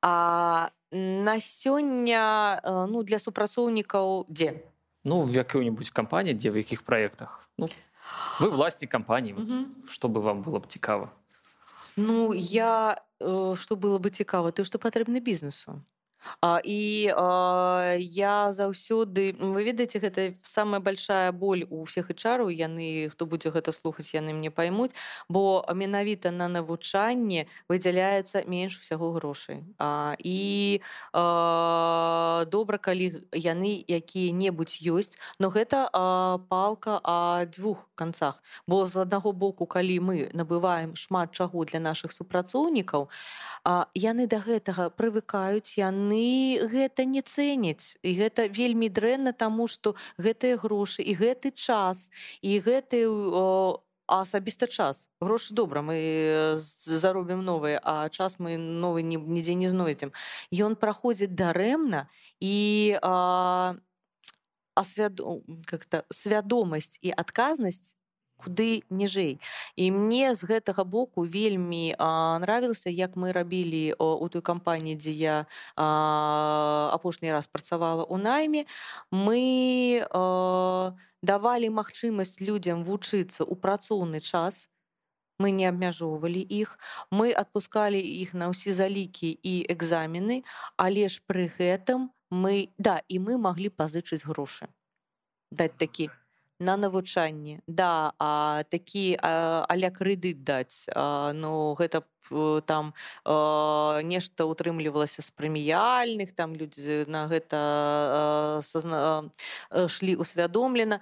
а 0.01 0.71
на 0.91 1.39
сёння 1.39 2.59
ну 2.87 3.03
для 3.03 3.19
супрацоўнікаў 3.19 4.25
дзе 4.31 4.63
ну 5.03 5.27
в 5.27 5.35
якую-нибудь 5.35 5.91
кампаніі 5.91 6.33
дзе 6.33 6.49
в 6.49 6.57
якіх 6.57 6.87
праектах 6.87 7.43
ну, 7.57 7.67
вы 8.39 8.49
власці 8.49 8.87
кампаніі 8.87 9.35
чтобы 9.87 10.23
вам 10.23 10.43
было 10.47 10.63
б 10.63 10.67
цікава 10.67 11.11
Ну 11.95 12.33
я 12.33 13.01
э, 13.19 13.55
што 13.57 13.75
было 13.75 13.99
бы 13.99 14.09
цікава, 14.09 14.51
тое, 14.51 14.65
што 14.65 14.79
патрэбна 14.79 15.19
бізнесу. 15.19 15.83
І 16.65 17.13
а, 17.15 17.95
я 17.99 18.51
заўсёды 18.51 19.35
вы 19.39 19.63
ведаеце 19.63 19.99
гэта 19.99 20.35
самая 20.43 20.79
большая 20.79 21.31
боль 21.31 21.65
у 21.69 21.83
всех 21.85 22.11
ічараў 22.11 22.51
яны 22.51 23.09
хто 23.11 23.25
будзе 23.25 23.49
гэта 23.49 23.71
слухаць 23.71 24.13
яны 24.13 24.33
мне 24.33 24.51
поймуць 24.51 24.91
бо 25.29 25.63
менавіта 25.73 26.31
на 26.31 26.47
навучанне 26.47 27.47
выдзяляецца 27.69 28.43
менш 28.47 28.79
усяго 28.79 29.11
грошай 29.15 29.63
а, 29.79 30.15
і 30.19 30.81
а, 31.13 32.45
добра 32.51 32.77
калі 32.77 33.23
яны 33.31 33.79
якія-небудзь 33.87 34.83
ёсць 34.83 35.17
но 35.39 35.49
гэта 35.49 35.87
а, 35.93 36.39
палка 36.49 36.99
о 37.03 37.45
дзвюх 37.45 37.87
канцах 37.95 38.43
бо 38.67 38.85
з 38.85 39.01
аднаго 39.07 39.31
боку 39.31 39.65
калі 39.65 39.99
мы 39.99 40.29
набываем 40.33 40.95
шмат 40.95 41.31
чаго 41.31 41.63
для 41.65 41.79
наших 41.79 42.11
супрацоўнікаў 42.11 43.09
яны 43.95 44.27
да 44.27 44.39
гэтага 44.43 44.89
прывыкаюць 44.91 45.79
яны 45.79 46.12
яны 46.13 46.67
гэта 46.69 47.05
не 47.05 47.21
цэняць 47.21 47.97
і 48.03 48.13
гэта 48.13 48.47
вельмі 48.47 48.89
дрэнна 48.89 49.33
таму 49.33 49.67
што 49.67 49.95
гэтыя 50.17 50.57
грошы 50.57 51.01
і 51.01 51.13
гэты 51.13 51.51
час 51.51 52.11
і 52.41 52.59
гэты 52.59 53.05
асабіста 54.05 54.67
час. 54.67 55.09
Грошы 55.21 55.53
добра 55.53 55.81
мы 55.81 56.57
заробім 56.57 57.43
новыя 57.43 57.79
а 57.83 58.09
час 58.09 58.37
мы 58.39 58.57
новы 58.57 59.01
нідзе 59.01 59.55
не 59.55 59.69
знойдзем. 59.69 60.11
Ён 60.51 60.75
праходзіць 60.75 61.33
дарэмна 61.33 62.09
і 62.39 62.99
а, 63.01 63.75
а 64.75 64.83
свядо 64.83 65.41
как-то 65.65 66.05
свядомасць 66.11 66.99
і 67.01 67.11
адказнасць 67.15 67.95
куды 68.37 68.83
ніжэй. 68.89 69.39
І 69.75 69.91
мне 69.91 70.35
з 70.35 70.43
гэтага 70.43 70.83
боку 70.83 71.23
вельмі 71.23 71.95
нравілася 71.97 72.89
як 72.89 73.15
мы 73.15 73.31
рабілі 73.31 73.93
у 73.99 74.27
той 74.29 74.41
кампаніі 74.41 74.95
дзе 74.95 75.13
я 75.13 75.37
апошні 75.75 77.31
раз 77.31 77.47
працавала 77.47 78.03
у 78.03 78.17
найме. 78.17 78.65
Мы 79.11 80.03
давалі 81.23 81.67
магчымасць 81.69 82.41
людзям 82.41 82.83
вучыцца 82.83 83.43
ў 83.47 83.55
працоўны 83.55 84.19
час. 84.19 84.67
Мы 85.39 85.51
не 85.51 85.65
абмяжоўвалі 85.65 86.39
іх. 86.39 86.77
Мы 87.11 87.33
адпускалі 87.33 87.99
іх 87.99 88.33
на 88.33 88.51
ўсе 88.53 88.73
залікі 88.73 89.31
і 89.33 89.65
экзамены 89.71 90.43
але 90.77 91.07
ж 91.09 91.23
пры 91.25 91.49
гэтым 91.57 92.11
мы 92.29 92.69
да 92.77 93.01
і 93.07 93.19
мы 93.19 93.37
маглі 93.37 93.69
пазычыць 93.69 94.25
грошы. 94.25 94.67
Даць 95.53 95.77
такі 95.77 96.09
на 96.59 96.77
навучанне 96.77 97.61
да 97.67 98.13
а 98.19 98.63
такі 98.69 99.17
аля 99.21 99.89
крэдыт 99.89 100.43
даць 100.43 100.87
а, 100.95 101.33
ну 101.33 101.73
гэта 101.75 102.03
там 102.65 102.93
а, 103.25 103.99
нешта 104.03 104.45
утрымлівалася 104.45 105.21
з 105.21 105.29
прэміяльных 105.31 106.31
там 106.31 106.55
людзі 106.55 107.05
на 107.07 107.27
гэта 107.27 107.59
а, 107.59 108.61
сазна, 108.63 109.29
а, 109.69 109.87
шлі 109.87 110.15
усвядомлена 110.15 111.01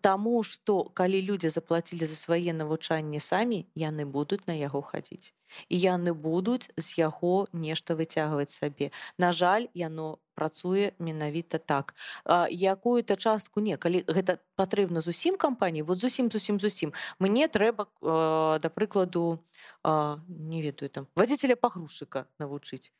Таму 0.00 0.42
што 0.42 0.84
калі 0.94 1.22
людзі 1.22 1.48
заплацілі 1.52 2.08
за 2.08 2.16
свае 2.16 2.52
навучанні 2.56 3.20
самі 3.20 3.66
яны 3.74 4.04
будуць 4.04 4.46
на 4.46 4.56
яго 4.56 4.82
хадзіць 4.82 5.34
і 5.68 5.78
яны 5.78 6.14
будуць 6.16 6.70
з 6.76 6.98
яго 6.98 7.46
нешта 7.52 7.94
выцягваць 7.94 8.50
сабе 8.50 8.90
на 9.18 9.32
жаль 9.32 9.68
яно 9.74 10.18
працуе 10.34 10.92
менавіта 10.98 11.58
так. 11.58 11.94
Якую-то 12.48 13.16
частку 13.16 13.60
не 13.60 13.76
калі 13.76 14.04
гэта 14.08 14.38
патрэбна 14.56 15.04
зусім 15.04 15.36
кампаніі 15.36 15.82
вот 15.82 15.98
зусім 15.98 16.32
зусім 16.32 16.60
зусім 16.60 16.92
мне 17.18 17.48
трэба 17.48 17.86
да 18.00 18.68
прыкладу 18.72 19.44
не 19.84 20.62
ведаю 20.62 20.88
там 20.88 21.06
вадзіцеля 21.16 21.56
пагрузчыка 21.56 22.26
навучыць 22.38 22.92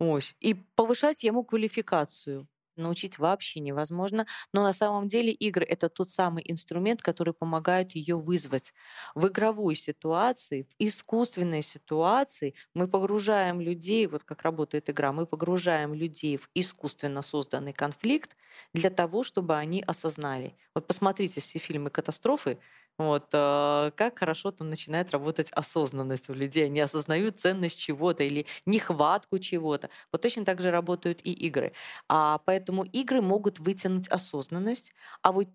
ось. 0.00 0.34
І 0.40 0.54
павышаць 0.74 1.22
яму 1.22 1.44
кваліфікацыю 1.44 2.48
научить 2.76 3.18
вообще 3.18 3.60
невозможно. 3.60 4.26
Но 4.52 4.62
на 4.62 4.72
самом 4.72 5.08
деле 5.08 5.32
игры— 5.32 5.64
это 5.68 5.88
тот 5.88 6.10
самый 6.10 6.42
инструмент, 6.46 7.02
который 7.02 7.34
помогает 7.34 7.92
ее 7.92 8.16
вызвать. 8.18 8.72
В 9.14 9.26
игровой 9.28 9.74
ситуации, 9.74 10.62
в 10.62 10.74
искусственной 10.78 11.62
ситуации 11.62 12.54
мы 12.74 12.88
погружаем 12.88 13.60
людей, 13.60 14.06
вот 14.06 14.24
как 14.24 14.42
работает 14.42 14.90
игра, 14.90 15.12
мы 15.12 15.26
погружаем 15.26 15.94
людей 15.94 16.36
в 16.36 16.48
искусственно 16.54 17.22
созданный 17.22 17.72
конфликт 17.72 18.36
для 18.74 18.90
того, 18.90 19.22
чтобы 19.22 19.56
они 19.56 19.82
осознали. 19.86 20.56
Вот 20.74 20.86
посмотрите 20.86 21.40
все 21.40 21.58
фильмы 21.58 21.90
катастрофы, 21.90 22.58
вот, 23.06 23.28
э, 23.32 23.90
как 23.96 24.18
хорошо 24.18 24.50
там 24.50 24.68
начинает 24.70 25.10
работать 25.12 25.50
осознанность 25.52 26.28
у 26.30 26.34
людей. 26.34 26.66
Они 26.66 26.80
осознают 26.80 27.38
ценность 27.40 27.78
чего-то 27.78 28.22
или 28.24 28.46
нехватку 28.66 29.38
чего-то. 29.38 29.90
Вот 30.12 30.22
точно 30.22 30.44
так 30.44 30.60
же 30.60 30.70
работают 30.70 31.20
и 31.24 31.32
игры. 31.32 31.72
А 32.08 32.38
поэтому 32.38 32.84
игры 32.84 33.22
могут 33.22 33.58
вытянуть 33.58 34.08
осознанность, 34.08 34.92
а 35.22 35.32
вот 35.32 35.48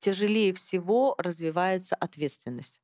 тяжелее 0.00 0.52
всего 0.54 1.14
развивается 1.18 1.96
ответственность. 1.96 2.80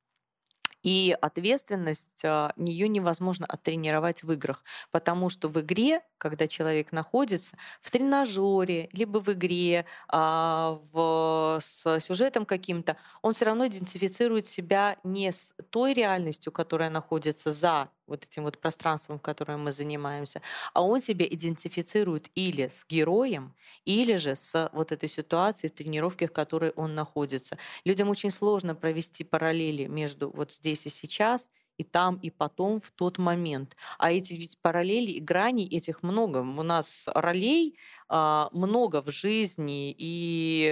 И 0.83 1.15
ответственность, 1.21 2.23
а, 2.23 2.53
нее 2.55 2.87
невозможно 2.87 3.45
оттренировать 3.45 4.23
в 4.23 4.31
играх, 4.31 4.63
потому 4.91 5.29
что 5.29 5.47
в 5.47 5.59
игре, 5.61 6.01
когда 6.17 6.47
человек 6.47 6.91
находится 6.91 7.57
в 7.81 7.91
тренажере, 7.91 8.89
либо 8.93 9.19
в 9.19 9.29
игре 9.29 9.85
а, 10.07 10.79
в, 10.91 11.59
с 11.61 11.99
сюжетом 11.99 12.45
каким-то, 12.45 12.97
он 13.21 13.33
все 13.33 13.45
равно 13.45 13.67
идентифицирует 13.67 14.47
себя 14.47 14.97
не 15.03 15.31
с 15.31 15.53
той 15.69 15.93
реальностью, 15.93 16.51
которая 16.51 16.89
находится 16.89 17.51
за 17.51 17.89
вот 18.11 18.25
этим 18.25 18.43
вот 18.43 18.59
пространством, 18.61 19.19
в 19.19 19.21
котором 19.23 19.63
мы 19.63 19.71
занимаемся, 19.71 20.41
а 20.73 20.83
он 20.83 21.01
себя 21.01 21.25
идентифицирует 21.25 22.29
или 22.35 22.67
с 22.67 22.85
героем, 22.87 23.55
или 23.85 24.15
же 24.17 24.35
с 24.35 24.69
вот 24.73 24.91
этой 24.91 25.09
ситуацией, 25.09 25.71
тренировки, 25.71 26.27
в 26.27 26.33
которой 26.33 26.71
он 26.75 26.95
находится. 26.95 27.57
Людям 27.85 28.09
очень 28.09 28.31
сложно 28.31 28.75
провести 28.75 29.23
параллели 29.23 29.87
между 29.87 30.29
вот 30.31 30.51
здесь 30.53 30.85
и 30.85 30.89
сейчас, 30.89 31.49
и 31.77 31.83
там, 31.83 32.17
и 32.17 32.29
потом, 32.29 32.79
в 32.81 32.91
тот 32.91 33.17
момент. 33.17 33.75
А 33.97 34.11
эти 34.11 34.33
ведь 34.33 34.59
параллели 34.61 35.11
и 35.11 35.19
грани, 35.19 35.65
этих 35.67 36.03
много. 36.03 36.37
У 36.39 36.63
нас 36.63 37.05
ролей 37.15 37.77
э, 38.09 38.45
много 38.51 39.01
в 39.01 39.09
жизни, 39.11 39.95
и 39.97 40.67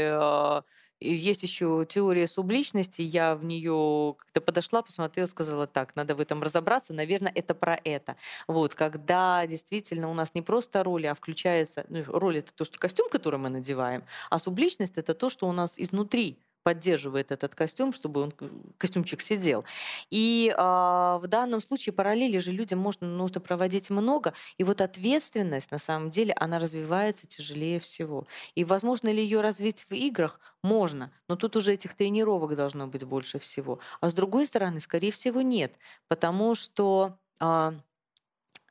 есть 1.00 1.44
еще 1.44 1.86
теория 1.88 2.28
субличности, 2.28 3.02
я 3.02 3.36
в 3.36 3.44
нее 3.46 4.16
как-то 4.18 4.42
подошла, 4.42 4.82
посмотрела, 4.82 5.28
сказала, 5.28 5.68
так, 5.68 5.96
надо 5.96 6.16
в 6.16 6.22
этом 6.22 6.42
разобраться, 6.42 6.94
наверное, 6.94 7.32
это 7.34 7.54
про 7.56 7.80
это. 7.84 8.16
Вот, 8.48 8.76
когда 8.76 9.46
действительно 9.48 10.10
у 10.10 10.14
нас 10.14 10.34
не 10.34 10.42
просто 10.42 10.84
роли, 10.84 11.08
а 11.08 11.16
включается, 11.16 11.86
ну, 11.90 12.04
роль 12.08 12.40
это 12.40 12.54
то, 12.54 12.64
что 12.66 12.80
костюм, 12.80 13.10
который 13.10 13.40
мы 13.40 13.50
надеваем, 13.50 14.04
а 14.30 14.40
субличность 14.40 14.98
это 14.98 15.14
то, 15.14 15.30
что 15.30 15.48
у 15.48 15.52
нас 15.52 15.76
изнутри 15.78 16.38
поддерживает 16.64 17.32
этот 17.32 17.56
костюм, 17.56 17.94
чтобы 17.94 18.22
он 18.22 18.34
костюмчик 18.78 19.22
сидел. 19.22 19.66
И 20.10 20.54
а, 20.58 21.18
в 21.20 21.28
данном 21.28 21.60
случае 21.62 21.94
параллели 21.94 22.38
же 22.40 22.52
людям 22.52 22.80
можно 22.80 23.08
нужно 23.08 23.42
проводить 23.42 23.90
много, 23.90 24.34
и 24.58 24.64
вот 24.64 24.82
ответственность 24.82 25.72
на 25.72 25.78
самом 25.78 26.10
деле 26.10 26.34
она 26.34 26.60
развивается 26.60 27.28
тяжелее 27.28 27.80
всего. 27.80 28.28
И 28.56 28.64
возможно 28.64 29.10
ли 29.10 29.22
ее 29.24 29.42
развить 29.42 29.86
в 29.90 29.94
играх? 29.94 30.40
Можно, 30.64 31.12
но 31.30 31.36
тут 31.36 31.56
уже 31.56 31.74
этих 31.74 31.94
тренировок 31.96 32.56
должно 32.56 32.88
быть 32.88 33.04
больше 33.06 33.40
всего. 33.40 33.80
А 34.02 34.10
с 34.10 34.14
другой 34.14 34.46
стороны, 34.46 34.80
скорее 34.80 35.12
всего, 35.12 35.42
нет, 35.42 35.74
потому 36.08 36.54
что 36.56 37.18
а, 37.40 37.74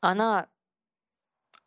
она 0.01 0.49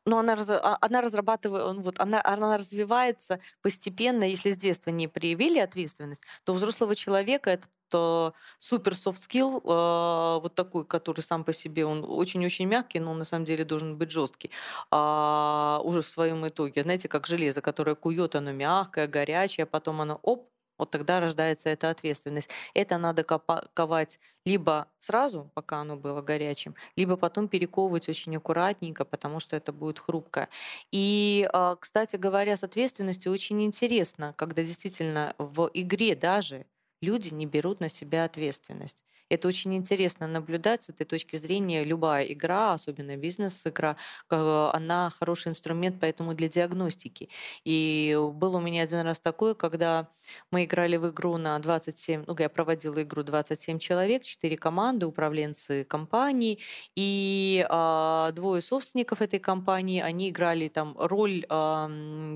но 0.06 0.20
она, 0.20 0.36
а, 0.50 0.78
она 0.82 1.02
разрабатывает, 1.02 1.78
вот, 1.84 2.00
она, 2.00 2.22
она 2.24 2.58
развивается 2.58 3.40
постепенно. 3.62 4.24
Если 4.24 4.52
с 4.52 4.58
детства 4.58 4.90
не 4.92 5.08
проявили 5.08 5.60
ответственность, 5.60 6.22
то 6.44 6.54
у 6.54 6.56
взрослого 6.56 6.96
человека 6.96 7.50
это 7.52 7.68
то 7.90 8.34
супер 8.58 8.94
soft 8.94 9.18
skill, 9.18 9.62
э, 9.64 10.42
вот 10.42 10.56
такой, 10.56 10.86
который 10.86 11.20
сам 11.20 11.44
по 11.44 11.52
себе, 11.52 11.86
он 11.86 12.06
очень-очень 12.08 12.66
мягкий, 12.66 13.00
но 13.02 13.12
он 13.12 13.18
на 13.18 13.26
самом 13.26 13.44
деле 13.46 13.66
должен 13.66 13.98
быть 13.98 14.12
жесткий. 14.12 14.50
А, 14.92 15.82
уже 15.84 16.02
в 16.02 16.10
своем 16.10 16.48
итоге, 16.48 16.84
знаете, 16.84 17.10
как 17.10 17.28
железо, 17.28 17.62
которое 17.62 17.96
кует, 17.96 18.36
оно 18.36 18.54
мягкое, 18.54 19.08
горячее, 19.08 19.66
а 19.66 19.68
потом 19.68 20.02
оно 20.02 20.20
оп, 20.24 20.50
вот 20.82 20.92
тогда 20.92 21.20
рождается 21.20 21.70
эта 21.70 21.90
ответственность. 21.90 22.50
Это 22.74 22.98
надо 22.98 23.24
ковать 23.24 24.20
либо 24.46 24.88
сразу, 25.00 25.52
пока 25.54 25.78
оно 25.82 25.96
было 25.98 26.22
горячим, 26.22 26.76
либо 26.96 27.16
потом 27.18 27.48
перековывать 27.48 28.10
очень 28.10 28.36
аккуратненько, 28.36 29.06
потому 29.06 29.40
что 29.40 29.56
это 29.56 29.72
будет 29.72 30.00
хрупко. 30.00 30.50
И, 30.92 31.48
а, 31.54 31.76
кстати 31.76 32.16
говоря, 32.16 32.58
с 32.58 32.64
ответственностью 32.64 33.32
очень 33.32 33.62
интересно, 33.64 34.34
когда 34.38 34.64
действительно 34.64 35.36
в 35.38 35.70
игре 35.74 36.16
даже 36.16 36.66
люди 37.02 37.34
не 37.34 37.46
берут 37.46 37.80
на 37.80 37.90
себя 37.90 38.24
ответственность. 38.26 39.04
Это 39.32 39.48
очень 39.48 39.74
интересно 39.74 40.28
наблюдать 40.28 40.84
с 40.84 40.90
этой 40.90 41.06
точки 41.06 41.38
зрения. 41.38 41.86
Любая 41.86 42.26
игра, 42.26 42.74
особенно 42.74 43.16
бизнес-игра, 43.16 43.96
она 44.28 45.10
хороший 45.18 45.50
инструмент, 45.52 46.02
поэтому 46.02 46.34
для 46.34 46.50
диагностики. 46.50 47.30
И 47.64 48.14
был 48.34 48.56
у 48.56 48.60
меня 48.60 48.84
один 48.84 49.00
раз 49.00 49.22
такое, 49.22 49.54
когда 49.54 50.10
мы 50.52 50.66
играли 50.66 50.98
в 50.98 51.10
игру 51.10 51.38
на 51.38 51.58
27, 51.60 52.26
ну, 52.28 52.36
я 52.38 52.50
проводила 52.50 53.02
игру 53.04 53.24
27 53.24 53.80
человек, 53.80 54.24
4 54.24 54.58
команды, 54.58 55.06
управленцы 55.06 55.86
компании, 55.86 56.60
и 56.98 57.66
а, 57.70 58.34
двое 58.34 58.62
собственников 58.62 59.22
этой 59.22 59.40
компании, 59.40 60.02
они 60.02 60.30
играли 60.30 60.68
там 60.68 60.94
роль 61.00 61.46
а, 61.48 61.88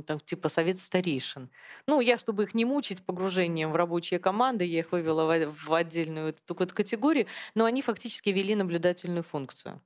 там, 0.07 0.19
типа 0.21 0.47
совет 0.47 0.79
старейшин. 0.79 1.49
Ну, 1.87 1.99
я, 1.99 2.17
чтобы 2.17 2.43
их 2.43 2.53
не 2.53 2.63
мучить 2.63 3.05
погружением 3.05 3.73
в 3.73 3.75
рабочие 3.75 4.19
команды, 4.19 4.54
я 4.63 4.79
их 4.79 4.91
вывела 4.91 5.51
в, 5.51 5.73
отдельную 5.73 6.33
такую 6.45 6.67
категории, 6.67 7.27
но 7.53 7.65
они 7.65 7.81
фактически 7.81 8.29
вели 8.29 8.55
наблюдательную 8.55 9.23
функцию. 9.23 9.81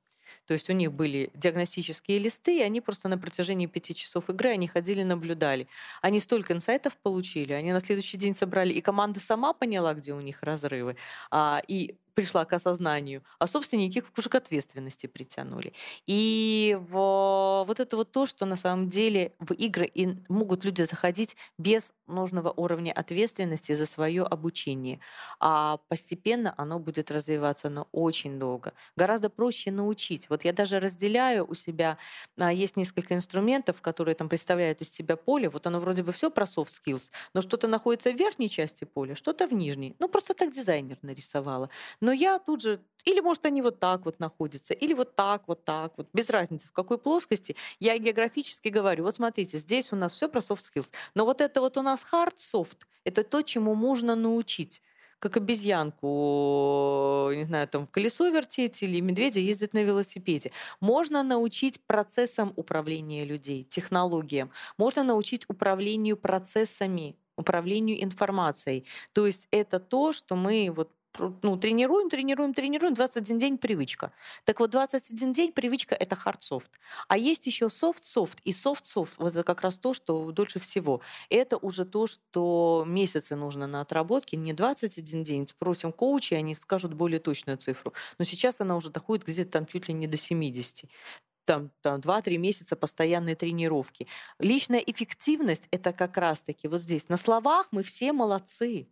То 0.45 0.53
есть 0.53 0.69
у 0.69 0.73
них 0.73 0.91
были 0.91 1.29
диагностические 1.35 2.17
листы, 2.17 2.57
и 2.57 2.61
они 2.61 2.81
просто 2.81 3.07
на 3.07 3.19
протяжении 3.19 3.67
пяти 3.67 3.93
часов 3.93 4.29
игры 4.29 4.49
они 4.49 4.67
ходили, 4.67 5.03
наблюдали. 5.03 5.67
Они 6.01 6.19
столько 6.19 6.53
инсайтов 6.53 6.97
получили, 7.03 7.53
они 7.53 7.71
на 7.71 7.79
следующий 7.79 8.17
день 8.17 8.33
собрали, 8.33 8.73
и 8.73 8.81
команда 8.81 9.19
сама 9.19 9.53
поняла, 9.53 9.93
где 9.93 10.11
у 10.11 10.19
них 10.21 10.41
разрывы, 10.41 10.95
а, 11.29 11.61
и 11.67 11.97
пришла 12.19 12.43
к 12.43 12.51
осознанию, 12.51 13.23
а 13.39 13.47
собственники 13.47 14.03
уже 14.17 14.27
к 14.27 14.35
ответственности 14.35 15.07
притянули. 15.07 15.71
И 16.05 16.77
в, 16.89 17.63
вот 17.65 17.79
это 17.79 17.95
вот 17.95 18.11
то, 18.11 18.25
что 18.25 18.45
на 18.45 18.57
самом 18.57 18.89
деле 18.89 19.31
в 19.39 19.53
игры 19.53 19.85
и 19.85 20.17
могут 20.27 20.65
люди 20.65 20.81
заходить 20.81 21.37
без 21.57 21.93
нужного 22.07 22.51
уровня 22.51 22.91
ответственности 22.91 23.73
за 23.73 23.85
свое 23.85 24.23
обучение. 24.23 24.99
А 25.39 25.77
постепенно 25.87 26.53
оно 26.57 26.77
будет 26.77 27.09
развиваться, 27.09 27.69
но 27.69 27.87
очень 27.93 28.37
долго. 28.37 28.73
Гораздо 28.97 29.29
проще 29.29 29.71
научить. 29.71 30.29
Вот 30.29 30.43
я 30.43 30.51
даже 30.51 30.81
разделяю 30.81 31.49
у 31.49 31.53
себя, 31.53 31.97
а, 32.37 32.51
есть 32.51 32.75
несколько 32.75 33.13
инструментов, 33.15 33.81
которые 33.81 34.15
там 34.15 34.27
представляют 34.27 34.81
из 34.81 34.91
себя 34.91 35.15
поле. 35.15 35.49
Вот 35.49 35.65
оно 35.67 35.79
вроде 35.79 36.03
бы 36.03 36.11
все 36.11 36.29
про 36.29 36.43
soft 36.43 36.67
skills, 36.85 37.11
но 37.33 37.39
что-то 37.39 37.69
находится 37.69 38.11
в 38.11 38.17
верхней 38.17 38.49
части 38.49 38.83
поля, 38.83 39.15
что-то 39.15 39.47
в 39.47 39.53
нижней. 39.53 39.95
Ну, 39.99 40.09
просто 40.09 40.33
так 40.33 40.51
дизайнер 40.51 40.97
нарисовала. 41.01 41.69
Но 42.01 42.08
но 42.09 42.13
я 42.13 42.39
тут 42.39 42.61
же, 42.61 42.81
или 43.05 43.19
может 43.19 43.45
они 43.45 43.61
вот 43.61 43.79
так 43.79 44.03
вот 44.05 44.19
находятся, 44.19 44.73
или 44.73 44.93
вот 44.95 45.15
так, 45.15 45.43
вот 45.47 45.63
так, 45.63 45.93
вот, 45.95 46.07
без 46.11 46.31
разницы 46.31 46.67
в 46.67 46.71
какой 46.71 46.97
плоскости, 46.97 47.55
я 47.79 47.95
географически 47.99 48.69
говорю, 48.69 49.03
вот 49.03 49.13
смотрите, 49.13 49.59
здесь 49.59 49.93
у 49.93 49.95
нас 49.95 50.13
все 50.13 50.27
про 50.27 50.39
soft 50.39 50.63
skills, 50.73 50.87
но 51.13 51.23
вот 51.25 51.39
это 51.39 51.61
вот 51.61 51.77
у 51.77 51.83
нас 51.83 52.03
hard 52.11 52.37
soft, 52.37 52.79
это 53.03 53.23
то, 53.23 53.43
чему 53.43 53.75
можно 53.75 54.15
научить 54.15 54.81
как 55.19 55.37
обезьянку, 55.37 57.29
не 57.35 57.43
знаю, 57.43 57.67
там 57.67 57.85
в 57.85 57.91
колесо 57.91 58.27
вертеть 58.29 58.81
или 58.81 58.99
медведя 59.01 59.39
ездить 59.39 59.73
на 59.73 59.83
велосипеде. 59.83 60.51
Можно 60.79 61.21
научить 61.23 61.85
процессам 61.85 62.53
управления 62.55 63.23
людей, 63.25 63.65
технологиям. 63.65 64.49
Можно 64.77 65.03
научить 65.03 65.45
управлению 65.47 66.17
процессами, 66.17 67.17
управлению 67.37 68.01
информацией. 68.03 68.85
То 69.13 69.25
есть 69.27 69.47
это 69.51 69.79
то, 69.79 70.13
что 70.13 70.35
мы 70.35 70.71
вот 70.75 70.91
ну, 71.17 71.57
тренируем, 71.57 72.09
тренируем, 72.09 72.53
тренируем, 72.53 72.93
21 72.93 73.37
день 73.37 73.57
привычка. 73.57 74.11
Так 74.45 74.59
вот, 74.59 74.69
21 74.69 75.33
день 75.33 75.51
привычка— 75.51 75.95
это 75.99 76.15
hard-soft. 76.15 76.69
А 77.07 77.17
есть 77.17 77.45
еще 77.47 77.65
soft-soft 77.65 78.37
и 78.43 78.51
soft-soft. 78.51 79.11
Вот 79.17 79.29
это 79.29 79.43
как 79.43 79.61
раз 79.61 79.77
то, 79.77 79.93
что 79.93 80.31
дольше 80.31 80.59
всего. 80.59 81.01
Это 81.29 81.57
уже 81.57 81.85
то, 81.85 82.07
что 82.07 82.83
месяцы 82.87 83.35
нужно 83.35 83.67
на 83.67 83.81
отработке, 83.81 84.37
не 84.37 84.53
21 84.53 85.23
день. 85.23 85.47
Спросим 85.47 85.91
коучи, 85.91 86.33
они 86.33 86.55
скажут 86.55 86.93
более 86.93 87.19
точную 87.19 87.57
цифру. 87.57 87.93
Но 88.17 88.25
сейчас 88.25 88.61
она 88.61 88.75
уже 88.75 88.89
доходит 88.89 89.25
где-то 89.25 89.51
там 89.51 89.65
чуть 89.65 89.87
ли 89.87 89.93
не 89.93 90.07
до 90.07 90.17
70 90.17 90.89
там, 91.49 91.71
там 91.81 91.99
2-3 91.99 92.37
месяца 92.37 92.75
постоянной 92.75 93.33
тренировки. 93.33 94.05
Личная 94.37 94.77
эффективность— 94.79 95.67
это 95.71 95.93
как 95.93 96.15
раз-таки 96.15 96.67
вот 96.67 96.79
здесь. 96.79 97.09
На 97.09 97.17
словах 97.17 97.69
мы 97.71 97.81
все 97.81 98.13
молодцы. 98.13 98.87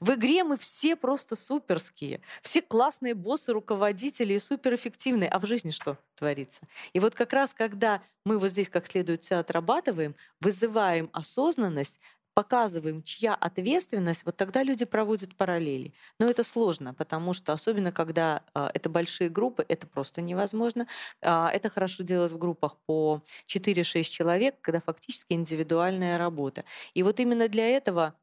В 0.00 0.14
игре 0.14 0.44
мы 0.44 0.56
все 0.56 0.96
просто 0.96 1.36
суперские. 1.36 2.20
Все 2.42 2.62
классные 2.62 3.14
боссы, 3.14 3.52
руководители 3.52 4.34
и 4.34 4.38
суперэффективные. 4.38 5.28
А 5.28 5.38
в 5.38 5.46
жизни 5.46 5.70
что 5.70 5.98
творится? 6.16 6.62
И 6.92 7.00
вот 7.00 7.14
как 7.14 7.32
раз, 7.32 7.54
когда 7.54 8.02
мы 8.24 8.38
вот 8.38 8.50
здесь 8.50 8.68
как 8.68 8.86
следует 8.86 9.24
все 9.24 9.36
отрабатываем, 9.36 10.14
вызываем 10.40 11.10
осознанность, 11.12 11.98
показываем, 12.34 13.02
чья 13.02 13.34
ответственность, 13.34 14.24
вот 14.26 14.36
тогда 14.36 14.62
люди 14.62 14.84
проводят 14.84 15.36
параллели. 15.36 15.94
Но 16.18 16.28
это 16.28 16.42
сложно, 16.42 16.92
потому 16.92 17.32
что 17.32 17.52
особенно 17.52 17.92
когда 17.92 18.42
э, 18.54 18.70
это 18.74 18.90
большие 18.90 19.30
группы, 19.30 19.64
это 19.68 19.86
просто 19.86 20.20
невозможно. 20.20 20.86
Э, 21.22 21.46
это 21.52 21.70
хорошо 21.70 22.02
делать 22.02 22.32
в 22.32 22.38
группах 22.38 22.76
по 22.86 23.22
4-6 23.46 24.02
человек, 24.04 24.56
когда 24.60 24.80
фактически 24.80 25.32
индивидуальная 25.32 26.18
работа. 26.18 26.64
И 26.94 27.02
вот 27.02 27.20
именно 27.20 27.48
для 27.48 27.68
этого 27.68 28.14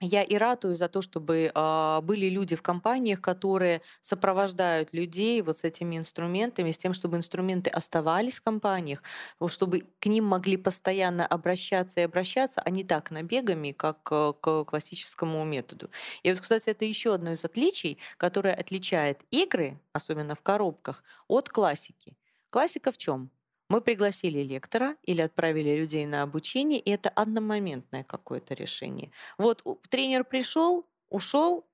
я 0.00 0.22
и 0.22 0.36
ратую 0.36 0.74
за 0.74 0.88
то, 0.88 1.02
чтобы 1.02 1.50
э, 1.54 2.00
были 2.02 2.26
люди 2.26 2.56
в 2.56 2.62
компаниях, 2.62 3.20
которые 3.20 3.82
сопровождают 4.00 4.92
людей 4.92 5.42
вот 5.42 5.58
с 5.58 5.64
этими 5.64 5.96
инструментами, 5.96 6.70
с 6.70 6.78
тем, 6.78 6.94
чтобы 6.94 7.16
инструменты 7.16 7.70
оставались 7.70 8.38
в 8.38 8.42
компаниях, 8.42 9.02
чтобы 9.48 9.82
к 10.00 10.06
ним 10.06 10.24
могли 10.24 10.56
постоянно 10.56 11.26
обращаться 11.26 12.00
и 12.00 12.04
обращаться, 12.04 12.62
а 12.62 12.70
не 12.70 12.84
так 12.84 13.10
набегами, 13.10 13.72
как 13.72 14.08
э, 14.10 14.32
к 14.40 14.64
классическому 14.64 15.44
методу. 15.44 15.90
И 16.22 16.30
вот, 16.30 16.40
кстати, 16.40 16.70
это 16.70 16.84
еще 16.84 17.14
одно 17.14 17.32
из 17.32 17.44
отличий, 17.44 17.98
которое 18.16 18.54
отличает 18.54 19.20
игры, 19.30 19.80
особенно 19.92 20.34
в 20.34 20.40
коробках, 20.42 21.02
от 21.28 21.48
классики. 21.48 22.16
Классика 22.50 22.90
в 22.92 22.98
чем? 22.98 23.30
Мы 23.70 23.80
пригласили 23.80 24.42
лектора 24.42 24.96
или 25.04 25.20
отправили 25.22 25.76
людей 25.76 26.04
на 26.04 26.22
обучение, 26.22 26.80
и 26.80 26.90
это 26.90 27.08
одномоментное 27.08 28.02
какое-то 28.02 28.52
решение. 28.54 29.12
Вот 29.38 29.64
тренер 29.88 30.24
пришел, 30.24 30.88
ушел, 31.08 31.64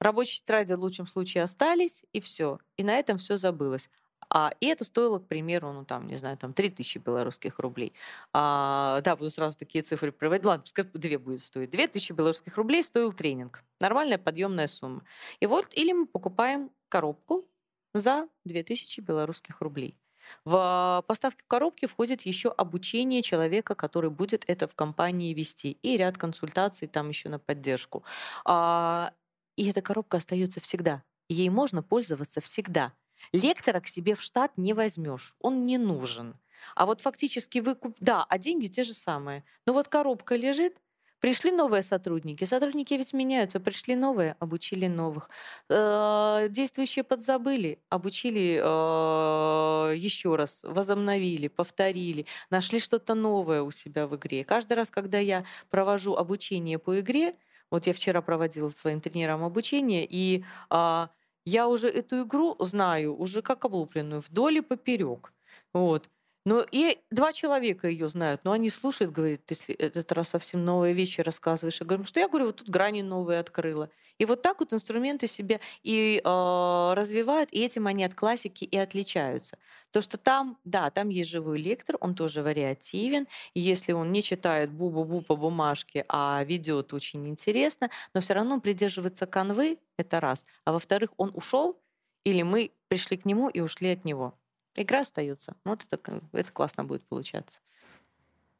рабочие 0.00 0.40
тетради 0.40 0.74
в 0.74 0.80
лучшем 0.80 1.08
случае 1.08 1.42
остались, 1.42 2.06
и 2.12 2.20
все. 2.20 2.60
И 2.76 2.84
на 2.84 2.94
этом 2.96 3.18
все 3.18 3.36
забылось. 3.36 3.90
А, 4.30 4.52
и 4.60 4.66
это 4.66 4.84
стоило, 4.84 5.18
к 5.18 5.26
примеру, 5.26 5.72
ну 5.72 5.84
там, 5.84 6.06
не 6.06 6.14
знаю, 6.14 6.36
там 6.36 6.52
3000 6.52 6.98
белорусских 6.98 7.58
рублей. 7.58 7.94
А, 8.32 9.00
да, 9.00 9.16
буду 9.16 9.30
сразу 9.30 9.58
такие 9.58 9.82
цифры 9.82 10.12
приводить. 10.12 10.46
Ладно, 10.46 10.62
пускай 10.62 10.84
две 10.84 11.18
будет 11.18 11.42
стоить. 11.42 11.70
2000 11.70 12.12
белорусских 12.12 12.56
рублей 12.56 12.84
стоил 12.84 13.12
тренинг. 13.12 13.64
Нормальная 13.80 14.18
подъемная 14.18 14.68
сумма. 14.68 15.02
И 15.40 15.46
вот, 15.46 15.66
или 15.74 15.92
мы 15.92 16.06
покупаем 16.06 16.70
коробку 16.88 17.44
за 17.92 18.28
2000 18.44 19.00
белорусских 19.00 19.60
рублей. 19.60 19.96
В 20.44 21.04
поставки 21.06 21.44
коробки 21.46 21.86
входит 21.86 22.22
еще 22.22 22.50
обучение 22.50 23.22
человека, 23.22 23.74
который 23.74 24.10
будет 24.10 24.44
это 24.46 24.68
в 24.68 24.74
компании 24.74 25.34
вести, 25.34 25.72
и 25.82 25.96
ряд 25.96 26.18
консультаций 26.18 26.88
там 26.88 27.08
еще 27.08 27.28
на 27.28 27.38
поддержку. 27.38 28.04
А, 28.44 29.12
и 29.56 29.68
эта 29.68 29.82
коробка 29.82 30.18
остается 30.18 30.60
всегда. 30.60 31.02
Ей 31.28 31.50
можно 31.50 31.82
пользоваться 31.82 32.40
всегда. 32.40 32.92
Лектора 33.32 33.80
к 33.80 33.88
себе 33.88 34.14
в 34.14 34.22
штат 34.22 34.52
не 34.56 34.72
возьмешь, 34.72 35.34
он 35.40 35.66
не 35.66 35.78
нужен. 35.78 36.38
А 36.74 36.86
вот 36.86 37.00
фактически 37.00 37.58
выкуп, 37.58 37.96
да, 38.00 38.24
а 38.28 38.38
деньги 38.38 38.66
те 38.66 38.84
же 38.84 38.94
самые. 38.94 39.44
Но 39.66 39.72
вот 39.72 39.88
коробка 39.88 40.36
лежит, 40.36 40.76
Пришли 41.20 41.50
новые 41.50 41.82
сотрудники. 41.82 42.44
Сотрудники 42.44 42.94
ведь 42.94 43.12
меняются. 43.12 43.58
Пришли 43.58 43.96
новые, 43.96 44.36
обучили 44.38 44.86
новых. 44.86 45.28
Э, 45.68 46.46
действующие 46.48 47.02
подзабыли, 47.02 47.80
обучили 47.88 48.60
э, 48.62 49.96
еще 49.96 50.36
раз, 50.36 50.62
возобновили, 50.62 51.48
повторили, 51.48 52.26
нашли 52.50 52.78
что-то 52.78 53.14
новое 53.14 53.62
у 53.62 53.70
себя 53.72 54.06
в 54.06 54.14
игре. 54.16 54.44
Каждый 54.44 54.74
раз, 54.74 54.90
когда 54.90 55.18
я 55.18 55.44
провожу 55.70 56.14
обучение 56.14 56.78
по 56.78 57.00
игре, 57.00 57.34
вот 57.70 57.86
я 57.88 57.92
вчера 57.92 58.22
проводила 58.22 58.68
своим 58.68 59.00
тренерам 59.00 59.42
обучение, 59.44 60.06
и 60.08 60.44
а, 60.70 61.10
я 61.44 61.68
уже 61.68 61.88
эту 61.88 62.22
игру 62.22 62.56
знаю 62.60 63.16
уже 63.16 63.42
как 63.42 63.64
облупленную, 63.64 64.20
вдоль 64.20 64.58
и 64.58 64.60
поперек. 64.60 65.32
Вот. 65.74 66.08
Но 66.48 66.64
и 66.72 66.96
два 67.10 67.34
человека 67.34 67.88
ее 67.88 68.08
знают, 68.08 68.42
но 68.44 68.52
они 68.52 68.70
слушают, 68.70 69.12
говорят, 69.12 69.44
ты 69.44 69.54
этот 69.74 70.10
раз 70.12 70.30
совсем 70.30 70.64
новые 70.64 70.94
вещи 70.94 71.20
рассказываешь. 71.20 71.78
Я 71.78 71.84
говорю, 71.84 72.04
что 72.04 72.20
я 72.20 72.28
говорю, 72.28 72.46
вот 72.46 72.56
тут 72.56 72.70
грани 72.70 73.02
новые 73.02 73.40
открыла. 73.40 73.90
И 74.16 74.24
вот 74.24 74.40
так 74.40 74.60
вот 74.60 74.72
инструменты 74.72 75.26
себя 75.26 75.60
и 75.82 76.22
э, 76.24 76.92
развивают, 76.94 77.52
и 77.52 77.62
этим 77.62 77.86
они 77.86 78.02
от 78.02 78.14
классики 78.14 78.64
и 78.64 78.78
отличаются. 78.78 79.58
То, 79.90 80.00
что 80.00 80.16
там, 80.16 80.56
да, 80.64 80.88
там 80.88 81.10
есть 81.10 81.28
живой 81.28 81.58
лектор, 81.58 81.98
он 82.00 82.14
тоже 82.14 82.42
вариативен, 82.42 83.28
и 83.52 83.60
если 83.60 83.92
он 83.92 84.10
не 84.10 84.22
читает 84.22 84.70
бу-бу-бу 84.70 85.20
по 85.20 85.36
бумажке, 85.36 86.06
а 86.08 86.42
ведет 86.44 86.94
очень 86.94 87.28
интересно, 87.28 87.90
но 88.14 88.22
все 88.22 88.32
равно 88.32 88.58
придерживается 88.58 89.26
канвы, 89.26 89.78
это 89.98 90.18
раз. 90.18 90.46
А 90.64 90.72
во-вторых, 90.72 91.10
он 91.18 91.30
ушел, 91.34 91.78
или 92.24 92.40
мы 92.40 92.72
пришли 92.88 93.18
к 93.18 93.26
нему 93.26 93.50
и 93.50 93.60
ушли 93.60 93.90
от 93.90 94.06
него. 94.06 94.32
Игра 94.77 95.01
остается. 95.01 95.55
Вот 95.65 95.85
это, 95.89 96.21
это 96.31 96.51
классно 96.51 96.83
будет 96.83 97.03
получаться. 97.03 97.61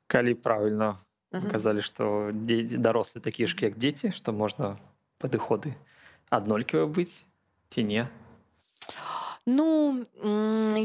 Кали 0.08 0.34
правильно 0.34 1.00
угу. 1.34 1.50
казалі 1.50 1.82
што 1.82 2.32
дарослі 2.34 3.20
такія 3.20 3.48
ж 3.48 3.58
як 3.62 3.78
дзеці 3.78 4.14
што 4.14 4.32
можна 4.32 4.78
падыходы 5.18 5.74
аднолькава 6.30 6.86
быць 6.86 7.26
ці 7.74 7.84
не 7.84 8.06
Ну, 9.51 10.05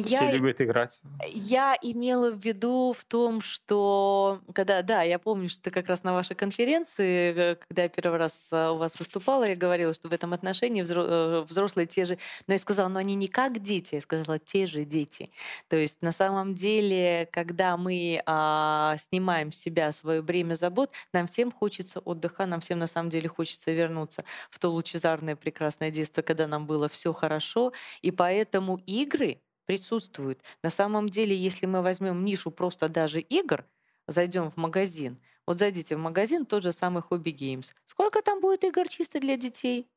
Все 0.05 0.15
я, 0.15 0.31
любят 0.31 0.61
играть. 0.61 1.01
Я 1.27 1.77
имела 1.81 2.31
в 2.31 2.37
виду 2.37 2.95
в 2.97 3.03
том, 3.03 3.41
что 3.41 4.39
когда, 4.53 4.81
да, 4.81 5.01
я 5.01 5.19
помню, 5.19 5.49
что 5.49 5.69
как 5.69 5.89
раз 5.89 6.05
на 6.05 6.13
вашей 6.13 6.37
конференции, 6.37 7.33
э, 7.35 7.55
когда 7.55 7.83
я 7.83 7.89
первый 7.89 8.17
раз 8.19 8.53
э, 8.53 8.69
у 8.69 8.77
вас 8.77 8.97
выступала, 8.97 9.43
я 9.43 9.57
говорила, 9.57 9.93
что 9.93 10.07
в 10.07 10.13
этом 10.13 10.31
отношении 10.31 10.81
э, 10.81 11.41
взрослые 11.41 11.87
те 11.87 12.05
же, 12.05 12.17
но 12.47 12.53
я 12.53 12.57
сказала, 12.57 12.87
но 12.87 12.99
они 12.99 13.15
не 13.15 13.27
как 13.27 13.59
дети, 13.59 13.95
я 13.95 14.01
сказала, 14.01 14.39
те 14.39 14.65
же 14.65 14.85
дети. 14.85 15.29
То 15.67 15.75
есть 15.75 16.01
на 16.01 16.13
самом 16.13 16.55
деле, 16.55 17.27
когда 17.33 17.75
мы 17.75 18.21
а, 18.25 18.95
снимаем 18.95 19.51
с 19.51 19.57
себя 19.57 19.91
свое 19.91 20.21
бремя 20.21 20.55
забот, 20.55 20.89
нам 21.11 21.27
всем 21.27 21.51
хочется 21.51 21.99
отдыха, 21.99 22.45
нам 22.45 22.61
всем 22.61 22.79
на 22.79 22.87
самом 22.87 23.09
деле 23.09 23.27
хочется 23.27 23.71
вернуться 23.71 24.23
в 24.49 24.57
то 24.57 24.69
лучезарное 24.69 25.35
прекрасное 25.35 25.91
детство, 25.91 26.21
когда 26.21 26.47
нам 26.47 26.65
было 26.65 26.87
все 26.87 27.11
хорошо, 27.11 27.73
и 28.01 28.11
поэтому 28.11 28.52
Поэтому 28.53 28.77
игры 28.85 29.41
присутствуют. 29.65 30.43
На 30.61 30.69
самом 30.69 31.09
деле, 31.09 31.35
если 31.35 31.65
мы 31.65 31.81
возьмем 31.81 32.23
нишу 32.23 32.51
просто 32.51 32.87
даже 32.87 33.19
игр, 33.19 33.65
зайдем 34.07 34.51
в 34.51 34.57
магазин, 34.57 35.19
вот 35.47 35.57
зайдите 35.57 35.95
в 35.95 35.99
магазин, 35.99 36.45
тот 36.45 36.61
же 36.61 36.71
самый 36.71 37.01
Hobby 37.01 37.35
Games. 37.35 37.73
Сколько 37.87 38.21
там 38.21 38.41
будет 38.41 38.63
игр 38.63 38.87
чисто 38.87 39.19
для 39.19 39.37
детей? 39.37 39.89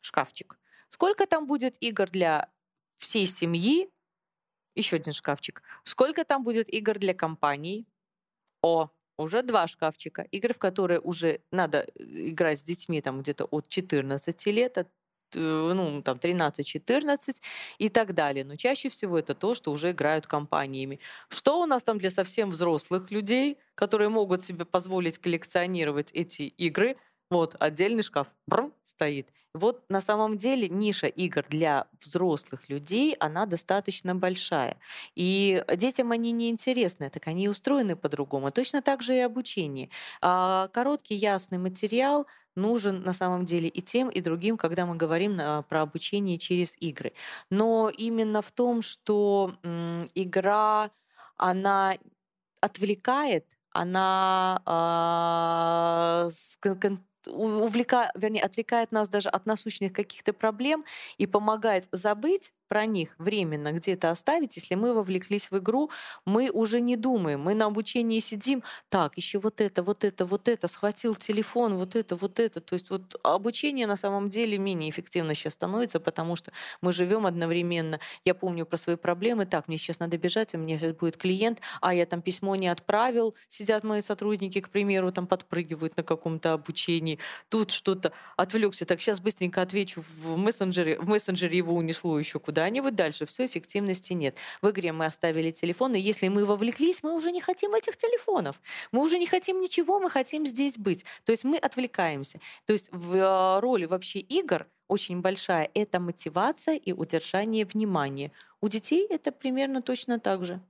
Шкафчик. 0.00 0.58
Сколько 0.88 1.26
там 1.26 1.46
будет 1.46 1.76
игр 1.80 2.10
для 2.10 2.50
всей 2.98 3.28
семьи? 3.28 3.88
Еще 4.74 4.96
один 4.96 5.12
шкафчик. 5.12 5.62
Сколько 5.84 6.24
там 6.24 6.42
будет 6.42 6.68
игр 6.68 6.98
для 6.98 7.14
компаний? 7.14 7.86
О, 8.62 8.88
уже 9.16 9.42
два 9.42 9.68
шкафчика. 9.68 10.22
Игры, 10.22 10.54
в 10.54 10.58
которые 10.58 10.98
уже 10.98 11.40
надо 11.52 11.86
э, 11.94 12.30
играть 12.30 12.58
с 12.58 12.64
детьми 12.64 13.00
там 13.00 13.22
где-то 13.22 13.44
от 13.44 13.68
14 13.68 14.46
лет, 14.46 14.78
от 14.78 14.88
ну, 15.34 16.02
там 16.02 16.18
13-14 16.18 17.42
и 17.78 17.88
так 17.88 18.14
далее. 18.14 18.44
Но 18.44 18.56
чаще 18.56 18.88
всего 18.90 19.18
это 19.18 19.34
то, 19.34 19.54
что 19.54 19.72
уже 19.72 19.90
играют 19.92 20.26
компаниями. 20.26 21.00
Что 21.28 21.60
у 21.62 21.66
нас 21.66 21.82
там 21.82 21.98
для 21.98 22.10
совсем 22.10 22.50
взрослых 22.50 23.10
людей, 23.10 23.58
которые 23.74 24.08
могут 24.08 24.44
себе 24.44 24.64
позволить 24.64 25.18
коллекционировать 25.18 26.10
эти 26.12 26.42
игры? 26.42 26.96
Вот, 27.30 27.56
отдельный 27.60 28.02
шкаф 28.02 28.28
брм, 28.46 28.74
стоит. 28.84 29.30
Вот 29.54 29.84
на 29.90 30.00
самом 30.00 30.36
деле 30.38 30.68
ниша 30.68 31.06
игр 31.06 31.44
для 31.48 31.86
взрослых 32.00 32.68
людей, 32.68 33.14
она 33.18 33.46
достаточно 33.46 34.14
большая. 34.14 34.78
И 35.14 35.64
детям 35.76 36.12
они 36.12 36.32
не 36.32 36.50
интересны, 36.50 37.10
так 37.10 37.26
они 37.26 37.48
устроены 37.48 37.96
по-другому. 37.96 38.50
Точно 38.50 38.82
так 38.82 39.02
же 39.02 39.14
и 39.16 39.20
обучение. 39.20 39.90
А 40.20 40.68
короткий, 40.68 41.14
ясный 41.14 41.58
материал— 41.58 42.26
нужен 42.56 43.02
на 43.02 43.12
самом 43.12 43.44
деле 43.46 43.68
и 43.68 43.80
тем, 43.82 44.08
и 44.10 44.20
другим, 44.20 44.56
когда 44.56 44.86
мы 44.86 44.96
говорим 44.96 45.38
а, 45.40 45.62
про 45.62 45.82
обучение 45.82 46.38
через 46.38 46.76
игры. 46.80 47.12
Но 47.50 47.90
именно 47.90 48.42
в 48.42 48.50
том, 48.52 48.82
что 48.82 49.54
игра, 50.14 50.90
она 51.36 51.96
отвлекает, 52.60 53.46
она 53.72 54.62
э, 54.66 56.30
увлека, 57.26 58.10
вернее, 58.14 58.42
отвлекает 58.42 58.92
нас 58.92 59.08
даже 59.08 59.28
от 59.28 59.46
насущных 59.46 59.92
каких-то 59.92 60.32
проблем 60.32 60.84
и 61.18 61.26
помогает 61.26 61.88
забыть 61.92 62.52
про 62.72 62.86
них 62.86 63.10
временно 63.18 63.70
где-то 63.70 64.08
оставить, 64.08 64.56
если 64.56 64.76
мы 64.76 64.94
вовлеклись 64.94 65.50
в 65.50 65.58
игру, 65.58 65.90
мы 66.24 66.48
уже 66.50 66.80
не 66.80 66.96
думаем, 66.96 67.42
мы 67.42 67.52
на 67.52 67.66
обучении 67.66 68.18
сидим, 68.18 68.62
так, 68.88 69.18
еще 69.18 69.38
вот 69.40 69.60
это, 69.60 69.82
вот 69.82 70.04
это, 70.04 70.24
вот 70.24 70.48
это, 70.48 70.68
схватил 70.68 71.14
телефон, 71.14 71.76
вот 71.76 71.96
это, 71.96 72.16
вот 72.16 72.40
это. 72.40 72.62
То 72.62 72.72
есть 72.72 72.88
вот 72.88 73.20
обучение 73.22 73.86
на 73.86 73.96
самом 73.96 74.30
деле 74.30 74.56
менее 74.56 74.88
эффективно 74.88 75.34
сейчас 75.34 75.52
становится, 75.52 76.00
потому 76.00 76.34
что 76.34 76.50
мы 76.80 76.94
живем 76.94 77.26
одновременно. 77.26 78.00
Я 78.24 78.34
помню 78.34 78.64
про 78.64 78.78
свои 78.78 78.96
проблемы, 78.96 79.44
так, 79.44 79.68
мне 79.68 79.76
сейчас 79.76 80.00
надо 80.00 80.16
бежать, 80.16 80.54
у 80.54 80.58
меня 80.58 80.78
сейчас 80.78 80.96
будет 80.96 81.18
клиент, 81.18 81.60
а 81.82 81.92
я 81.92 82.06
там 82.06 82.22
письмо 82.22 82.56
не 82.56 82.68
отправил, 82.68 83.34
сидят 83.50 83.84
мои 83.84 84.00
сотрудники, 84.00 84.62
к 84.62 84.70
примеру, 84.70 85.12
там 85.12 85.26
подпрыгивают 85.26 85.98
на 85.98 86.04
каком-то 86.04 86.54
обучении, 86.54 87.18
тут 87.50 87.70
что-то 87.70 88.12
отвлекся, 88.38 88.86
так 88.86 89.02
сейчас 89.02 89.20
быстренько 89.20 89.60
отвечу 89.60 90.02
в 90.22 90.38
мессенджере, 90.38 90.98
в 90.98 91.06
мессенджере 91.06 91.58
его 91.58 91.74
унесло 91.74 92.18
еще 92.18 92.38
куда 92.38 92.61
куда-нибудь 92.62 92.94
дальше. 92.94 93.26
Все, 93.26 93.46
эффективности 93.46 94.12
нет. 94.12 94.36
В 94.62 94.70
игре 94.70 94.92
мы 94.92 95.06
оставили 95.06 95.50
телефон, 95.50 95.94
и 95.96 96.00
если 96.00 96.28
мы 96.28 96.44
вовлеклись, 96.44 97.02
мы 97.02 97.12
уже 97.12 97.32
не 97.32 97.40
хотим 97.40 97.74
этих 97.74 97.96
телефонов. 97.96 98.60
Мы 98.92 99.02
уже 99.02 99.18
не 99.18 99.26
хотим 99.26 99.60
ничего, 99.60 99.98
мы 99.98 100.10
хотим 100.10 100.46
здесь 100.46 100.78
быть. 100.78 101.04
То 101.24 101.32
есть 101.32 101.42
мы 101.42 101.56
отвлекаемся. 101.56 102.38
То 102.66 102.72
есть 102.72 102.88
в 102.92 103.14
э, 103.14 103.60
роли 103.60 103.86
вообще 103.86 104.20
игр 104.20 104.66
очень 104.86 105.20
большая— 105.20 105.70
это 105.74 105.98
мотивация 105.98 106.76
и 106.76 106.92
удержание 106.92 107.64
внимания. 107.64 108.30
У 108.60 108.68
детей 108.68 109.06
это 109.10 109.32
примерно 109.32 109.82
точно 109.82 110.20
так 110.20 110.44
же. 110.44 110.60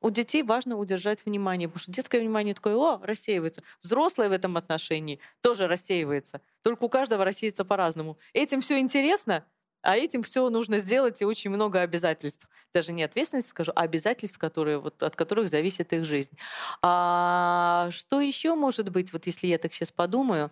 У 0.00 0.10
детей 0.10 0.42
важно 0.42 0.78
удержать 0.78 1.26
внимание, 1.26 1.68
потому 1.68 1.80
что 1.80 1.92
детское 1.92 2.20
внимание 2.20 2.54
такое, 2.54 2.74
о, 2.74 3.00
рассеивается. 3.02 3.62
Взрослое 3.82 4.28
в 4.28 4.32
этом 4.32 4.56
отношении 4.56 5.18
тоже 5.42 5.66
рассеивается. 5.66 6.40
Только 6.62 6.84
у 6.84 6.88
каждого 6.88 7.24
рассеется 7.24 7.64
по-разному. 7.64 8.16
Этим 8.32 8.60
все 8.60 8.78
интересно, 8.78 9.44
а 9.84 9.96
этим 9.96 10.22
все 10.22 10.48
нужно 10.50 10.78
сделать 10.78 11.20
и 11.22 11.24
очень 11.24 11.50
много 11.50 11.80
обязательств. 11.80 12.48
Даже 12.74 12.92
не 12.92 13.02
ответственности 13.04 13.50
скажу, 13.50 13.72
а 13.76 13.82
обязательств, 13.82 14.38
которые, 14.38 14.78
вот, 14.78 15.02
от 15.02 15.16
которых 15.16 15.48
зависит 15.48 15.92
их 15.92 16.04
жизнь. 16.04 16.36
А, 16.82 17.88
что 17.92 18.20
еще 18.20 18.54
может 18.54 18.88
быть, 18.90 19.12
вот 19.12 19.26
если 19.26 19.46
я 19.46 19.58
так 19.58 19.72
сейчас 19.72 19.92
подумаю, 19.92 20.50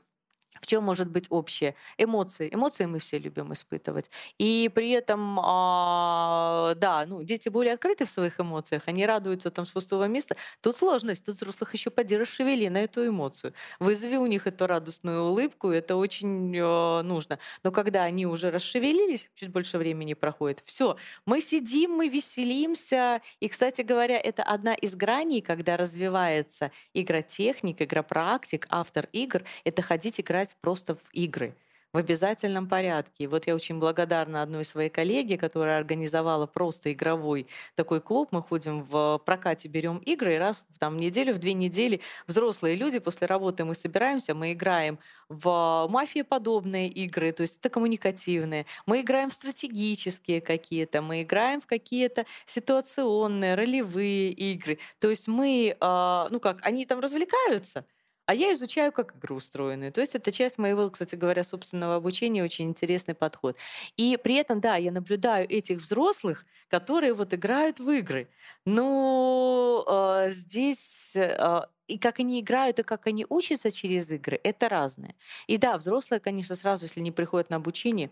в 0.60 0.66
чем 0.66 0.84
может 0.84 1.08
быть 1.08 1.26
общее? 1.30 1.74
Эмоции. 1.98 2.48
Эмоции 2.52 2.84
мы 2.84 2.98
все 2.98 3.18
любим 3.18 3.52
испытывать. 3.52 4.10
И 4.38 4.70
при 4.74 4.90
этом, 4.90 5.38
а, 5.42 6.74
да, 6.76 7.06
ну, 7.06 7.22
дети 7.22 7.48
более 7.48 7.74
открыты 7.74 8.04
в 8.04 8.10
своих 8.10 8.38
эмоциях, 8.38 8.82
они 8.86 9.06
радуются 9.06 9.50
там 9.50 9.66
с 9.66 9.70
пустого 9.70 10.04
места. 10.04 10.36
Тут 10.60 10.78
сложность, 10.78 11.24
тут 11.24 11.36
взрослых 11.36 11.72
еще 11.72 11.90
поди 11.90 12.16
расшевели 12.16 12.68
на 12.68 12.78
эту 12.78 13.06
эмоцию. 13.06 13.54
Вызови 13.80 14.16
у 14.16 14.26
них 14.26 14.46
эту 14.46 14.66
радостную 14.66 15.24
улыбку, 15.24 15.70
это 15.70 15.96
очень 15.96 16.54
э, 16.56 17.02
нужно. 17.02 17.38
Но 17.64 17.72
когда 17.72 18.02
они 18.04 18.26
уже 18.26 18.50
расшевелились, 18.50 19.30
чуть 19.34 19.50
больше 19.50 19.78
времени 19.78 20.14
проходит, 20.14 20.62
все, 20.66 20.96
мы 21.24 21.40
сидим, 21.40 21.92
мы 21.92 22.08
веселимся. 22.08 23.22
И, 23.40 23.48
кстати 23.48 23.80
говоря, 23.82 24.18
это 24.18 24.42
одна 24.42 24.74
из 24.74 24.94
граней, 24.94 25.40
когда 25.40 25.76
развивается 25.76 26.72
игротехник, 26.92 27.80
игропрактик, 27.80 28.66
автор 28.68 29.08
игр, 29.12 29.42
это 29.64 29.82
ходить 29.82 30.20
играть 30.20 30.41
играть 30.42 30.56
просто 30.60 30.94
в 30.94 31.02
игры 31.12 31.54
в 31.92 31.98
обязательном 31.98 32.68
порядке. 32.68 33.24
И 33.24 33.26
вот 33.26 33.46
я 33.46 33.54
очень 33.54 33.78
благодарна 33.78 34.40
одной 34.40 34.64
своей 34.64 34.88
коллеге, 34.88 35.36
которая 35.36 35.76
организовала 35.76 36.46
просто 36.46 36.90
игровой 36.90 37.46
такой 37.74 38.00
клуб. 38.00 38.28
Мы 38.30 38.42
ходим 38.42 38.82
в 38.82 39.20
прокате, 39.26 39.68
берем 39.68 39.98
игры, 39.98 40.36
и 40.36 40.38
раз 40.38 40.64
в 40.70 40.78
там, 40.78 40.96
неделю, 40.96 41.34
в 41.34 41.38
две 41.38 41.52
недели 41.52 42.00
взрослые 42.26 42.76
люди 42.76 42.98
после 42.98 43.26
работы 43.26 43.66
мы 43.66 43.74
собираемся, 43.74 44.34
мы 44.34 44.54
играем 44.54 44.98
в 45.28 45.86
мафия-подобные 45.90 46.88
игры, 46.88 47.30
то 47.32 47.42
есть 47.42 47.58
это 47.58 47.68
коммуникативные. 47.68 48.64
Мы 48.86 49.02
играем 49.02 49.28
в 49.28 49.34
стратегические 49.34 50.40
какие-то, 50.40 51.02
мы 51.02 51.20
играем 51.24 51.60
в 51.60 51.66
какие-то 51.66 52.24
ситуационные, 52.46 53.54
ролевые 53.54 54.30
игры. 54.30 54.78
То 54.98 55.10
есть 55.10 55.28
мы, 55.28 55.76
а, 55.80 56.28
ну 56.30 56.40
как, 56.40 56.60
они 56.62 56.86
там 56.86 57.00
развлекаются, 57.00 57.84
а 58.26 58.34
я 58.34 58.52
изучаю, 58.52 58.92
как 58.92 59.14
игры 59.16 59.34
устроены. 59.34 59.90
То 59.90 60.00
есть 60.00 60.14
это 60.14 60.32
часть 60.32 60.58
моего, 60.58 60.88
кстати 60.90 61.14
говоря, 61.16 61.44
собственного 61.44 61.96
обучения, 61.96 62.42
очень 62.44 62.66
интересный 62.68 63.14
подход. 63.14 63.56
И 63.96 64.18
при 64.22 64.36
этом, 64.36 64.60
да, 64.60 64.76
я 64.76 64.92
наблюдаю 64.92 65.48
этих 65.50 65.78
взрослых, 65.78 66.44
которые 66.68 67.14
вот 67.14 67.34
играют 67.34 67.80
в 67.80 67.90
игры. 67.90 68.28
Но 68.64 69.84
э, 70.26 70.30
здесь 70.30 71.12
э, 71.16 71.62
и 71.88 71.98
как 71.98 72.20
они 72.20 72.40
играют, 72.40 72.78
и 72.78 72.82
как 72.82 73.06
они 73.06 73.26
учатся 73.28 73.70
через 73.70 74.10
игры, 74.10 74.40
это 74.42 74.68
разное. 74.68 75.14
И 75.46 75.56
да, 75.58 75.76
взрослые, 75.76 76.20
конечно, 76.20 76.56
сразу, 76.56 76.84
если 76.84 77.00
не 77.00 77.10
приходят 77.10 77.50
на 77.50 77.56
обучение, 77.56 78.10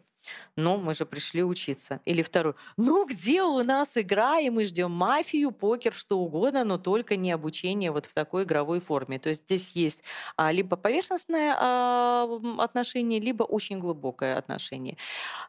ну, 0.57 0.77
мы 0.77 0.95
же 0.95 1.07
пришли 1.07 1.43
учиться. 1.43 2.01
Или 2.05 2.23
второй, 2.23 2.55
ну, 2.77 3.07
где 3.07 3.43
у 3.43 3.63
нас 3.63 3.97
игра, 3.97 4.39
и 4.39 4.51
мы 4.51 4.65
ждем 4.65 4.91
мафию, 4.91 5.51
покер, 5.53 5.95
что 5.95 6.19
угодно, 6.19 6.65
но 6.65 6.79
только 6.79 7.17
не 7.17 7.33
обучение 7.33 7.91
вот 7.91 8.07
в 8.07 8.13
такой 8.13 8.45
игровой 8.45 8.81
форме. 8.81 9.19
То 9.19 9.29
есть 9.31 9.45
здесь 9.45 9.71
есть 9.75 10.03
а, 10.37 10.53
либо 10.53 10.77
поверхностное 10.77 11.57
а, 11.59 12.29
отношение, 12.59 13.21
либо 13.21 13.45
очень 13.45 13.79
глубокое 13.79 14.37
отношение. 14.37 14.97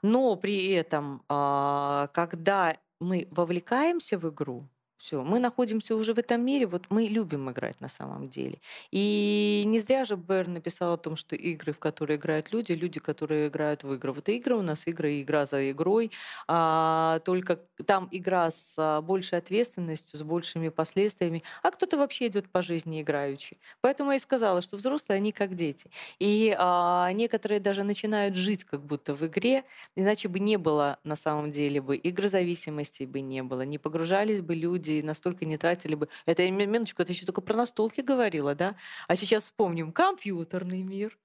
Но 0.02 0.36
при 0.36 0.68
этом, 0.70 1.24
а, 1.28 2.08
когда 2.14 2.78
мы 3.00 3.28
вовлекаемся 3.32 4.18
в 4.18 4.30
игру, 4.30 4.68
все, 5.02 5.24
мы 5.24 5.40
находимся 5.40 5.96
уже 5.96 6.14
в 6.14 6.20
этом 6.20 6.46
мире, 6.46 6.68
вот 6.68 6.84
мы 6.90 7.08
любим 7.08 7.50
играть 7.50 7.82
на 7.82 7.88
самом 7.88 8.30
деле. 8.30 8.60
И 8.92 9.64
не 9.66 9.80
зря 9.80 10.06
же 10.06 10.16
Бэр 10.16 10.48
написал 10.48 10.94
о 10.94 10.98
том, 10.98 11.16
что 11.16 11.36
игры, 11.36 11.74
в 11.74 11.80
которые 11.80 12.18
играют 12.18 12.52
люди, 12.54 12.74
люди, 12.74 13.00
которые 13.00 13.48
играют 13.48 13.84
в 13.84 13.92
игры. 13.94 14.14
Вот 14.14 14.30
игры 14.30 14.56
у 14.56 14.62
нас 14.62 14.86
игры, 14.86 15.22
игра 15.22 15.46
за 15.46 15.72
игрой, 15.72 16.12
а, 16.48 17.20
только 17.26 17.60
там 17.86 18.10
игра 18.12 18.52
с 18.52 18.76
а, 18.78 19.02
большей 19.02 19.40
ответственностью, 19.40 20.20
с 20.20 20.22
большими 20.22 20.70
последствиями, 20.70 21.42
а 21.64 21.72
кто-то 21.72 21.98
вообще 21.98 22.28
идет 22.28 22.50
по 22.50 22.62
жизни 22.62 23.02
играющий. 23.02 23.58
Поэтому 23.82 24.12
я 24.12 24.18
и 24.18 24.20
сказала, 24.20 24.62
что 24.62 24.78
взрослые, 24.78 25.18
они 25.18 25.32
как 25.32 25.56
дети. 25.56 25.90
И 26.20 26.56
а, 26.58 27.12
некоторые 27.14 27.60
даже 27.60 27.84
начинают 27.84 28.36
жить 28.36 28.66
как 28.66 28.86
будто 28.86 29.16
в 29.16 29.26
игре, 29.26 29.64
иначе 29.96 30.28
бы 30.28 30.40
не 30.40 30.58
было 30.58 31.00
на 31.04 31.16
самом 31.16 31.50
деле 31.50 31.82
бы 31.82 32.00
игрозависимости 32.02 33.06
бы 33.06 33.22
не 33.22 33.42
было, 33.42 33.64
не 33.64 33.80
погружались 33.80 34.42
бы 34.42 34.54
люди 34.54 34.91
люди 34.92 35.06
настолько 35.06 35.46
не 35.46 35.58
тратили 35.58 35.96
бы... 35.96 36.08
Это, 36.26 36.50
минуточку, 36.50 37.02
это 37.02 37.12
еще 37.12 37.26
только 37.26 37.42
про 37.42 37.56
настолки 37.56 38.02
говорила, 38.02 38.56
да? 38.56 38.76
А 39.08 39.16
сейчас 39.16 39.44
вспомним. 39.44 39.92
Компьютерный 39.92 40.84
мир, 40.84 41.18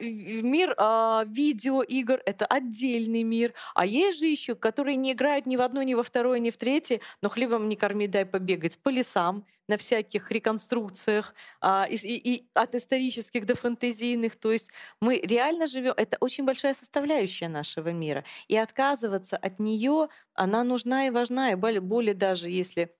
мир 0.00 0.74
а, 0.78 1.24
видеоигр— 1.26 2.22
это 2.26 2.46
отдельный 2.46 3.22
мир. 3.22 3.54
А 3.74 3.86
есть 3.86 4.18
же 4.18 4.26
еще, 4.26 4.54
которые 4.54 4.96
не 4.96 5.12
играют 5.12 5.46
ни 5.46 5.56
в 5.56 5.60
одно, 5.60 5.82
ни 5.82 5.94
во 5.94 6.02
второе, 6.02 6.38
ни 6.38 6.50
в 6.50 6.56
третье, 6.56 7.00
но 7.22 7.28
хлебом 7.28 7.68
не 7.68 7.76
корми, 7.76 8.06
дай 8.06 8.24
побегать 8.24 8.78
по 8.78 8.88
лесам 8.88 9.44
на 9.66 9.76
всяких 9.78 10.30
реконструкциях, 10.30 11.34
а, 11.60 11.86
и, 11.88 11.96
и 11.96 12.48
от 12.54 12.74
исторических 12.74 13.46
до 13.46 13.54
фэнтезийных. 13.54 14.36
То 14.36 14.52
есть 14.52 14.68
мы 15.00 15.18
реально 15.18 15.66
живем... 15.66 15.94
Это 15.96 16.16
очень 16.20 16.44
большая 16.44 16.74
составляющая 16.74 17.48
нашего 17.48 17.88
мира. 17.88 18.24
И 18.48 18.56
отказываться 18.56 19.36
от 19.36 19.58
нее, 19.58 20.08
она 20.34 20.64
нужна 20.64 21.06
и 21.06 21.10
важна. 21.10 21.52
И 21.52 21.54
более 21.54 22.14
даже 22.14 22.50
если 22.50 22.94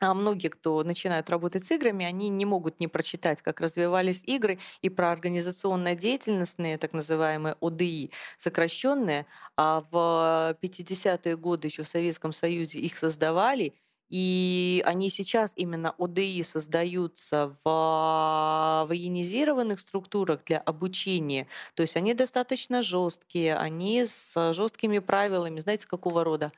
а 0.00 0.14
многие, 0.14 0.48
кто 0.48 0.82
начинают 0.84 1.28
работать 1.30 1.64
с 1.64 1.70
играми, 1.72 2.04
они 2.04 2.28
не 2.28 2.44
могут 2.44 2.78
не 2.80 2.88
прочитать, 2.88 3.42
как 3.42 3.60
развивались 3.60 4.22
игры, 4.24 4.58
и 4.82 4.88
про 4.88 5.10
организационно 5.10 5.94
деятельностные, 5.94 6.78
так 6.78 6.92
называемые 6.92 7.56
ОДИ, 7.60 8.10
сокращенные. 8.36 9.26
А 9.56 9.84
в 9.90 10.56
50-е 10.62 11.36
годы 11.36 11.68
еще 11.68 11.82
в 11.82 11.88
Советском 11.88 12.32
Союзе 12.32 12.78
их 12.78 12.96
создавали, 12.96 13.74
и 14.08 14.82
они 14.86 15.10
сейчас 15.10 15.52
именно 15.56 15.94
ОДИ 15.98 16.42
создаются 16.42 17.56
в 17.64 18.86
военизированных 18.88 19.80
структурах 19.80 20.44
для 20.44 20.58
обучения. 20.60 21.46
То 21.74 21.82
есть 21.82 21.96
они 21.96 22.14
достаточно 22.14 22.82
жесткие, 22.82 23.56
они 23.56 24.06
с 24.06 24.52
жесткими 24.54 25.00
правилами, 25.00 25.60
знаете, 25.60 25.86
какого 25.86 26.24
рода? 26.24 26.52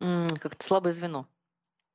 Как-то 0.00 0.64
слабое 0.64 0.92
звено. 0.92 1.26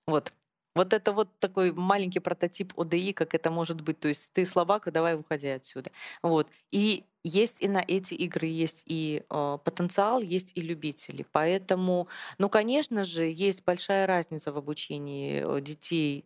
Вот. 0.08 0.34
Вот 0.76 0.92
это 0.94 1.14
вот 1.14 1.30
такой 1.40 1.72
маленький 1.72 2.20
прототип 2.20 2.74
ОДИ, 2.78 3.14
как 3.14 3.34
это 3.34 3.50
может 3.50 3.82
быть. 3.82 4.00
То 4.00 4.10
есть 4.10 4.34
ты 4.34 4.46
слабак, 4.46 4.92
давай 4.92 5.16
выходи 5.16 5.48
отсюда. 5.48 5.92
Вот. 6.22 6.48
И 6.72 7.06
есть 7.24 7.62
и 7.62 7.68
на 7.70 7.84
эти 7.88 8.14
игры 8.14 8.48
есть 8.48 8.84
и 8.86 9.24
э, 9.30 9.58
потенциал, 9.64 10.22
есть 10.22 10.52
и 10.56 10.62
любители. 10.62 11.26
Поэтому, 11.32 12.08
ну, 12.38 12.50
конечно 12.50 13.04
же, 13.06 13.26
есть 13.26 13.64
большая 13.64 14.06
разница 14.06 14.52
в 14.52 14.58
обучении 14.58 15.44
э, 15.46 15.62
детей 15.62 16.26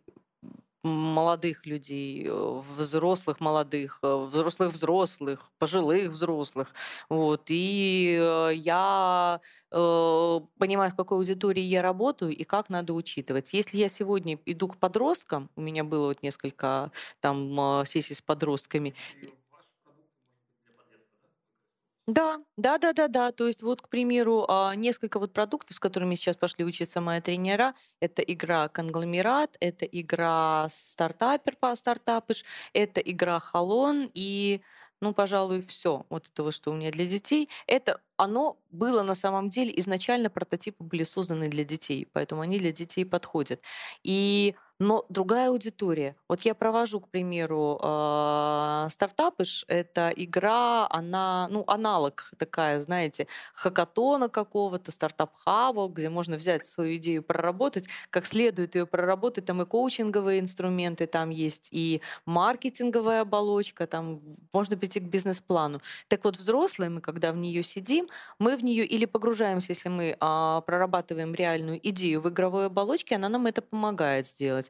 молодых 0.82 1.66
людей, 1.66 2.26
э, 2.26 2.62
взрослых 2.76 3.40
молодых, 3.40 3.98
э, 4.02 4.26
взрослых 4.30 4.72
взрослых, 4.72 5.50
пожилых 5.58 6.10
взрослых. 6.10 6.74
Вот. 7.08 7.42
И 7.48 8.18
э, 8.20 8.52
я 8.54 9.40
э, 9.70 10.40
понимаю, 10.58 10.90
с 10.90 10.94
какой 10.94 11.18
аудиторией 11.18 11.66
я 11.66 11.82
работаю 11.82 12.34
и 12.34 12.44
как 12.44 12.70
надо 12.70 12.94
учитывать. 12.94 13.52
Если 13.52 13.78
я 13.78 13.88
сегодня 13.88 14.38
иду 14.46 14.68
к 14.68 14.78
подросткам, 14.78 15.50
у 15.56 15.60
меня 15.60 15.84
было 15.84 16.08
вот 16.08 16.22
несколько 16.22 16.90
там 17.20 17.84
сессий 17.86 18.14
с 18.14 18.22
подростками, 18.22 18.94
да, 22.14 22.40
да, 22.56 22.78
да, 22.78 22.92
да, 22.92 23.08
да. 23.08 23.32
То 23.32 23.46
есть 23.46 23.62
вот, 23.62 23.82
к 23.82 23.88
примеру, 23.88 24.44
а, 24.48 24.74
несколько 24.74 25.18
вот 25.18 25.32
продуктов, 25.32 25.76
с 25.76 25.80
которыми 25.80 26.14
сейчас 26.14 26.36
пошли 26.36 26.64
учиться 26.64 27.00
мои 27.00 27.20
тренера, 27.20 27.74
это 28.00 28.22
игра 28.22 28.68
«Конгломерат», 28.68 29.56
это 29.60 29.84
игра 29.86 30.68
«Стартапер» 30.70 31.56
по 31.56 31.74
«Стартапыш», 31.76 32.44
это 32.72 33.00
игра 33.00 33.38
«Халон» 33.38 34.10
и 34.14 34.60
ну, 35.02 35.14
пожалуй, 35.14 35.62
все 35.62 36.04
вот 36.10 36.28
этого, 36.28 36.52
что 36.52 36.70
у 36.72 36.74
меня 36.74 36.90
для 36.90 37.06
детей, 37.06 37.48
это 37.66 38.02
оно 38.18 38.58
было 38.70 39.02
на 39.02 39.14
самом 39.14 39.48
деле 39.48 39.72
изначально 39.80 40.28
прототипы 40.28 40.84
были 40.84 41.04
созданы 41.04 41.48
для 41.48 41.64
детей, 41.64 42.06
поэтому 42.12 42.42
они 42.42 42.58
для 42.58 42.70
детей 42.70 43.06
подходят. 43.06 43.62
И 44.02 44.54
но 44.80 45.04
другая 45.10 45.50
аудитория. 45.50 46.16
Вот 46.26 46.40
я 46.40 46.54
провожу, 46.54 47.00
к 47.00 47.08
примеру, 47.08 47.78
э, 47.82 48.86
стартапыш. 48.90 49.66
Это 49.68 50.10
игра, 50.16 50.88
она, 50.88 51.48
ну, 51.50 51.64
аналог 51.66 52.30
такая, 52.38 52.78
знаете, 52.80 53.26
хакатона 53.54 54.30
какого-то, 54.30 54.90
стартап-хаба, 54.90 55.88
где 55.88 56.08
можно 56.08 56.36
взять 56.38 56.64
свою 56.64 56.96
идею, 56.96 57.22
проработать, 57.22 57.88
как 58.08 58.24
следует 58.24 58.74
ее 58.74 58.86
проработать. 58.86 59.44
Там 59.44 59.60
и 59.60 59.66
коучинговые 59.66 60.40
инструменты, 60.40 61.06
там 61.06 61.28
есть 61.28 61.68
и 61.70 62.00
маркетинговая 62.24 63.20
оболочка, 63.20 63.86
там 63.86 64.22
можно 64.54 64.78
прийти 64.78 64.98
к 65.00 65.04
бизнес-плану. 65.04 65.82
Так 66.08 66.24
вот, 66.24 66.38
взрослые 66.38 66.88
мы, 66.88 67.02
когда 67.02 67.32
в 67.32 67.36
нее 67.36 67.62
сидим, 67.62 68.08
мы 68.38 68.56
в 68.56 68.64
нее 68.64 68.86
или 68.86 69.04
погружаемся, 69.04 69.72
если 69.72 69.90
мы 69.90 70.16
а, 70.20 70.62
прорабатываем 70.62 71.34
реальную 71.34 71.78
идею 71.90 72.22
в 72.22 72.30
игровой 72.30 72.66
оболочке, 72.66 73.16
она 73.16 73.28
нам 73.28 73.46
это 73.46 73.60
помогает 73.60 74.26
сделать 74.26 74.69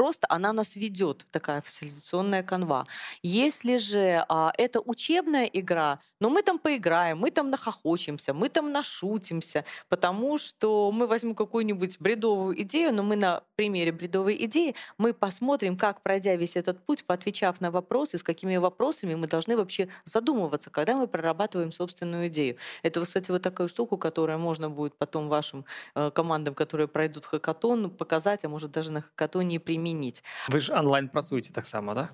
просто 0.00 0.26
она 0.30 0.54
нас 0.54 0.76
ведет, 0.76 1.26
такая 1.30 1.60
фасилитационная 1.60 2.42
канва. 2.42 2.86
Если 3.22 3.76
же 3.76 4.24
а, 4.30 4.50
это 4.56 4.80
учебная 4.80 5.44
игра, 5.44 5.98
но 6.20 6.30
мы 6.30 6.42
там 6.42 6.58
поиграем, 6.58 7.18
мы 7.18 7.30
там 7.30 7.50
нахохочемся, 7.50 8.32
мы 8.32 8.48
там 8.48 8.72
нашутимся, 8.72 9.66
потому 9.90 10.38
что 10.38 10.90
мы 10.90 11.06
возьмем 11.06 11.34
какую-нибудь 11.34 11.98
бредовую 12.00 12.62
идею, 12.62 12.94
но 12.94 13.02
мы 13.02 13.16
на 13.16 13.42
примере 13.56 13.92
бредовой 13.92 14.42
идеи 14.46 14.74
мы 14.96 15.12
посмотрим, 15.12 15.76
как, 15.76 16.00
пройдя 16.00 16.34
весь 16.36 16.56
этот 16.56 16.82
путь, 16.86 17.04
поотвечав 17.04 17.60
на 17.60 17.70
вопросы, 17.70 18.16
с 18.16 18.22
какими 18.22 18.56
вопросами 18.56 19.14
мы 19.14 19.26
должны 19.26 19.54
вообще 19.54 19.88
задумываться, 20.06 20.70
когда 20.70 20.96
мы 20.96 21.08
прорабатываем 21.08 21.72
собственную 21.72 22.28
идею. 22.28 22.56
Это, 22.82 23.02
кстати, 23.02 23.30
вот 23.30 23.42
такая 23.42 23.68
штука, 23.68 23.98
которая 23.98 24.38
можно 24.38 24.70
будет 24.70 24.94
потом 24.96 25.28
вашим 25.28 25.66
э, 25.94 26.10
командам, 26.10 26.54
которые 26.54 26.88
пройдут 26.88 27.26
хакатон, 27.26 27.90
показать, 27.90 28.46
а 28.46 28.48
может 28.48 28.70
даже 28.70 28.92
на 28.92 29.02
хакатоне 29.02 29.60
применить 29.60 29.89
змяніць 29.90 30.22
вы 30.48 30.60
ж 30.60 30.72
онлайн 30.72 31.08
працуеце 31.08 31.52
таксама 31.52 31.94
да? 31.94 32.08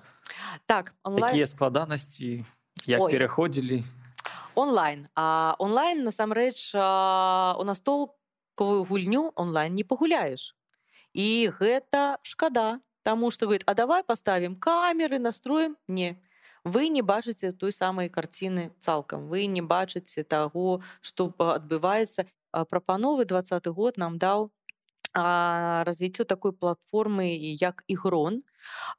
Так 0.65 0.95
онлайн... 1.03 1.33
якія 1.33 1.47
складанасці 1.47 2.45
як 2.85 3.01
Ой. 3.01 3.11
пераходзілі 3.11 3.83
онлайн. 4.55 5.07
А 5.15 5.55
онлайн 5.59 6.03
насамрэч 6.03 6.73
у 6.73 7.63
настолковую 7.63 8.83
гульню 8.89 9.31
онлайн 9.35 9.73
не 9.75 9.83
пагуляеш 9.83 10.55
і 11.13 11.49
гэта 11.53 12.17
шкада 12.21 12.81
Таму 13.03 13.31
что 13.31 13.45
говорит 13.45 13.63
а 13.65 13.73
давай 13.73 14.03
поставим 14.03 14.57
камеры 14.59 15.17
настроим 15.17 15.77
не. 15.87 16.19
Вы 16.65 16.89
не 16.89 17.01
бачыце 17.01 17.53
той 17.53 17.71
самай 17.71 18.09
карціны 18.09 18.75
цалкам 18.79 19.29
вы 19.29 19.45
не 19.45 19.61
бачыце 19.61 20.23
таго 20.23 20.81
што 21.01 21.31
адбываецца 21.37 22.27
прапановы 22.51 23.23
двадцаты 23.23 23.71
год 23.71 23.97
нам 23.97 24.17
даў 24.17 24.51
развіццё 25.13 26.23
такой 26.23 26.51
платформы 26.51 27.31
як 27.37 27.83
ігрон 27.87 28.43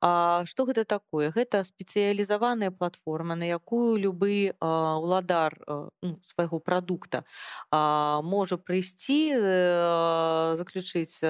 а, 0.01 0.45
што 0.47 0.65
гэта 0.65 0.85
такое? 0.85 1.31
Гэта 1.31 1.63
спецыялізаваная 1.65 2.71
платформа 2.71 3.35
на 3.37 3.45
якую 3.45 3.97
любы 3.97 4.55
а, 4.61 4.97
уладар 4.97 5.59
ну, 6.03 6.21
свайго 6.33 6.59
прадукта 6.59 7.25
можа 7.71 8.57
прыйсці 8.57 9.21
э, 9.35 10.55
заключыць 10.57 11.21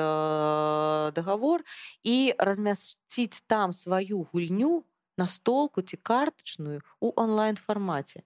дагавор 1.14 1.64
і 2.05 2.34
размясціць 2.38 3.42
там 3.46 3.72
сваю 3.72 4.26
гульню 4.32 4.84
настолку 5.18 5.82
ці 5.82 5.96
картачную 5.96 6.82
у 7.00 7.12
онлайн 7.16 7.56
фармаце 7.56 8.22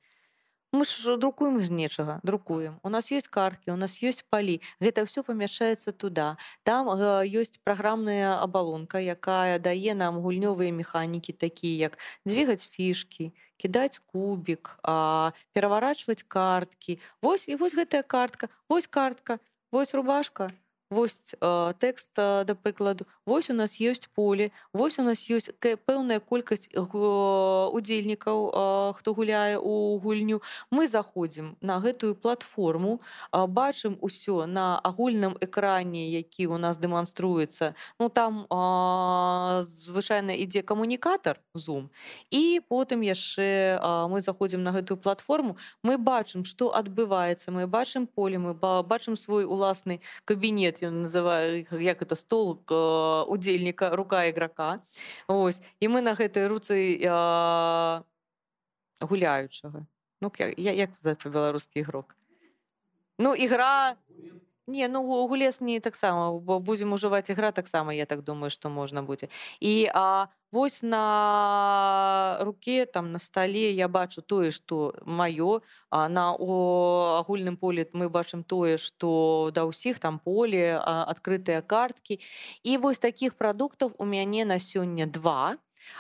мы 0.73 0.85
ж 0.85 1.16
друкуем 1.16 1.61
з 1.62 1.70
нечага 1.70 2.20
друкуем. 2.23 2.81
У 2.82 2.89
нас 2.89 3.11
есть 3.11 3.28
картки 3.28 3.70
у 3.70 3.77
нас 3.77 4.03
есть 4.03 4.24
палі 4.31 4.61
гэта 4.81 5.05
все 5.05 5.23
памяшчаецца 5.23 5.93
туда. 5.93 6.36
Там 6.65 6.89
э, 6.89 7.28
ёсць 7.28 7.61
праграмная 7.62 8.40
абалонка 8.40 8.99
якая 8.99 9.59
дае 9.59 9.94
нам 9.94 10.19
гульнёвыя 10.24 10.73
механікі 10.73 11.32
такія 11.32 11.93
як 11.93 11.99
двигаць 12.24 12.65
фішки 12.65 13.32
кідаць 13.57 14.01
кубик 14.01 14.81
пераварачваць 15.53 16.24
картки. 16.27 16.99
Вось 17.20 17.49
і 17.49 17.57
вось 17.57 17.77
гэтая 17.77 18.03
картка 18.03 18.49
вось 18.69 18.86
картка 18.86 19.39
вось 19.70 19.94
рубашка 19.94 20.51
вось 20.93 21.35
э, 21.40 21.73
тэкст 21.78 22.12
э, 22.19 22.44
да 22.44 22.55
прыкладу 22.55 23.06
вось 23.24 23.48
у 23.51 23.55
нас 23.55 23.81
ёсць 23.81 24.09
поле 24.14 24.52
вось 24.73 24.98
у 24.98 25.02
нас 25.02 25.24
ёсць 25.31 25.48
пэўная 25.60 26.20
колькасць 26.20 26.69
удзельнікаў 26.77 28.39
э, 28.52 28.93
хто 28.98 29.14
гуляе 29.14 29.56
у 29.59 29.98
гульню. 29.98 30.43
Мы 30.70 30.86
заходзім 30.86 31.56
на 31.60 31.81
гэтую 31.81 32.14
платформу 32.14 33.01
э, 33.32 33.47
бачым 33.47 33.97
усё 34.01 34.44
на 34.47 34.78
агульным 34.78 35.36
экране 35.40 36.09
які 36.12 36.47
у 36.47 36.59
нас 36.59 36.77
дэманструецца. 36.77 37.74
Ну 37.98 38.09
там 38.09 38.44
э, 38.51 39.62
звычайна 39.64 40.36
ідзе 40.36 40.62
камунікатор 40.62 41.40
zoom 41.55 41.89
і 42.31 42.60
потым 42.69 43.01
яшчэ 43.01 43.81
э, 43.81 44.09
мы 44.12 44.20
заходзім 44.20 44.62
на 44.62 44.73
гэтую 44.73 45.01
платформу. 45.01 45.56
Мы 45.82 45.97
бачым 45.97 46.44
што 46.44 46.69
адбываецца 46.74 47.51
мы 47.51 47.66
бачым 47.66 48.06
поле 48.06 48.39
мы 48.39 48.52
бачым 48.85 49.16
свой 49.16 49.44
уласны 49.44 50.01
кабінет 50.24 50.81
ён 50.81 51.05
называю 51.05 51.65
як 51.81 52.01
это 52.01 52.15
стол 52.15 52.59
удзельніка 53.30 53.95
рука 53.95 54.26
іграка 54.26 54.81
ось 55.27 55.61
і 55.80 55.88
мы 55.88 56.01
на 56.01 56.14
гэтай 56.18 56.47
руцы 56.47 56.97
гуляючага 59.01 59.85
ну 60.22 60.31
я 60.39 60.73
як 60.73 60.95
сказать 60.95 61.22
па-беларускі 61.23 61.80
ігрок 61.80 62.15
ну 63.18 63.35
ігра 63.35 63.95
Не 64.68 64.86
ну 64.89 65.02
гулес 65.26 65.60
не 65.60 65.80
таксама 65.80 66.39
бо 66.39 66.60
будзем 66.60 66.93
ужываць 66.94 67.30
ігра 67.30 67.51
таксама 67.51 67.94
я 67.94 68.06
так 68.06 68.22
думаю 68.22 68.51
што 68.51 68.70
можна 68.70 69.02
будзе 69.02 69.26
і 69.59 69.90
а 69.93 70.28
вось 70.52 70.82
на 70.82 72.39
руке 72.40 72.86
там 72.86 73.10
на 73.10 73.18
стале 73.18 73.72
я 73.72 73.89
бачу 73.89 74.22
тое 74.22 74.52
што 74.52 74.94
маё 75.02 75.62
а 75.90 76.09
на 76.09 76.30
у 76.39 77.18
агульным 77.18 77.56
поле 77.56 77.90
мы 77.93 78.09
бачым 78.09 78.44
тое 78.44 78.78
што 78.78 79.51
да 79.51 79.66
ўсіх 79.66 79.98
там 79.98 80.20
поле 80.22 80.78
адкрытыя 80.78 81.62
карткі 81.62 82.20
і 82.62 82.78
вось 82.78 83.02
такіх 83.02 83.34
прадуктаў 83.34 83.90
у 83.98 84.05
мяне 84.05 84.44
на 84.44 84.62
сёння 84.62 85.10
два 85.10 85.59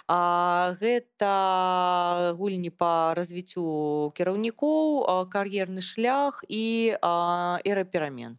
А, 0.08 0.76
гэта 0.80 2.34
гульні 2.38 2.70
па 2.70 3.14
развіццю 3.14 4.12
кіраўнікоў, 4.16 5.28
кар'ерны 5.32 5.80
шлях 5.80 6.42
і 6.48 6.96
эра 7.02 7.84
перамен. 7.84 8.38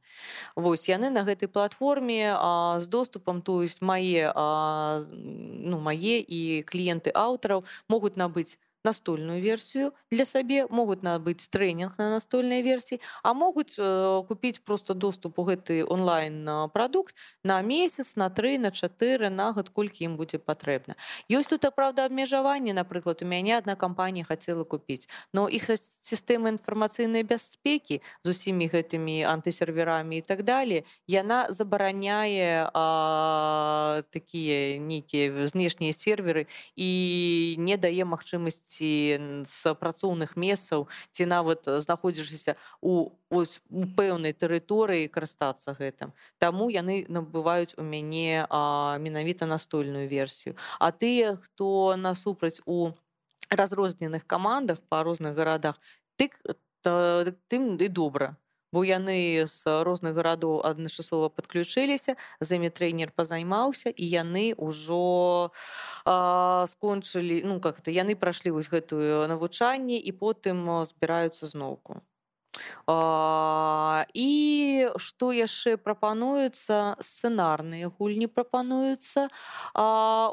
Вось 0.56 0.90
яны 0.90 1.10
на 1.10 1.24
гэтай 1.24 1.48
платформе 1.48 2.36
а, 2.36 2.80
з 2.80 2.88
доступам 2.88 3.42
то 3.42 3.62
есть 3.64 3.82
мае 3.82 4.32
ну, 4.34 5.80
мае 5.80 6.20
і 6.22 6.64
кліенты 6.68 7.12
аўтараў 7.14 7.66
могуць 7.88 8.16
набыць 8.16 8.60
настольную 8.84 9.42
версію 9.42 9.92
для 10.12 10.26
сабе 10.26 10.68
могуць 10.70 11.04
набыць 11.04 11.48
трэнінг 11.50 11.96
на 11.98 12.10
настольнай 12.10 12.64
версіі 12.64 13.00
а 13.24 13.34
могуць 13.34 13.76
э, 13.80 14.24
купіць 14.28 14.60
просто 14.60 14.94
доступ 14.94 15.40
у 15.40 15.44
гэты 15.44 15.86
онлайн 15.88 16.70
прадукт 16.74 17.16
на 17.44 17.62
месяц 17.62 18.16
на 18.16 18.30
тры 18.30 18.58
на 18.58 18.72
чатыры 18.72 19.30
на 19.30 19.52
год 19.54 19.70
колькі 19.70 20.06
ім 20.06 20.18
будзе 20.18 20.38
патрэбна. 20.38 20.96
Ёсць 21.30 21.50
тут 21.50 21.66
правда 21.76 22.06
абмежаванне 22.06 22.74
напрыклад 22.74 23.24
у 23.24 23.26
мяне 23.26 23.58
одна 23.58 23.76
кампанія 23.76 24.26
хацела 24.26 24.64
купіць 24.64 25.08
но 25.34 25.48
іх 25.48 25.70
сістэмы 25.70 26.50
інфармацыйнай 26.58 27.24
бяспекі 27.24 28.02
з 28.24 28.28
усімі 28.30 28.68
гэтымі 28.68 29.24
антысерверамі 29.24 30.18
і 30.18 30.22
так 30.22 30.44
далее 30.44 30.84
яна 31.08 31.48
забараняе 31.50 32.68
такія 34.12 34.80
нейкія 34.80 35.48
знешнія 35.48 35.94
серверы 35.94 36.48
і 36.76 37.56
не 37.60 37.78
дае 37.78 38.06
магчымасць 38.06 38.73
ці 38.74 38.92
з 39.46 39.74
працоўных 39.78 40.34
месцаў 40.36 40.88
ці 41.12 41.24
нават 41.30 41.70
знаходзішся 41.86 42.56
у 42.82 43.14
ось 43.30 43.62
у 43.70 43.86
пэўнай 43.98 44.34
тэрыторыі 44.34 45.10
карыстацца 45.14 45.74
гэтым. 45.78 46.14
Таму 46.38 46.70
яны 46.74 47.06
набываюць 47.10 47.78
у 47.78 47.86
мяне 47.86 48.46
менавіта 49.06 49.46
настольную 49.46 50.10
версію. 50.10 50.58
А 50.80 50.92
тыя 50.92 51.38
хто 51.38 51.96
насупраць 51.98 52.62
у 52.66 52.94
разрозненых 53.50 54.26
камандах 54.26 54.82
па 54.90 55.04
розных 55.04 55.36
гарадах 55.38 55.82
тык 56.18 56.38
тым 56.84 57.78
і 57.80 57.88
добра 57.90 58.36
бо 58.74 58.84
яны 58.84 59.46
з 59.46 59.76
розных 59.88 60.18
гарадоў 60.18 60.66
адначасова 60.66 61.30
падключыліся 61.30 62.18
за 62.42 62.58
імі 62.58 62.74
трэнер 62.74 63.14
пазаймаўся 63.16 63.94
і 63.94 64.06
яны 64.10 64.46
ўжо 64.58 65.54
скончылі 66.74 67.44
ну 67.46 67.60
как 67.62 67.86
то 67.86 67.94
яны 67.94 68.18
прайшлі 68.18 68.58
вось 68.58 68.74
гэтую 68.74 69.30
навучанне 69.30 70.02
і 70.02 70.12
потым 70.18 70.66
збіраюцца 70.90 71.46
зноўку 71.48 72.02
і 74.14 74.88
што 75.00 75.32
яшчэ 75.32 75.78
прапануецца 75.80 77.00
сцэнарныя 77.00 77.90
гульні 77.90 78.28
прапануюцца 78.28 79.32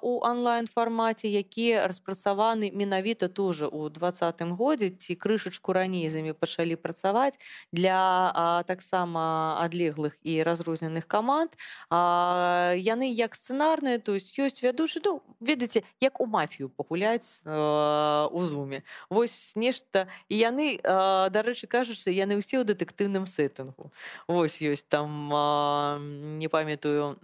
у 0.03 0.13
онлайн-фармаце 0.27 1.31
якія 1.31 1.87
распрацаваны 1.87 2.71
менавіта 2.75 3.29
тоже 3.29 3.71
у 3.71 3.89
двадцатым 3.89 4.57
годзе 4.59 4.91
ці 4.91 5.15
крышачку 5.15 5.73
раней 5.73 6.11
з 6.11 6.21
імі 6.21 6.35
пачалі 6.35 6.77
працаваць 6.77 7.39
для 7.73 8.65
таксама 8.67 9.57
адлеглых 9.63 10.19
і 10.23 10.43
разрозненых 10.43 11.07
каманд 11.07 11.57
яны 11.89 13.09
як 13.15 13.39
сцэнарныя 13.39 14.03
то 14.03 14.13
есть 14.19 14.37
ёсць 14.37 14.61
вядучы 14.61 15.01
ну 15.05 15.23
ведаеце 15.41 15.87
як 16.01 16.21
у 16.21 16.27
мафію 16.27 16.69
пагуляць 16.69 17.47
у 17.47 18.41
зуме 18.45 18.83
восьось 19.09 19.57
нешта 19.57 20.09
і 20.29 20.37
яны 20.37 20.77
дарэчы 20.83 21.71
кажуць 21.71 22.01
здаецца 22.01 22.10
яны 22.11 22.37
ўсе 22.39 22.61
ў 22.61 22.65
дэтэктыўным 22.69 23.25
сеттынгу 23.27 23.91
ось 24.27 24.59
ёсць 24.61 24.87
там 24.87 25.31
а, 25.33 25.99
не 26.41 26.49
памятаю 26.53 27.17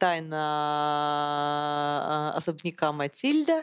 тайна 0.00 0.42
асабніка 2.36 2.92
мацільда 2.92 3.62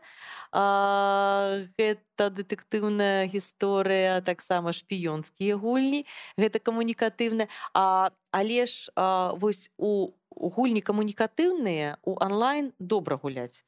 гэта 0.54 2.30
дэтэктыўная 2.30 3.26
гісторыя 3.26 4.22
таксама 4.22 4.70
шпіёнскія 4.70 5.58
гульні 5.58 6.06
гэта 6.38 6.62
камунікатыўна 6.62 7.50
але 7.74 8.66
ж 8.70 8.94
а, 8.96 9.34
вось 9.34 9.74
у 9.78 10.14
гульні 10.30 10.82
камунікатыўныя 10.82 11.98
у 12.06 12.18
онлайн 12.22 12.74
добра 12.80 13.18
гуляць 13.18 13.66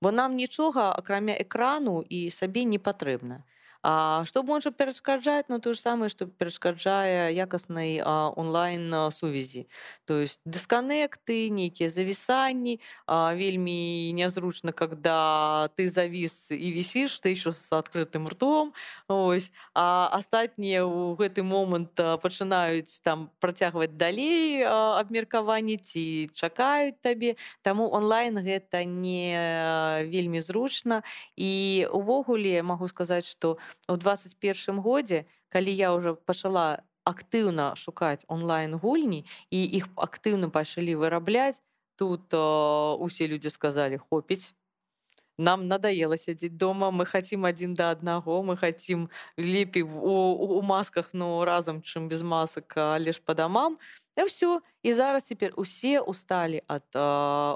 бо 0.00 0.14
нам 0.14 0.36
нічога 0.36 0.94
акрамя 0.94 1.34
экрану 1.34 2.06
і 2.06 2.30
сабе 2.30 2.64
не 2.64 2.78
патрэбна 2.78 3.42
А 3.83 4.23
што 4.23 4.43
можа 4.47 4.71
перашкаджаць 4.71 5.51
ну 5.51 5.59
то 5.59 5.73
ж 5.75 5.83
самае 5.83 6.07
што 6.07 6.23
перашкаджае 6.23 7.35
якаснай 7.35 7.99
онлайн 7.99 9.11
сувязі 9.11 9.67
то 10.07 10.23
есть 10.23 10.39
дысканекты 10.47 11.51
нейкія 11.51 11.91
завісанні 11.91 12.79
вельмі 13.11 14.15
нязручна 14.15 14.71
когда 14.71 15.67
ты 15.75 15.91
завіс 15.91 16.55
і 16.55 16.71
вісіш 16.71 17.19
ты 17.19 17.35
еще 17.35 17.51
с 17.51 17.59
адкрытым 17.75 18.31
ртом 18.31 18.71
ось 19.11 19.51
а 19.75 20.07
астатнія 20.15 20.87
ў 20.87 21.19
гэты 21.19 21.43
момант 21.43 21.99
пачынаюць 21.99 23.03
там 23.03 23.35
працягваць 23.43 23.99
далей 23.99 24.63
абмеркаванні 24.63 25.75
ці 25.75 26.31
чакаюць 26.31 27.03
табе 27.03 27.35
таму 27.59 27.91
онлайн 27.91 28.39
гэта 28.39 28.87
не 28.87 30.07
вельмі 30.07 30.39
зручна 30.39 31.03
і 31.35 31.83
увогуле 31.91 32.63
магу 32.63 32.87
сказаць 32.87 33.27
что 33.27 33.59
у 33.67 33.95
21 33.97 34.79
годзе 34.79 35.25
калі 35.49 35.75
я 35.75 35.93
уже 35.93 36.15
пачала 36.15 36.83
актыўна 37.03 37.75
шукаць 37.75 38.25
онлайн 38.27 38.79
гульні 38.79 39.25
і 39.51 39.59
іх 39.79 39.87
актыўна 39.95 40.49
пачалі 40.49 40.95
вырабляць 40.95 41.61
тут 41.95 42.33
э, 42.33 42.39
усе 42.99 43.27
людзі 43.27 43.49
сказалі 43.49 43.99
хопіць 44.09 44.55
нам 45.37 45.67
надоело 45.67 46.15
сядзець 46.17 46.53
дома 46.53 46.91
мы 46.91 47.05
хотим 47.05 47.45
адзін 47.45 47.73
да 47.73 47.91
аднаго 47.91 48.41
мы 48.43 48.57
хотим 48.57 49.09
лепей 49.37 49.83
у, 49.83 50.57
у 50.57 50.61
масках 50.61 51.13
но 51.13 51.43
разам 51.45 51.81
чым 51.81 52.07
без 52.07 52.21
масак 52.21 52.77
але 52.77 53.11
ж 53.11 53.21
по 53.21 53.33
дамам 53.33 53.77
І 54.18 54.24
все 54.24 54.60
і 54.82 54.92
зараз 54.92 55.24
цяпер 55.24 55.52
усе 55.56 56.00
усталі 56.00 56.62
ад 56.66 56.82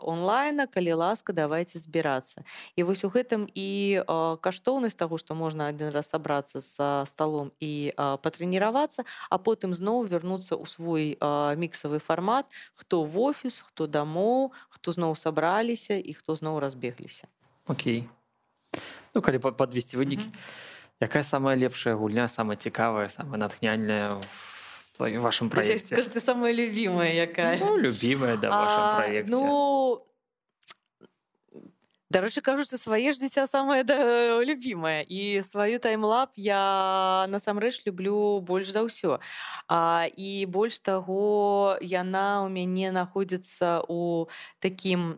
онлайна 0.06 0.66
калі 0.66 0.92
ласка 0.92 1.32
давайте 1.32 1.78
збірацца 1.78 2.46
і 2.76 2.82
вось 2.82 3.04
у 3.04 3.10
гэтым 3.10 3.50
і 3.54 4.02
а, 4.06 4.36
каштоўнасць 4.38 4.94
таго 4.94 5.18
што 5.18 5.34
можна 5.34 5.68
адзін 5.74 5.90
раз 5.90 6.14
сабрацца 6.14 6.62
з 6.62 6.78
сталом 7.10 7.50
і 7.58 7.90
патрэніравацца 7.98 9.02
а 9.30 9.38
потым 9.38 9.74
зноў 9.74 10.06
вярнуцца 10.06 10.54
ў 10.54 10.64
свой 10.70 11.04
а, 11.18 11.54
міксавы 11.58 11.98
фармат 11.98 12.46
хто 12.74 13.02
в 13.02 13.18
офіс 13.18 13.60
хто 13.66 13.90
дамоў 13.90 14.54
хто 14.70 14.94
зноў 14.94 15.18
сабраліся 15.18 15.98
і 15.98 16.14
хто 16.14 16.38
зноў 16.38 16.62
разбегліся 16.62 17.26
Окей. 17.66 18.06
Ну 19.14 19.22
калі 19.22 19.38
подвесці 19.38 19.96
вынікі 19.96 20.26
mm 20.26 20.30
-hmm. 20.30 20.70
якая 21.00 21.24
самая 21.24 21.56
лепшая 21.56 21.94
гульня 21.94 22.28
самая 22.28 22.56
цікавая 22.56 23.08
самая 23.08 23.38
натхняльная 23.38 24.10
в 24.10 24.51
вашем 24.98 25.50
проекте. 25.50 25.96
скажите 25.96 26.20
самая 26.20 26.52
любимая 26.52 27.12
якая. 27.12 27.58
Ну, 27.58 27.76
любимая 27.76 28.36
да, 28.36 28.48
в 28.48 28.52
вашем 28.52 28.96
проекте. 28.96 29.32
ну 29.32 30.06
Дарэчы 32.12 32.42
кажуцца 32.44 32.76
свае 32.76 33.16
ж 33.16 33.24
дзіця 33.24 33.46
самае 33.48 33.88
да, 33.88 33.96
любімае 34.44 35.00
і 35.08 35.40
сваю 35.40 35.80
таймлап 35.80 36.36
я 36.36 37.24
насамрэч 37.32 37.88
люблю 37.88 38.44
больш 38.44 38.68
за 38.68 38.84
ўсё 38.84 39.16
а, 39.64 40.04
і 40.12 40.44
больш 40.44 40.76
таго 40.84 41.80
яна 41.80 42.44
ў 42.44 42.52
мяне 42.52 42.92
находзіцца 42.92 43.80
у 43.88 44.28
такім 44.60 45.16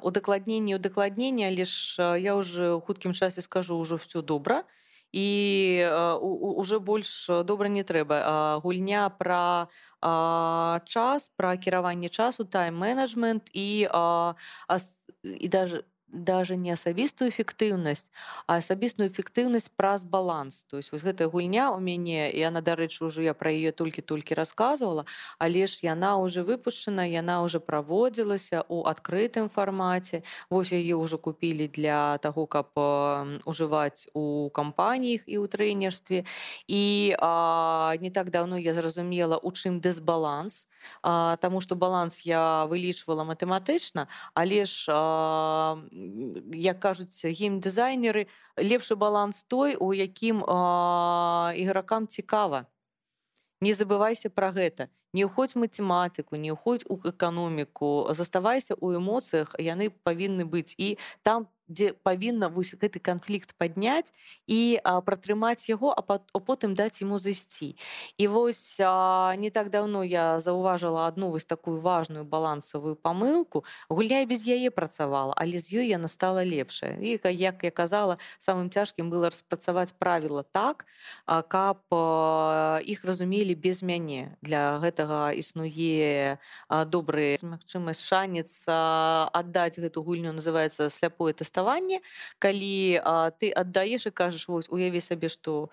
удакладненні 0.00 0.80
удакладнення 0.80 1.52
але 1.52 1.68
ж 1.68 2.00
я 2.16 2.32
уже 2.32 2.72
ў 2.72 2.80
хуткім 2.80 3.12
часе 3.12 3.44
скажу 3.44 3.76
ўжо 3.76 4.00
все 4.00 4.24
добра 4.24 4.64
і 5.11 5.85
уже 6.19 6.79
больш 6.79 7.29
добра 7.47 7.69
не 7.69 7.83
трэба 7.87 8.59
гульня 8.63 9.09
пра 9.09 9.67
час 10.85 11.29
пра 11.39 11.57
кіраванне 11.57 12.09
часу 12.09 12.43
тайм-менеджмент 12.43 13.49
і 13.53 13.87
і 15.23 15.47
даже 15.47 15.83
даже 16.12 16.56
не 16.56 16.70
асабістую 16.72 17.30
эфектыўнасць 17.30 18.10
а 18.46 18.56
асабістую 18.56 19.08
эфектыўнасць 19.08 19.70
праз 19.76 20.04
баланс. 20.04 20.64
То 20.68 20.76
есть 20.76 20.92
вось 20.92 21.02
гэтая 21.02 21.28
гульня 21.28 21.70
у 21.70 21.80
мяне 21.80 22.30
яна 22.30 22.60
дарэчы 22.60 23.06
ўжо 23.06 23.22
я 23.22 23.34
пра 23.34 23.50
яе 23.50 23.72
толькі-толькі 23.72 24.34
рассказывала 24.34 25.06
але 25.38 25.66
ж 25.66 25.80
яна 25.82 26.16
уже 26.18 26.42
выпушчана 26.42 27.06
яна 27.06 27.42
уже 27.42 27.60
праводзілася 27.60 28.64
у 28.68 28.84
адкрытым 28.86 29.48
фармаце. 29.48 30.22
Вось 30.50 30.72
яе 30.72 30.94
ўжо 30.94 31.18
купілі 31.18 31.68
для 31.68 32.18
таго 32.18 32.46
каб 32.46 32.74
ужываць 33.44 34.08
у 34.14 34.50
кампаніях 34.50 35.26
і 35.26 35.38
ў 35.40 35.46
трэнерстве. 35.48 36.24
І 36.66 37.14
а, 37.18 37.94
не 38.00 38.10
так 38.10 38.30
давно 38.30 38.58
я 38.58 38.74
зразумела 38.74 39.38
у 39.38 39.50
чым 39.52 39.80
дысбаланс. 39.80 40.68
Таму 41.02 41.60
што 41.60 41.76
баланс 41.76 42.20
я 42.24 42.66
вылічвала 42.66 43.24
матэматычна 43.24 44.08
але 44.34 44.64
ж 44.64 44.86
а, 44.88 45.78
як 46.51 46.79
кажуць 46.79 47.25
геймдызайнеры 47.25 48.27
лепшы 48.57 48.95
баланс 48.95 49.43
той 49.43 49.75
у 49.75 49.93
якім 49.93 50.41
ігракам 51.63 52.07
цікава 52.07 52.65
не 53.61 53.73
забывайся 53.73 54.29
пра 54.29 54.51
гэта 54.51 54.89
Не 55.12 55.26
ўходзь 55.26 55.56
матэматыку 55.56 56.36
не 56.36 56.52
ўходзь 56.52 56.86
у 56.88 56.98
эканоміку 57.12 58.10
заставайся 58.10 58.74
у 58.80 58.92
эмоцыях 58.94 59.54
яны 59.58 59.90
павінны 59.90 60.44
быць 60.44 60.74
і 60.78 60.96
там 61.22 61.48
дзе 61.70 61.94
павінна 61.94 62.50
вось 62.50 62.74
гэты 62.74 62.98
канфлікт 62.98 63.54
падняць 63.54 64.10
і 64.50 64.82
пратрымаць 64.82 65.70
яго 65.70 65.94
а 65.94 66.02
потым 66.02 66.74
даць 66.74 66.98
ему 67.00 67.16
зайсці 67.22 67.78
і 68.18 68.24
вось 68.26 68.82
а, 68.82 69.34
не 69.38 69.50
так 69.54 69.70
давно 69.70 70.02
я 70.02 70.42
заўважыла 70.42 71.06
одну 71.06 71.30
вось 71.30 71.46
такую 71.46 71.78
важную 71.80 72.26
балансавую 72.26 72.96
памылку 72.98 73.64
гуляй 73.88 74.26
без 74.26 74.42
яе 74.42 74.74
працавала 74.74 75.32
але 75.38 75.62
з 75.62 75.70
ёй 75.70 75.86
яна 75.94 76.10
стала 76.10 76.42
лепшая. 76.44 76.98
І 76.98 77.20
як 77.30 77.62
я 77.64 77.70
казала 77.70 78.18
самым 78.42 78.70
цяжкім 78.70 79.10
было 79.10 79.30
распрацаваць 79.30 79.94
правіла 79.94 80.42
так 80.42 80.86
а, 81.24 81.42
каб 81.42 81.86
іх 82.82 83.04
разумелі 83.04 83.54
без 83.54 83.82
мяне 83.82 84.36
для 84.42 84.78
гэтага 85.00 85.32
існуе 85.32 86.36
добры 86.68 87.36
магчымасць 87.42 88.04
шанец 88.04 88.64
аддаць 88.68 89.80
гэту 89.80 90.02
гульню 90.04 90.32
называется 90.32 90.88
сляпое 90.88 91.32
тэста 91.32 91.60
тэставанне 91.60 92.00
калі 92.38 93.00
ты 93.40 93.50
аддаеш 93.50 94.06
і 94.06 94.10
кажаш 94.10 94.48
вось 94.48 94.68
уяві 94.68 95.00
сабе 95.00 95.28
што 95.28 95.70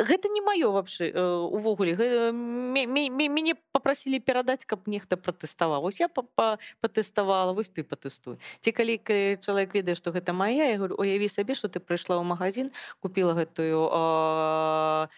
гэта 0.00 0.28
не 0.28 0.40
маё 0.40 0.72
вообще 0.72 1.10
э, 1.10 1.20
увогуле. 1.20 1.96
Мяне 1.96 3.54
попросілі 3.72 4.20
перадаць 4.20 4.64
каб 4.64 4.86
нехта 4.86 5.16
пратэставаў 5.16 5.90
я 5.98 6.08
патэставала 6.08 7.52
вось 7.52 7.68
ты 7.68 7.82
патэстуй 7.82 8.38
ці 8.60 8.70
калі 8.72 9.00
чалавек 9.40 9.74
ведае 9.74 9.94
што 9.94 10.12
гэта 10.12 10.32
моя 10.32 10.70
я 10.70 10.76
говорю 10.76 10.96
уяві 10.98 11.28
сабе 11.28 11.54
што 11.54 11.68
ты 11.68 11.80
прыйшла 11.80 12.18
ў 12.20 12.24
магазин 12.24 12.72
купила 13.00 13.34
гэтую 13.34 13.88
э, 13.88 15.08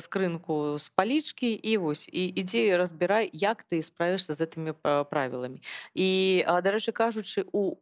скрынку 0.00 0.78
з 0.78 0.88
палічкі 0.94 1.50
і 1.52 1.76
вось 1.76 2.08
і 2.08 2.22
ідзе 2.30 2.76
разбірай 2.78 3.30
як 3.32 3.64
ты 3.64 3.82
справішся 3.82 4.34
з 4.34 4.46
гэтымі 4.46 4.72
правіламі 4.82 5.60
і 5.94 6.08
дарэчы 6.46 6.92
кажучы 6.96 7.44
у 7.52 7.76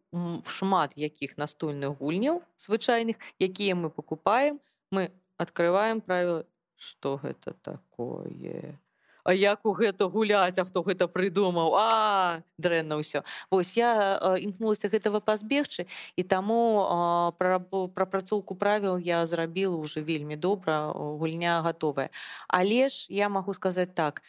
шмат 0.47 0.97
якіх 0.97 1.39
настольных 1.39 1.98
гульняў 2.01 2.43
звычайных 2.59 3.16
якія 3.39 3.74
мы 3.74 3.90
покупаем 3.90 4.60
мы 4.90 5.12
открываем 5.39 6.01
правила. 6.01 6.44
Что 6.77 7.16
гэта 7.16 7.55
такое? 7.62 8.78
А 9.24 9.35
як 9.35 9.66
у 9.66 9.73
гэта 9.77 10.09
гуляць? 10.09 10.59
А 10.59 10.65
хто 10.65 10.81
гэта 10.82 11.05
прыдумаў? 11.05 11.74
А 11.77 12.40
дрэнна 12.56 12.97
ўсё. 12.97 13.27
Восьось 13.51 13.77
я 13.77 14.16
імкнулася 14.40 14.89
гэтага 14.89 15.20
пазбегчы 15.20 15.85
і 16.16 16.23
таму 16.23 16.86
прапрацоўку 17.36 18.55
правіл 18.55 18.97
я 18.97 19.27
зрабіла 19.27 19.77
уже 19.77 20.01
вельмі 20.01 20.36
добра 20.36 20.94
гульня 20.94 21.60
готовая 21.60 22.09
але 22.48 22.89
ж 22.89 23.05
я 23.10 23.28
магу 23.28 23.52
сказаць 23.52 23.93
так 23.93 24.23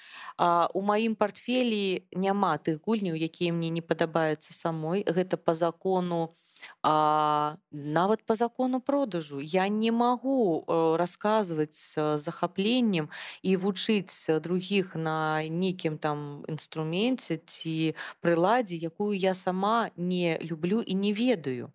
у 0.73 0.81
маім 0.81 1.15
портфелі 1.15 2.03
няма 2.11 2.57
тых 2.57 2.83
гульняў 2.83 3.15
якія 3.15 3.53
мне 3.53 3.69
не 3.69 3.81
падабаюцца 3.81 4.51
самой. 4.51 5.05
Гэта 5.07 5.37
по 5.37 5.53
закону 5.53 6.35
у 6.35 6.48
А, 6.83 7.57
нават 7.71 8.25
по 8.25 8.35
закону 8.35 8.81
продажу 8.81 9.39
я 9.39 9.67
не 9.67 9.91
магу 9.91 10.63
э, 10.67 10.95
расказваць 10.97 11.95
з 11.95 12.17
захапленнем 12.17 13.09
і 13.41 13.57
вучыць 13.57 14.39
другіх 14.39 14.95
на 14.95 15.43
нейкім 15.43 15.97
там 15.97 16.45
інструменце 16.47 17.37
ці 17.45 17.95
прыладзе, 18.21 18.75
якую 18.75 19.17
я 19.17 19.33
сама 19.33 19.91
не 19.95 20.39
люблю 20.41 20.81
і 20.81 20.95
не 20.95 21.13
ведаю. 21.13 21.71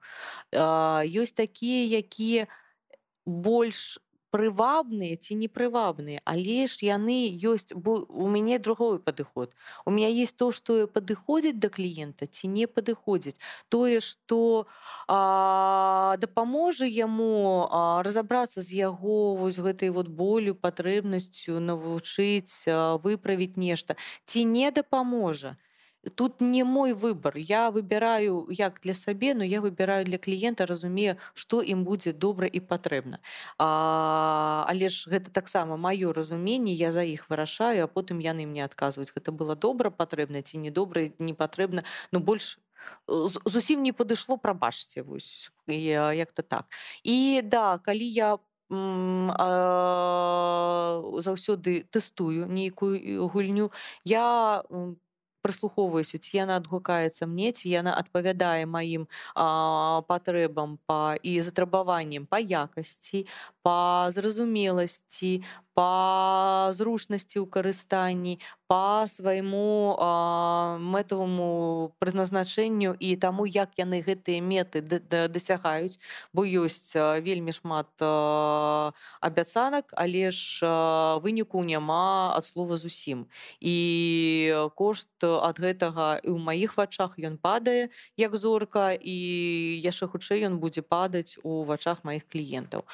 Ёсць 0.53 1.37
такія, 1.37 1.99
якія 1.99 2.47
больш 3.27 3.99
прывабныя 4.35 5.17
ці 5.17 5.37
непрывабныя 5.39 6.21
але 6.33 6.67
ж 6.67 6.83
яны 6.87 7.19
ёсць 7.51 7.71
бо 7.87 7.95
у 8.09 8.27
мяне 8.37 8.59
другой 8.59 8.99
падыход 8.99 9.55
у 9.87 9.95
меня 9.95 10.09
есть 10.09 10.37
то 10.37 10.51
что 10.51 10.87
падыходзіць 10.97 11.61
да 11.65 11.71
кліента 11.77 12.27
ці 12.27 12.51
не 12.55 12.67
падыходзіць 12.67 13.39
тое 13.69 14.01
что 14.01 14.41
дапаможа 16.25 16.91
яму 16.91 17.69
разаобрацца 18.09 18.61
з 18.61 18.81
яго 18.83 19.19
вось 19.43 19.61
гэтай 19.69 19.95
вот 19.95 20.09
болю 20.09 20.59
патрэбнасцю 20.67 21.61
навучыць 21.61 22.67
выправіць 23.07 23.55
нешта 23.69 23.97
ці 24.27 24.45
не 24.57 24.71
дапаможа 24.81 25.57
тут 26.15 26.41
не 26.41 26.65
мой 26.65 26.93
выбор. 26.93 27.37
Я 27.37 27.71
выбираю 27.71 28.47
як 28.51 28.81
для 28.83 28.95
сабе 28.95 29.35
но 29.35 29.45
я 29.45 29.61
выбираю 29.61 30.05
для 30.05 30.19
кліента 30.19 30.67
разумею 30.67 31.17
что 31.35 31.63
ім 31.63 31.85
будзе 31.85 32.13
добра 32.13 32.47
і 32.47 32.61
патрэбна 32.61 33.19
але 33.59 34.89
ж 34.89 35.09
гэта 35.11 35.31
таксама 35.31 35.77
маё 35.77 36.13
разуменне 36.13 36.73
я 36.73 36.93
за 36.93 37.03
іх 37.03 37.31
вырашаю 37.31 37.85
а 37.85 37.87
потым 37.87 38.19
яны 38.19 38.47
мне 38.47 38.65
адказваюць 38.65 39.13
гэта 39.15 39.33
было 39.33 39.57
добра 39.57 39.91
патрэбна 39.91 40.43
ці 40.43 40.59
не 40.59 40.71
добра 40.71 41.11
не 41.19 41.35
патрэбна 41.35 41.85
но 42.13 42.21
больш 42.21 42.59
зусім 43.45 43.83
не 43.83 43.93
падышло 43.93 44.37
прабачце 44.37 45.03
вось 45.03 45.51
як-то 45.67 46.43
так. 46.43 46.67
І 47.03 47.43
да 47.45 47.79
калі 47.79 48.05
я 48.05 48.39
заўсёды 51.21 51.85
тэстую 51.91 52.47
нейкую 52.49 53.29
гульню 53.29 53.71
я 54.05 54.65
по 54.69 54.97
прыслухоўваюся 55.44 56.20
ці 56.20 56.32
яна 56.38 56.60
адгукаецца 56.62 57.28
мне 57.32 57.52
ці 57.52 57.72
яна 57.72 57.96
адпавядае 58.02 58.66
маім 58.76 59.08
патрэбам 60.12 60.78
па 60.90 61.16
і 61.24 61.40
затрабаваннем 61.48 62.28
па 62.34 62.40
якасці 62.64 63.26
па 63.65 64.13
зразумеласці 64.13 65.41
па 65.75 66.71
зручнасці 66.71 67.43
ў 67.43 67.47
карыстанні 67.51 68.39
па 68.71 69.11
свайму 69.11 69.99
мэтаваму 70.81 71.91
прызначэнню 71.99 72.95
і 72.99 73.11
таму 73.19 73.45
як 73.47 73.75
яны 73.79 74.01
гэтыя 74.01 74.39
меты 74.39 74.81
дасягаюць. 74.85 75.99
Бо 76.33 76.47
ёсць 76.47 76.95
вельмі 76.95 77.53
шмат 77.53 77.91
абяцанак 78.01 79.91
але 79.99 80.31
ж 80.31 80.63
выніку 81.25 81.65
няма 81.67 82.39
ад 82.39 82.47
слова 82.47 82.79
зусім. 82.79 83.27
І 83.61 84.71
кошт 84.79 85.11
ад 85.27 85.59
гэтага 85.59 86.23
і 86.23 86.31
ў 86.31 86.39
маіх 86.39 86.79
вачах 86.79 87.19
ён 87.19 87.37
падае 87.37 87.91
як 88.17 88.39
зорка 88.39 88.95
і 88.95 89.17
яшчэ 89.83 90.07
хутчэй 90.07 90.47
ён 90.47 90.63
будзе 90.63 90.87
падаць 90.87 91.37
у 91.43 91.67
вачах 91.67 92.07
маіх 92.07 92.31
кліентаў 92.31 92.87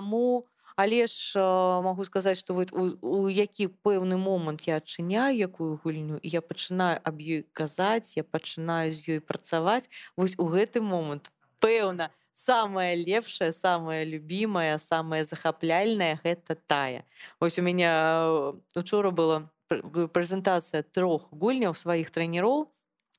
таму 0.00 0.48
але 0.80 1.04
ж 1.06 1.36
магу 1.84 2.04
сказаць 2.08 2.40
што 2.40 2.56
вы 2.56 2.64
у, 2.72 2.84
у 3.04 3.28
які 3.28 3.68
пэўны 3.84 4.16
момант 4.16 4.64
я 4.64 4.80
адчыняю 4.80 5.36
якую 5.36 5.76
гульню 5.84 6.16
і 6.24 6.28
я 6.32 6.40
пачынаю 6.40 7.04
аб 7.04 7.20
ёй 7.20 7.44
казаць 7.52 8.16
я 8.16 8.24
пачынаю 8.24 8.88
з 8.88 9.20
ёй 9.20 9.20
працаваць 9.20 9.92
вось 10.16 10.38
у 10.40 10.48
гэты 10.48 10.80
момант 10.80 11.28
пэўна 11.60 12.08
самая 12.32 12.96
лепшая 12.96 13.52
самая 13.52 14.04
любимая 14.08 14.78
самая 14.78 15.24
захапляльная 15.24 16.18
гэта 16.24 16.56
тая. 16.66 17.04
Ось 17.38 17.58
у 17.58 17.62
э, 17.62 18.52
учора 18.74 19.10
была 19.10 19.50
прэзентацыя 19.68 20.82
трох 20.82 21.28
гульняў 21.30 21.76
сваіх 21.76 22.10
трэнероў 22.10 22.72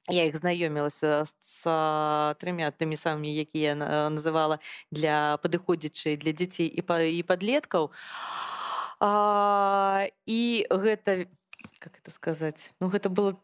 я 0.09 0.25
іх 0.25 0.37
знаёмілася 0.39 1.25
з 1.27 1.67
трымя 2.39 2.71
тымі 2.71 2.95
самымі 2.95 3.31
якія 3.43 3.75
называла 4.11 4.59
для 4.91 5.39
падыходзячай 5.43 6.17
для 6.17 6.33
дзяцей 6.33 6.71
і 6.71 6.83
па 6.87 7.03
і 7.03 7.23
падлеткаў 7.27 7.91
і 10.27 10.41
гэта 10.71 11.27
как 11.79 11.99
это 11.99 12.11
сказаць 12.11 12.71
ну 12.81 12.89
гэта 12.89 13.11
было 13.11 13.35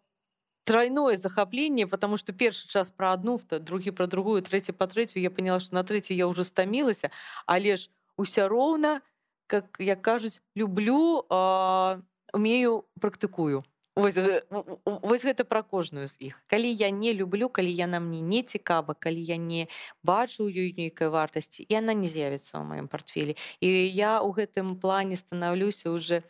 тройное 0.64 1.16
захапленне 1.16 1.86
потому 1.86 2.16
что 2.16 2.32
першы 2.32 2.68
час 2.68 2.90
про 2.90 3.12
одну 3.12 3.40
другі 3.50 3.90
про 3.90 4.06
другую 4.06 4.42
трэці 4.42 4.72
по 4.72 4.86
трэцю 4.86 5.18
я 5.18 5.30
поняла 5.30 5.58
что 5.58 5.74
на 5.74 5.82
трэці 5.82 6.14
я 6.14 6.26
уже 6.26 6.44
стамілася 6.44 7.10
але 7.46 7.76
ж 7.76 7.90
уся 8.16 8.48
роўна 8.48 9.02
как 9.46 9.76
як 9.78 10.02
кажуць 10.02 10.40
люблю 10.54 11.26
умею 12.32 12.84
практыкую 13.00 13.64
Вось, 13.97 14.17
вось 14.85 15.25
гэта 15.25 15.41
пра 15.41 15.63
кожную 15.65 16.05
з 16.05 16.29
іх 16.29 16.35
калі 16.53 16.69
я 16.69 16.89
не 16.93 17.13
люблю 17.17 17.49
калі 17.49 17.73
яна 17.73 17.97
мне 17.97 18.21
не 18.21 18.43
цікава 18.45 18.93
калі 18.93 19.23
я 19.25 19.37
не 19.41 19.65
бачу 20.05 20.45
ёй 20.45 20.69
нейкай 20.77 21.09
вартасці 21.09 21.65
і 21.65 21.73
она 21.81 21.97
не 21.97 22.05
з'явіцца 22.05 22.61
ў 22.61 22.63
маім 22.69 22.87
портфелі 22.93 23.33
і 23.57 23.67
я 23.89 24.21
ў 24.21 24.29
гэтым 24.37 24.77
плане 24.77 25.17
станаўлюся 25.17 25.89
уже 25.89 26.21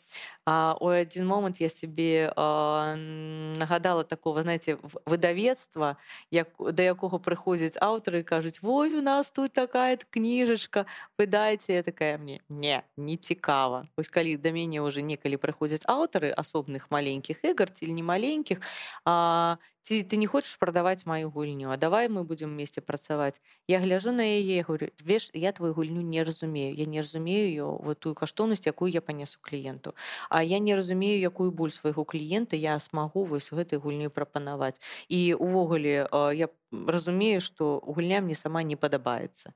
у 0.79 0.87
один 0.87 1.27
момант 1.27 1.59
я 1.59 1.69
себе 1.69 2.31
нагадала 2.35 4.03
такого 4.03 4.41
знаете 4.41 4.77
выдавецтва 5.05 5.97
як 6.31 6.47
да 6.71 6.83
якога 6.83 7.19
прыходзяць 7.19 7.75
аўтары 7.81 8.23
кажуць 8.23 8.61
вось 8.61 8.93
у 8.93 9.01
нас 9.01 9.31
тут 9.31 9.51
такая 9.51 9.99
кніжачка 10.09 10.85
выдайце 11.17 11.83
такая 11.83 12.17
мне 12.17 12.39
не 12.49 12.83
не 12.95 13.17
цікава 13.17 13.87
вось 13.97 14.07
калі 14.07 14.37
да 14.37 14.51
мяне 14.51 14.79
уже 14.81 15.01
некалі 15.01 15.35
прыходзяць 15.35 15.83
аўтары 15.83 16.31
асобных 16.31 16.87
маленькіх 16.91 17.43
ігор 17.43 17.67
ці 17.67 17.91
не 17.91 18.03
маленькіх 18.03 18.63
а 19.05 19.57
ці 19.87 20.03
ты 20.03 20.19
не 20.19 20.27
хочаш 20.27 20.59
прадаваць 20.59 21.07
маю 21.07 21.31
гульню? 21.31 21.71
А 21.71 21.79
давай 21.79 22.11
мы 22.11 22.27
будзем 22.27 22.51
вместе 22.51 22.83
працаваць 22.83 23.39
я 23.71 23.79
гляжу 23.79 24.11
на 24.11 24.27
яе 24.27 24.59
говорю 24.67 24.91
веш 24.99 25.31
я 25.33 25.53
твою 25.55 25.73
гульню 25.73 26.01
не 26.01 26.23
разумею. 26.27 26.75
Я 26.75 26.85
не 26.85 26.99
разумею 26.99 27.47
ее 27.47 27.67
вот 27.79 28.03
тую 28.03 28.11
каштоўнасць 28.11 28.67
якую 28.67 28.91
я 28.91 28.99
панесу 28.99 29.39
кліенту 29.41 29.95
а 30.29 30.43
я 30.43 30.59
не 30.59 30.75
разумею 30.75 31.21
якую 31.21 31.51
боль 31.51 31.71
свайго 31.71 32.03
кліента 32.03 32.59
я 32.59 32.77
смагу 32.79 33.23
вось 33.23 33.47
гэтай 33.51 33.79
гульню 33.79 34.11
прапанаваць 34.11 34.75
і 35.07 35.39
увогуле 35.39 36.03
я 36.35 36.49
разумею 36.71 37.39
что 37.39 37.79
гульня 37.79 38.19
мне 38.19 38.35
сама 38.35 38.63
не 38.63 38.75
падабаецца 38.75 39.55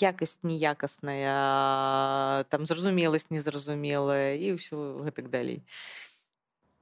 якасць 0.00 0.40
неякасная 0.42 2.48
там 2.48 2.64
зразумеласць 2.64 3.28
незразумелая 3.28 4.40
і 4.40 4.56
ўсё 4.56 5.04
гэтак 5.04 5.28
далей 5.28 5.60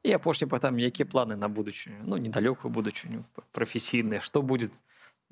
і 0.06 0.12
апошні 0.14 0.46
пытам 0.46 0.78
якія 0.78 1.06
планы 1.06 1.34
на 1.34 1.50
будучыню 1.50 1.98
ну 2.06 2.16
недалёкую 2.16 2.70
будучыню 2.70 3.26
прафесійныя 3.50 4.22
што 4.22 4.42
будет 4.42 4.70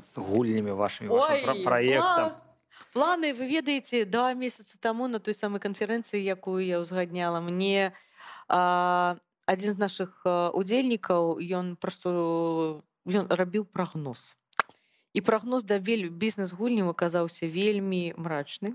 з 0.02 0.18
гульнямі 0.18 0.74
вашими 0.74 1.08
проектам 1.62 2.34
планы 2.92 3.30
вы 3.34 3.46
ведаеце 3.46 4.04
два 4.04 4.34
месяца 4.34 4.78
таму 4.80 5.06
на 5.06 5.22
той 5.22 5.34
самай 5.34 5.62
канферэнцыі 5.62 6.18
якую 6.18 6.66
я 6.66 6.82
ўзгадняла 6.82 7.38
мне 7.38 7.94
а, 8.48 9.16
адзін 9.46 9.78
з 9.78 9.78
наших 9.78 10.10
удзельнікаў 10.26 11.38
ён 11.38 11.76
просто 11.78 12.82
ён 13.06 13.30
рабіў 13.30 13.70
прагноз 13.70 14.34
і 15.14 15.22
прагноз 15.22 15.62
да 15.62 15.78
вель 15.78 16.10
бізнес 16.10 16.50
гульню 16.50 16.90
аказаўся 16.90 17.46
вельмі 17.46 18.14
мрачны 18.18 18.74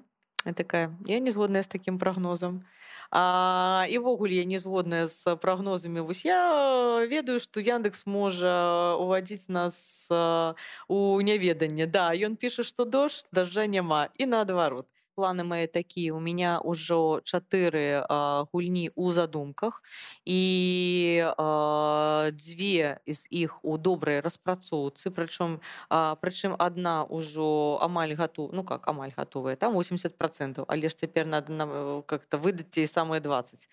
такая 0.56 0.96
я 1.06 1.20
не 1.20 1.32
згодная 1.32 1.64
з 1.64 1.68
таким 1.68 2.00
прагнозам 2.00 2.64
а, 3.12 3.86
івогуле 3.90 4.34
я 4.34 4.46
не 4.46 4.60
згодная 4.60 5.08
з 5.08 5.36
прагнозамі 5.36 6.00
вось 6.00 6.26
я 6.26 7.06
ведаю 7.06 7.40
што 7.40 7.60
яндекс 7.60 8.06
можа 8.06 8.96
увадзіць 9.02 9.50
нас 9.50 10.08
у 10.88 11.00
няведанне 11.22 11.88
да 11.88 12.14
ён 12.14 12.36
піша 12.36 12.64
што 12.64 12.86
дождж 12.86 13.26
дажджа 13.32 13.66
няма 13.66 14.10
і 14.18 14.30
наадварот 14.30 14.88
планы 15.19 15.45
мои 15.45 15.67
такія 15.67 16.15
у 16.15 16.21
меня 16.21 16.59
ўжо 16.61 17.23
чатыры 17.25 18.03
гульні 18.51 18.91
ў 18.91 19.07
задумках 19.15 19.83
і 20.27 20.43
а, 21.39 22.31
дзве 22.35 22.99
з 23.07 23.27
іх 23.31 23.63
у 23.63 23.79
добрай 23.79 24.21
распрацоўцы 24.21 25.15
прычым 25.15 25.63
прычым 25.89 26.59
одна 26.59 27.07
ўжо 27.07 27.79
амаль 27.81 28.15
гату 28.19 28.51
ну 28.53 28.67
как 28.67 28.87
амаль 28.91 29.15
гатовая 29.17 29.57
там 29.57 29.75
80 29.75 30.19
процентов 30.19 30.67
але 30.69 30.89
ж 30.89 30.95
цяпер 30.95 31.27
надо 31.27 31.53
нам 31.53 31.71
э, 31.73 32.03
как-то 32.07 32.39
выдаць 32.39 32.91
самые 32.91 33.21
20 33.21 33.69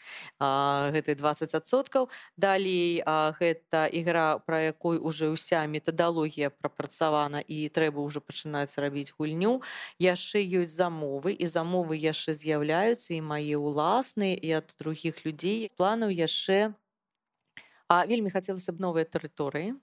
гэтай 0.94 1.16
20соткаў 1.18 2.10
далей 2.38 3.02
а, 3.06 3.34
гэта 3.34 3.90
ігра 3.90 4.38
про 4.46 4.62
якой 4.62 4.98
уже 5.02 5.34
ўся 5.34 5.66
метадалогія 5.66 6.54
прапрацавана 6.54 7.42
і 7.42 7.70
трэба 7.70 8.02
ўжо 8.06 8.22
пачынаць 8.22 8.78
рабіць 8.78 9.14
гульню 9.18 9.62
яшчэ 9.98 10.46
ёсць 10.46 10.78
замовы 10.78 11.32
і 11.38 11.46
замовы 11.52 11.98
яшчэ 12.00 12.34
з'яўляюцца 12.34 13.12
і 13.14 13.22
мае 13.22 13.58
ўласныя 13.60 14.36
і 14.36 14.50
ад 14.60 14.76
другіх 14.80 15.26
людзей 15.26 15.70
планаў 15.76 16.10
яшчэ 16.16 16.74
а 17.92 18.06
вельмі 18.08 18.32
хацелася 18.32 18.72
б 18.72 18.80
новыя 18.80 19.04
тэрыторыі 19.04 19.76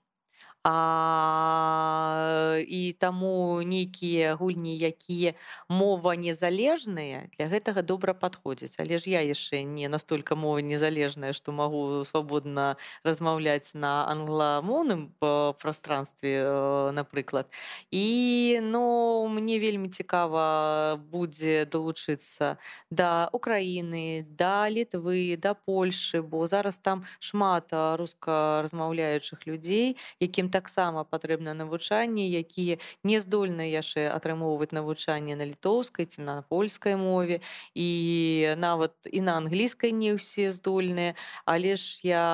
а, 0.64 2.56
і 2.68 2.96
таму 2.98 3.60
нейкія 3.62 4.34
гульні 4.34 4.78
якія 4.78 5.34
мова 5.68 6.16
незалежныя 6.16 7.28
для 7.36 7.46
гэтага 7.52 7.84
добра 7.84 8.16
падходзяць 8.16 8.80
але 8.80 8.96
ж 8.96 9.12
я 9.12 9.20
яшчэ 9.20 9.60
не 9.68 9.92
настолько 9.92 10.36
мова 10.36 10.64
незалежная 10.64 11.36
што 11.36 11.52
магу 11.52 12.04
свабодна 12.08 12.76
размаўляць 13.04 13.76
на 13.76 14.08
англамоўным 14.08 15.12
пространстве 15.60 16.48
напрыклад 16.96 17.52
і 17.92 18.60
но 18.64 19.28
мне 19.28 19.60
вельмі 19.60 19.92
цікава 19.92 20.96
будзе 20.96 21.68
далучыцца 21.68 22.56
да 22.88 23.28
Украіны 23.36 24.24
да 24.32 24.64
літвы 24.72 25.36
да 25.36 25.52
Польшы 25.52 26.24
бо 26.24 26.46
зараз 26.48 26.80
там 26.80 27.04
шмат 27.20 27.68
руска 28.00 28.64
размаўляючых 28.64 29.44
людзей 29.44 30.00
якім 30.20 30.53
таксама 30.54 31.02
патрэбна 31.02 31.50
навучанне 31.58 32.30
якія 32.30 32.78
не 33.02 33.18
здольныя 33.18 33.66
яшчэ 33.66 34.06
атрымоўваць 34.14 34.70
навучанне 34.70 35.34
на 35.34 35.42
літоўскай 35.50 36.06
ці 36.06 36.22
на 36.22 36.46
польскай 36.46 36.94
мове. 36.94 37.42
І 37.74 38.54
нават 38.54 38.94
і 39.10 39.20
на 39.26 39.34
англійскай 39.42 39.90
не 39.90 40.14
ўсе 40.14 40.54
здольныя. 40.54 41.18
Але 41.42 41.74
ж 41.74 41.98
я 42.06 42.24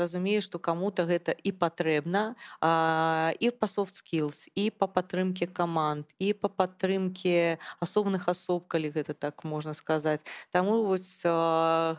разумею 0.00 0.40
што 0.40 0.56
каму-то 0.56 1.04
гэта 1.04 1.36
і 1.36 1.52
патрэбна 1.52 2.32
а, 2.64 3.36
і 3.36 3.52
па 3.52 3.68
skills 3.68 4.48
і 4.56 4.72
па 4.72 4.88
падтрымке 4.88 5.44
каманд 5.44 6.08
і 6.16 6.32
па 6.32 6.48
падтрымке 6.48 7.60
асобных 7.84 8.32
асоб 8.32 8.64
калі 8.72 8.88
гэта 8.96 9.12
так 9.12 9.44
можна 9.44 9.76
сказаць. 9.76 10.24
Таму 10.48 10.88
вось 10.88 11.20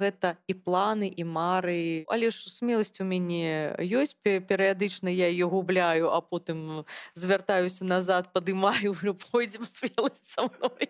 гэта 0.02 0.42
і 0.50 0.54
планы 0.58 1.06
і 1.06 1.24
мары. 1.24 2.06
Але 2.10 2.34
ж 2.34 2.50
смеласць 2.50 2.98
у 2.98 3.06
мяне 3.06 3.78
ёсць 3.78 4.18
перыядычна 4.26 5.14
я 5.14 5.30
ее 5.30 5.46
губ 5.46 5.67
губляю 5.68 6.14
а 6.14 6.22
потым 6.22 6.86
звяртаюся 7.14 7.86
назад 7.86 8.32
падымаю 8.34 8.96
пойдзем 9.32 9.66
смеласць 9.66 10.32
со 10.32 10.48
мной. 10.48 10.90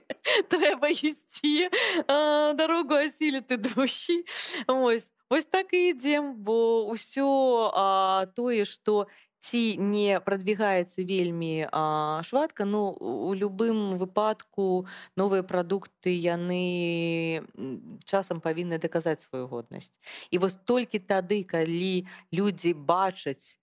Трэба 0.49 0.90
ісці 0.94 1.70
дарогу 2.08 2.94
асілі 2.94 3.41
ты 3.41 3.58
душі 3.58 4.24
ось 4.68 5.10
вось 5.30 5.45
так 5.45 5.74
і 5.74 5.90
ідзем 5.91 6.36
бо 6.44 6.86
ўсё 6.94 7.26
тое 8.36 8.66
што 8.66 9.08
ці 9.40 9.78
не 9.78 10.20
прадвігаецца 10.20 11.04
вельмі 11.08 11.68
а, 11.72 12.22
шватка 12.24 12.66
ну 12.66 12.91
у 12.99 13.34
любым 13.34 13.98
выпадку 14.02 14.88
новыя 15.16 15.44
прадукты 15.44 16.12
яны 16.12 17.45
часам 18.04 18.41
павінны 18.41 18.82
даказаць 18.82 19.24
сваю 19.24 19.48
годнасць 19.48 19.95
і 20.32 20.41
вось 20.44 20.58
толькі 20.66 20.99
тады 20.99 21.44
калі 21.44 22.08
людзі 22.34 22.74
бачаць 22.74 23.56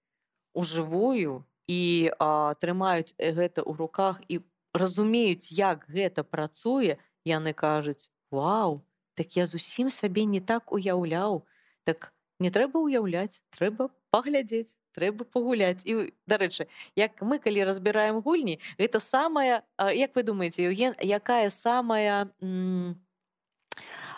ужывую 0.55 1.45
і 1.69 1.83
а, 2.19 2.55
трымаюць 2.61 3.15
гэта 3.19 3.63
ў 3.63 3.73
руках 3.77 4.21
і 4.29 4.41
разумеюць 4.75 5.51
як 5.51 5.87
гэта 5.89 6.25
працуе 6.25 6.99
яны 7.25 7.53
кажуць 7.53 8.11
Вау 8.31 8.83
так 9.15 9.37
я 9.39 9.47
зусім 9.47 9.91
сабе 9.91 10.25
не 10.25 10.41
так 10.41 10.73
уяўляў 10.73 11.45
так 11.85 12.11
не 12.41 12.51
трэба 12.51 12.83
ўяўляць 12.83 13.43
трэба 13.55 13.91
паглядзець 14.11 14.79
трэба 14.95 15.27
пагуляць. 15.27 15.83
І 15.83 16.15
дарэчы 16.31 16.71
як 16.95 17.19
мы 17.23 17.39
калі 17.43 17.67
разбіраем 17.67 18.23
гульні 18.23 18.61
гэта 18.79 19.03
самая 19.03 19.67
як 19.79 20.15
вы 20.15 20.23
думаете 20.23 20.71
Евген 20.71 20.95
якая 21.03 21.51
самая 21.51 22.31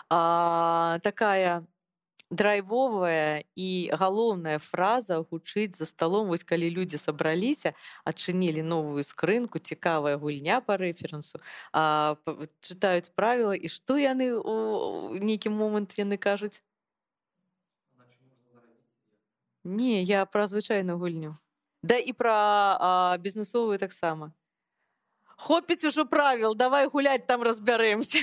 а, 0.09 0.99
такая 1.03 1.65
драйвовая 2.29 3.43
і 3.55 3.89
галоўная 3.93 4.59
фраза 4.59 5.23
гучыць 5.23 5.77
за 5.79 5.85
сталом 5.85 6.27
вось 6.27 6.43
калі 6.43 6.69
людзі 6.69 6.99
сабраліся 6.99 7.73
адчынілі 8.03 8.63
новую 8.63 9.03
скрынку 9.03 9.59
цікавая 9.59 10.17
гульня 10.17 10.59
по 10.61 10.75
рэферэнсу 10.75 11.39
чытаюць 12.59 13.11
правіла 13.15 13.55
і 13.55 13.71
што 13.71 13.95
яны 13.95 14.35
у 14.35 15.15
нейкі 15.19 15.55
момант 15.55 15.95
яны 15.95 16.17
кажуць 16.17 16.63
не 19.67 20.01
я 20.03 20.25
пра 20.25 20.47
звычайную 20.47 20.97
гульню. 20.97 21.35
Да 21.83 21.97
і 21.97 22.13
пра 22.13 23.17
бізнесовую 23.19 23.77
таксама 23.77 24.31
хопіць 25.37 25.85
ужо 25.85 26.05
правіл 26.05 26.55
давай 26.55 26.87
гулять 26.87 27.27
там 27.27 27.43
разбяремся 27.43 28.19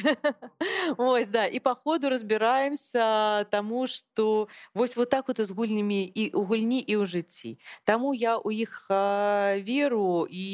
ось 0.98 1.28
да 1.28 1.46
і 1.46 1.60
по 1.60 1.74
ходу 1.74 2.10
разбіраемся 2.10 3.44
тому 3.44 3.86
что 3.86 4.48
вось 4.74 4.96
вот 4.96 5.10
так 5.10 5.28
вот 5.28 5.40
з 5.40 5.50
гульнямі 5.50 6.04
і 6.04 6.30
у 6.34 6.42
гульні 6.42 6.82
і 6.82 6.96
ў 6.98 7.06
жыцці 7.06 7.58
Таму 7.84 8.14
я 8.14 8.36
у 8.36 8.50
іх 8.50 8.90
веру 8.90 10.26
і 10.26 10.44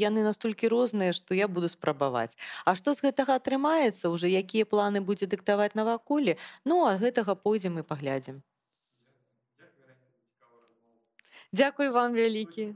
яны 0.00 0.24
настолькі 0.24 0.68
розныя 0.68 1.12
что 1.12 1.34
я 1.34 1.48
буду 1.48 1.68
спрабаваць 1.68 2.36
А 2.64 2.74
што 2.74 2.94
з 2.94 3.04
гэтага 3.04 3.36
атрымаецца 3.36 4.08
уже 4.08 4.32
якія 4.32 4.64
планы 4.64 5.04
будзе 5.04 5.28
дыктаваць 5.28 5.76
наваколе 5.76 6.40
ну 6.64 6.88
а 6.88 6.96
гэтага 6.96 7.36
пойдзем 7.36 7.78
і 7.78 7.82
паглядзім. 7.82 8.42
Дякую 11.52 11.90
вам 11.92 12.14
вялікі. 12.14 12.74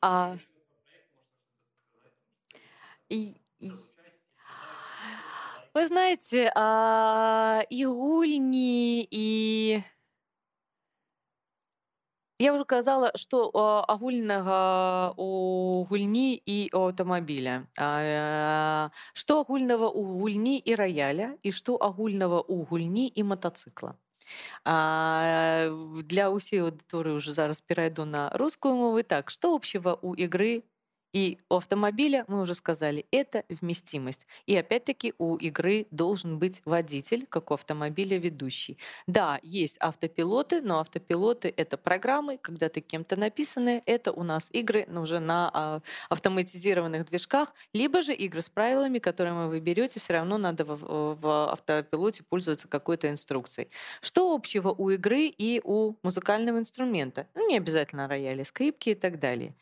А, 0.00 0.36
и, 3.08 3.36
и, 3.58 3.72
вы 5.74 5.86
знаете, 5.86 6.50
а, 6.54 7.62
и 7.70 7.84
гульни, 7.84 9.06
и 9.10 9.82
я 12.38 12.52
уже 12.52 12.64
казала, 12.64 13.10
што 13.16 13.48
агульнага 13.88 15.14
у 15.16 15.84
гульні 15.88 16.36
і 16.36 16.56
у 16.72 16.82
аўтамабіля. 16.88 17.64
Што 19.16 19.40
агульнага 19.40 19.88
ў 19.88 20.02
гульні 20.20 20.60
і 20.60 20.76
раяля 20.76 21.32
і 21.40 21.52
што 21.56 21.80
агульнага 21.80 22.44
ў 22.44 22.68
гульні 22.68 23.08
і 23.08 23.24
матацыкла. 23.24 23.96
А, 24.64 25.68
для 26.06 26.26
ўсей 26.34 26.62
аўдыторыі 26.66 27.14
уже 27.18 27.32
зараз 27.32 27.60
перайду 27.60 28.04
на 28.04 28.30
рускую 28.34 28.74
мову 28.76 29.02
так 29.02 29.30
что 29.30 29.54
общего 29.54 29.98
у 30.02 30.14
игры 30.14 30.64
и 31.13 31.39
у 31.49 31.55
автомобиля, 31.55 32.25
мы 32.27 32.41
уже 32.41 32.53
сказали, 32.53 33.05
это 33.11 33.43
вместимость. 33.49 34.25
И 34.45 34.55
опять-таки 34.55 35.13
у 35.17 35.35
игры 35.35 35.87
должен 35.91 36.37
быть 36.39 36.61
водитель, 36.65 37.25
как 37.27 37.51
у 37.51 37.55
автомобиля 37.55 38.17
ведущий. 38.17 38.77
Да, 39.07 39.39
есть 39.41 39.77
автопилоты, 39.79 40.61
но 40.61 40.79
автопилоты— 40.79 41.53
это 41.57 41.77
программы, 41.77 42.37
когда-то 42.37 42.81
кем-то 42.81 43.15
написанные. 43.15 43.81
Это 43.85 44.11
у 44.11 44.23
нас 44.23 44.49
игры 44.51 44.85
но 44.87 45.01
уже 45.01 45.19
на 45.19 45.49
а, 45.53 45.81
автоматизированных 46.09 47.05
движках, 47.05 47.53
либо 47.73 48.01
же 48.01 48.13
игры 48.13 48.41
с 48.41 48.49
правилами, 48.49 48.99
которые 48.99 49.33
вы 49.47 49.59
берете, 49.59 49.99
все 49.99 50.13
равно 50.13 50.37
надо 50.37 50.65
в, 50.65 51.15
в 51.15 51.51
автопилоте 51.51 52.23
пользоваться 52.23 52.67
какой-то 52.67 53.09
инструкцией. 53.09 53.69
Что 54.01 54.33
общего 54.33 54.69
у 54.71 54.89
игры 54.89 55.25
и 55.25 55.61
у 55.63 55.95
музыкального 56.03 56.57
инструмента? 56.57 57.27
Ну, 57.35 57.47
не 57.47 57.57
обязательно 57.57 58.07
рояли, 58.07 58.43
скрипки 58.43 58.89
и 58.89 58.95
так 58.95 59.19
далее. 59.19 59.55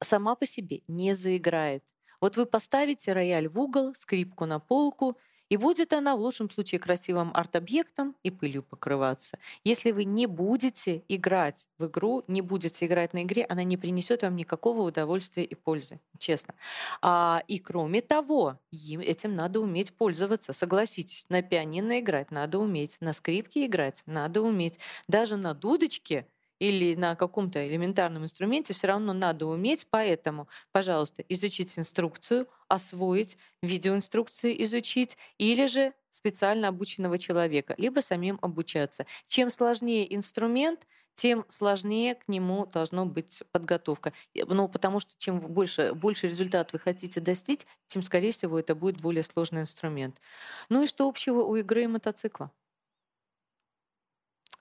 Сама 0.00 0.34
по 0.34 0.46
себе 0.46 0.80
не 0.90 1.14
заиграет. 1.14 1.84
Вот 2.20 2.36
вы 2.36 2.46
поставите 2.46 3.12
рояль 3.12 3.48
в 3.48 3.58
угол, 3.58 3.94
скрипку 3.94 4.44
на 4.46 4.58
полку, 4.58 5.16
и 5.50 5.56
будет 5.56 5.92
она 5.92 6.16
в 6.16 6.20
лучшем 6.20 6.48
случае 6.48 6.78
красивым 6.78 7.32
арт-объектом 7.34 8.14
и 8.22 8.30
пылью 8.30 8.62
покрываться. 8.62 9.38
Если 9.64 9.90
вы 9.90 10.04
не 10.04 10.26
будете 10.26 11.02
играть 11.08 11.66
в 11.76 11.86
игру, 11.86 12.22
не 12.28 12.40
будете 12.40 12.86
играть 12.86 13.14
на 13.14 13.24
игре, 13.24 13.44
она 13.48 13.64
не 13.64 13.76
принесет 13.76 14.22
вам 14.22 14.36
никакого 14.36 14.82
удовольствия 14.82 15.44
и 15.44 15.54
пользы, 15.56 16.00
честно. 16.18 16.54
А, 17.02 17.42
и 17.48 17.58
кроме 17.58 18.00
того, 18.00 18.60
им 18.70 19.00
этим 19.00 19.34
надо 19.34 19.60
уметь 19.60 19.92
пользоваться. 19.92 20.52
Согласитесь, 20.52 21.26
на 21.28 21.42
пианино 21.42 21.98
играть 21.98 22.30
надо 22.30 22.60
уметь, 22.60 22.98
на 23.00 23.12
скрипке 23.12 23.66
играть 23.66 24.04
надо 24.06 24.42
уметь, 24.42 24.78
даже 25.08 25.36
на 25.36 25.52
дудочке— 25.52 26.28
или 26.60 26.94
на 26.94 27.16
каком-то 27.16 27.66
элементарном 27.66 28.22
инструменте 28.24 28.74
все 28.74 28.86
равно 28.86 29.12
надо 29.12 29.46
уметь, 29.46 29.86
поэтому, 29.90 30.48
пожалуйста, 30.72 31.22
изучить 31.28 31.76
инструкцию, 31.78 32.46
освоить, 32.68 33.38
видеоинструкции 33.62 34.62
изучить, 34.62 35.18
или 35.38 35.66
же 35.66 35.94
специально 36.10 36.68
обученного 36.68 37.18
человека, 37.18 37.74
либо 37.78 38.00
самим 38.00 38.38
обучаться. 38.42 39.06
Чем 39.26 39.50
сложнее 39.50 40.14
инструмент, 40.14 40.86
тем 41.16 41.44
сложнее 41.48 42.14
к 42.14 42.28
нему 42.28 42.66
должна 42.66 43.04
быть 43.04 43.42
подготовка. 43.52 44.12
Ну, 44.34 44.68
потому 44.68 45.00
что 45.00 45.12
чем 45.18 45.40
больше, 45.40 45.92
больше 45.94 46.28
результат 46.28 46.72
вы 46.72 46.78
хотите 46.78 47.20
достичь, 47.20 47.60
тем, 47.88 48.02
скорее 48.02 48.30
всего, 48.32 48.58
это 48.58 48.74
будет 48.74 49.00
более 49.00 49.22
сложный 49.22 49.62
инструмент. 49.62 50.20
Ну 50.68 50.82
и 50.82 50.86
что 50.86 51.08
общего 51.08 51.42
у 51.42 51.56
игры 51.56 51.84
и 51.84 51.86
мотоцикла? 51.86 52.50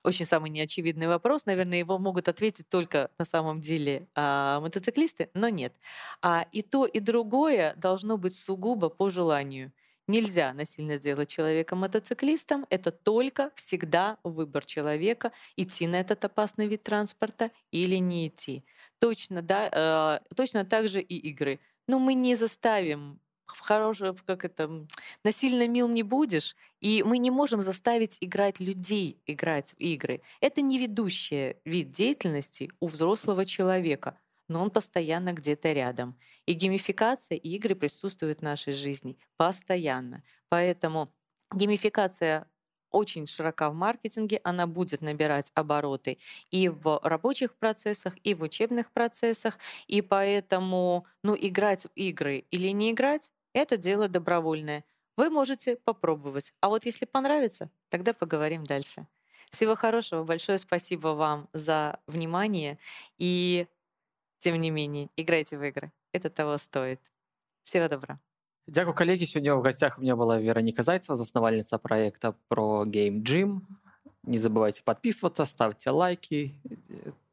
Очень 0.04 0.26
самый 0.26 0.50
неочевидный 0.50 1.08
вопрос. 1.08 1.46
Наверное, 1.46 1.80
его 1.80 1.98
могут 1.98 2.28
ответить 2.30 2.70
только 2.70 3.12
на 3.18 3.26
самом 3.26 3.62
деле 3.62 4.08
а, 4.16 4.60
мотоциклисты, 4.62 5.30
но 5.34 5.50
нет. 5.50 5.74
А, 6.22 6.46
и 6.52 6.62
то, 6.62 6.86
и 6.86 7.00
другое 7.00 7.74
должно 7.76 8.18
быть 8.18 8.36
сугубо 8.36 8.90
по 8.90 9.10
желанию. 9.10 9.72
Нельзя 10.08 10.54
насильно 10.54 10.96
сделать 10.96 11.30
человека 11.30 11.76
мотоциклистом. 11.76 12.66
Это 12.72 12.92
только 12.92 13.52
всегда 13.56 14.18
выбор 14.24 14.66
человека, 14.66 15.32
идти 15.56 15.86
на 15.86 15.98
этот 15.98 16.26
опасный 16.26 16.68
вид 16.68 16.82
транспорта 16.82 17.52
или 17.70 17.98
не 17.98 18.28
идти. 18.28 18.66
Точно, 19.00 19.42
да, 19.44 19.70
э, 20.30 20.34
точно 20.36 20.66
так 20.66 20.90
же 20.90 21.00
и 21.02 21.16
игры. 21.30 21.60
Но 21.88 22.00
мы 22.00 22.16
не 22.16 22.36
заставим 22.36 23.20
в 23.56 23.60
хорошее, 23.60 24.16
как 24.26 24.46
это, 24.46 24.86
насильно 25.24 25.68
мил 25.68 25.88
не 25.88 26.04
будешь, 26.04 26.56
и 26.80 27.04
мы 27.04 27.18
не 27.18 27.32
можем 27.32 27.62
заставить 27.62 28.18
играть 28.22 28.60
людей 28.60 29.22
играть 29.26 29.74
в 29.74 29.80
игры. 29.80 30.22
Это 30.42 30.62
не 30.62 30.78
ведущий 30.78 31.58
вид 31.66 31.92
деятельности 31.92 32.72
у 32.80 32.88
взрослого 32.88 33.46
человека, 33.46 34.18
но 34.48 34.62
он 34.62 34.72
постоянно 34.72 35.34
где-то 35.34 35.72
рядом. 35.72 36.18
И 36.46 36.54
геймификация 36.54 37.38
и 37.38 37.50
игры 37.56 37.76
присутствуют 37.76 38.40
в 38.40 38.44
нашей 38.44 38.74
жизни 38.74 39.18
постоянно. 39.38 40.24
Поэтому 40.50 41.14
геймификация 41.54 42.48
очень 42.92 43.28
широка 43.28 43.70
в 43.70 43.76
маркетинге, 43.76 44.42
она 44.44 44.68
будет 44.68 45.02
набирать 45.02 45.52
обороты 45.54 46.18
и 46.52 46.70
в 46.70 47.00
рабочих 47.04 47.56
процессах, 47.58 48.16
и 48.24 48.34
в 48.34 48.42
учебных 48.42 48.92
процессах, 48.92 49.58
и 49.88 50.02
поэтому, 50.02 51.06
ну, 51.24 51.36
играть 51.40 51.86
в 51.86 51.90
игры 51.96 52.46
или 52.52 52.70
не 52.70 52.92
играть, 52.92 53.32
это 53.54 53.78
дело 53.78 54.08
добровольное. 54.08 54.84
Вы 55.18 55.30
можете 55.30 55.76
попробовать. 55.76 56.54
А 56.62 56.70
вот 56.70 56.86
если 56.86 57.06
понравится, 57.06 57.70
тогда 57.90 58.14
поговорим 58.14 58.64
дальше. 58.64 59.06
Всего 59.52 59.76
хорошего. 59.76 60.24
Большое 60.24 60.58
спасибо 60.58 61.10
вам 61.10 61.50
за 61.54 62.00
внимание. 62.08 62.78
И, 63.18 63.68
тем 64.40 64.60
не 64.62 64.70
менее, 64.70 65.10
играйте 65.18 65.58
в 65.58 65.64
игры. 65.64 65.92
Это 66.14 66.30
того 66.30 66.58
стоит. 66.58 67.02
Всего 67.64 67.88
добра. 67.88 68.20
Дякую, 68.68 68.94
коллеги. 68.94 69.26
Сегодня 69.26 69.56
в 69.56 69.62
гостях 69.62 69.98
у 69.98 70.02
меня 70.02 70.16
была 70.16 70.38
Вероника 70.38 70.84
Зайцева, 70.84 71.20
основательница 71.20 71.80
проекта 71.80 72.36
про 72.48 72.86
Game 72.86 73.24
Gym. 73.24 73.62
Не 74.24 74.38
забывайте 74.38 74.84
подписываться, 74.84 75.46
ставьте 75.46 75.90
лайки, 75.90 76.54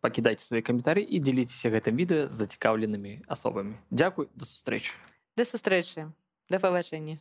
покидайте 0.01 0.44
свои 0.44 0.62
комментарии 0.62 1.05
и 1.05 1.18
делитесь 1.18 1.64
этим 1.64 1.97
видео 1.97 2.28
с 2.28 2.32
зацікавленными 2.32 3.22
особами. 3.26 3.78
Дякую, 3.90 4.30
до 4.34 4.44
встречи. 4.44 4.93
До 5.36 5.44
зустрічі. 5.44 6.06
До 6.50 6.60
побачення. 6.60 7.18